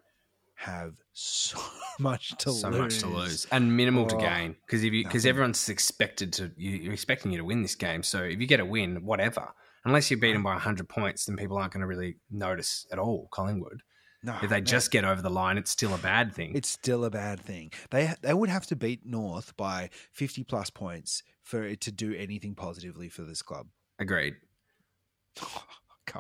have 0.55 0.93
so 1.13 1.57
much 1.99 2.35
to 2.37 2.51
so 2.51 2.69
lose. 2.69 2.79
much 2.79 2.99
to 2.99 3.07
lose 3.07 3.45
and 3.51 3.75
minimal 3.75 4.05
to 4.05 4.15
Oh, 4.15 4.19
gain 4.19 4.55
because 4.65 4.83
if 4.83 4.93
you 4.93 5.03
because 5.03 5.25
everyone's 5.25 5.67
expected 5.69 6.31
to 6.33 6.51
you're 6.55 6.93
expecting 6.93 7.31
you 7.31 7.39
to 7.39 7.45
win 7.45 7.63
this 7.63 7.73
game. 7.75 8.03
So 8.03 8.23
if 8.23 8.39
you 8.39 8.45
get 8.45 8.59
a 8.59 8.65
win, 8.65 9.03
whatever, 9.03 9.53
unless 9.85 10.09
you 10.11 10.17
beat 10.17 10.33
them 10.33 10.43
by 10.43 10.57
hundred 10.57 10.89
points, 10.89 11.25
then 11.25 11.35
people 11.37 11.57
aren't 11.57 11.73
going 11.73 11.81
to 11.81 11.87
really 11.87 12.17
notice 12.29 12.85
at 12.91 12.99
all. 12.99 13.27
Collingwood, 13.31 13.81
No, 14.23 14.35
if 14.41 14.49
they 14.49 14.61
just 14.61 14.91
get 14.91 15.03
over 15.05 15.21
the 15.21 15.29
line, 15.29 15.57
it's 15.57 15.71
still 15.71 15.93
a 15.93 15.97
bad 15.97 16.33
thing. 16.33 16.53
it's 16.55 16.69
still 16.69 17.05
a 17.05 17.09
bad 17.09 17.39
thing. 17.39 17.71
They 17.89 18.13
they 18.21 18.33
would 18.33 18.49
have 18.49 18.65
to 18.67 18.75
beat 18.75 19.05
North 19.05 19.55
by 19.57 19.89
fifty 20.11 20.43
plus 20.43 20.69
points 20.69 21.23
for 21.43 21.63
it 21.63 21.81
to 21.81 21.91
do 21.91 22.13
anything 22.13 22.55
positively 22.55 23.09
for 23.09 23.23
this 23.23 23.41
club. 23.41 23.67
Agreed. 23.99 24.35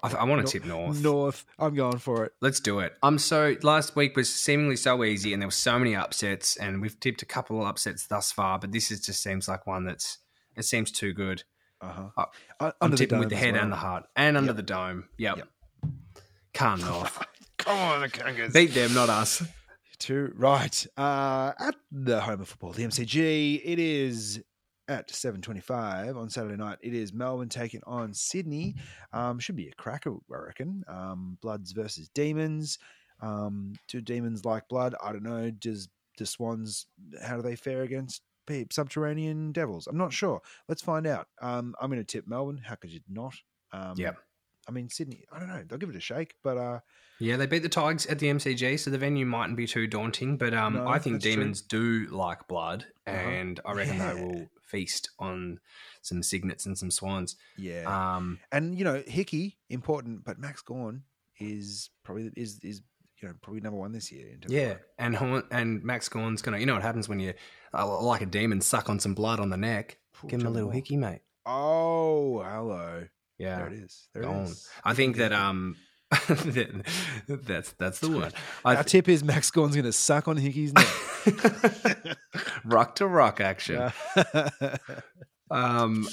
I. 0.03 0.13
I 0.19 0.23
want 0.23 0.45
to 0.45 0.51
tip 0.51 0.65
North. 0.65 1.01
North. 1.01 1.45
I'm 1.59 1.75
going 1.75 1.97
for 1.97 2.23
it. 2.25 2.31
Let's 2.39 2.59
do 2.61 2.79
it. 2.79 2.93
I'm 3.03 3.17
so 3.17 3.55
last 3.61 3.95
week 3.95 4.15
was 4.15 4.33
seemingly 4.33 4.77
so 4.77 5.03
easy, 5.03 5.33
and 5.33 5.41
there 5.41 5.47
were 5.47 5.51
so 5.51 5.77
many 5.77 5.95
upsets, 5.95 6.55
and 6.55 6.81
we've 6.81 6.97
tipped 6.99 7.21
a 7.21 7.25
couple 7.25 7.61
of 7.61 7.67
upsets 7.67 8.07
thus 8.07 8.31
far, 8.31 8.57
but 8.57 8.71
this 8.71 8.89
is 8.89 9.01
just 9.05 9.21
seems 9.21 9.47
like 9.49 9.67
one 9.67 9.83
that's 9.85 10.19
it 10.55 10.63
seems 10.63 10.91
too 10.91 11.13
good. 11.13 11.43
Uh-huh. 11.81 12.09
Uh, 12.17 12.25
I'm 12.59 12.73
under 12.81 12.97
tipping 12.97 13.19
with 13.19 13.29
the 13.29 13.35
head 13.35 13.53
well. 13.55 13.63
and 13.63 13.71
the 13.71 13.75
heart, 13.77 14.05
and 14.15 14.37
under 14.37 14.49
Yep. 14.49 14.55
the 14.57 14.63
dome. 14.63 15.05
Yep. 15.17 15.37
Yep. 15.37 15.47
Calm 16.53 16.79
North. 16.81 17.23
Come 17.57 17.77
on, 17.77 18.01
the 18.01 18.09
Kangas. 18.09 18.53
Beat 18.53 18.73
them, 18.73 18.93
not 18.93 19.09
us. 19.09 19.43
Two 19.99 20.31
right. 20.35 20.85
Uh, 20.97 21.53
at 21.59 21.75
the 21.91 22.21
home 22.21 22.41
of 22.41 22.47
football, 22.49 22.71
the 22.71 22.83
MCG. 22.83 23.61
It 23.63 23.77
is 23.79 24.41
at 24.87 25.09
7:25 25.09 26.17
on 26.17 26.29
Saturday 26.29 26.55
night. 26.57 26.79
It 26.81 26.93
is 26.95 27.13
Melbourne 27.13 27.49
taking 27.49 27.81
on 27.85 28.13
Sydney. 28.13 28.75
Um, 29.13 29.37
should 29.39 29.55
be 29.55 29.67
a 29.67 29.73
cracker, 29.73 30.11
I 30.33 30.37
reckon. 30.37 30.83
Um, 30.87 31.37
Bloods 31.41 31.71
versus 31.71 32.09
Demons. 32.09 32.79
Um, 33.21 33.73
do 33.87 34.01
Demons 34.01 34.43
like 34.43 34.67
blood? 34.69 34.95
I 35.03 35.11
don't 35.11 35.23
know. 35.23 35.51
Does 35.51 35.87
the 36.17 36.25
Swans? 36.25 36.87
How 37.23 37.35
do 37.35 37.43
they 37.43 37.55
fare 37.55 37.83
against 37.83 38.23
Subterranean 38.71 39.51
Devils? 39.51 39.87
I'm 39.87 39.97
not 39.97 40.13
sure. 40.13 40.41
Let's 40.67 40.81
find 40.81 41.05
out. 41.07 41.27
Um, 41.41 41.75
I'm 41.81 41.89
going 41.89 42.01
to 42.01 42.05
tip 42.05 42.27
Melbourne. 42.27 42.61
How 42.65 42.75
could 42.75 42.91
you 42.91 42.99
not? 43.09 43.35
Um, 43.71 43.93
Yep. 43.97 44.17
I 44.67 44.71
mean 44.71 44.89
Sydney. 44.89 45.25
I 45.31 45.39
don't 45.39 45.47
know. 45.47 45.63
They'll 45.67 45.79
give 45.79 45.89
it 45.89 45.95
a 45.95 45.99
shake, 45.99 46.35
but 46.43 46.55
uh, 46.57 46.79
Yeah, 47.19 47.35
they 47.37 47.47
beat 47.47 47.63
the 47.63 47.69
Tigers 47.69 48.05
at 48.05 48.19
the 48.19 48.27
MCG, 48.27 48.79
so 48.79 48.91
the 48.91 48.97
venue 48.99 49.25
mightn't 49.25 49.57
be 49.57 49.65
too 49.65 49.87
daunting. 49.87 50.37
But 50.37 50.53
um, 50.53 50.73
No, 50.75 50.87
I 50.87 50.99
think 50.99 51.15
that's 51.15 51.25
true. 51.25 51.35
demons 51.35 51.61
do 51.63 52.05
like 52.11 52.47
blood, 52.47 52.85
Uh-huh. 53.07 53.17
and 53.17 53.59
I 53.65 53.73
reckon 53.73 53.97
Yeah. 53.97 54.13
they 54.13 54.23
will 54.23 54.47
feast 54.61 55.09
on 55.17 55.59
some 56.03 56.21
cygnets 56.21 56.67
and 56.67 56.77
some 56.77 56.91
swans. 56.91 57.35
yeah. 57.57 57.85
Um, 58.17 58.39
And 58.51 58.77
you 58.77 58.83
know, 58.83 59.01
Hickey 59.07 59.57
important, 59.69 60.23
but 60.23 60.37
Max 60.37 60.61
Gawn 60.61 61.03
is 61.39 61.89
probably 62.03 62.29
is 62.37 62.59
is 62.61 62.83
you 63.21 63.27
know 63.27 63.35
probably 63.41 63.61
number 63.61 63.79
one 63.79 63.91
this 63.91 64.11
year. 64.11 64.27
In 64.33 64.39
terms 64.39 64.53
yeah, 64.53 64.75
and 64.97 65.15
Horn, 65.15 65.43
and 65.51 65.83
Max 65.83 66.09
Gawn's 66.09 66.41
gonna. 66.41 66.57
You 66.57 66.65
know 66.65 66.73
what 66.73 66.81
happens 66.81 67.07
when 67.07 67.19
you 67.19 67.33
uh, 67.73 68.01
like 68.01 68.21
a 68.21 68.25
demon 68.25 68.61
suck 68.61 68.89
on 68.89 68.99
some 68.99 69.13
blood 69.13 69.39
on 69.39 69.49
the 69.49 69.57
neck? 69.57 69.97
Give 70.27 70.41
him 70.41 70.47
a 70.47 70.49
little 70.49 70.67
more. 70.67 70.73
hickey, 70.73 70.97
mate. 70.97 71.21
Oh, 71.45 72.43
hello. 72.43 73.07
Yeah, 73.37 73.57
There 73.57 73.67
it 73.67 73.73
is. 73.73 74.07
There 74.13 74.23
Go 74.23 74.31
it 74.31 74.43
is. 74.43 74.69
I 74.83 74.93
think 74.93 75.17
that 75.17 75.33
um, 75.33 75.75
that's 77.27 77.71
that's 77.73 77.99
the 77.99 78.09
one. 78.11 78.31
Our 78.65 78.83
tip 78.83 79.09
is 79.09 79.23
Max 79.23 79.49
Gawn's 79.49 79.73
going 79.73 79.85
to 79.85 79.93
suck 79.93 80.27
on 80.27 80.37
Hickey's 80.37 80.73
neck. 80.73 82.17
rock 82.65 82.95
to 82.95 83.07
rock 83.07 83.41
action. 83.41 83.91
Um, 85.49 86.07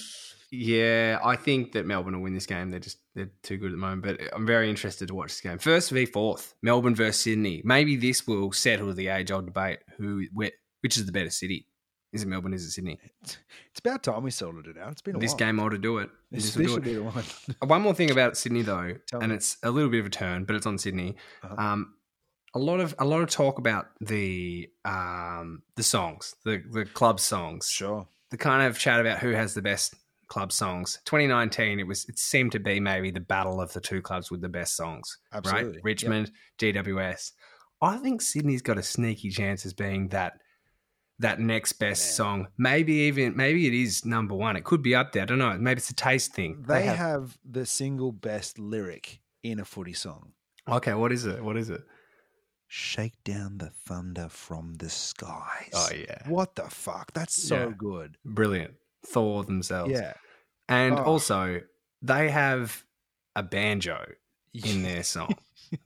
yeah, 0.50 1.18
I 1.24 1.36
think 1.36 1.72
that 1.72 1.86
Melbourne 1.86 2.14
will 2.16 2.22
win 2.22 2.34
this 2.34 2.46
game. 2.46 2.70
They're 2.70 2.80
just 2.80 2.98
they're 3.14 3.30
too 3.42 3.56
good 3.58 3.66
at 3.66 3.72
the 3.72 3.76
moment. 3.78 4.02
But 4.02 4.20
I'm 4.34 4.46
very 4.46 4.70
interested 4.70 5.08
to 5.08 5.14
watch 5.14 5.28
this 5.28 5.40
game. 5.40 5.58
First 5.58 5.90
v 5.90 6.06
fourth, 6.06 6.54
Melbourne 6.62 6.94
versus 6.94 7.22
Sydney. 7.22 7.62
Maybe 7.64 7.96
this 7.96 8.26
will 8.26 8.52
settle 8.52 8.92
the 8.94 9.08
age 9.08 9.30
old 9.30 9.46
debate: 9.46 9.80
who, 9.98 10.24
where, 10.32 10.50
which 10.80 10.96
is 10.96 11.06
the 11.06 11.12
better 11.12 11.30
city? 11.30 11.66
Is 12.12 12.22
it 12.22 12.26
Melbourne? 12.26 12.54
Is 12.54 12.64
it 12.64 12.70
Sydney? 12.70 12.98
it's 13.22 13.36
about 13.80 14.02
time 14.02 14.22
we 14.22 14.30
sorted 14.30 14.66
it 14.66 14.80
out. 14.80 14.92
It's 14.92 15.02
been 15.02 15.16
a 15.16 15.18
This 15.18 15.32
while. 15.32 15.38
game 15.38 15.60
ought 15.60 15.68
to 15.70 15.78
do 15.78 15.98
it. 15.98 16.08
This, 16.30 16.54
This 16.54 16.56
will 16.56 16.64
do 16.64 16.68
should 16.74 16.78
it. 16.78 16.84
be 16.84 16.94
the 16.94 17.02
one. 17.02 17.24
One 17.68 17.82
more 17.82 17.92
thing 17.94 18.10
about 18.10 18.38
Sydney 18.38 18.62
though, 18.62 18.94
Tell 19.08 19.20
and 19.20 19.28
me. 19.30 19.36
it's 19.36 19.58
a 19.62 19.70
little 19.70 19.90
bit 19.90 20.00
of 20.00 20.06
a 20.06 20.10
turn, 20.10 20.44
but 20.44 20.56
it's 20.56 20.64
on 20.64 20.78
Sydney. 20.78 21.16
Uh-huh. 21.42 21.54
Um, 21.58 21.94
a 22.54 22.58
lot 22.58 22.80
of 22.80 22.94
a 22.98 23.04
lot 23.04 23.20
of 23.20 23.28
talk 23.28 23.58
about 23.58 23.88
the 24.00 24.70
um 24.86 25.62
the 25.76 25.82
songs, 25.82 26.34
the 26.46 26.62
the 26.72 26.86
club 26.86 27.20
songs. 27.20 27.68
Sure. 27.70 28.08
the 28.30 28.38
kind 28.38 28.66
of 28.66 28.78
chat 28.78 29.00
about 29.00 29.18
who 29.18 29.32
has 29.32 29.52
the 29.52 29.60
best 29.60 29.94
club 30.28 30.52
songs. 30.52 30.98
2019, 31.06 31.80
it 31.80 31.86
was 31.86 32.04
it 32.08 32.18
seemed 32.18 32.52
to 32.52 32.60
be 32.60 32.80
maybe 32.80 33.10
the 33.10 33.20
battle 33.20 33.60
of 33.60 33.72
the 33.72 33.80
two 33.80 34.00
clubs 34.02 34.30
with 34.30 34.40
the 34.40 34.48
best 34.48 34.76
songs, 34.76 35.18
Absolutely. 35.32 35.64
right? 35.68 35.74
Yep. 35.76 35.84
Richmond, 35.84 36.30
GWS. 36.58 37.32
I 37.80 37.96
think 37.98 38.20
Sydney's 38.22 38.62
got 38.62 38.78
a 38.78 38.82
sneaky 38.82 39.30
chance 39.30 39.64
as 39.66 39.72
being 39.74 40.08
that 40.08 40.34
that 41.20 41.40
next 41.40 41.72
best 41.74 42.02
Man. 42.10 42.14
song. 42.14 42.46
Maybe 42.58 42.92
even 43.08 43.36
maybe 43.36 43.66
it 43.66 43.74
is 43.74 44.04
number 44.04 44.34
one. 44.34 44.56
It 44.56 44.64
could 44.64 44.82
be 44.82 44.94
up 44.94 45.12
there. 45.12 45.22
I 45.22 45.26
don't 45.26 45.38
know. 45.38 45.56
Maybe 45.58 45.78
it's 45.78 45.90
a 45.90 45.94
taste 45.94 46.32
thing. 46.34 46.64
They, 46.68 46.82
have, 46.86 47.36
the 47.48 47.66
single 47.66 48.12
best 48.12 48.58
lyric 48.58 49.20
in 49.42 49.58
a 49.60 49.64
footy 49.64 49.92
song. 49.94 50.32
okay. 50.68 50.94
What 50.94 51.12
is 51.12 51.24
it? 51.24 51.42
What 51.42 51.56
is 51.56 51.70
it? 51.70 51.80
Shake 52.70 53.14
down 53.24 53.58
the 53.58 53.70
thunder 53.70 54.28
from 54.28 54.74
the 54.74 54.90
skies. 54.90 55.70
Oh 55.74 55.88
yeah, 55.94 56.28
What 56.28 56.54
the 56.54 56.64
fuck? 56.68 57.12
That's 57.14 57.34
so 57.42 57.56
Yeah. 57.68 57.72
good. 57.78 58.16
brilliant. 58.24 58.74
Thor 59.06 59.44
themselves. 59.44 59.92
Yeah. 59.92 60.14
and 60.68 60.94
Oh. 60.98 61.02
also 61.04 61.60
they 62.02 62.30
have 62.30 62.84
a 63.36 63.42
banjo 63.42 64.12
in 64.52 64.82
their 64.88 65.02
song. 65.02 65.34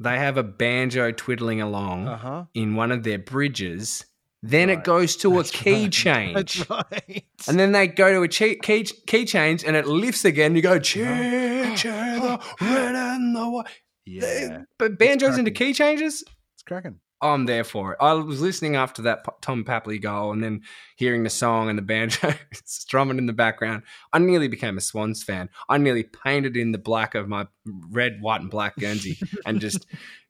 they 0.00 0.18
have 0.18 0.36
a 0.36 0.42
banjo 0.42 1.10
twiddling 1.12 1.60
along 1.60 2.08
Uh 2.08 2.16
huh. 2.16 2.44
in 2.54 2.74
one 2.74 2.92
of 2.92 3.02
their 3.02 3.18
bridges. 3.18 4.04
Then 4.44 4.68
Right. 4.68 4.78
it 4.78 4.84
goes 4.84 5.14
to 5.18 5.34
That's 5.34 5.50
a 5.50 5.52
key 5.52 5.82
right. 5.84 5.92
change. 6.04 6.34
That's 6.34 6.70
right. 6.70 7.24
And 7.48 7.58
then 7.60 7.70
they 7.72 7.86
go 7.86 8.12
to 8.12 8.22
a 8.22 8.28
key, 8.28 8.56
key, 8.56 8.84
key 9.06 9.24
change 9.24 9.62
and 9.64 9.76
it 9.76 9.86
lifts 9.86 10.24
again. 10.24 10.56
You 10.56 10.62
go, 10.62 10.78
cheer, 10.80 11.76
cheer, 11.76 11.92
the 12.20 12.40
red 12.60 12.94
and 12.96 13.36
the 13.36 13.48
white. 13.48 13.66
yeah, 14.04 14.62
But 14.78 14.98
banjos 14.98 15.38
into 15.38 15.52
key 15.52 15.72
changes? 15.72 16.24
it's 16.54 16.62
cracking. 16.64 16.98
I'm 17.22 17.46
there 17.46 17.64
for 17.64 17.92
it. 17.92 17.98
I 18.00 18.14
was 18.14 18.40
listening 18.40 18.74
after 18.74 19.02
that 19.02 19.24
Tom 19.40 19.64
Papley 19.64 20.02
goal 20.02 20.32
and 20.32 20.42
then 20.42 20.62
hearing 20.96 21.22
the 21.22 21.30
song 21.30 21.68
and 21.68 21.78
the 21.78 21.82
banjo 21.82 22.34
strumming 22.64 23.18
in 23.18 23.26
the 23.26 23.32
background. 23.32 23.84
I 24.12 24.18
nearly 24.18 24.48
became 24.48 24.76
a 24.76 24.80
Swans 24.80 25.22
fan. 25.22 25.48
I 25.68 25.78
nearly 25.78 26.02
painted 26.02 26.56
in 26.56 26.72
the 26.72 26.78
black 26.78 27.14
of 27.14 27.28
my 27.28 27.46
red, 27.64 28.20
white, 28.20 28.40
and 28.40 28.50
black 28.50 28.76
Guernsey 28.76 29.18
and 29.46 29.60
just 29.60 29.86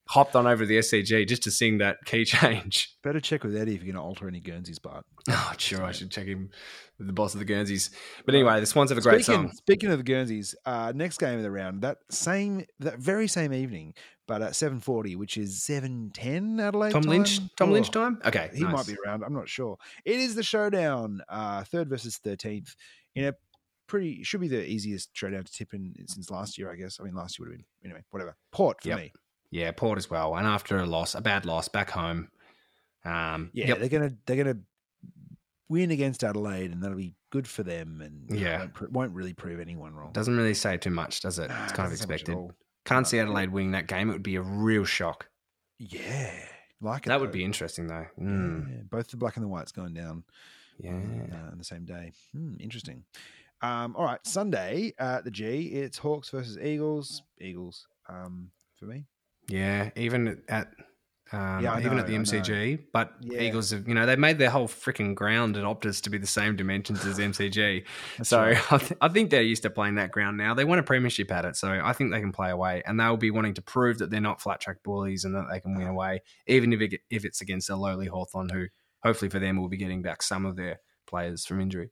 hopped 0.08 0.36
on 0.36 0.46
over 0.46 0.64
to 0.64 0.66
the 0.66 0.78
SCG 0.78 1.26
just 1.26 1.42
to 1.44 1.50
sing 1.50 1.78
that 1.78 2.04
key 2.04 2.24
change. 2.26 2.94
Better 3.02 3.20
check 3.20 3.42
with 3.42 3.56
Eddie 3.56 3.74
if 3.74 3.82
you're 3.82 3.94
going 3.94 4.02
to 4.02 4.06
alter 4.06 4.28
any 4.28 4.40
Guernsey's 4.40 4.78
part. 4.78 5.06
Oh, 5.30 5.52
sure. 5.56 5.82
I 5.82 5.92
should 5.92 6.10
check 6.10 6.26
him 6.26 6.50
with 6.98 7.06
the 7.06 7.14
boss 7.14 7.32
of 7.32 7.38
the 7.38 7.46
Guernseys. 7.46 7.90
But 8.26 8.34
anyway, 8.34 8.60
the 8.60 8.66
Swans 8.66 8.90
have 8.90 8.98
a 8.98 9.00
great 9.02 9.24
speaking, 9.24 9.48
song. 9.48 9.52
Speaking 9.56 9.90
of 9.90 9.98
the 9.98 10.04
Guernseys, 10.04 10.54
uh, 10.66 10.92
next 10.94 11.18
game 11.18 11.38
of 11.38 11.42
the 11.42 11.50
round, 11.50 11.80
that 11.82 11.98
same, 12.10 12.66
that 12.80 12.98
very 12.98 13.28
same 13.28 13.54
evening, 13.54 13.94
but 14.32 14.40
at 14.40 14.56
seven 14.56 14.80
forty, 14.80 15.14
which 15.14 15.36
is 15.36 15.62
seven 15.62 16.10
ten 16.14 16.58
Adelaide. 16.58 16.92
Tom 16.92 17.02
Lynch. 17.02 17.38
Tom 17.56 17.68
Oh, 17.68 17.72
Lynch 17.72 17.90
time. 17.90 18.18
Okay, 18.24 18.50
He 18.54 18.62
nice. 18.62 18.72
might 18.72 18.86
be 18.86 18.96
around. 19.06 19.22
I'm 19.22 19.34
not 19.34 19.46
sure. 19.46 19.76
It 20.06 20.18
is 20.18 20.34
the 20.34 20.42
showdown, 20.42 21.20
uh, 21.28 21.64
third 21.64 21.90
versus 21.90 22.16
thirteenth, 22.16 22.74
in 23.14 23.26
a 23.26 23.34
pretty 23.86 24.22
should 24.22 24.40
be 24.40 24.48
the 24.48 24.64
easiest 24.66 25.14
showdown 25.14 25.44
to 25.44 25.52
tip 25.52 25.74
in 25.74 25.94
since 26.08 26.30
last 26.30 26.56
year, 26.56 26.72
I 26.72 26.76
guess. 26.76 26.98
I 26.98 27.04
mean, 27.04 27.14
last 27.14 27.38
year 27.38 27.46
would 27.46 27.52
have 27.52 27.58
been 27.58 27.90
anyway. 27.90 28.02
Whatever. 28.10 28.34
Port 28.52 28.80
for 28.80 28.88
Yep. 28.88 28.98
me. 28.98 29.12
Yeah, 29.50 29.70
Port 29.72 29.98
as 29.98 30.08
well. 30.08 30.34
And 30.36 30.46
after 30.46 30.78
a 30.78 30.86
loss, 30.86 31.14
a 31.14 31.20
bad 31.20 31.44
loss 31.44 31.68
back 31.68 31.90
home. 31.90 32.30
Um, 33.04 33.50
Yeah, 33.52 33.66
yep. 33.68 33.80
they're 33.80 33.88
gonna 33.90 34.16
they're 34.24 34.42
gonna 34.42 34.60
win 35.68 35.90
against 35.90 36.24
Adelaide, 36.24 36.70
and 36.72 36.82
that'll 36.82 36.96
be 36.96 37.14
good 37.28 37.46
for 37.46 37.62
them. 37.62 38.00
And 38.00 38.30
Yeah. 38.40 38.60
won't, 38.80 38.92
won't 38.92 39.12
really 39.12 39.34
prove 39.34 39.60
anyone 39.60 39.92
wrong. 39.94 40.12
Doesn't 40.14 40.36
really 40.36 40.54
say 40.54 40.78
too 40.78 40.90
much, 40.90 41.20
does 41.20 41.38
it? 41.38 41.48
Nah, 41.50 41.64
It's 41.64 41.72
kind 41.74 41.86
of 41.86 41.92
doesn't 41.92 42.06
say 42.08 42.12
much 42.14 42.22
at 42.22 42.28
expected. 42.28 42.56
Can't 42.84 43.06
see 43.06 43.18
Adelaide 43.18 43.50
winning 43.50 43.72
that 43.72 43.86
game. 43.86 44.08
It 44.10 44.12
would 44.14 44.22
be 44.22 44.36
a 44.36 44.42
real 44.42 44.84
shock. 44.84 45.28
Yeah, 45.78 46.32
like 46.80 47.06
it 47.06 47.08
That 47.08 47.20
would 47.20 47.32
be 47.32 47.44
interesting, 47.44 47.86
though. 47.86 48.06
Mm, 48.20 48.68
Yeah, 48.70 48.82
both 48.90 49.08
the 49.08 49.16
black 49.16 49.36
and 49.36 49.44
the 49.44 49.48
whites 49.48 49.72
going 49.72 49.94
down 49.94 50.24
yeah. 50.78 50.90
uh, 50.90 51.50
on 51.52 51.58
the 51.58 51.64
same 51.64 51.84
day. 51.84 52.12
Hmm, 52.32 52.54
interesting. 52.60 53.04
Um, 53.62 53.94
all 53.96 54.04
right, 54.04 54.24
Sunday 54.26 54.92
at 54.98 55.24
the 55.24 55.30
G, 55.30 55.66
it's 55.68 55.98
Hawks 55.98 56.30
versus 56.30 56.58
Eagles. 56.58 57.22
Eagles 57.40 57.86
um, 58.08 58.50
for 58.76 58.86
me. 58.86 59.06
Yeah, 59.48 59.90
even 59.96 60.42
at 60.48 60.72
um, 61.32 61.62
Yeah, 61.62 61.78
even 61.78 61.92
know, 61.94 61.98
at 62.00 62.06
the 62.06 62.14
MCG, 62.14 62.78
but 62.92 63.14
Yeah. 63.20 63.40
Eagles 63.40 63.70
have 63.70 63.88
you 63.88 63.94
know 63.94 64.04
they 64.06 64.16
made 64.16 64.38
their 64.38 64.50
whole 64.50 64.68
freaking 64.68 65.14
ground 65.14 65.56
at 65.56 65.64
Optus 65.64 66.02
to 66.02 66.10
be 66.10 66.18
the 66.18 66.26
same 66.26 66.56
dimensions 66.56 67.04
as 67.04 67.18
MCG. 67.18 67.84
So 68.24 68.40
right. 68.40 68.56
I, 68.72 68.78
th- 68.78 68.98
I 69.00 69.08
think 69.08 69.30
they're 69.30 69.42
used 69.42 69.62
to 69.62 69.70
playing 69.70 69.94
that 69.96 70.10
ground 70.10 70.36
now. 70.36 70.54
They 70.54 70.64
won 70.64 70.78
a 70.78 70.82
premiership 70.82 71.30
at 71.32 71.44
it, 71.44 71.56
so 71.56 71.80
I 71.82 71.92
think 71.92 72.10
they 72.12 72.20
can 72.20 72.32
play 72.32 72.50
away, 72.50 72.82
and 72.86 72.98
they'll 73.00 73.16
be 73.16 73.30
wanting 73.30 73.54
to 73.54 73.62
prove 73.62 73.98
that 73.98 74.10
they're 74.10 74.20
not 74.20 74.40
flat 74.40 74.60
track 74.60 74.82
bullies 74.84 75.24
and 75.24 75.34
that 75.34 75.46
they 75.50 75.60
can 75.60 75.74
win 75.74 75.84
Uh-huh. 75.84 75.92
away, 75.94 76.22
even 76.46 76.72
if 76.72 76.80
it, 76.80 77.00
if 77.10 77.24
it's 77.24 77.40
against 77.40 77.70
a 77.70 77.76
lowly 77.76 78.06
Hawthorn 78.06 78.48
who 78.50 78.66
hopefully 79.02 79.28
for 79.30 79.38
them 79.38 79.60
will 79.60 79.68
be 79.68 79.76
getting 79.78 80.02
back 80.02 80.22
some 80.22 80.44
of 80.46 80.56
their 80.56 80.78
players 81.06 81.44
from 81.46 81.60
injury. 81.60 81.90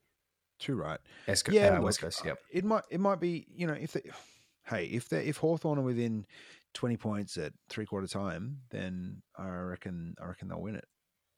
Too 0.59 0.75
right. 0.75 0.99
Esco- 1.27 1.51
Yeah, 1.53 1.69
uh, 1.69 1.73
look, 1.75 1.85
West 1.85 2.01
Coast, 2.01 2.23
yep. 2.23 2.37
It 2.51 2.63
might 2.63 2.83
it 2.91 2.99
might 2.99 3.19
be 3.19 3.47
you 3.53 3.65
know 3.67 3.73
if 3.73 3.93
they, 3.93 4.01
hey 4.65 4.85
if 4.85 5.09
they 5.09 5.25
if 5.25 5.37
Hawthorn 5.37 5.79
are 5.79 5.83
within 5.83 6.25
twenty 6.73 6.97
points 6.97 7.37
at 7.37 7.53
three 7.69 7.85
quarter 7.85 8.07
time, 8.07 8.59
then 8.69 9.21
I 9.37 9.47
reckon 9.47 10.15
I 10.21 10.25
reckon 10.25 10.47
they'll 10.47 10.61
win 10.61 10.75
it. 10.75 10.85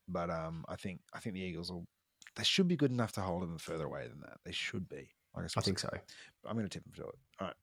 But 0.07 0.29
um, 0.29 0.65
I 0.67 0.75
think 0.75 1.01
I 1.13 1.19
think 1.19 1.35
the 1.35 1.41
Eagles 1.41 1.71
will. 1.71 1.85
They 2.35 2.43
should 2.43 2.67
be 2.67 2.75
good 2.75 2.91
enough 2.91 3.11
to 3.13 3.21
hold 3.21 3.43
them 3.43 3.57
further 3.59 3.85
away 3.85 4.07
than 4.07 4.21
that. 4.21 4.37
They 4.43 4.51
should 4.51 4.89
be. 4.89 5.09
Like 5.35 5.45
I 5.57 5.61
think 5.61 5.79
so. 5.79 5.89
I'm 6.45 6.55
going 6.55 6.67
to 6.67 6.69
tip 6.69 6.83
them 6.83 6.93
to 6.95 7.09
it. 7.09 7.15
All 7.39 7.47
right. 7.47 7.55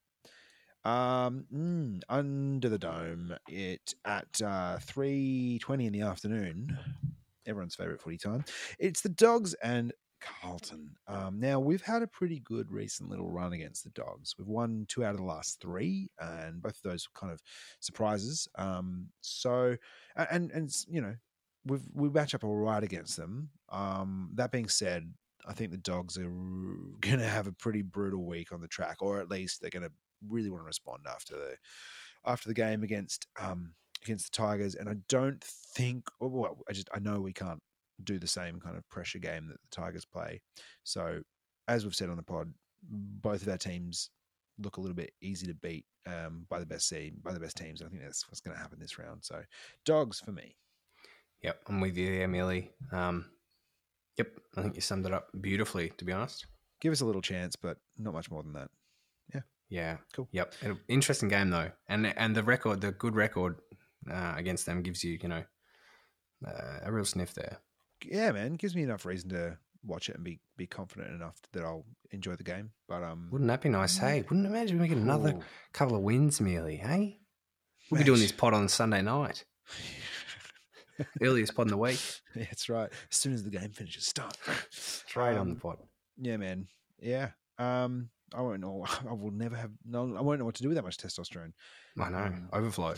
Um, 0.83 1.45
mm, 1.53 2.01
under 2.09 2.69
the 2.69 2.79
dome, 2.79 3.35
it 3.49 3.95
at 4.05 4.41
uh, 4.43 4.79
three 4.79 5.59
twenty 5.61 5.87
in 5.87 5.93
the 5.93 6.03
afternoon. 6.03 6.79
Everyone's 7.47 7.75
favorite 7.75 8.01
footy 8.01 8.19
time. 8.19 8.45
It's 8.79 9.01
the 9.01 9.09
Dogs 9.09 9.55
and 9.63 9.93
Carlton. 10.21 10.91
Um, 11.07 11.41
now 11.41 11.59
we've 11.59 11.83
had 11.83 12.03
a 12.03 12.07
pretty 12.07 12.41
good 12.41 12.71
recent 12.71 13.09
little 13.09 13.31
run 13.31 13.53
against 13.53 13.85
the 13.85 13.91
Dogs. 13.91 14.35
We've 14.39 14.49
won 14.49 14.87
two 14.89 15.05
out 15.05 15.13
of 15.13 15.19
the 15.19 15.25
last 15.25 15.61
three, 15.61 16.11
and 16.19 16.63
both 16.63 16.77
of 16.77 16.91
those 16.91 17.07
were 17.09 17.21
kind 17.21 17.33
of 17.33 17.41
surprises. 17.81 18.49
Um, 18.57 19.09
so, 19.21 19.77
and 20.17 20.51
and 20.53 20.71
you 20.89 21.01
know, 21.01 21.15
we've 21.65 21.83
we 21.93 22.09
match 22.09 22.35
up 22.35 22.45
all 22.45 22.57
right 22.57 22.83
against 22.83 23.17
them. 23.17 23.51
Um, 23.71 24.31
that 24.35 24.53
being 24.53 24.69
said, 24.69 25.13
I 25.47 25.53
think 25.53 25.71
the 25.71 25.79
Dogs 25.79 26.19
are 26.19 26.23
going 27.01 27.19
to 27.19 27.27
have 27.27 27.47
a 27.47 27.53
pretty 27.53 27.83
brutal 27.83 28.25
week 28.25 28.53
on 28.53 28.61
the 28.61 28.69
track, 28.69 28.99
or 29.01 29.21
at 29.21 29.31
least 29.31 29.61
they're 29.61 29.71
going 29.71 29.85
to 29.85 29.93
really 30.29 30.51
want 30.51 30.63
to 30.63 30.67
respond 30.67 31.01
after 31.09 31.35
the 31.35 31.57
after 32.27 32.49
the 32.49 32.55
game 32.55 32.83
against 32.83 33.27
um, 33.41 33.73
against 34.05 34.33
the 34.33 34.37
Tigers. 34.37 34.75
And 34.75 34.89
I 34.89 34.97
don't 35.09 35.43
think, 35.43 36.05
well, 36.21 36.59
I 36.69 36.73
just 36.73 36.89
I 36.95 36.99
know 36.99 37.21
we 37.21 37.33
can't 37.33 37.63
do 38.01 38.19
the 38.19 38.27
same 38.27 38.61
kind 38.61 38.77
of 38.77 38.89
pressure 38.89 39.19
game 39.19 39.47
that 39.49 39.61
the 39.63 39.69
Tigers 39.71 40.05
play. 40.05 40.41
So, 40.83 41.21
as 41.69 41.85
we've 41.85 41.95
said 41.95 42.11
on 42.11 42.17
the 42.17 42.23
pod, 42.23 42.53
both 42.83 43.43
of 43.43 43.49
our 43.49 43.59
teams 43.59 44.11
look 44.59 44.77
a 44.77 44.81
little 44.81 44.97
bit 44.97 45.13
easy 45.23 45.47
to 45.47 45.55
beat 45.55 45.85
um, 46.07 46.47
by 46.49 46.59
the 46.59 46.67
best 46.67 46.89
team, 46.89 47.21
by 47.23 47.33
the 47.33 47.41
best 47.41 47.57
teams. 47.57 47.83
I 47.83 47.89
think 47.89 48.03
that's 48.03 48.29
what's 48.29 48.41
going 48.41 48.57
to 48.57 48.63
happen 48.63 48.79
this 48.79 48.99
round. 48.99 49.25
So, 49.25 49.43
dogs 49.85 50.21
for 50.21 50.33
me. 50.33 50.57
Yep, 51.43 51.61
I'm 51.69 51.81
with 51.81 51.97
you 51.97 52.19
there, 52.19 52.29
Millie. 52.29 52.71
Um, 52.93 53.27
yep, 54.19 54.29
I 54.57 54.63
think 54.63 54.75
you 54.75 54.81
summed 54.81 55.07
it 55.07 55.15
up 55.15 55.29
beautifully, 55.41 55.91
to 55.97 56.05
be 56.05 56.13
honest. 56.13 56.47
Give 56.81 56.93
us 56.93 57.01
a 57.01 57.07
little 57.07 57.23
chance, 57.23 57.57
but 57.57 57.79
not 57.99 58.15
much 58.15 58.31
more 58.31 58.43
than 58.43 58.53
that. 58.55 58.71
Yeah, 59.35 59.41
Yeah. 59.69 59.97
Cool. 60.13 60.29
Yep, 60.33 60.55
interesting 60.89 61.29
game 61.29 61.51
though, 61.51 61.71
and 61.89 62.07
and 62.07 62.35
the 62.35 62.43
record, 62.43 62.81
the 62.81 62.93
good 62.93 63.15
record 63.15 63.61
uh, 64.11 64.35
against 64.37 64.67
them 64.67 64.83
gives 64.83 65.05
you, 65.05 65.19
you 65.23 65.29
know, 65.29 65.45
uh, 66.47 66.79
a 66.83 66.93
real 66.93 67.05
sniff 67.05 67.35
there. 67.35 67.59
Yeah, 68.05 68.33
man, 68.33 68.55
gives 68.55 68.75
me 68.75 68.83
enough 68.83 69.05
reason 69.05 69.31
to 69.31 69.59
watch 69.85 70.09
it 70.09 70.15
and 70.17 70.25
be 70.25 70.39
be 70.57 70.67
confident 70.67 71.11
enough 71.15 71.37
that 71.53 71.65
I'll 71.65 71.85
enjoy 72.11 72.35
the 72.37 72.45
game. 72.45 72.71
But 72.89 73.03
um, 73.03 73.29
Wouldn't 73.31 73.49
that 73.49 73.63
be 73.63 73.69
nice? 73.69 73.97
Hey, 73.99 74.23
wouldn't 74.23 74.47
imagine 74.47 74.79
get 74.87 74.97
another 74.97 75.31
ooh. 75.37 75.43
couple 75.73 75.97
of 75.97 76.03
wins, 76.03 76.41
Millie. 76.41 76.77
Hey, 76.77 77.19
we'll 77.91 77.99
be 78.01 78.05
doing 78.05 78.21
this 78.21 78.33
pod 78.43 78.55
on 78.55 78.69
Sunday 78.69 79.03
night, 79.03 79.45
earliest 81.23 81.55
pod 81.55 81.67
in 81.67 81.71
the 81.71 81.77
week. 81.79 82.01
Yeah, 82.37 82.45
that's 82.45 82.69
right. 82.69 82.89
As 83.11 83.17
soon 83.17 83.33
as 83.33 83.43
the 83.43 83.51
game 83.51 83.71
finishes, 83.71 84.07
start. 84.07 84.37
Straight 84.71 85.37
on 85.37 85.49
the 85.49 85.55
Um, 85.55 85.61
pod. 85.61 85.79
Yeah, 86.17 86.37
man. 86.37 86.69
Yeah. 87.01 87.31
Um, 87.59 88.11
I 88.33 88.41
won't 88.41 88.61
know. 88.61 88.87
I 89.09 89.13
will 89.13 89.33
never 89.33 89.57
have. 89.57 89.73
No, 89.85 90.15
I 90.17 90.21
won't 90.21 90.39
know 90.39 90.45
what 90.45 90.55
to 90.55 90.63
do 90.63 90.69
with 90.69 90.77
that 90.77 90.85
much 90.85 90.97
testosterone. 90.97 91.51
I 91.99 92.09
know, 92.09 92.19
um, 92.19 92.49
overflow. 92.53 92.95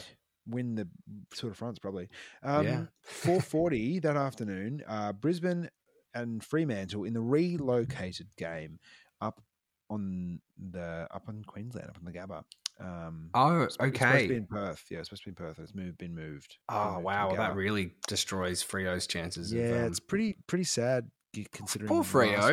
Win 0.46 0.74
the 0.74 0.88
Tour 1.34 1.50
de 1.50 1.56
France 1.56 1.78
probably. 1.78 2.08
Um, 2.42 2.64
Yeah. 2.66 2.84
Four 3.02 3.40
forty 3.40 3.98
that 4.00 4.16
afternoon. 4.16 4.82
Uh, 4.86 5.12
Brisbane 5.12 5.68
and 6.14 6.42
Fremantle 6.44 7.04
in 7.04 7.14
the 7.14 7.20
relocated 7.20 8.28
game 8.36 8.78
up 9.20 9.40
on 9.88 10.40
the 10.58 11.06
up 11.10 11.28
in 11.28 11.44
Queensland, 11.44 11.88
up 11.90 11.98
on 11.98 12.04
the 12.04 12.12
Gabba. 12.12 12.44
Um, 12.80 13.30
Oh, 13.34 13.48
supposed- 13.50 13.64
It's 13.64 13.74
supposed 13.74 13.94
to 13.94 14.00
be 14.18 14.24
okay. 14.24 14.36
in 14.36 14.46
Perth. 14.46 14.84
Yeah, 14.90 14.98
it's 14.98 15.08
supposed 15.08 15.22
to 15.24 15.26
be 15.26 15.30
in 15.30 15.34
Perth. 15.36 15.58
It's 15.58 15.74
moved, 15.74 15.98
been 15.98 16.14
moved. 16.14 16.56
Oh 16.68 16.94
moved 16.94 17.04
wow, 17.04 17.26
well, 17.28 17.36
that 17.36 17.54
really 17.54 17.92
destroys 18.08 18.62
Freo's 18.62 19.06
chances. 19.06 19.52
Yeah, 19.52 19.64
of, 19.64 19.80
um, 19.82 19.86
it's 19.86 20.00
pretty 20.00 20.36
pretty 20.46 20.64
sad 20.64 21.10
considering. 21.52 21.88
Poor 21.88 22.04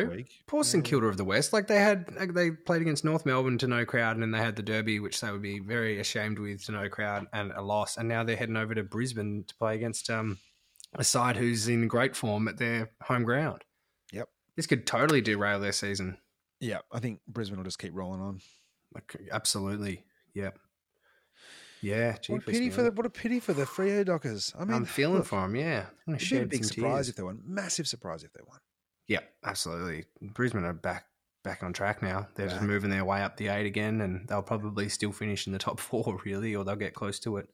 week. 0.08 0.42
Poor 0.46 0.64
St. 0.64 0.84
Kilda 0.84 1.06
of 1.06 1.16
the 1.16 1.24
West. 1.24 1.52
Like 1.52 1.66
they 1.66 1.78
had, 1.78 2.06
they 2.34 2.50
played 2.50 2.82
against 2.82 3.04
North 3.04 3.26
Melbourne 3.26 3.58
to 3.58 3.66
no 3.66 3.84
crowd, 3.84 4.16
and 4.16 4.22
then 4.22 4.30
they 4.30 4.38
had 4.38 4.56
the 4.56 4.62
Derby, 4.62 5.00
which 5.00 5.20
they 5.20 5.30
would 5.30 5.42
be 5.42 5.58
very 5.58 6.00
ashamed 6.00 6.38
with 6.38 6.64
to 6.64 6.72
no 6.72 6.88
crowd 6.88 7.26
and 7.32 7.52
a 7.52 7.62
loss. 7.62 7.96
And 7.96 8.08
now 8.08 8.24
they're 8.24 8.36
heading 8.36 8.56
over 8.56 8.74
to 8.74 8.82
Brisbane 8.82 9.44
to 9.46 9.54
play 9.56 9.74
against 9.74 10.08
um, 10.10 10.38
a 10.94 11.04
side 11.04 11.36
who's 11.36 11.68
in 11.68 11.88
great 11.88 12.16
form 12.16 12.48
at 12.48 12.58
their 12.58 12.90
home 13.02 13.24
ground. 13.24 13.64
Yep. 14.12 14.28
This 14.56 14.66
could 14.66 14.86
totally 14.86 15.20
derail 15.20 15.60
their 15.60 15.72
season. 15.72 16.18
Yeah, 16.60 16.78
I 16.92 17.00
think 17.00 17.20
Brisbane 17.26 17.58
will 17.58 17.64
just 17.64 17.78
keep 17.78 17.94
rolling 17.94 18.20
on. 18.20 18.40
Like, 18.94 19.16
absolutely. 19.30 20.04
Yep. 20.34 20.58
Yeah, 21.82 22.16
What 22.28 22.42
a 22.42 22.44
pity 22.44 22.68
for 22.68 22.82
the 22.82 22.90
what 22.90 23.06
a 23.06 23.10
pity 23.10 23.40
for 23.40 23.54
the 23.54 23.64
Freo 23.64 24.04
Dockers. 24.04 24.52
I 24.58 24.64
mean, 24.64 24.74
I'm 24.74 24.84
feeling 24.84 25.18
look, 25.18 25.26
for 25.26 25.40
them. 25.40 25.56
Yeah, 25.56 25.86
I'm 26.06 26.16
It'd 26.16 26.28
be 26.28 26.36
a 26.36 26.46
big 26.46 26.64
surprise 26.64 27.06
tears. 27.06 27.08
if 27.08 27.16
they 27.16 27.22
won. 27.22 27.40
Massive 27.42 27.88
surprise 27.88 28.22
if 28.22 28.32
they 28.34 28.42
won. 28.46 28.58
Yeah, 29.10 29.20
absolutely. 29.44 30.04
Brisbane 30.22 30.64
are 30.64 30.72
back 30.72 31.06
back 31.42 31.64
on 31.64 31.72
track 31.72 32.00
now. 32.00 32.28
They're 32.36 32.46
just 32.46 32.62
moving 32.62 32.90
their 32.90 33.04
way 33.04 33.22
up 33.22 33.36
the 33.36 33.48
eight 33.48 33.66
again, 33.66 34.00
and 34.02 34.28
they'll 34.28 34.40
probably 34.40 34.88
still 34.88 35.10
finish 35.10 35.48
in 35.48 35.52
the 35.52 35.58
top 35.58 35.80
four, 35.80 36.20
really, 36.24 36.54
or 36.54 36.64
they'll 36.64 36.76
get 36.76 36.94
close 36.94 37.18
to 37.20 37.36
it. 37.38 37.48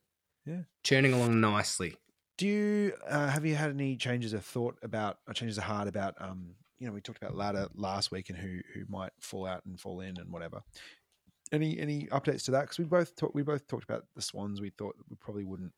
Yeah. 0.45 0.61
churning 0.85 1.15
along 1.15 1.41
nicely. 1.41 1.97
Do 2.37 2.47
you 2.47 2.93
uh, 3.09 3.29
have 3.29 3.47
you 3.47 3.55
had 3.55 3.71
any 3.71 3.97
changes 3.97 4.35
of 4.35 4.45
thought 4.45 4.79
about 4.83 5.19
or 5.27 5.33
changes 5.33 5.57
of 5.57 5.65
heart 5.65 5.89
about 5.89 6.15
um 6.21 6.51
you 6.79 6.87
know 6.87 6.93
we 6.93 7.01
talked 7.01 7.21
about 7.21 7.35
ladder 7.35 7.67
last 7.75 8.13
week 8.13 8.29
and 8.29 8.39
who 8.39 8.61
who 8.75 8.85
might 8.89 9.13
fall 9.19 9.47
out 9.47 9.65
and 9.65 9.81
fall 9.81 10.01
in 10.01 10.19
and 10.19 10.31
whatever. 10.31 10.61
Any 11.53 11.81
any 11.81 12.07
updates 12.13 12.45
to 12.45 12.51
that? 12.51 12.63
Because 12.63 12.79
we 12.79 12.85
both 12.85 13.17
talked 13.17 13.35
we 13.35 13.43
both 13.43 13.67
talked 13.67 13.85
about 13.85 14.05
the 14.15 14.21
Swans. 14.21 14.61
We 14.61 14.71
thought 14.71 14.95
we 15.09 15.17
probably 15.17 15.45
wouldn't 15.45 15.73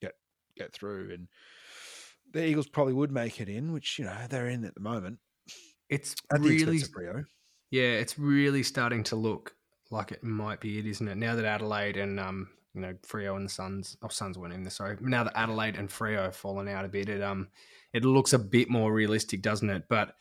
get 0.00 0.14
get 0.56 0.72
through, 0.72 1.10
and 1.12 1.26
the 2.32 2.44
Eagles 2.46 2.68
probably 2.68 2.94
would 2.94 3.10
make 3.12 3.40
it 3.40 3.48
in, 3.48 3.72
which 3.72 3.98
you 3.98 4.04
know 4.04 4.16
they're 4.28 4.48
in 4.48 4.64
at 4.64 4.74
the 4.74 4.80
moment 4.80 5.18
It's 5.88 6.14
at 6.32 6.40
really, 6.40 6.56
expense 6.76 6.82
of 6.84 6.94
Rio. 6.96 7.24
yeah, 7.70 7.92
it's 7.92 8.18
really 8.18 8.62
starting 8.62 9.02
to 9.04 9.16
look 9.16 9.54
like 9.90 10.12
it 10.12 10.22
might 10.22 10.60
be 10.60 10.78
it, 10.78 10.86
isn't 10.86 11.08
it? 11.08 11.16
Now 11.16 11.34
that 11.34 11.44
Adelaide 11.44 11.96
and 11.96 12.20
um, 12.20 12.48
you 12.74 12.82
know, 12.82 12.94
Freo 13.06 13.36
and 13.36 13.46
the 13.46 13.52
Suns, 13.52 13.96
oh, 14.02 14.08
Suns 14.08 14.36
weren't 14.38 14.52
in 14.52 14.62
there. 14.62 14.70
Sorry, 14.70 14.96
now 15.00 15.24
that 15.24 15.36
Adelaide 15.36 15.76
and 15.76 15.88
Freo 15.88 16.24
have 16.24 16.36
fallen 16.36 16.68
out 16.68 16.84
a 16.84 16.88
bit, 16.88 17.08
it 17.08 17.22
um, 17.22 17.48
it 17.92 18.04
looks 18.04 18.32
a 18.34 18.38
bit 18.38 18.68
more 18.68 18.92
realistic, 18.92 19.40
doesn't 19.42 19.70
it? 19.70 19.84
But 19.88 20.14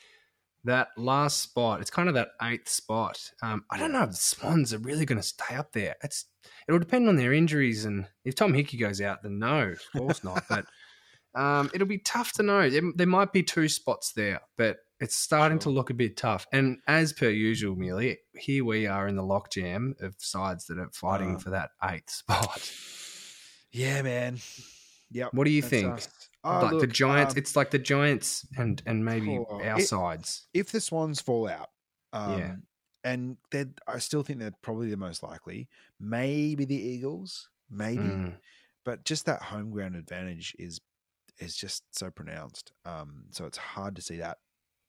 that 0.63 0.87
last 0.97 1.41
spot, 1.41 1.81
it's 1.81 1.89
kind 1.91 2.07
of 2.09 2.15
that 2.15 2.29
eighth 2.41 2.67
spot. 2.69 3.31
Um, 3.43 3.63
I 3.69 3.77
don't 3.77 3.91
know 3.91 4.03
if 4.03 4.09
the 4.11 4.15
Swans 4.15 4.73
are 4.73 4.79
really 4.79 5.05
going 5.05 5.19
to 5.19 5.27
stay 5.27 5.55
up 5.55 5.71
there. 5.73 5.95
It's 6.03 6.25
it'll 6.67 6.79
depend 6.79 7.09
on 7.09 7.17
their 7.17 7.33
injuries, 7.33 7.83
and 7.85 8.07
if 8.23 8.35
Tom 8.35 8.53
Hickey 8.53 8.77
goes 8.77 9.01
out, 9.01 9.21
then 9.21 9.37
no, 9.39 9.69
of 9.73 9.81
course 9.95 10.23
not. 10.23 10.43
But 10.49 10.65
um, 11.37 11.69
it'll 11.73 11.87
be 11.87 11.99
tough 11.99 12.33
to 12.33 12.43
know. 12.43 12.69
There, 12.69 12.81
there 12.95 13.07
might 13.07 13.31
be 13.31 13.43
two 13.43 13.67
spots 13.69 14.13
there, 14.13 14.41
but 14.57 14.77
it's 14.99 15.15
starting 15.15 15.59
to 15.59 15.69
look 15.69 15.89
a 15.89 15.93
bit 15.93 16.17
tough. 16.17 16.47
And 16.51 16.79
as 16.87 17.13
per 17.13 17.29
usual, 17.29 17.75
Millie, 17.75 18.17
here 18.35 18.65
we 18.65 18.87
are 18.87 19.07
in 19.07 19.15
the 19.15 19.21
lockjam 19.23 20.01
of 20.01 20.15
sides 20.17 20.65
that 20.65 20.79
are 20.79 20.89
fighting 20.91 21.35
Uh. 21.35 21.39
for 21.39 21.49
that 21.51 21.69
eighth 21.83 22.09
spot. 22.09 22.71
Yeah, 23.71 24.01
man. 24.01 24.37
Yep. 25.11 25.33
What 25.33 25.43
do 25.45 25.51
you 25.51 25.61
think? 25.61 25.93
us. 25.93 26.09
Oh, 26.43 26.69
like 26.71 26.79
the 26.79 26.87
Giants, 26.87 27.33
um, 27.33 27.37
it's 27.37 27.55
like 27.55 27.71
the 27.71 27.79
Giants 27.79 28.45
and 28.57 28.81
and 28.85 29.03
maybe 29.03 29.37
Oh, 29.37 29.61
our 29.61 29.79
it- 29.79 29.87
sides. 29.87 30.47
if 30.53 30.71
the 30.71 30.79
Swans 30.81 31.19
fall 31.21 31.47
out, 31.49 31.69
um, 32.13 32.39
Yeah. 32.39 32.55
and 33.03 33.37
they're, 33.51 33.69
I 33.87 33.99
still 33.99 34.23
think 34.23 34.39
they're 34.39 34.53
probably 34.61 34.89
the 34.89 34.97
most 34.97 35.23
likely. 35.23 35.67
Maybe 35.99 36.63
the 36.65 36.75
Eagles, 36.75 37.49
maybe, 37.69 38.01
Mm. 38.03 38.37
but 38.85 39.03
just 39.03 39.25
that 39.25 39.41
home 39.43 39.71
ground 39.71 39.95
advantage 39.95 40.55
is 40.57 40.79
is 41.39 41.55
just 41.55 41.83
so 41.91 42.09
pronounced. 42.09 42.71
Um, 42.85 43.25
so 43.31 43.45
it's 43.45 43.57
hard 43.57 43.95
to 43.97 44.01
see 44.01 44.17
that 44.17 44.37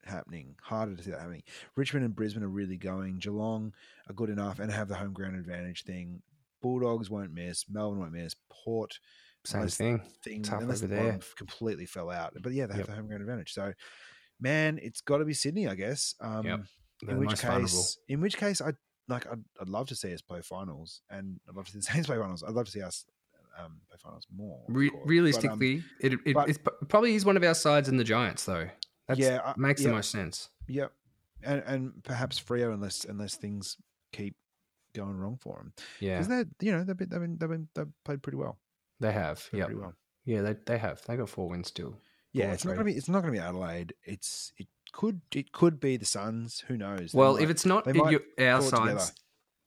happening. 0.05 0.55
Harder 0.63 0.97
to 0.97 1.03
see 1.03 1.11
that 1.11 1.21
happening. 1.21 1.43
Richmond 1.77 2.05
and 2.05 2.15
Brisbane 2.17 2.43
are 2.43 2.49
really 2.49 2.77
going. 2.77 3.19
Geelong 3.19 3.73
are 4.09 4.15
good 4.15 4.31
enough 4.31 4.59
and 4.59 4.71
have 4.73 4.89
the 4.89 4.95
home 4.95 5.13
ground 5.13 5.37
advantage 5.37 5.85
thing. 5.85 6.23
Bulldogs 6.63 7.11
won't 7.11 7.33
miss. 7.33 7.67
Melbourne 7.69 8.01
won't 8.01 8.13
miss. 8.13 8.35
Port 8.51 8.99
Same 9.45 9.69
thing. 9.69 10.03
thing 10.25 10.43
Tough 10.43 10.63
unless 10.63 10.79
over 10.83 10.89
the 10.89 10.95
there. 11.03 11.19
completely 11.37 11.87
fell 11.87 12.11
out. 12.11 12.35
But 12.43 12.53
yeah, 12.53 12.67
they 12.67 12.75
have 12.75 12.81
Yep. 12.81 12.87
the 12.89 12.95
home 12.95 13.07
ground 13.07 13.23
advantage. 13.23 13.53
So, 13.53 13.73
man, 14.41 14.79
it's 14.83 15.01
got 15.01 15.19
to 15.19 15.25
be 15.25 15.35
Sydney, 15.35 15.69
I 15.69 15.75
guess. 15.75 16.15
Um, 16.21 16.47
Yep. 16.47 16.61
In 17.09 17.19
which 17.19 17.29
most 17.31 17.43
vulnerable. 17.43 17.67
case, 17.69 17.99
in 18.09 18.21
which 18.21 18.37
case, 18.37 18.61
I 18.61 18.73
like. 19.07 19.25
I'd, 19.31 19.45
I'd 19.61 19.69
love 19.69 19.87
to 19.89 19.95
see 19.95 20.13
us 20.13 20.21
play 20.21 20.41
finals, 20.43 21.01
and 21.09 21.39
I'd 21.49 21.55
love 21.55 21.67
to 21.67 21.71
see 21.73 21.79
the 21.79 21.85
Saints 21.85 22.09
play 22.09 22.17
finals. 22.19 22.43
I'd 22.43 22.55
love 22.55 22.65
to 22.67 22.73
see 22.73 22.83
us 22.83 23.05
um, 23.59 23.81
more. 24.35 24.63
Re- 24.69 24.91
course. 24.91 25.01
But, 25.01 25.03
um, 25.03 25.09
realistically, 25.09 25.85
it, 26.01 26.13
it 26.25 26.35
but- 26.35 26.49
it's, 26.49 26.59
probably 26.89 27.15
is 27.15 27.25
one 27.25 27.37
of 27.37 27.43
our 27.45 27.55
sides 27.55 27.89
in 27.89 27.97
the 27.97 28.05
Giants, 28.05 28.45
though. 28.45 28.69
That's, 29.07 29.21
yeah, 29.21 29.55
makes 29.57 29.81
yeah, 29.81 29.89
the 29.89 29.95
most 29.95 30.11
sense. 30.11 30.51
Yep, 30.67 30.93
and 31.43 31.63
and 31.67 32.05
perhaps 32.05 32.39
Freo, 32.39 32.75
unless 32.75 33.05
unless 33.05 33.37
things 33.37 33.77
keep 34.13 34.37
going 34.95 35.17
wrong 35.17 35.39
for 35.41 35.57
them, 35.57 35.73
Yeah, 36.01 36.19
because 36.19 36.29
they 36.29 36.67
you 36.67 36.73
know 36.73 36.85
they've 36.85 36.97
been 36.97 37.09
they've 37.09 37.21
been 37.21 37.39
they've 37.39 37.49
been 37.49 37.69
they've 37.75 37.87
played 38.05 38.23
pretty 38.23 38.37
well. 38.37 38.59
they 39.01 39.13
have. 39.13 39.49
Yeah, 39.53 39.65
pretty 39.65 39.81
well. 39.81 39.95
yeah, 40.27 40.43
they 40.43 40.57
they 40.67 40.77
have. 40.79 41.01
They 41.07 41.17
got 41.17 41.31
four 41.31 41.49
wins 41.49 41.69
still. 41.69 41.97
Yeah, 42.35 42.53
it's 42.53 42.67
not 42.67 42.73
gonna 42.73 42.85
be 42.85 42.93
it's 42.93 43.09
not 43.09 43.21
gonna 43.21 43.33
be 43.33 43.39
Adelaide. 43.39 43.95
It's 44.05 44.53
it 44.59 44.67
could 44.93 45.23
it 45.35 45.53
could 45.53 45.81
be 45.81 45.97
the 45.97 46.05
Suns. 46.05 46.65
Who 46.69 46.77
knows? 46.77 47.15
Well, 47.15 47.35
might- 47.35 47.43
if 47.45 47.51
it's 47.51 47.65
not 47.65 47.87
in 47.87 47.97
your, 48.11 48.21
our 48.39 48.61
sides, 48.61 49.15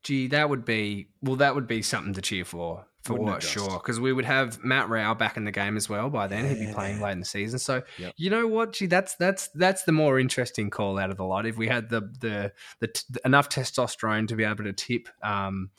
gee, 0.03 0.27
that 0.27 0.49
would 0.49 0.65
be 0.65 1.09
well, 1.21 1.37
that 1.37 1.55
would 1.55 1.67
be 1.67 1.81
something 1.81 2.13
to 2.13 2.21
cheer 2.21 2.45
for 2.45 2.85
for 3.03 3.15
Wouldn't 3.15 3.41
sure. 3.43 3.79
Because 3.79 3.99
we 3.99 4.13
would 4.13 4.25
have 4.25 4.63
Matt 4.63 4.87
Rowell 4.89 5.15
back 5.15 5.35
in 5.37 5.43
the 5.43 5.51
game 5.51 5.75
as 5.75 5.89
well 5.89 6.09
by 6.09 6.27
then. 6.27 6.47
He'd 6.47 6.67
be 6.67 6.71
playing 6.73 7.01
late 7.01 7.13
in 7.13 7.19
the 7.19 7.25
season. 7.25 7.57
So 7.59 7.81
Yep. 7.97 8.13
you 8.17 8.29
know 8.29 8.45
what, 8.47 8.73
gee, 8.73 8.85
that's 8.85 9.15
that's 9.15 9.47
that's 9.55 9.83
the 9.83 9.91
more 9.91 10.19
interesting 10.19 10.69
call 10.69 10.99
out 10.99 11.09
of 11.09 11.17
the 11.17 11.23
lot. 11.25 11.45
If 11.45 11.57
we 11.57 11.67
had 11.67 11.89
the 11.89 12.01
the, 12.19 12.51
the, 12.79 12.87
t- 12.87 13.03
enough 13.25 13.49
testosterone 13.49 14.27
to 14.27 14.35
be 14.35 14.43
able 14.43 14.63
to 14.65 14.73
tip 14.73 15.07
um, 15.23 15.71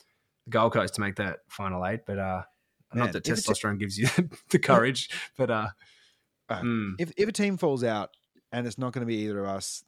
the 0.47 0.51
Gold 0.51 0.73
Coast 0.73 0.95
to 0.95 1.01
make 1.01 1.17
that 1.17 1.41
final 1.49 1.87
eight, 1.87 2.01
but 2.07 2.19
uh, 2.19 2.43
Man, 2.93 3.05
not 3.05 3.13
that 3.13 3.27
if 3.29 3.39
it's 3.39 3.49
a- 3.49 3.53
testosterone 3.53 3.79
gives 3.79 3.97
you 3.99 4.09
the 4.51 4.59
courage, 4.59 5.09
but 5.37 5.51
uh, 5.51 5.69
Uh, 6.49 6.61
mm, 6.61 6.95
if 6.99 7.13
if 7.17 7.29
a 7.29 7.33
team 7.33 7.57
falls 7.57 7.85
out 7.85 8.11
and 8.51 8.67
it's 8.67 8.79
not 8.79 8.93
going 8.93 9.01
to 9.07 9.07
be 9.07 9.19
either 9.23 9.39
of 9.45 9.47
us, 9.57 9.85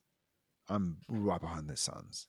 I'm 0.68 0.98
right 1.08 1.40
behind 1.40 1.68
the 1.68 1.76
Suns. 1.76 2.28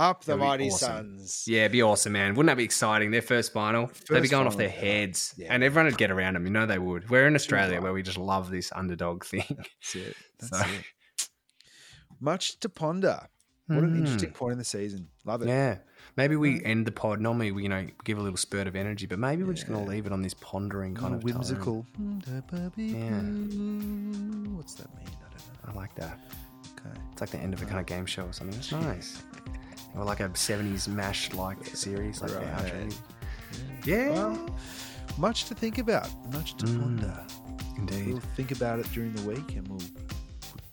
Up 0.00 0.24
the 0.24 0.36
mighty 0.36 0.68
awesome. 0.70 1.18
Suns. 1.18 1.44
Yeah, 1.46 1.60
it'd 1.60 1.72
be 1.72 1.82
awesome, 1.82 2.12
man. 2.12 2.30
Wouldn't 2.34 2.46
that 2.46 2.56
be 2.56 2.64
exciting? 2.64 3.10
Their 3.10 3.20
first 3.22 3.52
final. 3.52 3.90
They'd 4.08 4.22
be 4.22 4.28
going 4.28 4.46
off 4.46 4.56
their 4.56 4.68
heads. 4.70 5.34
Yeah. 5.36 5.52
And 5.52 5.62
everyone 5.62 5.86
would 5.86 5.98
get 5.98 6.10
around 6.10 6.34
them. 6.34 6.46
You 6.46 6.50
know 6.52 6.64
they 6.64 6.78
would. 6.78 7.10
We're 7.10 7.26
in 7.26 7.34
Australia 7.34 7.80
where 7.82 7.92
we 7.92 8.02
just 8.02 8.16
love 8.18 8.50
this 8.50 8.72
underdog 8.74 9.24
thing. 9.32 9.44
That's 9.48 9.94
it. 9.94 10.16
That's 10.38 10.58
So- 10.58 10.64
it. 10.66 11.28
Much 12.18 12.58
to 12.60 12.68
ponder. 12.68 13.28
What 13.66 13.84
an 13.84 13.94
Mm. 13.94 13.98
interesting 13.98 14.30
point 14.32 14.52
in 14.52 14.58
the 14.58 14.64
season. 14.64 15.08
Love 15.24 15.42
it. 15.42 15.48
Yeah. 15.48 15.78
Maybe 16.16 16.34
we 16.34 16.64
end 16.64 16.86
the 16.86 16.92
pod. 16.92 17.20
Normally, 17.20 17.52
we, 17.52 17.62
you 17.62 17.68
know, 17.68 17.86
give 18.04 18.18
a 18.18 18.20
little 18.20 18.36
spurt 18.36 18.66
of 18.66 18.74
energy, 18.74 19.06
but 19.06 19.18
maybe 19.20 19.44
we're 19.44 19.52
just 19.52 19.68
going 19.68 19.82
to 19.84 19.88
leave 19.88 20.06
it 20.06 20.12
on 20.12 20.22
this 20.22 20.34
pondering 20.34 20.94
kind 20.94 21.14
of 21.14 21.22
whimsical. 21.22 21.86
Yeah. 22.76 23.20
What's 24.56 24.74
that 24.74 24.88
mean? 24.96 25.06
I 25.06 25.30
don't 25.30 25.38
Tone. 25.38 25.68
I 25.68 25.72
like 25.72 25.94
that. 25.94 26.18
Okay. 26.72 26.98
It's 27.12 27.20
like 27.20 27.30
the 27.30 27.38
end 27.38 27.54
of 27.54 27.62
a 27.62 27.64
kind 27.64 27.78
of 27.78 27.86
game 27.86 28.06
show 28.06 28.24
or 28.24 28.32
something. 28.32 28.58
It's 28.58 28.72
nice. 28.72 29.22
Or 29.96 30.04
like 30.04 30.20
a 30.20 30.28
70s 30.30 30.88
mash 30.88 31.32
like 31.32 31.64
series. 31.66 32.20
Like 32.22 32.30
the 32.32 32.38
Right. 32.38 32.56
outro. 32.72 32.94
Yeah. 33.84 34.10
Well, 34.10 34.56
much 35.18 35.44
to 35.46 35.54
think 35.54 35.78
about. 35.78 36.08
Much 36.32 36.56
to 36.58 36.66
Mm. 36.66 36.80
ponder. 36.80 37.26
Indeed. 37.76 38.06
We'll 38.08 38.20
think 38.36 38.50
about 38.52 38.78
it 38.78 38.90
during 38.92 39.12
the 39.14 39.22
week, 39.22 39.56
and 39.56 39.66
we'll 39.68 39.80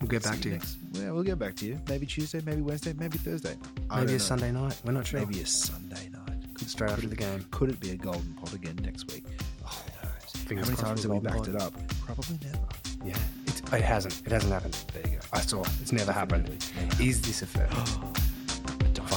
We'll 0.02 0.10
get 0.10 0.24
back 0.24 0.40
to 0.42 0.50
you. 0.50 0.56
next. 0.56 0.78
Yeah, 0.92 1.12
we'll 1.12 1.24
get 1.24 1.40
back 1.40 1.56
to 1.58 1.66
you. 1.66 1.80
Maybe 1.88 2.06
Tuesday, 2.06 2.42
maybe 2.46 2.62
Wednesday, 2.62 2.94
maybe 2.94 3.18
Thursday. 3.18 3.56
I 3.90 4.02
Maybe 4.02 4.12
a 4.14 4.18
know. 4.18 4.24
Sunday 4.24 4.52
night. 4.52 4.80
We're 4.86 4.92
not 4.92 5.08
sure. 5.08 5.20
Maybe 5.22 5.42
a 5.42 5.46
Sunday 5.46 6.10
night. 6.10 6.54
Could, 6.54 6.70
Straight 6.70 6.88
could 6.90 6.94
after 6.96 7.08
it- 7.08 7.10
the 7.10 7.16
game. 7.16 7.46
Could 7.52 7.70
it 7.70 7.80
be 7.80 7.92
a 7.92 7.96
golden 7.96 8.34
pot 8.36 8.54
again 8.54 8.76
next 8.84 9.12
week? 9.12 9.26
Oh, 9.66 9.68
who 9.70 10.08
knows? 10.08 10.32
Fingers 10.48 10.66
How 10.68 10.72
many 10.72 10.84
times 10.84 11.04
have 11.04 11.12
we 11.12 11.20
backed 11.20 11.36
golden 11.36 11.56
it 11.56 11.62
up? 11.62 11.74
Probably 12.06 12.40
never. 12.44 12.60
Yeah. 13.06 13.18
It's, 13.48 13.60
it 13.62 13.82
hasn't. 13.82 14.22
It 14.26 14.32
hasn't 14.32 14.52
happened. 14.52 14.78
There 14.94 15.04
you 15.08 15.18
go. 15.18 15.22
I 15.34 15.42
saw. 15.42 15.64
It's 15.82 15.92
never 15.92 16.12
happened. 16.12 16.50
Never 16.76 17.02
Is 17.04 17.22
this 17.22 17.42
a 17.42 17.48
first? 17.48 18.00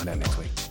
Find 0.00 0.08
out 0.08 0.18
next 0.18 0.38
week. 0.38 0.69